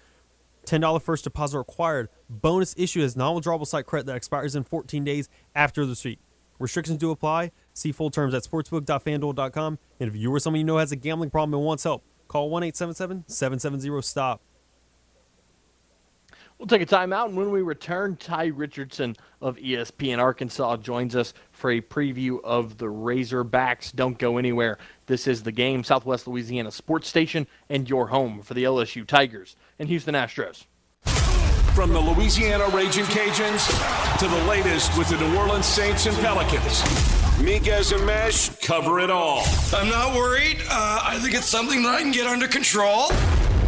$10 0.66 1.00
first 1.00 1.24
deposit 1.24 1.58
required. 1.58 2.08
Bonus 2.28 2.74
issue 2.76 3.00
as 3.00 3.16
non-withdrawable 3.16 3.66
site 3.66 3.86
credit 3.86 4.06
that 4.06 4.16
expires 4.16 4.56
in 4.56 4.64
14 4.64 5.04
days 5.04 5.28
after 5.54 5.84
the 5.84 5.90
receipt. 5.90 6.18
Restrictions 6.64 6.96
do 6.96 7.10
apply. 7.10 7.52
See 7.74 7.92
full 7.92 8.10
terms 8.10 8.32
at 8.32 8.42
sportsbook.fanduel.com. 8.42 9.78
And 10.00 10.08
if 10.08 10.16
you 10.16 10.32
or 10.32 10.40
someone 10.40 10.60
you 10.60 10.64
know 10.64 10.78
has 10.78 10.92
a 10.92 10.96
gambling 10.96 11.28
problem 11.28 11.52
and 11.52 11.62
wants 11.62 11.84
help, 11.84 12.02
call 12.26 12.48
1 12.48 12.62
877 12.62 13.24
770 13.26 14.00
STOP. 14.00 14.40
We'll 16.56 16.66
take 16.66 16.80
a 16.80 16.86
timeout, 16.86 17.26
and 17.26 17.36
when 17.36 17.50
we 17.50 17.60
return, 17.60 18.16
Ty 18.16 18.46
Richardson 18.46 19.16
of 19.42 19.56
ESPN 19.56 20.18
Arkansas 20.18 20.78
joins 20.78 21.14
us 21.14 21.34
for 21.52 21.72
a 21.72 21.82
preview 21.82 22.38
of 22.42 22.78
the 22.78 22.86
Razorbacks. 22.86 23.94
Don't 23.94 24.16
go 24.16 24.38
anywhere. 24.38 24.78
This 25.04 25.26
is 25.26 25.42
the 25.42 25.52
game, 25.52 25.84
Southwest 25.84 26.26
Louisiana 26.26 26.70
Sports 26.70 27.08
Station, 27.08 27.46
and 27.68 27.90
your 27.90 28.06
home 28.06 28.40
for 28.40 28.54
the 28.54 28.64
LSU 28.64 29.06
Tigers 29.06 29.56
and 29.78 29.88
Houston 29.90 30.14
Astros. 30.14 30.64
From 31.74 31.92
the 31.92 31.98
Louisiana 31.98 32.68
Raging 32.68 33.04
Cajuns 33.06 33.66
to 34.20 34.28
the 34.28 34.44
latest 34.44 34.96
with 34.96 35.08
the 35.08 35.16
New 35.18 35.36
Orleans 35.36 35.66
Saints 35.66 36.06
and 36.06 36.16
Pelicans. 36.18 36.82
Miguez 37.40 37.92
and 37.92 38.06
Mesh 38.06 38.48
cover 38.60 39.00
it 39.00 39.10
all. 39.10 39.42
I'm 39.72 39.88
not 39.88 40.14
worried. 40.14 40.58
Uh, 40.70 41.00
I 41.02 41.18
think 41.18 41.34
it's 41.34 41.48
something 41.48 41.82
that 41.82 41.96
I 41.96 42.00
can 42.00 42.12
get 42.12 42.28
under 42.28 42.46
control. 42.46 43.08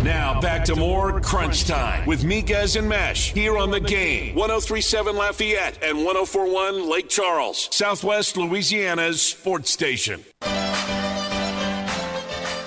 Now 0.05 0.41
back 0.41 0.65
to 0.67 0.77
more 0.77 1.21
Crunch 1.21 1.65
Time 1.65 2.07
with 2.07 2.23
Miguez 2.23 2.77
and 2.77 2.89
Mesh 2.89 3.33
here 3.33 3.59
on 3.59 3.73
the 3.73 3.81
game. 3.81 4.37
1037 4.37 5.17
Lafayette 5.17 5.83
and 5.83 5.97
1041 6.05 6.89
Lake 6.89 7.09
Charles, 7.09 7.69
Southwest 7.73 8.37
Louisiana's 8.37 9.21
sports 9.21 9.73
station. 9.73 10.25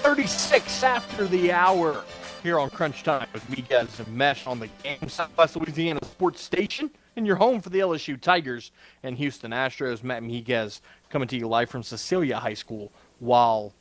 36 0.03 0.83
after 0.83 1.27
the 1.27 1.53
hour 1.53 2.03
here 2.41 2.59
on 2.59 2.69
Crunch 2.69 3.03
Time 3.03 3.27
with 3.33 3.45
Miguez 3.49 3.99
and 3.99 4.15
Mesh 4.15 4.47
on 4.47 4.59
the 4.59 4.69
game, 4.83 5.07
Southwest 5.07 5.55
Louisiana 5.55 5.99
sports 6.03 6.41
station, 6.41 6.89
and 7.15 7.27
your 7.27 7.35
home 7.35 7.61
for 7.61 7.69
the 7.69 7.79
LSU 7.79 8.19
Tigers 8.19 8.71
and 9.03 9.17
Houston 9.17 9.51
Astros. 9.51 10.03
Matt 10.03 10.23
Miguez 10.23 10.81
coming 11.09 11.27
to 11.27 11.37
you 11.37 11.47
live 11.47 11.69
from 11.69 11.83
Cecilia 11.83 12.37
High 12.37 12.53
School 12.53 12.91
while 13.19 13.73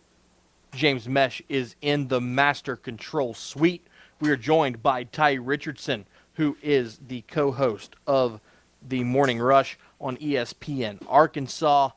James 0.75 1.09
Mesh 1.09 1.41
is 1.49 1.77
in 1.83 2.09
the 2.09 2.21
Master 2.21 2.77
Control 2.77 3.35
Suite. 3.35 3.87
We 4.21 4.31
are 4.31 4.37
joined 4.37 4.83
by 4.83 5.05
Ty 5.05 5.35
Richardson, 5.35 6.07
who 6.35 6.57
is 6.63 6.99
the 7.07 7.23
co 7.23 7.53
host 7.53 7.95
of 8.07 8.41
the 8.87 9.05
Morning 9.05 9.39
Rush 9.39 9.79
on 10.01 10.17
ESPN 10.17 10.99
Arkansas. 11.09 11.91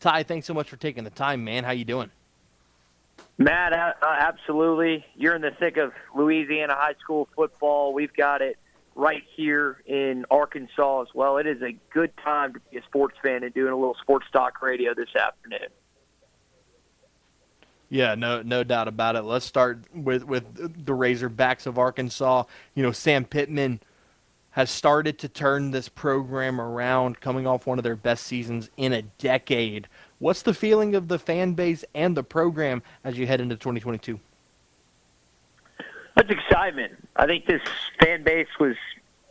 Ty, 0.00 0.24
thanks 0.24 0.46
so 0.46 0.54
much 0.54 0.68
for 0.68 0.76
taking 0.76 1.04
the 1.04 1.10
time, 1.10 1.44
man. 1.44 1.64
How 1.64 1.72
you 1.72 1.84
doing? 1.84 2.10
Matt, 3.38 3.72
uh, 3.72 3.92
absolutely. 4.02 5.04
You're 5.16 5.34
in 5.34 5.42
the 5.42 5.50
thick 5.50 5.76
of 5.76 5.92
Louisiana 6.14 6.74
high 6.74 6.94
school 7.00 7.28
football. 7.34 7.92
We've 7.92 8.12
got 8.12 8.42
it 8.42 8.58
right 8.94 9.22
here 9.34 9.82
in 9.86 10.26
Arkansas 10.30 11.02
as 11.02 11.08
well. 11.14 11.38
It 11.38 11.46
is 11.46 11.62
a 11.62 11.72
good 11.92 12.12
time 12.18 12.52
to 12.54 12.60
be 12.70 12.78
a 12.78 12.82
sports 12.82 13.16
fan 13.22 13.42
and 13.42 13.52
doing 13.54 13.72
a 13.72 13.76
little 13.76 13.96
sports 14.00 14.26
talk 14.32 14.60
radio 14.62 14.94
this 14.94 15.14
afternoon. 15.16 15.68
Yeah, 17.88 18.14
no, 18.14 18.40
no 18.42 18.64
doubt 18.64 18.88
about 18.88 19.16
it. 19.16 19.22
Let's 19.22 19.44
start 19.44 19.84
with 19.94 20.24
with 20.24 20.86
the 20.86 20.92
Razorbacks 20.92 21.66
of 21.66 21.78
Arkansas. 21.78 22.44
You 22.74 22.82
know, 22.82 22.92
Sam 22.92 23.24
Pittman 23.24 23.80
has 24.52 24.70
started 24.70 25.18
to 25.18 25.28
turn 25.28 25.70
this 25.70 25.88
program 25.88 26.60
around, 26.60 27.20
coming 27.20 27.46
off 27.46 27.66
one 27.66 27.78
of 27.78 27.84
their 27.84 27.96
best 27.96 28.24
seasons 28.24 28.70
in 28.76 28.92
a 28.92 29.02
decade. 29.02 29.88
What's 30.22 30.42
the 30.42 30.54
feeling 30.54 30.94
of 30.94 31.08
the 31.08 31.18
fan 31.18 31.54
base 31.54 31.84
and 31.96 32.16
the 32.16 32.22
program 32.22 32.84
as 33.02 33.18
you 33.18 33.26
head 33.26 33.40
into 33.40 33.56
2022? 33.56 34.20
That's 36.14 36.30
excitement. 36.30 36.92
I 37.16 37.26
think 37.26 37.46
this 37.46 37.60
fan 37.98 38.22
base 38.22 38.46
was 38.60 38.76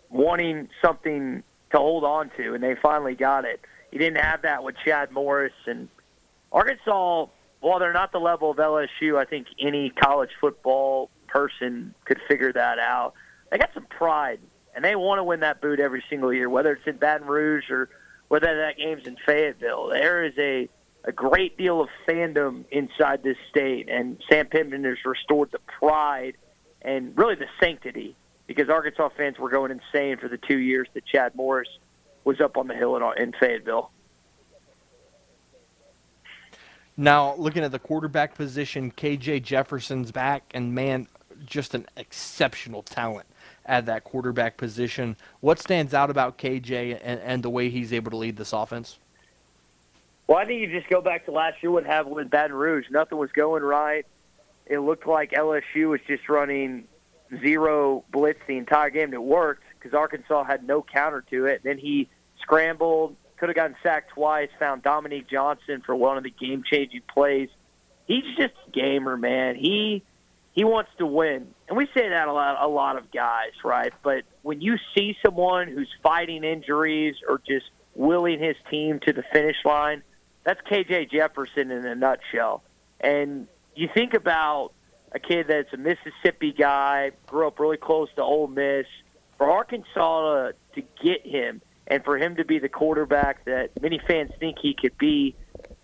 wanting 0.09 0.67
something 0.81 1.43
to 1.71 1.77
hold 1.77 2.03
on 2.03 2.29
to, 2.35 2.55
and 2.55 2.61
they 2.61 2.75
finally 2.75 3.15
got 3.15 3.45
it. 3.45 3.61
You 3.93 3.99
didn't 3.99 4.21
have 4.21 4.41
that 4.41 4.65
with 4.65 4.75
Chad 4.83 5.13
Morris 5.13 5.53
and 5.65 5.87
Arkansas 6.51 7.27
while 7.61 7.79
they're 7.79 7.93
not 7.93 8.11
the 8.11 8.19
level 8.19 8.51
of 8.51 8.57
LSU, 8.57 9.17
I 9.17 9.23
think 9.23 9.47
any 9.57 9.91
college 9.91 10.31
football 10.41 11.09
person 11.27 11.95
could 12.03 12.19
figure 12.27 12.51
that 12.51 12.79
out. 12.79 13.13
They 13.49 13.59
got 13.59 13.73
some 13.73 13.85
pride, 13.85 14.41
and 14.75 14.83
they 14.83 14.97
want 14.97 15.19
to 15.19 15.23
win 15.23 15.39
that 15.39 15.61
boot 15.61 15.79
every 15.79 16.03
single 16.09 16.33
year, 16.33 16.49
whether 16.49 16.73
it's 16.73 16.85
in 16.85 16.97
Baton 16.97 17.27
Rouge 17.27 17.69
or 17.69 17.87
whether 18.27 18.57
that 18.57 18.77
game's 18.77 19.07
in 19.07 19.15
Fayetteville. 19.25 19.87
There 19.87 20.25
is 20.25 20.33
a 20.37 20.67
a 21.03 21.11
great 21.11 21.57
deal 21.57 21.81
of 21.81 21.89
fandom 22.07 22.65
inside 22.71 23.23
this 23.23 23.37
state, 23.49 23.89
and 23.89 24.21
Sam 24.29 24.47
Pittman 24.47 24.83
has 24.83 24.97
restored 25.05 25.51
the 25.51 25.59
pride 25.79 26.37
and 26.81 27.17
really 27.17 27.35
the 27.35 27.47
sanctity 27.59 28.15
because 28.47 28.69
Arkansas 28.69 29.09
fans 29.17 29.39
were 29.39 29.49
going 29.49 29.71
insane 29.71 30.17
for 30.17 30.27
the 30.27 30.37
two 30.37 30.59
years 30.59 30.87
that 30.93 31.05
Chad 31.05 31.35
Morris 31.35 31.69
was 32.23 32.39
up 32.39 32.57
on 32.57 32.67
the 32.67 32.75
hill 32.75 32.95
in, 32.97 33.21
in 33.21 33.33
Fayetteville. 33.33 33.91
Now, 36.97 37.33
looking 37.35 37.63
at 37.63 37.71
the 37.71 37.79
quarterback 37.79 38.35
position, 38.35 38.91
KJ 38.91 39.43
Jefferson's 39.43 40.11
back, 40.11 40.43
and 40.53 40.75
man, 40.75 41.07
just 41.45 41.73
an 41.73 41.87
exceptional 41.97 42.83
talent 42.83 43.25
at 43.65 43.85
that 43.87 44.03
quarterback 44.03 44.57
position. 44.57 45.15
What 45.39 45.57
stands 45.57 45.93
out 45.93 46.09
about 46.09 46.37
KJ 46.37 46.99
and, 47.01 47.19
and 47.21 47.43
the 47.43 47.49
way 47.49 47.69
he's 47.69 47.93
able 47.93 48.11
to 48.11 48.17
lead 48.17 48.37
this 48.37 48.53
offense? 48.53 48.99
Well, 50.27 50.37
I 50.37 50.45
think 50.45 50.61
you 50.61 50.71
just 50.71 50.89
go 50.89 51.01
back 51.01 51.25
to 51.25 51.31
last 51.31 51.61
year 51.61 51.71
what 51.71 51.85
happened 51.85 52.15
with 52.15 52.29
Baton 52.29 52.55
Rouge. 52.55 52.85
Nothing 52.89 53.17
was 53.17 53.31
going 53.31 53.63
right. 53.63 54.05
It 54.65 54.79
looked 54.79 55.07
like 55.07 55.31
LSU 55.31 55.89
was 55.89 55.99
just 56.07 56.29
running 56.29 56.87
zero 57.41 58.03
blitz 58.11 58.39
the 58.47 58.57
entire 58.57 58.89
game. 58.89 59.05
And 59.05 59.13
it 59.13 59.23
worked 59.23 59.63
because 59.77 59.93
Arkansas 59.93 60.43
had 60.43 60.65
no 60.65 60.81
counter 60.81 61.21
to 61.31 61.45
it. 61.45 61.61
Then 61.63 61.77
he 61.77 62.09
scrambled, 62.41 63.15
could 63.37 63.49
have 63.49 63.55
gotten 63.55 63.75
sacked 63.83 64.11
twice, 64.11 64.49
found 64.59 64.83
Dominique 64.83 65.27
Johnson 65.29 65.81
for 65.85 65.95
one 65.95 66.17
of 66.17 66.23
the 66.23 66.29
game-changing 66.29 67.01
plays. 67.13 67.49
He's 68.05 68.23
just 68.37 68.53
a 68.67 68.71
gamer, 68.71 69.17
man. 69.17 69.55
He 69.55 70.03
he 70.53 70.65
wants 70.65 70.91
to 70.97 71.05
win, 71.05 71.47
and 71.69 71.77
we 71.77 71.85
say 71.93 72.09
that 72.09 72.27
a 72.27 72.33
lot. 72.33 72.61
A 72.61 72.67
lot 72.67 72.97
of 72.97 73.09
guys, 73.09 73.51
right? 73.63 73.93
But 74.03 74.23
when 74.41 74.59
you 74.59 74.77
see 74.93 75.15
someone 75.25 75.69
who's 75.69 75.87
fighting 76.03 76.43
injuries 76.43 77.15
or 77.27 77.39
just 77.47 77.67
willing 77.95 78.39
his 78.39 78.57
team 78.69 78.99
to 79.05 79.13
the 79.13 79.23
finish 79.31 79.55
line, 79.63 80.03
that's 80.43 80.61
KJ 80.61 81.11
Jefferson 81.11 81.71
in 81.71 81.85
a 81.85 81.95
nutshell. 81.95 82.63
And 82.99 83.47
you 83.75 83.89
think 83.93 84.13
about 84.13 84.73
a 85.11 85.19
kid 85.19 85.47
that's 85.49 85.71
a 85.73 85.77
Mississippi 85.77 86.53
guy, 86.53 87.11
grew 87.27 87.47
up 87.47 87.59
really 87.59 87.77
close 87.77 88.09
to 88.15 88.23
Ole 88.23 88.47
Miss. 88.47 88.85
For 89.37 89.49
Arkansas 89.49 90.51
to, 90.51 90.53
to 90.75 90.87
get 91.03 91.25
him 91.25 91.61
and 91.87 92.03
for 92.03 92.17
him 92.17 92.35
to 92.35 92.45
be 92.45 92.59
the 92.59 92.69
quarterback 92.69 93.45
that 93.45 93.81
many 93.81 93.99
fans 94.07 94.31
think 94.39 94.57
he 94.61 94.73
could 94.73 94.97
be, 94.97 95.35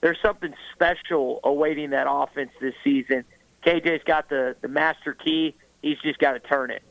there's 0.02 0.20
something 0.22 0.54
special 0.74 1.40
awaiting 1.44 1.90
that 1.90 2.08
offense 2.10 2.52
this 2.62 2.76
season. 2.84 3.26
KJ's 3.66 4.04
got 4.04 4.30
the, 4.30 4.56
the 4.62 4.68
master 4.68 5.14
key. 5.14 5.56
He's 5.82 5.98
just 6.00 6.20
got 6.20 6.34
to 6.34 6.40
turn 6.40 6.72
it. 6.72 6.84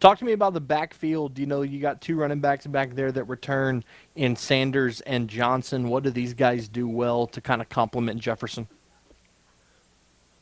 Talk 0.00 0.18
to 0.18 0.24
me 0.24 0.32
about 0.32 0.54
the 0.54 0.60
backfield. 0.62 1.38
You 1.38 1.44
know, 1.44 1.60
you 1.60 1.78
got 1.78 2.00
two 2.00 2.16
running 2.16 2.40
backs 2.40 2.66
back 2.66 2.94
there 2.94 3.12
that 3.12 3.24
return 3.24 3.84
in 4.16 4.34
Sanders 4.34 5.02
and 5.02 5.28
Johnson. 5.28 5.90
What 5.90 6.02
do 6.04 6.10
these 6.10 6.32
guys 6.32 6.68
do 6.68 6.88
well 6.88 7.26
to 7.28 7.40
kind 7.42 7.60
of 7.60 7.68
complement 7.68 8.18
Jefferson? 8.18 8.66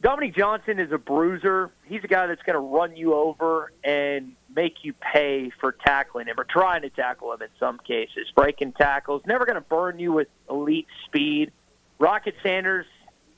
Dominique 0.00 0.36
Johnson 0.36 0.78
is 0.78 0.92
a 0.92 0.98
bruiser. 0.98 1.72
He's 1.86 2.04
a 2.04 2.06
guy 2.06 2.28
that's 2.28 2.42
going 2.44 2.54
to 2.54 2.60
run 2.60 2.96
you 2.96 3.14
over 3.14 3.72
and 3.82 4.34
make 4.54 4.84
you 4.84 4.92
pay 4.92 5.50
for 5.58 5.72
tackling 5.72 6.28
him 6.28 6.38
or 6.38 6.44
trying 6.44 6.82
to 6.82 6.90
tackle 6.90 7.32
him 7.32 7.42
in 7.42 7.48
some 7.58 7.78
cases. 7.78 8.30
Breaking 8.36 8.70
tackles, 8.72 9.22
never 9.26 9.44
going 9.44 9.56
to 9.56 9.60
burn 9.60 9.98
you 9.98 10.12
with 10.12 10.28
elite 10.48 10.86
speed. 11.06 11.50
Rocket 11.98 12.36
Sanders, 12.44 12.86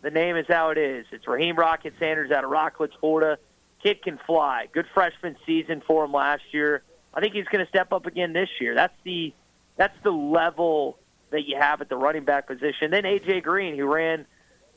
the 0.02 0.10
name 0.10 0.36
is 0.36 0.44
how 0.46 0.68
it 0.68 0.76
is. 0.76 1.06
It's 1.12 1.24
Raheim 1.24 1.56
Rocket 1.56 1.94
Sanders 1.98 2.30
out 2.30 2.44
of 2.44 2.50
Rockledge, 2.50 2.92
Florida. 3.00 3.38
Kid 3.82 4.02
can 4.02 4.18
fly. 4.26 4.68
Good 4.72 4.86
freshman 4.92 5.36
season 5.46 5.82
for 5.86 6.04
him 6.04 6.12
last 6.12 6.42
year. 6.52 6.82
I 7.12 7.20
think 7.20 7.34
he's 7.34 7.46
going 7.46 7.64
to 7.64 7.68
step 7.68 7.92
up 7.92 8.06
again 8.06 8.32
this 8.32 8.48
year. 8.60 8.74
That's 8.74 8.94
the 9.04 9.32
that's 9.76 9.96
the 10.04 10.10
level 10.10 10.98
that 11.30 11.46
you 11.46 11.56
have 11.58 11.80
at 11.80 11.88
the 11.88 11.96
running 11.96 12.24
back 12.24 12.46
position. 12.46 12.90
Then 12.90 13.04
AJ 13.04 13.42
Green, 13.42 13.76
who 13.76 13.86
ran 13.86 14.26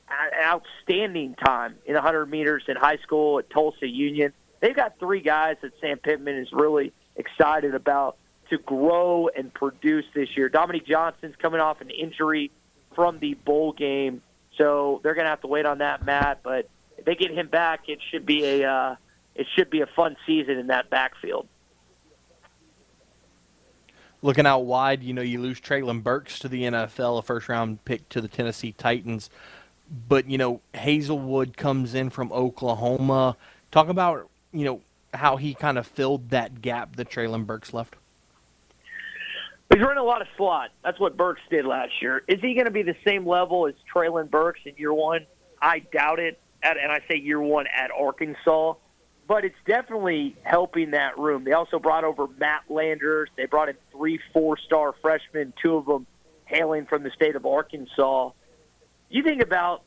an 0.10 0.32
outstanding 0.42 1.36
time 1.36 1.76
in 1.86 1.96
100 1.96 2.28
meters 2.28 2.64
in 2.68 2.76
high 2.76 2.98
school 2.98 3.40
at 3.40 3.50
Tulsa 3.50 3.88
Union. 3.88 4.34
They've 4.60 4.76
got 4.76 5.00
three 5.00 5.22
guys 5.22 5.58
that 5.62 5.74
Sam 5.82 5.98
Pittman 5.98 6.38
is 6.38 6.48
really 6.54 6.94
excited 7.16 7.76
about 7.76 8.18
to 8.50 8.58
grow 8.58 9.30
and 9.36 9.54
produce 9.54 10.06
this 10.14 10.30
year. 10.38 10.50
Dominique 10.50 10.86
Johnson's 10.86 11.36
coming 11.42 11.60
off 11.60 11.82
an 11.82 11.90
injury 11.90 12.52
from 12.96 13.20
the 13.20 13.34
bowl 13.34 13.74
game, 13.74 14.22
so 14.58 15.02
they're 15.04 15.16
going 15.16 15.26
to 15.26 15.30
have 15.30 15.42
to 15.42 15.48
wait 15.48 15.66
on 15.66 15.80
that, 15.80 16.06
Matt. 16.06 16.44
But 16.44 16.70
if 16.98 17.06
they 17.06 17.16
get 17.16 17.32
him 17.32 17.48
back, 17.48 17.88
it 17.88 18.00
should 18.12 18.26
be 18.26 18.44
a 18.46 18.70
uh, 18.70 18.96
it 19.36 19.48
should 19.56 19.70
be 19.70 19.82
a 19.82 19.88
fun 19.88 20.16
season 20.26 20.58
in 20.58 20.68
that 20.68 20.90
backfield. 20.90 21.48
Looking 24.22 24.46
out 24.46 24.60
wide, 24.60 25.04
you 25.04 25.14
know, 25.14 25.22
you 25.22 25.42
lose 25.42 25.60
Treylon 25.60 26.02
Burks 26.02 26.40
to 26.40 26.48
the 26.48 26.64
NFL, 26.64 27.20
a 27.20 27.22
first 27.22 27.50
round 27.50 27.84
pick 27.84 28.08
to 28.10 28.22
the 28.22 28.30
Tennessee 28.30 28.72
Titans. 28.72 29.30
But, 30.08 30.30
you 30.30 30.38
know, 30.38 30.62
Haselwood 30.74 31.58
comes 31.58 31.94
in 31.94 32.10
from 32.10 32.32
Oklahoma. 32.32 33.36
Talk 33.72 33.90
about, 33.90 34.30
you 34.54 34.64
know, 34.64 34.82
how 35.14 35.36
he 35.36 35.54
kind 35.54 35.78
of 35.78 35.86
filled 35.86 36.30
that 36.30 36.62
gap 36.62 36.96
that 36.96 37.10
Treylon 37.10 37.46
Burks 37.46 37.74
left. 37.74 37.96
He's 39.74 39.82
running 39.82 39.98
a 39.98 40.04
lot 40.04 40.22
of 40.22 40.28
slot. 40.38 40.70
That's 40.84 41.00
what 41.00 41.18
Burks 41.18 41.42
did 41.50 41.66
last 41.66 42.02
year. 42.02 42.24
Is 42.28 42.40
he 42.40 42.54
going 42.54 42.66
to 42.66 42.72
be 42.72 42.84
the 42.84 42.96
same 43.06 43.28
level 43.28 43.68
as 43.68 43.74
Treylon 43.94 44.30
Burks 44.30 44.62
in 44.66 44.74
year 44.78 44.94
one? 44.94 45.26
I 45.62 45.80
doubt 45.80 46.20
it 46.20 46.40
at, 46.64 46.78
and 46.78 46.92
I 46.92 47.02
say 47.10 47.18
year 47.18 47.42
one 47.42 47.68
at 47.68 47.92
Arkansas, 47.92 48.74
but 49.28 49.46
it's 49.46 49.56
definitely 49.66 50.36
helping 50.44 50.92
that 50.92 51.18
room. 51.18 51.44
They 51.44 51.54
also 51.54 51.80
brought 51.80 52.04
over 52.04 52.28
Matt 52.40 52.64
Landers. 52.70 53.30
They 53.36 53.46
brought 53.46 53.70
in 53.70 53.76
three 53.92 54.20
four-star 54.34 54.94
freshmen, 55.02 55.54
two 55.62 55.76
of 55.76 55.86
them 55.86 56.08
hailing 56.46 56.86
from 56.86 57.04
the 57.04 57.12
state 57.12 57.36
of 57.36 57.46
Arkansas. 57.46 58.32
You 59.10 59.24
think 59.24 59.42
about 59.42 59.84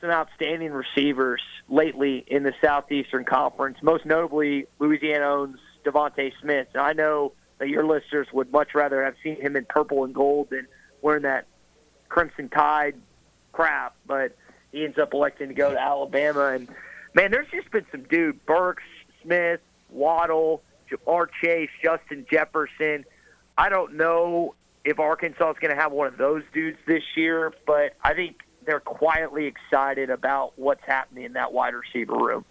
some 0.00 0.10
outstanding 0.10 0.72
receivers 0.72 1.42
lately 1.68 2.24
in 2.26 2.42
the 2.42 2.54
Southeastern 2.62 3.24
Conference, 3.24 3.78
most 3.82 4.06
notably 4.06 4.66
Louisiana 4.78 5.26
owns 5.26 5.58
DeVonta 5.84 6.32
Smith. 6.40 6.68
And 6.72 6.82
I 6.82 6.94
know 6.94 7.32
that 7.58 7.68
your 7.68 7.84
listeners 7.84 8.28
would 8.32 8.50
much 8.50 8.74
rather 8.74 9.04
have 9.04 9.14
seen 9.22 9.40
him 9.40 9.56
in 9.56 9.66
purple 9.66 10.04
and 10.04 10.14
gold 10.14 10.48
than 10.50 10.66
wearing 11.02 11.24
that 11.24 11.46
Crimson 12.08 12.48
Tide 12.48 12.94
crap, 13.52 13.94
but– 14.06 14.36
he 14.72 14.84
ends 14.84 14.98
up 14.98 15.14
electing 15.14 15.48
to 15.48 15.54
go 15.54 15.70
to 15.70 15.80
Alabama. 15.80 16.46
And 16.46 16.68
man, 17.14 17.30
there's 17.30 17.50
just 17.50 17.70
been 17.70 17.86
some 17.90 18.02
dude 18.04 18.44
Burks, 18.46 18.82
Smith, 19.22 19.60
Waddle, 19.90 20.62
Ja'Marr 20.90 21.28
Chase, 21.42 21.70
Justin 21.82 22.26
Jefferson. 22.30 23.04
I 23.58 23.68
don't 23.68 23.94
know 23.94 24.54
if 24.84 24.98
Arkansas 24.98 25.50
is 25.50 25.56
going 25.60 25.74
to 25.74 25.80
have 25.80 25.92
one 25.92 26.06
of 26.06 26.16
those 26.16 26.42
dudes 26.52 26.78
this 26.86 27.02
year, 27.16 27.52
but 27.66 27.96
I 28.02 28.14
think 28.14 28.40
they're 28.64 28.80
quietly 28.80 29.46
excited 29.46 30.10
about 30.10 30.52
what's 30.56 30.84
happening 30.86 31.24
in 31.24 31.32
that 31.34 31.52
wide 31.52 31.74
receiver 31.74 32.16
room. 32.16 32.44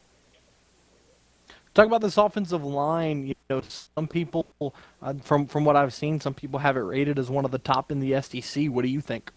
Talk 1.73 1.85
about 1.85 2.01
this 2.01 2.17
offensive 2.17 2.63
line. 2.63 3.27
You 3.27 3.35
know, 3.49 3.61
some 3.95 4.07
people, 4.07 4.73
uh, 5.01 5.13
from 5.23 5.45
from 5.45 5.65
what 5.65 5.75
I've 5.75 5.93
seen, 5.93 6.19
some 6.19 6.33
people 6.33 6.59
have 6.59 6.75
it 6.75 6.81
rated 6.81 7.19
as 7.19 7.29
one 7.29 7.45
of 7.45 7.51
the 7.51 7.59
top 7.59 7.91
in 7.91 7.99
the 7.99 8.21
SEC. 8.21 8.65
What 8.65 8.81
do 8.81 8.89
you 8.89 9.01
think? 9.01 9.31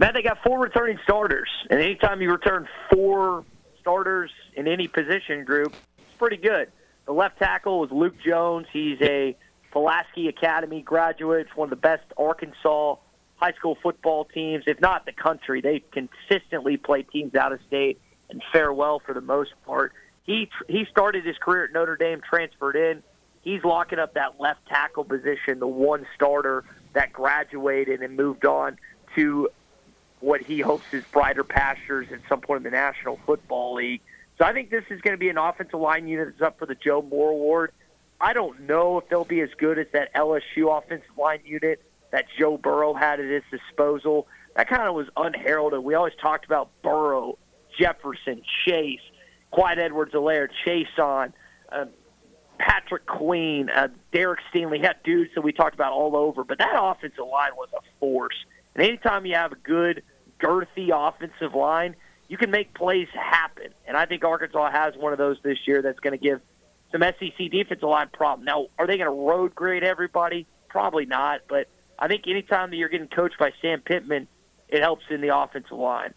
Matt, 0.00 0.14
they 0.14 0.22
got 0.22 0.38
four 0.42 0.58
returning 0.58 0.98
starters, 1.04 1.50
and 1.68 1.78
anytime 1.78 2.22
you 2.22 2.32
return 2.32 2.66
four 2.90 3.44
starters 3.82 4.30
in 4.56 4.66
any 4.66 4.88
position 4.88 5.44
group, 5.44 5.74
it's 5.98 6.16
pretty 6.16 6.38
good. 6.38 6.72
The 7.04 7.12
left 7.12 7.38
tackle 7.38 7.80
was 7.80 7.90
Luke 7.90 8.14
Jones. 8.24 8.66
He's 8.72 8.96
a 9.02 9.36
Pulaski 9.72 10.28
Academy 10.28 10.80
graduate, 10.80 11.48
one 11.54 11.66
of 11.66 11.70
the 11.70 11.76
best 11.76 12.04
Arkansas 12.16 12.96
high 13.36 13.52
school 13.52 13.76
football 13.82 14.24
teams, 14.24 14.64
if 14.66 14.80
not 14.80 15.04
the 15.04 15.12
country. 15.12 15.60
They 15.60 15.84
consistently 15.92 16.78
play 16.78 17.02
teams 17.02 17.34
out 17.34 17.52
of 17.52 17.60
state 17.66 18.00
and 18.30 18.42
fare 18.54 18.72
well 18.72 19.02
for 19.04 19.12
the 19.12 19.20
most 19.20 19.50
part. 19.66 19.92
He 20.24 20.48
he 20.66 20.86
started 20.90 21.26
his 21.26 21.36
career 21.36 21.64
at 21.64 21.74
Notre 21.74 21.96
Dame, 21.96 22.22
transferred 22.26 22.76
in. 22.76 23.02
He's 23.42 23.62
locking 23.64 23.98
up 23.98 24.14
that 24.14 24.40
left 24.40 24.66
tackle 24.66 25.04
position, 25.04 25.58
the 25.58 25.66
one 25.66 26.06
starter 26.14 26.64
that 26.94 27.12
graduated 27.12 28.00
and 28.00 28.16
moved 28.16 28.46
on 28.46 28.78
to 29.14 29.50
what 30.20 30.42
he 30.42 30.60
hopes 30.60 30.84
is 30.92 31.04
brighter 31.12 31.44
pastures 31.44 32.08
at 32.12 32.20
some 32.28 32.40
point 32.40 32.58
in 32.58 32.64
the 32.64 32.70
National 32.70 33.18
Football 33.26 33.74
League. 33.74 34.00
So 34.38 34.44
I 34.44 34.52
think 34.52 34.70
this 34.70 34.84
is 34.90 35.00
going 35.00 35.14
to 35.14 35.18
be 35.18 35.28
an 35.28 35.38
offensive 35.38 35.80
line 35.80 36.08
unit 36.08 36.28
that's 36.28 36.42
up 36.42 36.58
for 36.58 36.66
the 36.66 36.74
Joe 36.74 37.02
Moore 37.02 37.30
Award. 37.30 37.72
I 38.20 38.32
don't 38.32 38.60
know 38.60 38.98
if 38.98 39.08
they'll 39.08 39.24
be 39.24 39.40
as 39.40 39.50
good 39.58 39.78
as 39.78 39.86
that 39.92 40.14
LSU 40.14 40.76
offensive 40.76 41.16
line 41.18 41.40
unit 41.44 41.82
that 42.10 42.26
Joe 42.38 42.58
Burrow 42.58 42.92
had 42.92 43.20
at 43.20 43.26
his 43.26 43.42
disposal. 43.50 44.26
That 44.56 44.68
kind 44.68 44.88
of 44.88 44.94
was 44.94 45.08
unheralded. 45.16 45.80
We 45.80 45.94
always 45.94 46.14
talked 46.20 46.44
about 46.44 46.70
Burrow, 46.82 47.38
Jefferson, 47.78 48.42
Chase, 48.66 49.00
Clyde 49.54 49.78
Edwards-Helaire, 49.78 50.48
Chase 50.64 50.98
on, 50.98 51.32
uh, 51.70 51.86
Patrick 52.58 53.06
Queen, 53.06 53.70
uh, 53.70 53.88
Derek 54.12 54.40
Stingley. 54.52 54.84
Had 54.84 55.02
dudes 55.02 55.30
that 55.34 55.40
we 55.40 55.52
talked 55.52 55.74
about 55.74 55.92
all 55.92 56.14
over, 56.14 56.44
but 56.44 56.58
that 56.58 56.76
offensive 56.78 57.26
line 57.26 57.52
was 57.56 57.68
a 57.74 57.80
force. 57.98 58.36
And 58.74 58.84
anytime 58.84 59.24
you 59.24 59.34
have 59.34 59.52
a 59.52 59.56
good 59.56 60.02
girthy 60.40 60.90
offensive 60.92 61.54
line, 61.54 61.96
you 62.28 62.36
can 62.36 62.50
make 62.50 62.74
plays 62.74 63.08
happen. 63.12 63.68
And 63.86 63.96
I 63.96 64.06
think 64.06 64.24
Arkansas 64.24 64.70
has 64.70 64.94
one 64.96 65.12
of 65.12 65.18
those 65.18 65.38
this 65.42 65.58
year 65.66 65.82
that's 65.82 66.00
going 66.00 66.16
to 66.18 66.22
give 66.22 66.40
some 66.92 67.02
SEC 67.02 67.50
defensive 67.50 67.88
line 67.88 68.08
problem. 68.12 68.44
Now, 68.44 68.66
are 68.78 68.86
they 68.86 68.96
going 68.96 69.06
to 69.06 69.10
road 69.10 69.54
grade 69.54 69.82
everybody? 69.82 70.46
Probably 70.68 71.06
not. 71.06 71.42
But 71.48 71.68
I 71.98 72.08
think 72.08 72.26
anytime 72.26 72.70
that 72.70 72.76
you're 72.76 72.88
getting 72.88 73.08
coached 73.08 73.38
by 73.38 73.52
Sam 73.60 73.80
Pittman, 73.80 74.28
it 74.68 74.80
helps 74.80 75.04
in 75.10 75.20
the 75.20 75.36
offensive 75.36 75.76
line. 75.76 76.14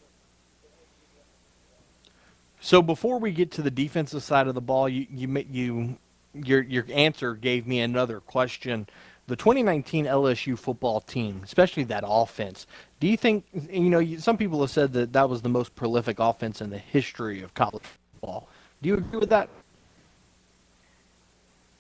So 2.60 2.82
before 2.82 3.20
we 3.20 3.32
get 3.32 3.52
to 3.54 3.62
the 3.62 3.72
defensive 3.72 4.24
side 4.24 4.48
of 4.48 4.56
the 4.56 4.62
ball, 4.62 4.88
you 4.88 5.06
you 5.10 5.46
you 5.52 5.98
your 6.34 6.62
your 6.62 6.86
answer 6.90 7.34
gave 7.34 7.68
me 7.68 7.82
another 7.82 8.22
question 8.22 8.88
the 9.28 9.36
2019 9.36 10.06
LSU 10.06 10.58
football 10.58 11.00
team, 11.00 11.42
especially 11.44 11.84
that 11.86 12.04
offense. 12.06 12.68
Do 13.04 13.10
you 13.10 13.18
think 13.18 13.44
you 13.70 13.90
know? 13.90 14.16
Some 14.16 14.38
people 14.38 14.62
have 14.62 14.70
said 14.70 14.94
that 14.94 15.12
that 15.12 15.30
was 15.30 15.42
the 15.42 15.50
most 15.50 15.76
prolific 15.76 16.20
offense 16.20 16.62
in 16.62 16.70
the 16.70 16.78
history 16.78 17.42
of 17.42 17.54
college 17.54 17.84
football. 18.14 18.48
Do 18.82 18.88
you 18.88 18.96
agree 18.96 19.20
with 19.20 19.30
that? 19.30 19.50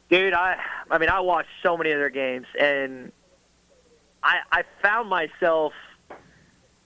Dude, 0.09 0.33
I 0.33 0.57
I 0.91 0.97
mean 0.97 1.07
I 1.07 1.21
watched 1.21 1.47
so 1.63 1.77
many 1.77 1.91
of 1.91 1.97
their 1.97 2.09
games 2.09 2.45
and 2.59 3.13
I 4.21 4.39
I 4.51 4.63
found 4.81 5.07
myself 5.07 5.71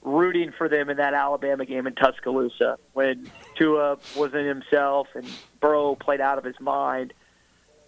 rooting 0.04 0.54
for 0.56 0.70
them 0.70 0.92
in 0.92 0.98
that 0.98 1.16
Alabama 1.16 1.66
game 1.66 1.88
in 1.88 1.96
Tuscaloosa 1.96 2.78
when 2.94 3.32
Tua 3.56 3.98
wasn't 4.16 4.46
himself 4.46 5.08
and 5.16 5.28
Burrow 5.62 5.96
played 5.96 6.22
out 6.22 6.38
of 6.38 6.44
his 6.44 6.60
mind. 6.60 7.12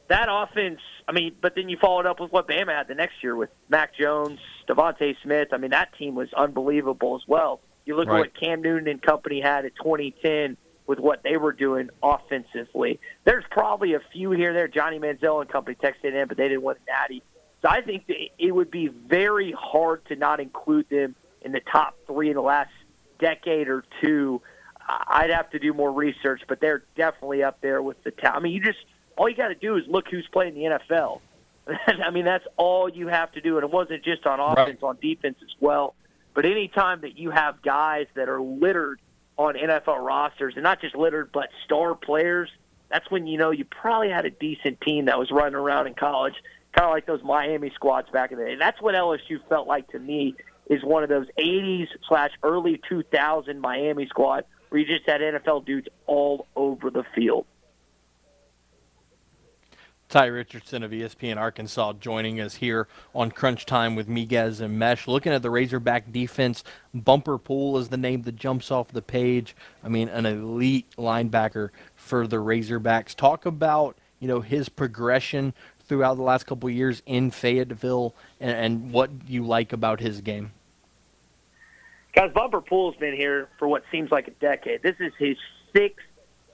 That 0.10 0.27
offense, 0.30 0.80
I 1.07 1.11
mean, 1.11 1.36
but 1.40 1.53
then 1.56 1.69
you 1.69 1.77
followed 1.77 2.07
up 2.07 2.19
with 2.19 2.31
what 2.31 2.48
Bama 2.48 2.76
had 2.76 2.88
the 2.88 2.95
next 2.95 3.23
year 3.23 3.36
with 3.36 3.52
Mac 3.69 3.95
Jones, 3.95 4.40
DeVonta 4.68 5.15
Smith. 5.22 5.49
I 5.52 5.57
mean, 5.57 5.69
that 5.72 5.90
team 5.98 6.15
was 6.15 6.34
unbelievable 6.34 7.15
as 7.15 7.27
well. 7.27 7.61
You 7.86 7.95
look 7.95 8.07
right. 8.07 8.15
at 8.15 8.19
what 8.19 8.40
Cam 8.40 8.61
Newton 8.64 8.88
and 8.88 9.02
company 9.02 9.40
had 9.40 9.65
at 9.65 9.76
2010 9.76 10.57
with 10.88 10.98
what 10.98 11.22
they 11.22 11.38
were 11.38 11.53
doing 11.53 11.90
offensively. 12.02 12.99
There's 13.23 13.44
probably 13.52 13.94
a 13.94 13.99
few 14.11 14.31
here 14.31 14.52
there. 14.52 14.68
Johnny 14.68 14.99
Manziel 14.99 15.41
and 15.41 15.49
company 15.49 15.77
texted 15.81 16.19
in, 16.19 16.27
but 16.27 16.38
they 16.38 16.48
didn't 16.48 16.64
win 16.64 16.77
Natty. 16.88 17.22
So 17.61 17.69
I 17.69 17.81
think 17.81 18.06
it 18.07 18.52
would 18.52 18.72
be 18.72 18.88
very 18.88 19.52
hard 19.52 20.03
to 20.07 20.15
not 20.15 20.40
include 20.40 20.90
them 20.90 21.14
in 21.44 21.52
the 21.52 21.61
top 21.72 21.95
three 22.07 22.30
in 22.30 22.36
the 22.36 22.41
last 22.41 22.72
decade 23.19 23.68
or 23.68 23.84
two. 24.02 24.41
I'd 24.88 25.30
have 25.30 25.52
to 25.52 25.60
do 25.60 25.73
more 25.73 25.91
research, 25.91 26.41
but 26.48 26.60
they're 26.60 26.84
definitely 26.95 27.44
up 27.44 27.61
there 27.61 27.84
with 27.84 28.03
the 28.03 28.10
top. 28.10 28.36
I 28.36 28.40
mean, 28.40 28.53
you 28.53 28.61
just 28.61 28.80
all 29.19 29.27
you 29.27 29.35
got 29.35 29.49
to 29.49 29.55
do 29.55 29.75
is 29.75 29.83
look 29.87 30.07
who's 30.09 30.25
playing 30.31 30.53
the 30.53 30.61
NFL. 30.61 31.19
I 31.67 32.09
mean, 32.09 32.23
that's 32.23 32.45
all 32.55 32.87
you 32.87 33.07
have 33.09 33.33
to 33.33 33.41
do, 33.41 33.57
and 33.57 33.65
it 33.65 33.69
wasn't 33.69 34.01
just 34.01 34.25
on 34.25 34.39
offense, 34.39 34.81
right. 34.81 34.89
on 34.89 34.97
defense 35.01 35.35
as 35.43 35.53
well. 35.59 35.93
But 36.33 36.45
anytime 36.45 37.01
that 37.01 37.17
you 37.17 37.29
have 37.29 37.61
guys 37.61 38.07
that 38.15 38.29
are 38.29 38.41
littered 38.41 39.01
on 39.37 39.55
NFL 39.55 39.99
rosters, 39.99 40.53
and 40.55 40.63
not 40.63 40.79
just 40.79 40.95
littered, 40.95 41.33
but 41.33 41.49
star 41.65 41.95
players, 41.95 42.49
that's 42.89 43.11
when 43.11 43.27
you 43.27 43.37
know 43.37 43.51
you 43.51 43.65
probably 43.65 44.09
had 44.09 44.25
a 44.25 44.29
decent 44.29 44.79
team 44.79 45.05
that 45.05 45.19
was 45.19 45.31
running 45.31 45.55
around 45.55 45.87
in 45.87 45.95
college, 45.95 46.35
kind 46.71 46.85
of 46.85 46.91
like 46.91 47.05
those 47.05 47.21
Miami 47.21 47.71
squads 47.75 48.07
back 48.11 48.31
in 48.31 48.37
the 48.37 48.45
day. 48.45 48.53
And 48.53 48.61
that's 48.61 48.81
what 48.81 48.95
LSU 48.95 49.45
felt 49.49 49.67
like 49.67 49.89
to 49.89 49.99
me 49.99 50.33
is 50.69 50.81
one 50.81 51.03
of 51.03 51.09
those 51.09 51.27
80s 51.37 51.87
slash 52.07 52.31
early 52.41 52.79
2000 52.87 53.59
Miami 53.59 54.07
squad 54.07 54.45
where 54.69 54.79
you 54.79 54.87
just 54.87 55.09
had 55.09 55.19
NFL 55.19 55.65
dudes 55.65 55.89
all 56.05 56.47
over 56.55 56.89
the 56.89 57.03
field. 57.13 57.45
Ty 60.10 60.26
Richardson 60.26 60.81
of 60.81 60.90
ESPN 60.90 61.38
Arkansas 61.38 61.94
joining 61.94 62.41
us 62.41 62.56
here 62.56 62.88
on 63.14 63.30
Crunch 63.30 63.68
Time 63.68 63.95
with 63.95 64.07
Miguez 64.07 64.60
and 64.60 64.80
Mesh. 64.80 65.07
Looking 65.07 65.31
at 65.31 65.44
the 65.44 65.52
Razorback 65.52 66.11
defense, 66.11 66.64
Bumper 66.95 67.38
Pool 67.38 67.77
is 67.77 67.90
the 67.90 67.98
name 67.98 68.23
that 68.23 68.36
jumps 68.36 68.72
off 68.72 68.88
the 68.88 69.03
page. 69.03 69.56
I 69.84 69.88
mean, 69.88 70.10
an 70.10 70.26
elite 70.26 70.88
linebacker 70.98 71.69
for 71.95 72.26
the 72.26 72.38
Razorbacks. 72.38 73.14
Talk 73.14 73.45
about 73.45 73.98
you 74.19 74.27
know 74.27 74.41
his 74.41 74.68
progression 74.68 75.53
throughout 75.81 76.15
the 76.15 76.23
last 76.23 76.48
couple 76.48 76.72
years 76.72 77.03
in 77.06 77.30
Fayetteville 77.30 78.15
and, 78.40 78.52
and 78.52 78.91
what 78.91 79.11
you 79.27 79.45
like 79.45 79.73
about 79.73 79.99
his 79.99 80.22
game. 80.22 80.52
Guys, 82.15 82.31
Bumper 82.34 82.61
Pool's 82.61 82.95
been 82.95 83.15
here 83.15 83.48
for 83.60 83.68
what 83.68 83.84
seems 83.91 84.10
like 84.10 84.27
a 84.27 84.31
decade. 84.31 84.81
This 84.81 84.95
is 84.99 85.14
his 85.19 85.38
sixth 85.72 86.07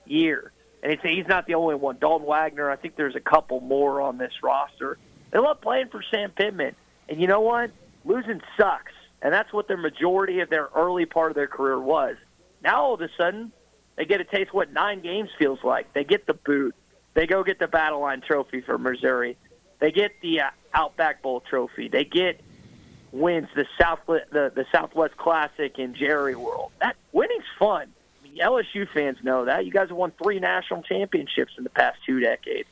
year 0.04 0.52
and 0.86 1.00
he's 1.02 1.26
not 1.26 1.46
the 1.46 1.54
only 1.54 1.74
one. 1.74 1.98
Dalton 1.98 2.26
Wagner, 2.26 2.70
I 2.70 2.76
think 2.76 2.96
there's 2.96 3.16
a 3.16 3.20
couple 3.20 3.60
more 3.60 4.00
on 4.00 4.18
this 4.18 4.32
roster. 4.42 4.98
They 5.32 5.38
love 5.38 5.60
playing 5.60 5.88
for 5.88 6.02
Sam 6.10 6.30
Pittman. 6.30 6.76
And 7.08 7.20
you 7.20 7.26
know 7.26 7.40
what? 7.40 7.70
Losing 8.04 8.40
sucks. 8.56 8.92
And 9.20 9.32
that's 9.32 9.52
what 9.52 9.66
the 9.66 9.76
majority 9.76 10.40
of 10.40 10.50
their 10.50 10.68
early 10.74 11.06
part 11.06 11.30
of 11.30 11.34
their 11.34 11.48
career 11.48 11.78
was. 11.78 12.16
Now 12.62 12.82
all 12.82 12.94
of 12.94 13.00
a 13.00 13.08
sudden, 13.16 13.52
they 13.96 14.04
get 14.04 14.20
a 14.20 14.24
taste 14.24 14.54
what 14.54 14.72
nine 14.72 15.00
games 15.00 15.30
feels 15.38 15.58
like. 15.64 15.92
They 15.92 16.04
get 16.04 16.26
the 16.26 16.34
boot. 16.34 16.74
They 17.14 17.26
go 17.26 17.42
get 17.42 17.58
the 17.58 17.66
Battle 17.66 18.00
Line 18.00 18.20
Trophy 18.20 18.60
for 18.60 18.78
Missouri. 18.78 19.36
They 19.80 19.90
get 19.90 20.12
the 20.20 20.42
uh, 20.42 20.50
Outback 20.72 21.22
Bowl 21.22 21.40
Trophy. 21.40 21.88
They 21.88 22.04
get 22.04 22.40
wins 23.12 23.48
the 23.56 23.66
South 23.80 24.00
the 24.06 24.52
the 24.54 24.66
Southwest 24.70 25.16
Classic 25.16 25.78
in 25.78 25.94
Jerry 25.94 26.36
World. 26.36 26.72
That 26.80 26.96
winning's 27.12 27.44
fun. 27.58 27.88
LSU 28.38 28.88
fans 28.92 29.18
know 29.22 29.44
that. 29.44 29.64
You 29.66 29.72
guys 29.72 29.88
have 29.88 29.96
won 29.96 30.12
three 30.22 30.38
national 30.38 30.82
championships 30.82 31.52
in 31.58 31.64
the 31.64 31.70
past 31.70 31.98
two 32.06 32.20
decades. 32.20 32.68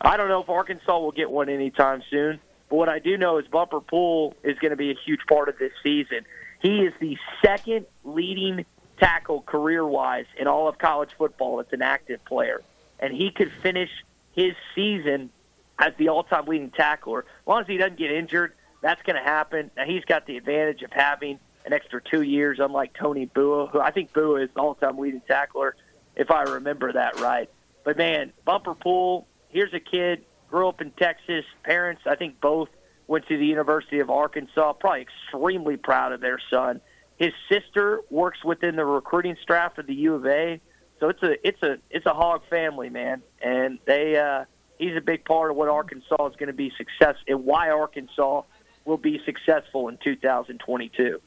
I 0.00 0.16
don't 0.16 0.28
know 0.28 0.42
if 0.42 0.48
Arkansas 0.48 0.98
will 0.98 1.12
get 1.12 1.30
one 1.30 1.48
anytime 1.48 2.02
soon, 2.10 2.40
but 2.68 2.76
what 2.76 2.88
I 2.88 2.98
do 2.98 3.16
know 3.16 3.38
is 3.38 3.46
Bumper 3.46 3.80
Pool 3.80 4.34
is 4.42 4.58
going 4.58 4.70
to 4.70 4.76
be 4.76 4.90
a 4.90 4.96
huge 5.04 5.20
part 5.28 5.48
of 5.48 5.58
this 5.58 5.72
season. 5.82 6.24
He 6.60 6.80
is 6.80 6.92
the 7.00 7.16
second 7.44 7.86
leading 8.04 8.64
tackle 8.98 9.42
career 9.42 9.86
wise 9.86 10.26
in 10.38 10.46
all 10.46 10.68
of 10.68 10.78
college 10.78 11.10
football 11.16 11.56
that's 11.58 11.72
an 11.72 11.82
active 11.82 12.24
player. 12.24 12.62
And 12.98 13.14
he 13.14 13.30
could 13.30 13.52
finish 13.62 13.90
his 14.32 14.54
season 14.74 15.30
as 15.78 15.92
the 15.98 16.08
all 16.08 16.22
time 16.24 16.46
leading 16.46 16.70
tackler. 16.70 17.20
As 17.20 17.46
long 17.46 17.60
as 17.62 17.66
he 17.66 17.76
doesn't 17.76 17.98
get 17.98 18.12
injured, 18.12 18.54
that's 18.80 19.02
going 19.02 19.16
to 19.16 19.22
happen. 19.22 19.70
Now, 19.76 19.84
he's 19.84 20.04
got 20.04 20.26
the 20.26 20.36
advantage 20.36 20.82
of 20.82 20.92
having 20.92 21.38
an 21.64 21.72
extra 21.72 22.00
two 22.02 22.22
years, 22.22 22.58
unlike 22.60 22.92
Tony 22.94 23.26
Bua, 23.26 23.66
who 23.68 23.80
I 23.80 23.90
think 23.90 24.12
Bua 24.12 24.42
is 24.42 24.50
the 24.54 24.60
all-time 24.60 24.98
leading 24.98 25.22
tackler, 25.22 25.76
if 26.16 26.30
I 26.30 26.42
remember 26.42 26.92
that 26.92 27.20
right. 27.20 27.50
But 27.84 27.96
man, 27.96 28.32
Bumper 28.44 28.74
Pool, 28.74 29.26
here's 29.48 29.72
a 29.74 29.80
kid, 29.80 30.24
grew 30.50 30.68
up 30.68 30.80
in 30.80 30.90
Texas. 30.92 31.44
Parents, 31.64 32.02
I 32.06 32.16
think 32.16 32.40
both 32.40 32.68
went 33.06 33.26
to 33.28 33.36
the 33.36 33.46
University 33.46 34.00
of 34.00 34.10
Arkansas. 34.10 34.74
Probably 34.74 35.02
extremely 35.02 35.76
proud 35.76 36.12
of 36.12 36.20
their 36.20 36.38
son. 36.50 36.80
His 37.16 37.32
sister 37.48 38.00
works 38.10 38.44
within 38.44 38.76
the 38.76 38.84
recruiting 38.84 39.36
staff 39.42 39.78
of 39.78 39.86
the 39.86 39.94
U 39.94 40.14
of 40.14 40.26
A. 40.26 40.60
So 41.00 41.08
it's 41.08 41.22
a 41.22 41.46
it's 41.46 41.62
a 41.62 41.78
it's 41.90 42.06
a 42.06 42.14
hog 42.14 42.42
family, 42.48 42.88
man, 42.88 43.22
and 43.40 43.78
they 43.86 44.16
uh, 44.16 44.44
he's 44.78 44.96
a 44.96 45.00
big 45.00 45.24
part 45.24 45.50
of 45.50 45.56
what 45.56 45.68
Arkansas 45.68 46.26
is 46.28 46.36
going 46.36 46.46
to 46.46 46.52
be 46.52 46.72
success 46.76 47.16
and 47.26 47.44
why 47.44 47.70
Arkansas 47.70 48.42
will 48.84 48.98
be 48.98 49.20
successful 49.24 49.88
in 49.88 49.98
2022 49.98 51.20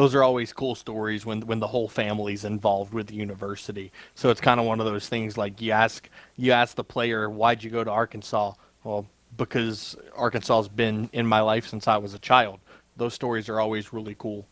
those 0.00 0.14
are 0.14 0.22
always 0.22 0.50
cool 0.50 0.74
stories 0.74 1.26
when 1.26 1.42
when 1.42 1.60
the 1.60 1.66
whole 1.66 1.86
family's 1.86 2.46
involved 2.46 2.94
with 2.94 3.08
the 3.08 3.14
university. 3.14 3.92
So 4.14 4.30
it's 4.30 4.40
kind 4.40 4.58
of 4.58 4.64
one 4.64 4.80
of 4.80 4.86
those 4.86 5.10
things 5.10 5.36
like 5.36 5.60
you 5.60 5.72
ask 5.72 6.08
you 6.38 6.52
ask 6.52 6.74
the 6.74 6.82
player, 6.82 7.28
"Why'd 7.28 7.62
you 7.62 7.68
go 7.68 7.84
to 7.84 7.90
Arkansas?" 7.90 8.54
Well, 8.82 9.04
because 9.36 9.96
Arkansas's 10.16 10.68
been 10.68 11.10
in 11.12 11.26
my 11.26 11.42
life 11.42 11.66
since 11.66 11.86
I 11.86 11.98
was 11.98 12.14
a 12.14 12.18
child. 12.18 12.60
Those 12.96 13.12
stories 13.12 13.50
are 13.50 13.60
always 13.60 13.92
really 13.92 14.16
cool. 14.18 14.46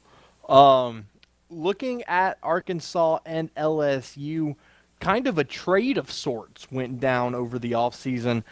Um, 0.51 1.07
looking 1.49 2.03
at 2.03 2.37
Arkansas 2.43 3.20
and 3.25 3.49
LSU, 3.55 4.55
kind 5.01 5.27
of 5.27 5.39
a 5.39 5.45
trade 5.45 5.97
of 5.97 6.12
sorts 6.12 6.70
went 6.70 7.01
down 7.01 7.35
over 7.35 7.59
the 7.59 7.73
offseason. 7.73 8.45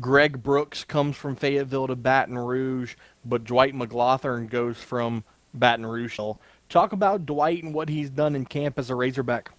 Greg 0.00 0.42
Brooks 0.42 0.82
comes 0.82 1.16
from 1.16 1.36
Fayetteville 1.36 1.86
to 1.86 1.94
Baton 1.94 2.38
Rouge, 2.38 2.96
but 3.24 3.44
Dwight 3.44 3.72
McGlothern 3.72 4.50
goes 4.50 4.78
from 4.78 5.22
Baton 5.54 5.86
Rouge. 5.86 6.18
Talk 6.68 6.92
about 6.92 7.26
Dwight 7.26 7.62
and 7.62 7.74
what 7.74 7.88
he's 7.88 8.10
done 8.10 8.36
in 8.36 8.44
camp 8.44 8.78
as 8.78 8.90
a 8.90 8.94
Razorback. 8.94 9.50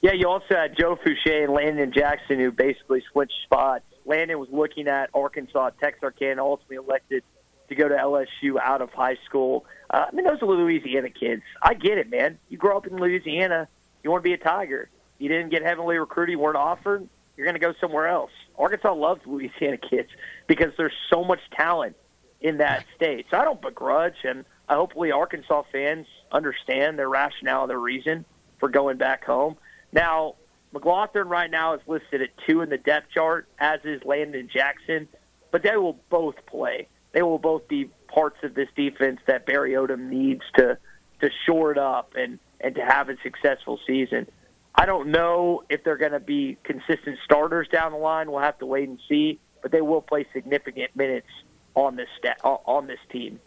Yeah, 0.00 0.12
you 0.14 0.28
also 0.28 0.46
had 0.50 0.76
Joe 0.76 0.96
Foucha 0.96 1.44
and 1.44 1.52
Landon 1.52 1.92
Jackson 1.92 2.40
who 2.40 2.50
basically 2.50 3.04
switched 3.12 3.34
spots. 3.44 3.84
Landon 4.04 4.38
was 4.38 4.48
looking 4.50 4.88
at 4.88 5.10
Arkansas, 5.14 5.70
Texarkana, 5.80 6.42
ultimately 6.42 6.76
elected 6.76 7.22
to 7.68 7.74
go 7.76 7.88
to 7.88 7.94
LSU 7.94 8.58
out 8.60 8.82
of 8.82 8.90
high 8.90 9.16
school. 9.26 9.64
Uh, 9.90 10.06
I 10.08 10.14
mean, 10.14 10.26
those 10.26 10.42
are 10.42 10.46
Louisiana 10.46 11.08
kids. 11.08 11.42
I 11.62 11.74
get 11.74 11.98
it, 11.98 12.10
man. 12.10 12.38
You 12.48 12.58
grow 12.58 12.76
up 12.76 12.86
in 12.86 12.96
Louisiana, 12.96 13.68
you 14.02 14.10
want 14.10 14.24
to 14.24 14.28
be 14.28 14.34
a 14.34 14.38
Tiger. 14.38 14.90
You 15.18 15.28
didn't 15.28 15.50
get 15.50 15.62
heavily 15.62 15.96
recruited, 15.98 16.32
you 16.32 16.40
weren't 16.40 16.56
offered, 16.56 17.08
you're 17.36 17.46
going 17.46 17.54
to 17.54 17.60
go 17.60 17.72
somewhere 17.80 18.08
else. 18.08 18.32
Arkansas 18.58 18.92
loves 18.92 19.20
Louisiana 19.24 19.78
kids 19.78 20.08
because 20.48 20.72
there's 20.76 20.92
so 21.10 21.22
much 21.22 21.40
talent 21.56 21.94
in 22.42 22.58
that 22.58 22.84
state. 22.96 23.26
So 23.30 23.38
I 23.38 23.44
don't 23.44 23.62
begrudge, 23.62 24.24
and 24.24 24.44
I 24.68 24.74
hopefully 24.74 25.12
Arkansas 25.12 25.62
fans 25.72 26.06
understand 26.30 26.98
their 26.98 27.08
rationale, 27.08 27.66
their 27.66 27.78
reason 27.78 28.24
for 28.58 28.68
going 28.68 28.98
back 28.98 29.24
home. 29.24 29.56
Now, 29.92 30.34
McGlothern 30.74 31.28
right 31.28 31.50
now 31.50 31.74
is 31.74 31.80
listed 31.86 32.22
at 32.22 32.30
two 32.46 32.62
in 32.62 32.68
the 32.68 32.78
depth 32.78 33.10
chart, 33.12 33.46
as 33.58 33.80
is 33.84 34.02
Landon 34.04 34.48
Jackson, 34.52 35.08
but 35.50 35.62
they 35.62 35.76
will 35.76 35.98
both 36.10 36.34
play. 36.46 36.88
They 37.12 37.22
will 37.22 37.38
both 37.38 37.68
be 37.68 37.90
parts 38.08 38.38
of 38.42 38.54
this 38.54 38.68
defense 38.74 39.20
that 39.26 39.46
Barry 39.46 39.72
Odom 39.72 40.08
needs 40.08 40.42
to 40.56 40.78
to 41.20 41.30
shore 41.46 41.70
it 41.70 41.78
up 41.78 42.14
and 42.16 42.38
and 42.60 42.74
to 42.74 42.80
have 42.80 43.08
a 43.08 43.16
successful 43.22 43.78
season. 43.86 44.26
I 44.74 44.86
don't 44.86 45.08
know 45.08 45.62
if 45.68 45.84
they're 45.84 45.98
going 45.98 46.12
to 46.12 46.20
be 46.20 46.56
consistent 46.64 47.18
starters 47.24 47.68
down 47.68 47.92
the 47.92 47.98
line. 47.98 48.30
We'll 48.30 48.40
have 48.40 48.58
to 48.60 48.66
wait 48.66 48.88
and 48.88 48.98
see, 49.08 49.38
but 49.60 49.70
they 49.70 49.82
will 49.82 50.00
play 50.00 50.26
significant 50.32 50.96
minutes 50.96 51.26
on 51.74 51.96
this 51.96 52.08
sta- 52.18 52.42
on 52.42 52.86
this 52.86 53.00
team. 53.10 53.40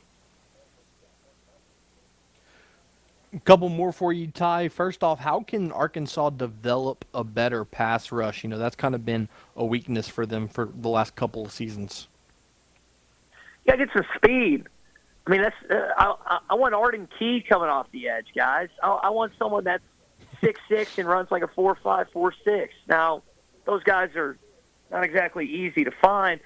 A 3.33 3.39
couple 3.41 3.67
more 3.67 3.91
for 3.91 4.13
you, 4.13 4.27
Ty. 4.27 4.69
First 4.69 5.03
off, 5.03 5.19
how 5.19 5.41
can 5.41 5.71
Arkansas 5.71 6.29
develop 6.29 7.03
a 7.13 7.23
better 7.23 7.65
pass 7.65 8.11
rush? 8.11 8.43
You 8.43 8.49
know, 8.49 8.57
that's 8.57 8.77
kind 8.77 8.95
of 8.95 9.05
been 9.05 9.27
a 9.57 9.65
weakness 9.65 10.07
for 10.07 10.25
them 10.25 10.47
for 10.47 10.69
the 10.73 10.87
last 10.87 11.17
couple 11.17 11.45
of 11.45 11.51
seasons. 11.51 12.07
Yeah, 13.65 13.75
get 13.75 13.89
some 13.93 14.05
speed. 14.15 14.67
I 15.27 15.31
mean, 15.31 15.41
that's 15.41 15.55
uh, 15.69 15.75
I, 15.97 16.39
I 16.51 16.53
want 16.53 16.75
Arden 16.75 17.09
Key 17.19 17.43
coming 17.47 17.67
off 17.67 17.87
the 17.91 18.07
edge, 18.07 18.27
guys. 18.33 18.69
I, 18.81 18.87
I 18.87 19.09
want 19.09 19.33
someone 19.37 19.65
that's 19.65 19.83
six 20.39 20.61
six 20.69 20.97
and 20.97 21.07
runs 21.07 21.29
like 21.29 21.43
a 21.43 21.47
four 21.47 21.75
five 21.83 22.07
four 22.13 22.33
six. 22.45 22.73
Now, 22.87 23.23
those 23.65 23.83
guys 23.83 24.15
are 24.15 24.37
not 24.91 25.03
exactly 25.03 25.45
easy 25.45 25.83
to 25.83 25.91
find, 25.91 26.39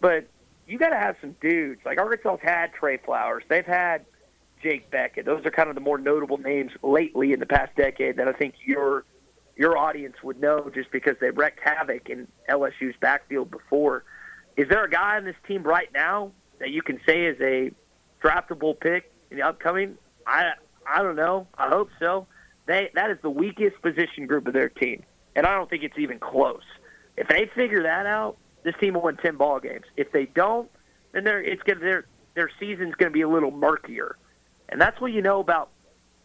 but 0.00 0.26
you 0.66 0.78
got 0.78 0.90
to 0.90 0.96
have 0.96 1.16
some 1.20 1.36
dudes. 1.40 1.80
Like 1.84 1.98
Arkansas's 1.98 2.40
had 2.42 2.72
Trey 2.72 2.98
Flowers, 2.98 3.44
they've 3.48 3.66
had 3.66 4.04
Jake 4.62 4.90
Bequette. 4.90 5.24
Those 5.24 5.44
are 5.44 5.50
kind 5.50 5.68
of 5.68 5.74
the 5.74 5.80
more 5.80 5.98
notable 5.98 6.38
names 6.38 6.72
lately 6.82 7.32
in 7.32 7.40
the 7.40 7.46
past 7.46 7.74
decade 7.76 8.16
that 8.16 8.28
I 8.28 8.32
think 8.32 8.54
your 8.64 9.04
your 9.56 9.76
audience 9.76 10.16
would 10.22 10.40
know 10.40 10.70
just 10.74 10.90
because 10.90 11.16
they 11.20 11.30
wrecked 11.30 11.60
havoc 11.62 12.08
in 12.08 12.26
LSU's 12.48 12.94
backfield 13.00 13.50
before. 13.50 14.04
Is 14.56 14.68
there 14.68 14.84
a 14.84 14.90
guy 14.90 15.16
on 15.16 15.24
this 15.24 15.36
team 15.46 15.62
right 15.62 15.88
now 15.92 16.32
that 16.58 16.70
you 16.70 16.80
can 16.80 17.00
say 17.06 17.26
is 17.26 17.38
a 17.40 17.70
draftable 18.24 18.78
pick 18.78 19.10
in 19.30 19.36
the 19.36 19.42
upcoming? 19.42 19.96
I 20.26 20.52
I 20.86 21.02
don't 21.02 21.16
know. 21.16 21.46
I 21.58 21.68
hope 21.68 21.90
so. 21.98 22.26
They 22.66 22.90
that 22.94 23.10
is 23.10 23.18
the 23.22 23.30
weakest 23.30 23.80
position 23.82 24.26
group 24.26 24.46
of 24.46 24.52
their 24.54 24.68
team, 24.68 25.02
and 25.34 25.46
I 25.46 25.56
don't 25.56 25.68
think 25.68 25.82
it's 25.82 25.98
even 25.98 26.18
close. 26.18 26.62
If 27.16 27.28
they 27.28 27.50
figure 27.54 27.82
that 27.82 28.06
out, 28.06 28.36
this 28.62 28.74
team 28.80 28.94
will 28.94 29.02
win 29.02 29.16
ten 29.16 29.36
ball 29.36 29.60
games. 29.60 29.84
If 29.96 30.12
they 30.12 30.26
don't, 30.26 30.70
then 31.12 31.24
they're 31.24 31.42
it's 31.42 31.62
gonna 31.62 31.80
their 31.80 32.06
their 32.34 32.50
season's 32.58 32.94
going 32.94 33.10
to 33.10 33.14
be 33.14 33.22
a 33.22 33.28
little 33.28 33.50
murkier, 33.50 34.16
and 34.68 34.80
that's 34.80 35.00
what 35.00 35.12
you 35.12 35.22
know 35.22 35.40
about 35.40 35.70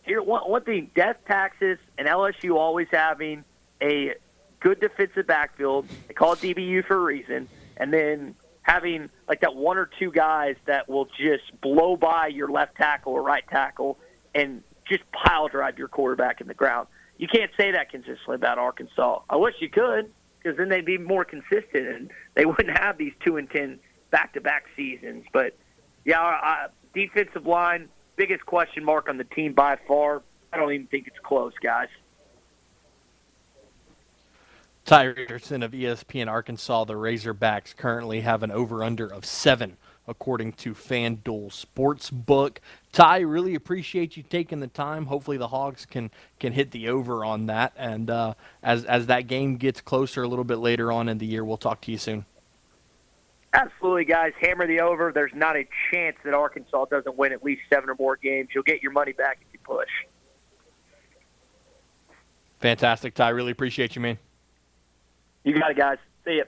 here. 0.03 0.21
One, 0.21 0.49
one 0.49 0.63
thing: 0.63 0.91
death 0.95 1.17
taxes 1.27 1.77
and 1.97 2.07
LSU 2.07 2.55
always 2.55 2.87
having 2.91 3.43
a 3.81 4.15
good 4.59 4.79
defensive 4.79 5.27
backfield. 5.27 5.87
They 6.07 6.13
call 6.13 6.33
it 6.33 6.39
DBU 6.39 6.85
for 6.85 6.97
a 6.97 7.01
reason, 7.01 7.47
and 7.77 7.93
then 7.93 8.35
having 8.61 9.09
like 9.27 9.41
that 9.41 9.55
one 9.55 9.77
or 9.77 9.89
two 9.99 10.11
guys 10.11 10.55
that 10.65 10.89
will 10.89 11.05
just 11.05 11.59
blow 11.61 11.95
by 11.95 12.27
your 12.27 12.49
left 12.49 12.75
tackle 12.75 13.13
or 13.13 13.23
right 13.23 13.43
tackle 13.49 13.97
and 14.35 14.61
just 14.87 15.03
pile 15.11 15.47
drive 15.47 15.77
your 15.77 15.87
quarterback 15.87 16.41
in 16.41 16.47
the 16.47 16.53
ground. 16.53 16.87
You 17.17 17.27
can't 17.27 17.51
say 17.57 17.71
that 17.71 17.89
consistently 17.89 18.35
about 18.35 18.59
Arkansas. 18.59 19.21
I 19.29 19.37
wish 19.37 19.55
you 19.59 19.69
could, 19.69 20.11
because 20.47 20.57
then 20.57 20.69
they'd 20.69 20.85
be 20.85 20.97
more 20.97 21.25
consistent 21.25 21.87
and 21.87 22.09
they 22.35 22.45
wouldn't 22.45 22.77
have 22.77 22.97
these 22.97 23.11
two 23.19 23.35
and 23.35 23.49
ten 23.49 23.79
back 24.11 24.33
to 24.33 24.39
back 24.39 24.63
seasons. 24.77 25.25
But 25.33 25.57
yeah, 26.05 26.21
uh, 26.21 26.67
defensive 26.93 27.45
line, 27.45 27.89
biggest 28.15 28.45
question 28.45 28.85
mark 28.85 29.09
on 29.09 29.17
the 29.17 29.25
team 29.25 29.51
by 29.51 29.77
far. 29.87 30.21
I 30.53 30.57
don't 30.57 30.71
even 30.71 30.87
think 30.87 31.07
it's 31.07 31.19
close, 31.21 31.51
guys. 31.61 31.89
Ty 34.85 35.03
Richardson 35.03 35.63
of 35.63 35.73
ESPN 35.73 36.29
Arkansas, 36.29 36.85
the 36.85 36.93
Razorbacks 36.93 37.75
currently 37.75 38.21
have 38.21 38.41
an 38.41 38.51
over 38.51 38.85
under 38.85 39.05
of 39.05 39.25
seven, 39.25 39.75
according 40.07 40.53
to 40.53 40.73
FanDuel 40.73 41.51
Sportsbook. 41.51 42.59
Ty, 42.97 43.19
really 43.19 43.53
appreciate 43.53 44.17
you 44.17 44.23
taking 44.23 44.59
the 44.59 44.65
time. 44.65 45.05
Hopefully, 45.05 45.37
the 45.37 45.49
Hogs 45.49 45.85
can 45.85 46.09
can 46.39 46.51
hit 46.51 46.71
the 46.71 46.89
over 46.89 47.23
on 47.23 47.45
that. 47.45 47.73
And 47.77 48.09
uh, 48.09 48.33
as 48.63 48.85
as 48.85 49.05
that 49.05 49.27
game 49.27 49.57
gets 49.57 49.81
closer 49.81 50.23
a 50.23 50.27
little 50.27 50.43
bit 50.43 50.57
later 50.57 50.91
on 50.91 51.07
in 51.07 51.19
the 51.19 51.27
year, 51.27 51.45
we'll 51.45 51.57
talk 51.57 51.79
to 51.81 51.91
you 51.91 51.99
soon. 51.99 52.25
Absolutely, 53.53 54.05
guys. 54.05 54.33
Hammer 54.41 54.65
the 54.65 54.79
over. 54.79 55.11
There's 55.13 55.31
not 55.35 55.55
a 55.55 55.67
chance 55.91 56.17
that 56.25 56.33
Arkansas 56.33 56.85
doesn't 56.85 57.15
win 57.15 57.33
at 57.33 57.43
least 57.43 57.61
seven 57.71 57.87
or 57.87 57.95
more 57.99 58.15
games. 58.17 58.49
You'll 58.55 58.63
get 58.63 58.81
your 58.81 58.93
money 58.93 59.11
back 59.11 59.41
if 59.41 59.53
you 59.53 59.59
push. 59.63 59.89
Fantastic, 62.61 63.13
Ty. 63.13 63.29
Really 63.29 63.51
appreciate 63.51 63.95
you, 63.95 64.01
man. 64.01 64.17
You 65.43 65.53
got 65.53 65.69
it, 65.69 65.77
guys. 65.77 65.99
See 66.25 66.37
you. 66.37 66.45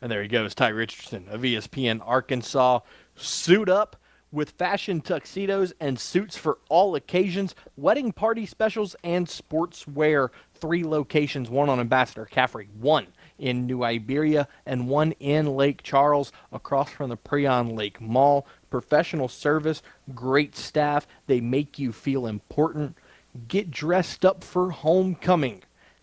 And 0.00 0.10
there 0.10 0.22
he 0.22 0.28
goes, 0.28 0.54
Ty 0.54 0.68
Richardson 0.68 1.26
of 1.30 1.42
ESPN 1.42 2.00
Arkansas. 2.04 2.80
Suit 3.16 3.68
up 3.68 3.96
with 4.30 4.50
fashion 4.50 5.00
tuxedos 5.00 5.72
and 5.80 5.98
suits 5.98 6.36
for 6.36 6.58
all 6.68 6.94
occasions, 6.94 7.54
wedding 7.76 8.12
party 8.12 8.44
specials, 8.44 8.94
and 9.02 9.26
sportswear. 9.26 10.28
Three 10.54 10.84
locations, 10.84 11.48
one 11.48 11.68
on 11.68 11.80
Ambassador 11.80 12.26
Caffrey, 12.26 12.68
one 12.78 13.06
in 13.38 13.66
New 13.66 13.82
Iberia, 13.82 14.48
and 14.64 14.88
one 14.88 15.12
in 15.12 15.56
Lake 15.56 15.82
Charles 15.82 16.32
across 16.52 16.90
from 16.90 17.08
the 17.08 17.16
Prien 17.16 17.76
Lake 17.76 18.00
Mall. 18.00 18.46
Professional 18.70 19.28
service, 19.28 19.82
great 20.14 20.56
staff. 20.56 21.06
They 21.26 21.40
make 21.40 21.78
you 21.78 21.92
feel 21.92 22.26
important. 22.26 22.96
Get 23.48 23.70
dressed 23.70 24.24
up 24.24 24.42
for 24.42 24.70
homecoming 24.70 25.62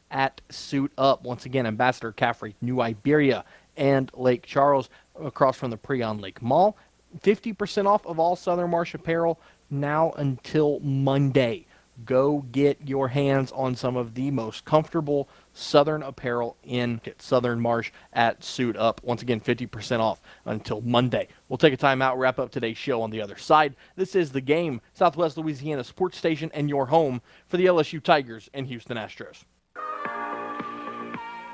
at 0.10 0.42
Suit 0.50 0.92
Up. 0.98 1.24
Once 1.24 1.46
again, 1.46 1.66
Ambassador 1.66 2.12
Caffrey, 2.12 2.56
New 2.62 2.82
Iberia, 2.82 3.44
and 3.76 4.12
Lake 4.14 4.44
Charles 4.44 4.90
across 5.20 5.58
from 5.58 5.72
the 5.72 5.78
Prien 5.78 6.22
Lake 6.22 6.42
Mall. 6.42 6.78
50% 7.20 7.86
off 7.86 8.06
of 8.06 8.20
all 8.20 8.36
Southern 8.36 8.70
Marsh 8.70 8.94
apparel 8.94 9.40
now 9.70 10.12
until 10.18 10.80
Monday. 10.80 11.66
Go 12.06 12.40
get 12.52 12.88
your 12.88 13.10
hands 13.10 13.52
on 13.52 13.76
some 13.76 13.96
of 13.96 14.16
the 14.16 14.32
most 14.32 14.66
comfortable 14.66 15.30
Southern 15.54 16.02
apparel 16.02 16.58
in 16.64 17.00
Southern 17.20 17.60
Marsh 17.60 17.92
at 18.12 18.44
Suit 18.44 18.76
Up. 18.76 19.00
Once 19.04 19.22
again, 19.22 19.40
50% 19.40 20.00
off 20.00 20.20
until 20.46 20.82
Monday. 20.82 21.28
We'll 21.48 21.58
take 21.58 21.74
a 21.74 21.78
time 21.78 22.02
out, 22.02 22.18
wrap 22.18 22.40
up 22.40 22.52
today's 22.52 22.78
show 22.78 23.04
on 23.04 23.12
the 23.12 23.22
other 23.22 23.38
side. 23.38 23.76
This 23.96 24.16
is 24.16 24.32
the 24.32 24.42
game, 24.42 24.82
Southwest 24.94 25.38
Louisiana 25.38 25.84
Sports 25.84 26.18
Station, 26.18 26.50
and 26.54 26.68
your 26.68 26.88
home 26.88 27.22
for 27.48 27.58
the 27.58 27.68
LSU 27.68 28.02
Tigers 28.02 28.50
and 28.56 28.66
Houston 28.68 28.98
Astros. 28.98 29.44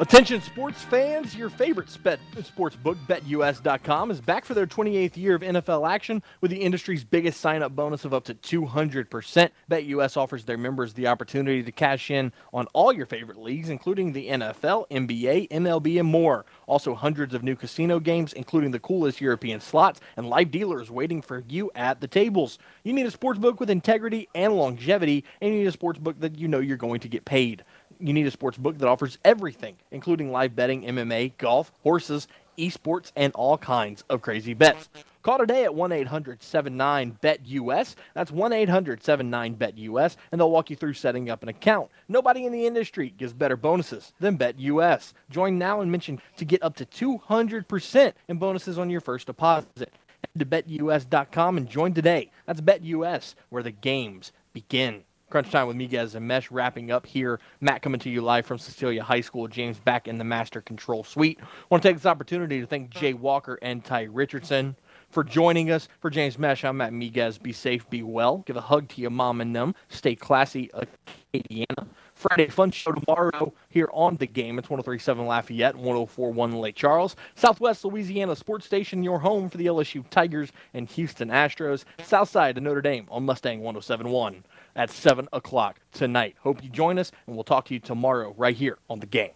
Attention 0.01 0.41
sports 0.41 0.81
fans, 0.81 1.35
your 1.35 1.49
favorite 1.49 1.89
sports 1.89 2.75
book, 2.77 2.97
BetUS.com, 3.09 4.11
is 4.11 4.21
back 4.21 4.45
for 4.45 4.53
their 4.53 4.65
28th 4.65 5.17
year 5.17 5.35
of 5.35 5.41
NFL 5.41 5.89
action 5.89 6.23
with 6.39 6.51
the 6.51 6.61
industry's 6.61 7.03
biggest 7.03 7.41
sign 7.41 7.61
up 7.61 7.75
bonus 7.75 8.05
of 8.05 8.13
up 8.13 8.23
to 8.23 8.33
200%. 8.33 9.49
BetUS 9.69 10.15
offers 10.15 10.45
their 10.45 10.57
members 10.57 10.93
the 10.93 11.07
opportunity 11.07 11.61
to 11.63 11.71
cash 11.73 12.09
in 12.09 12.31
on 12.53 12.65
all 12.67 12.93
your 12.93 13.07
favorite 13.07 13.39
leagues, 13.39 13.67
including 13.67 14.13
the 14.13 14.29
NFL, 14.29 14.87
NBA, 14.89 15.49
MLB, 15.49 15.99
and 15.99 16.07
more. 16.07 16.45
Also, 16.65 16.95
hundreds 16.95 17.33
of 17.33 17.43
new 17.43 17.57
casino 17.57 17.99
games, 17.99 18.31
including 18.31 18.71
the 18.71 18.79
coolest 18.79 19.19
European 19.19 19.59
slots 19.59 19.99
and 20.15 20.29
live 20.29 20.49
dealers 20.49 20.89
waiting 20.89 21.21
for 21.21 21.43
you 21.49 21.69
at 21.75 21.99
the 21.99 22.07
tables. 22.07 22.57
You 22.85 22.93
need 22.93 23.05
a 23.05 23.11
sports 23.11 23.37
book 23.37 23.59
with 23.59 23.69
integrity 23.69 24.29
and 24.33 24.53
longevity, 24.55 25.25
and 25.41 25.53
you 25.53 25.59
need 25.59 25.67
a 25.67 25.73
sports 25.73 25.99
book 25.99 26.21
that 26.21 26.37
you 26.37 26.47
know 26.47 26.59
you're 26.59 26.77
going 26.77 27.01
to 27.01 27.09
get 27.09 27.25
paid 27.25 27.65
you 27.99 28.13
need 28.13 28.27
a 28.27 28.31
sports 28.31 28.57
book 28.57 28.77
that 28.77 28.87
offers 28.87 29.17
everything, 29.25 29.75
including 29.91 30.31
live 30.31 30.55
betting, 30.55 30.83
MMA, 30.83 31.37
golf, 31.37 31.71
horses, 31.83 32.27
esports, 32.57 33.11
and 33.15 33.33
all 33.33 33.57
kinds 33.57 34.03
of 34.09 34.21
crazy 34.21 34.53
bets. 34.53 34.89
Call 35.21 35.37
today 35.37 35.65
at 35.65 35.75
1 35.75 35.91
800 35.91 36.41
79 36.41 37.17
BET 37.21 37.45
US. 37.45 37.95
That's 38.13 38.31
1 38.31 38.53
800 38.53 39.03
79 39.03 39.53
BET 39.53 39.77
US, 39.77 40.17
and 40.31 40.39
they'll 40.39 40.51
walk 40.51 40.69
you 40.69 40.75
through 40.75 40.93
setting 40.93 41.29
up 41.29 41.43
an 41.43 41.49
account. 41.49 41.89
Nobody 42.07 42.45
in 42.45 42.53
the 42.53 42.65
industry 42.65 43.13
gives 43.17 43.33
better 43.33 43.57
bonuses 43.57 44.13
than 44.19 44.37
Bet 44.37 44.59
US. 44.59 45.13
Join 45.29 45.57
now 45.57 45.81
and 45.81 45.91
mention 45.91 46.21
to 46.37 46.45
get 46.45 46.63
up 46.63 46.75
to 46.77 46.85
200% 46.85 48.13
in 48.27 48.37
bonuses 48.37 48.79
on 48.79 48.89
your 48.89 49.01
first 49.01 49.27
deposit. 49.27 49.67
Head 49.77 50.39
to 50.39 50.45
betus.com 50.45 51.57
and 51.57 51.69
join 51.69 51.93
today. 51.93 52.31
That's 52.45 52.61
BetUS, 52.61 53.35
where 53.49 53.63
the 53.63 53.71
games 53.71 54.31
begin. 54.53 55.03
Crunch 55.29 55.51
Time 55.51 55.67
with 55.67 55.77
Miguez 55.77 56.15
and 56.15 56.27
Mesh 56.27 56.49
wrapping 56.49 56.91
up 56.91 57.05
here. 57.05 57.39
Matt 57.61 57.81
coming 57.81 57.99
to 57.99 58.09
you 58.09 58.21
live 58.21 58.45
from 58.45 58.57
Cecilia 58.57 59.03
High 59.03 59.21
School. 59.21 59.47
James 59.47 59.79
back 59.79 60.07
in 60.07 60.17
the 60.17 60.23
Master 60.23 60.61
Control 60.61 61.03
Suite. 61.03 61.39
want 61.69 61.83
to 61.83 61.89
take 61.89 61.97
this 61.97 62.05
opportunity 62.05 62.59
to 62.59 62.65
thank 62.65 62.89
Jay 62.89 63.13
Walker 63.13 63.59
and 63.61 63.83
Ty 63.85 64.03
Richardson 64.03 64.75
for 65.09 65.23
joining 65.23 65.71
us. 65.71 65.87
For 65.99 66.09
James 66.09 66.39
Mesh, 66.39 66.63
I'm 66.65 66.77
Matt 66.77 66.93
Miguez. 66.93 67.41
Be 67.41 67.53
safe, 67.53 67.89
be 67.89 68.03
well. 68.03 68.39
Give 68.39 68.57
a 68.57 68.61
hug 68.61 68.87
to 68.89 69.01
your 69.01 69.11
mom 69.11 69.41
and 69.41 69.55
them. 69.55 69.75
Stay 69.89 70.15
classy, 70.15 70.69
Acadiana. 70.73 71.87
Friday 72.19 72.49
fun 72.49 72.69
show 72.69 72.91
tomorrow 72.91 73.53
here 73.69 73.89
on 73.93 74.17
the 74.17 74.27
game. 74.27 74.59
It's 74.59 74.69
1037 74.69 75.25
Lafayette, 75.25 75.75
1041 75.75 76.51
Lake 76.51 76.75
Charles. 76.75 77.15
Southwest 77.35 77.85
Louisiana 77.85 78.35
Sports 78.35 78.65
Station, 78.65 79.03
your 79.03 79.19
home 79.19 79.49
for 79.49 79.57
the 79.57 79.67
LSU 79.67 80.03
Tigers 80.09 80.51
and 80.73 80.89
Houston 80.89 81.29
Astros. 81.29 81.85
Southside 82.03 82.55
to 82.55 82.61
Notre 82.61 82.81
Dame 82.81 83.07
on 83.09 83.23
Mustang 83.23 83.61
1071 83.61 84.43
at 84.75 84.89
7 84.89 85.27
o'clock 85.33 85.79
tonight. 85.91 86.35
Hope 86.39 86.63
you 86.63 86.69
join 86.69 86.99
us, 86.99 87.11
and 87.27 87.35
we'll 87.35 87.43
talk 87.43 87.65
to 87.65 87.73
you 87.73 87.79
tomorrow 87.79 88.33
right 88.37 88.55
here 88.55 88.77
on 88.89 88.99
the 88.99 89.05
game. 89.05 89.31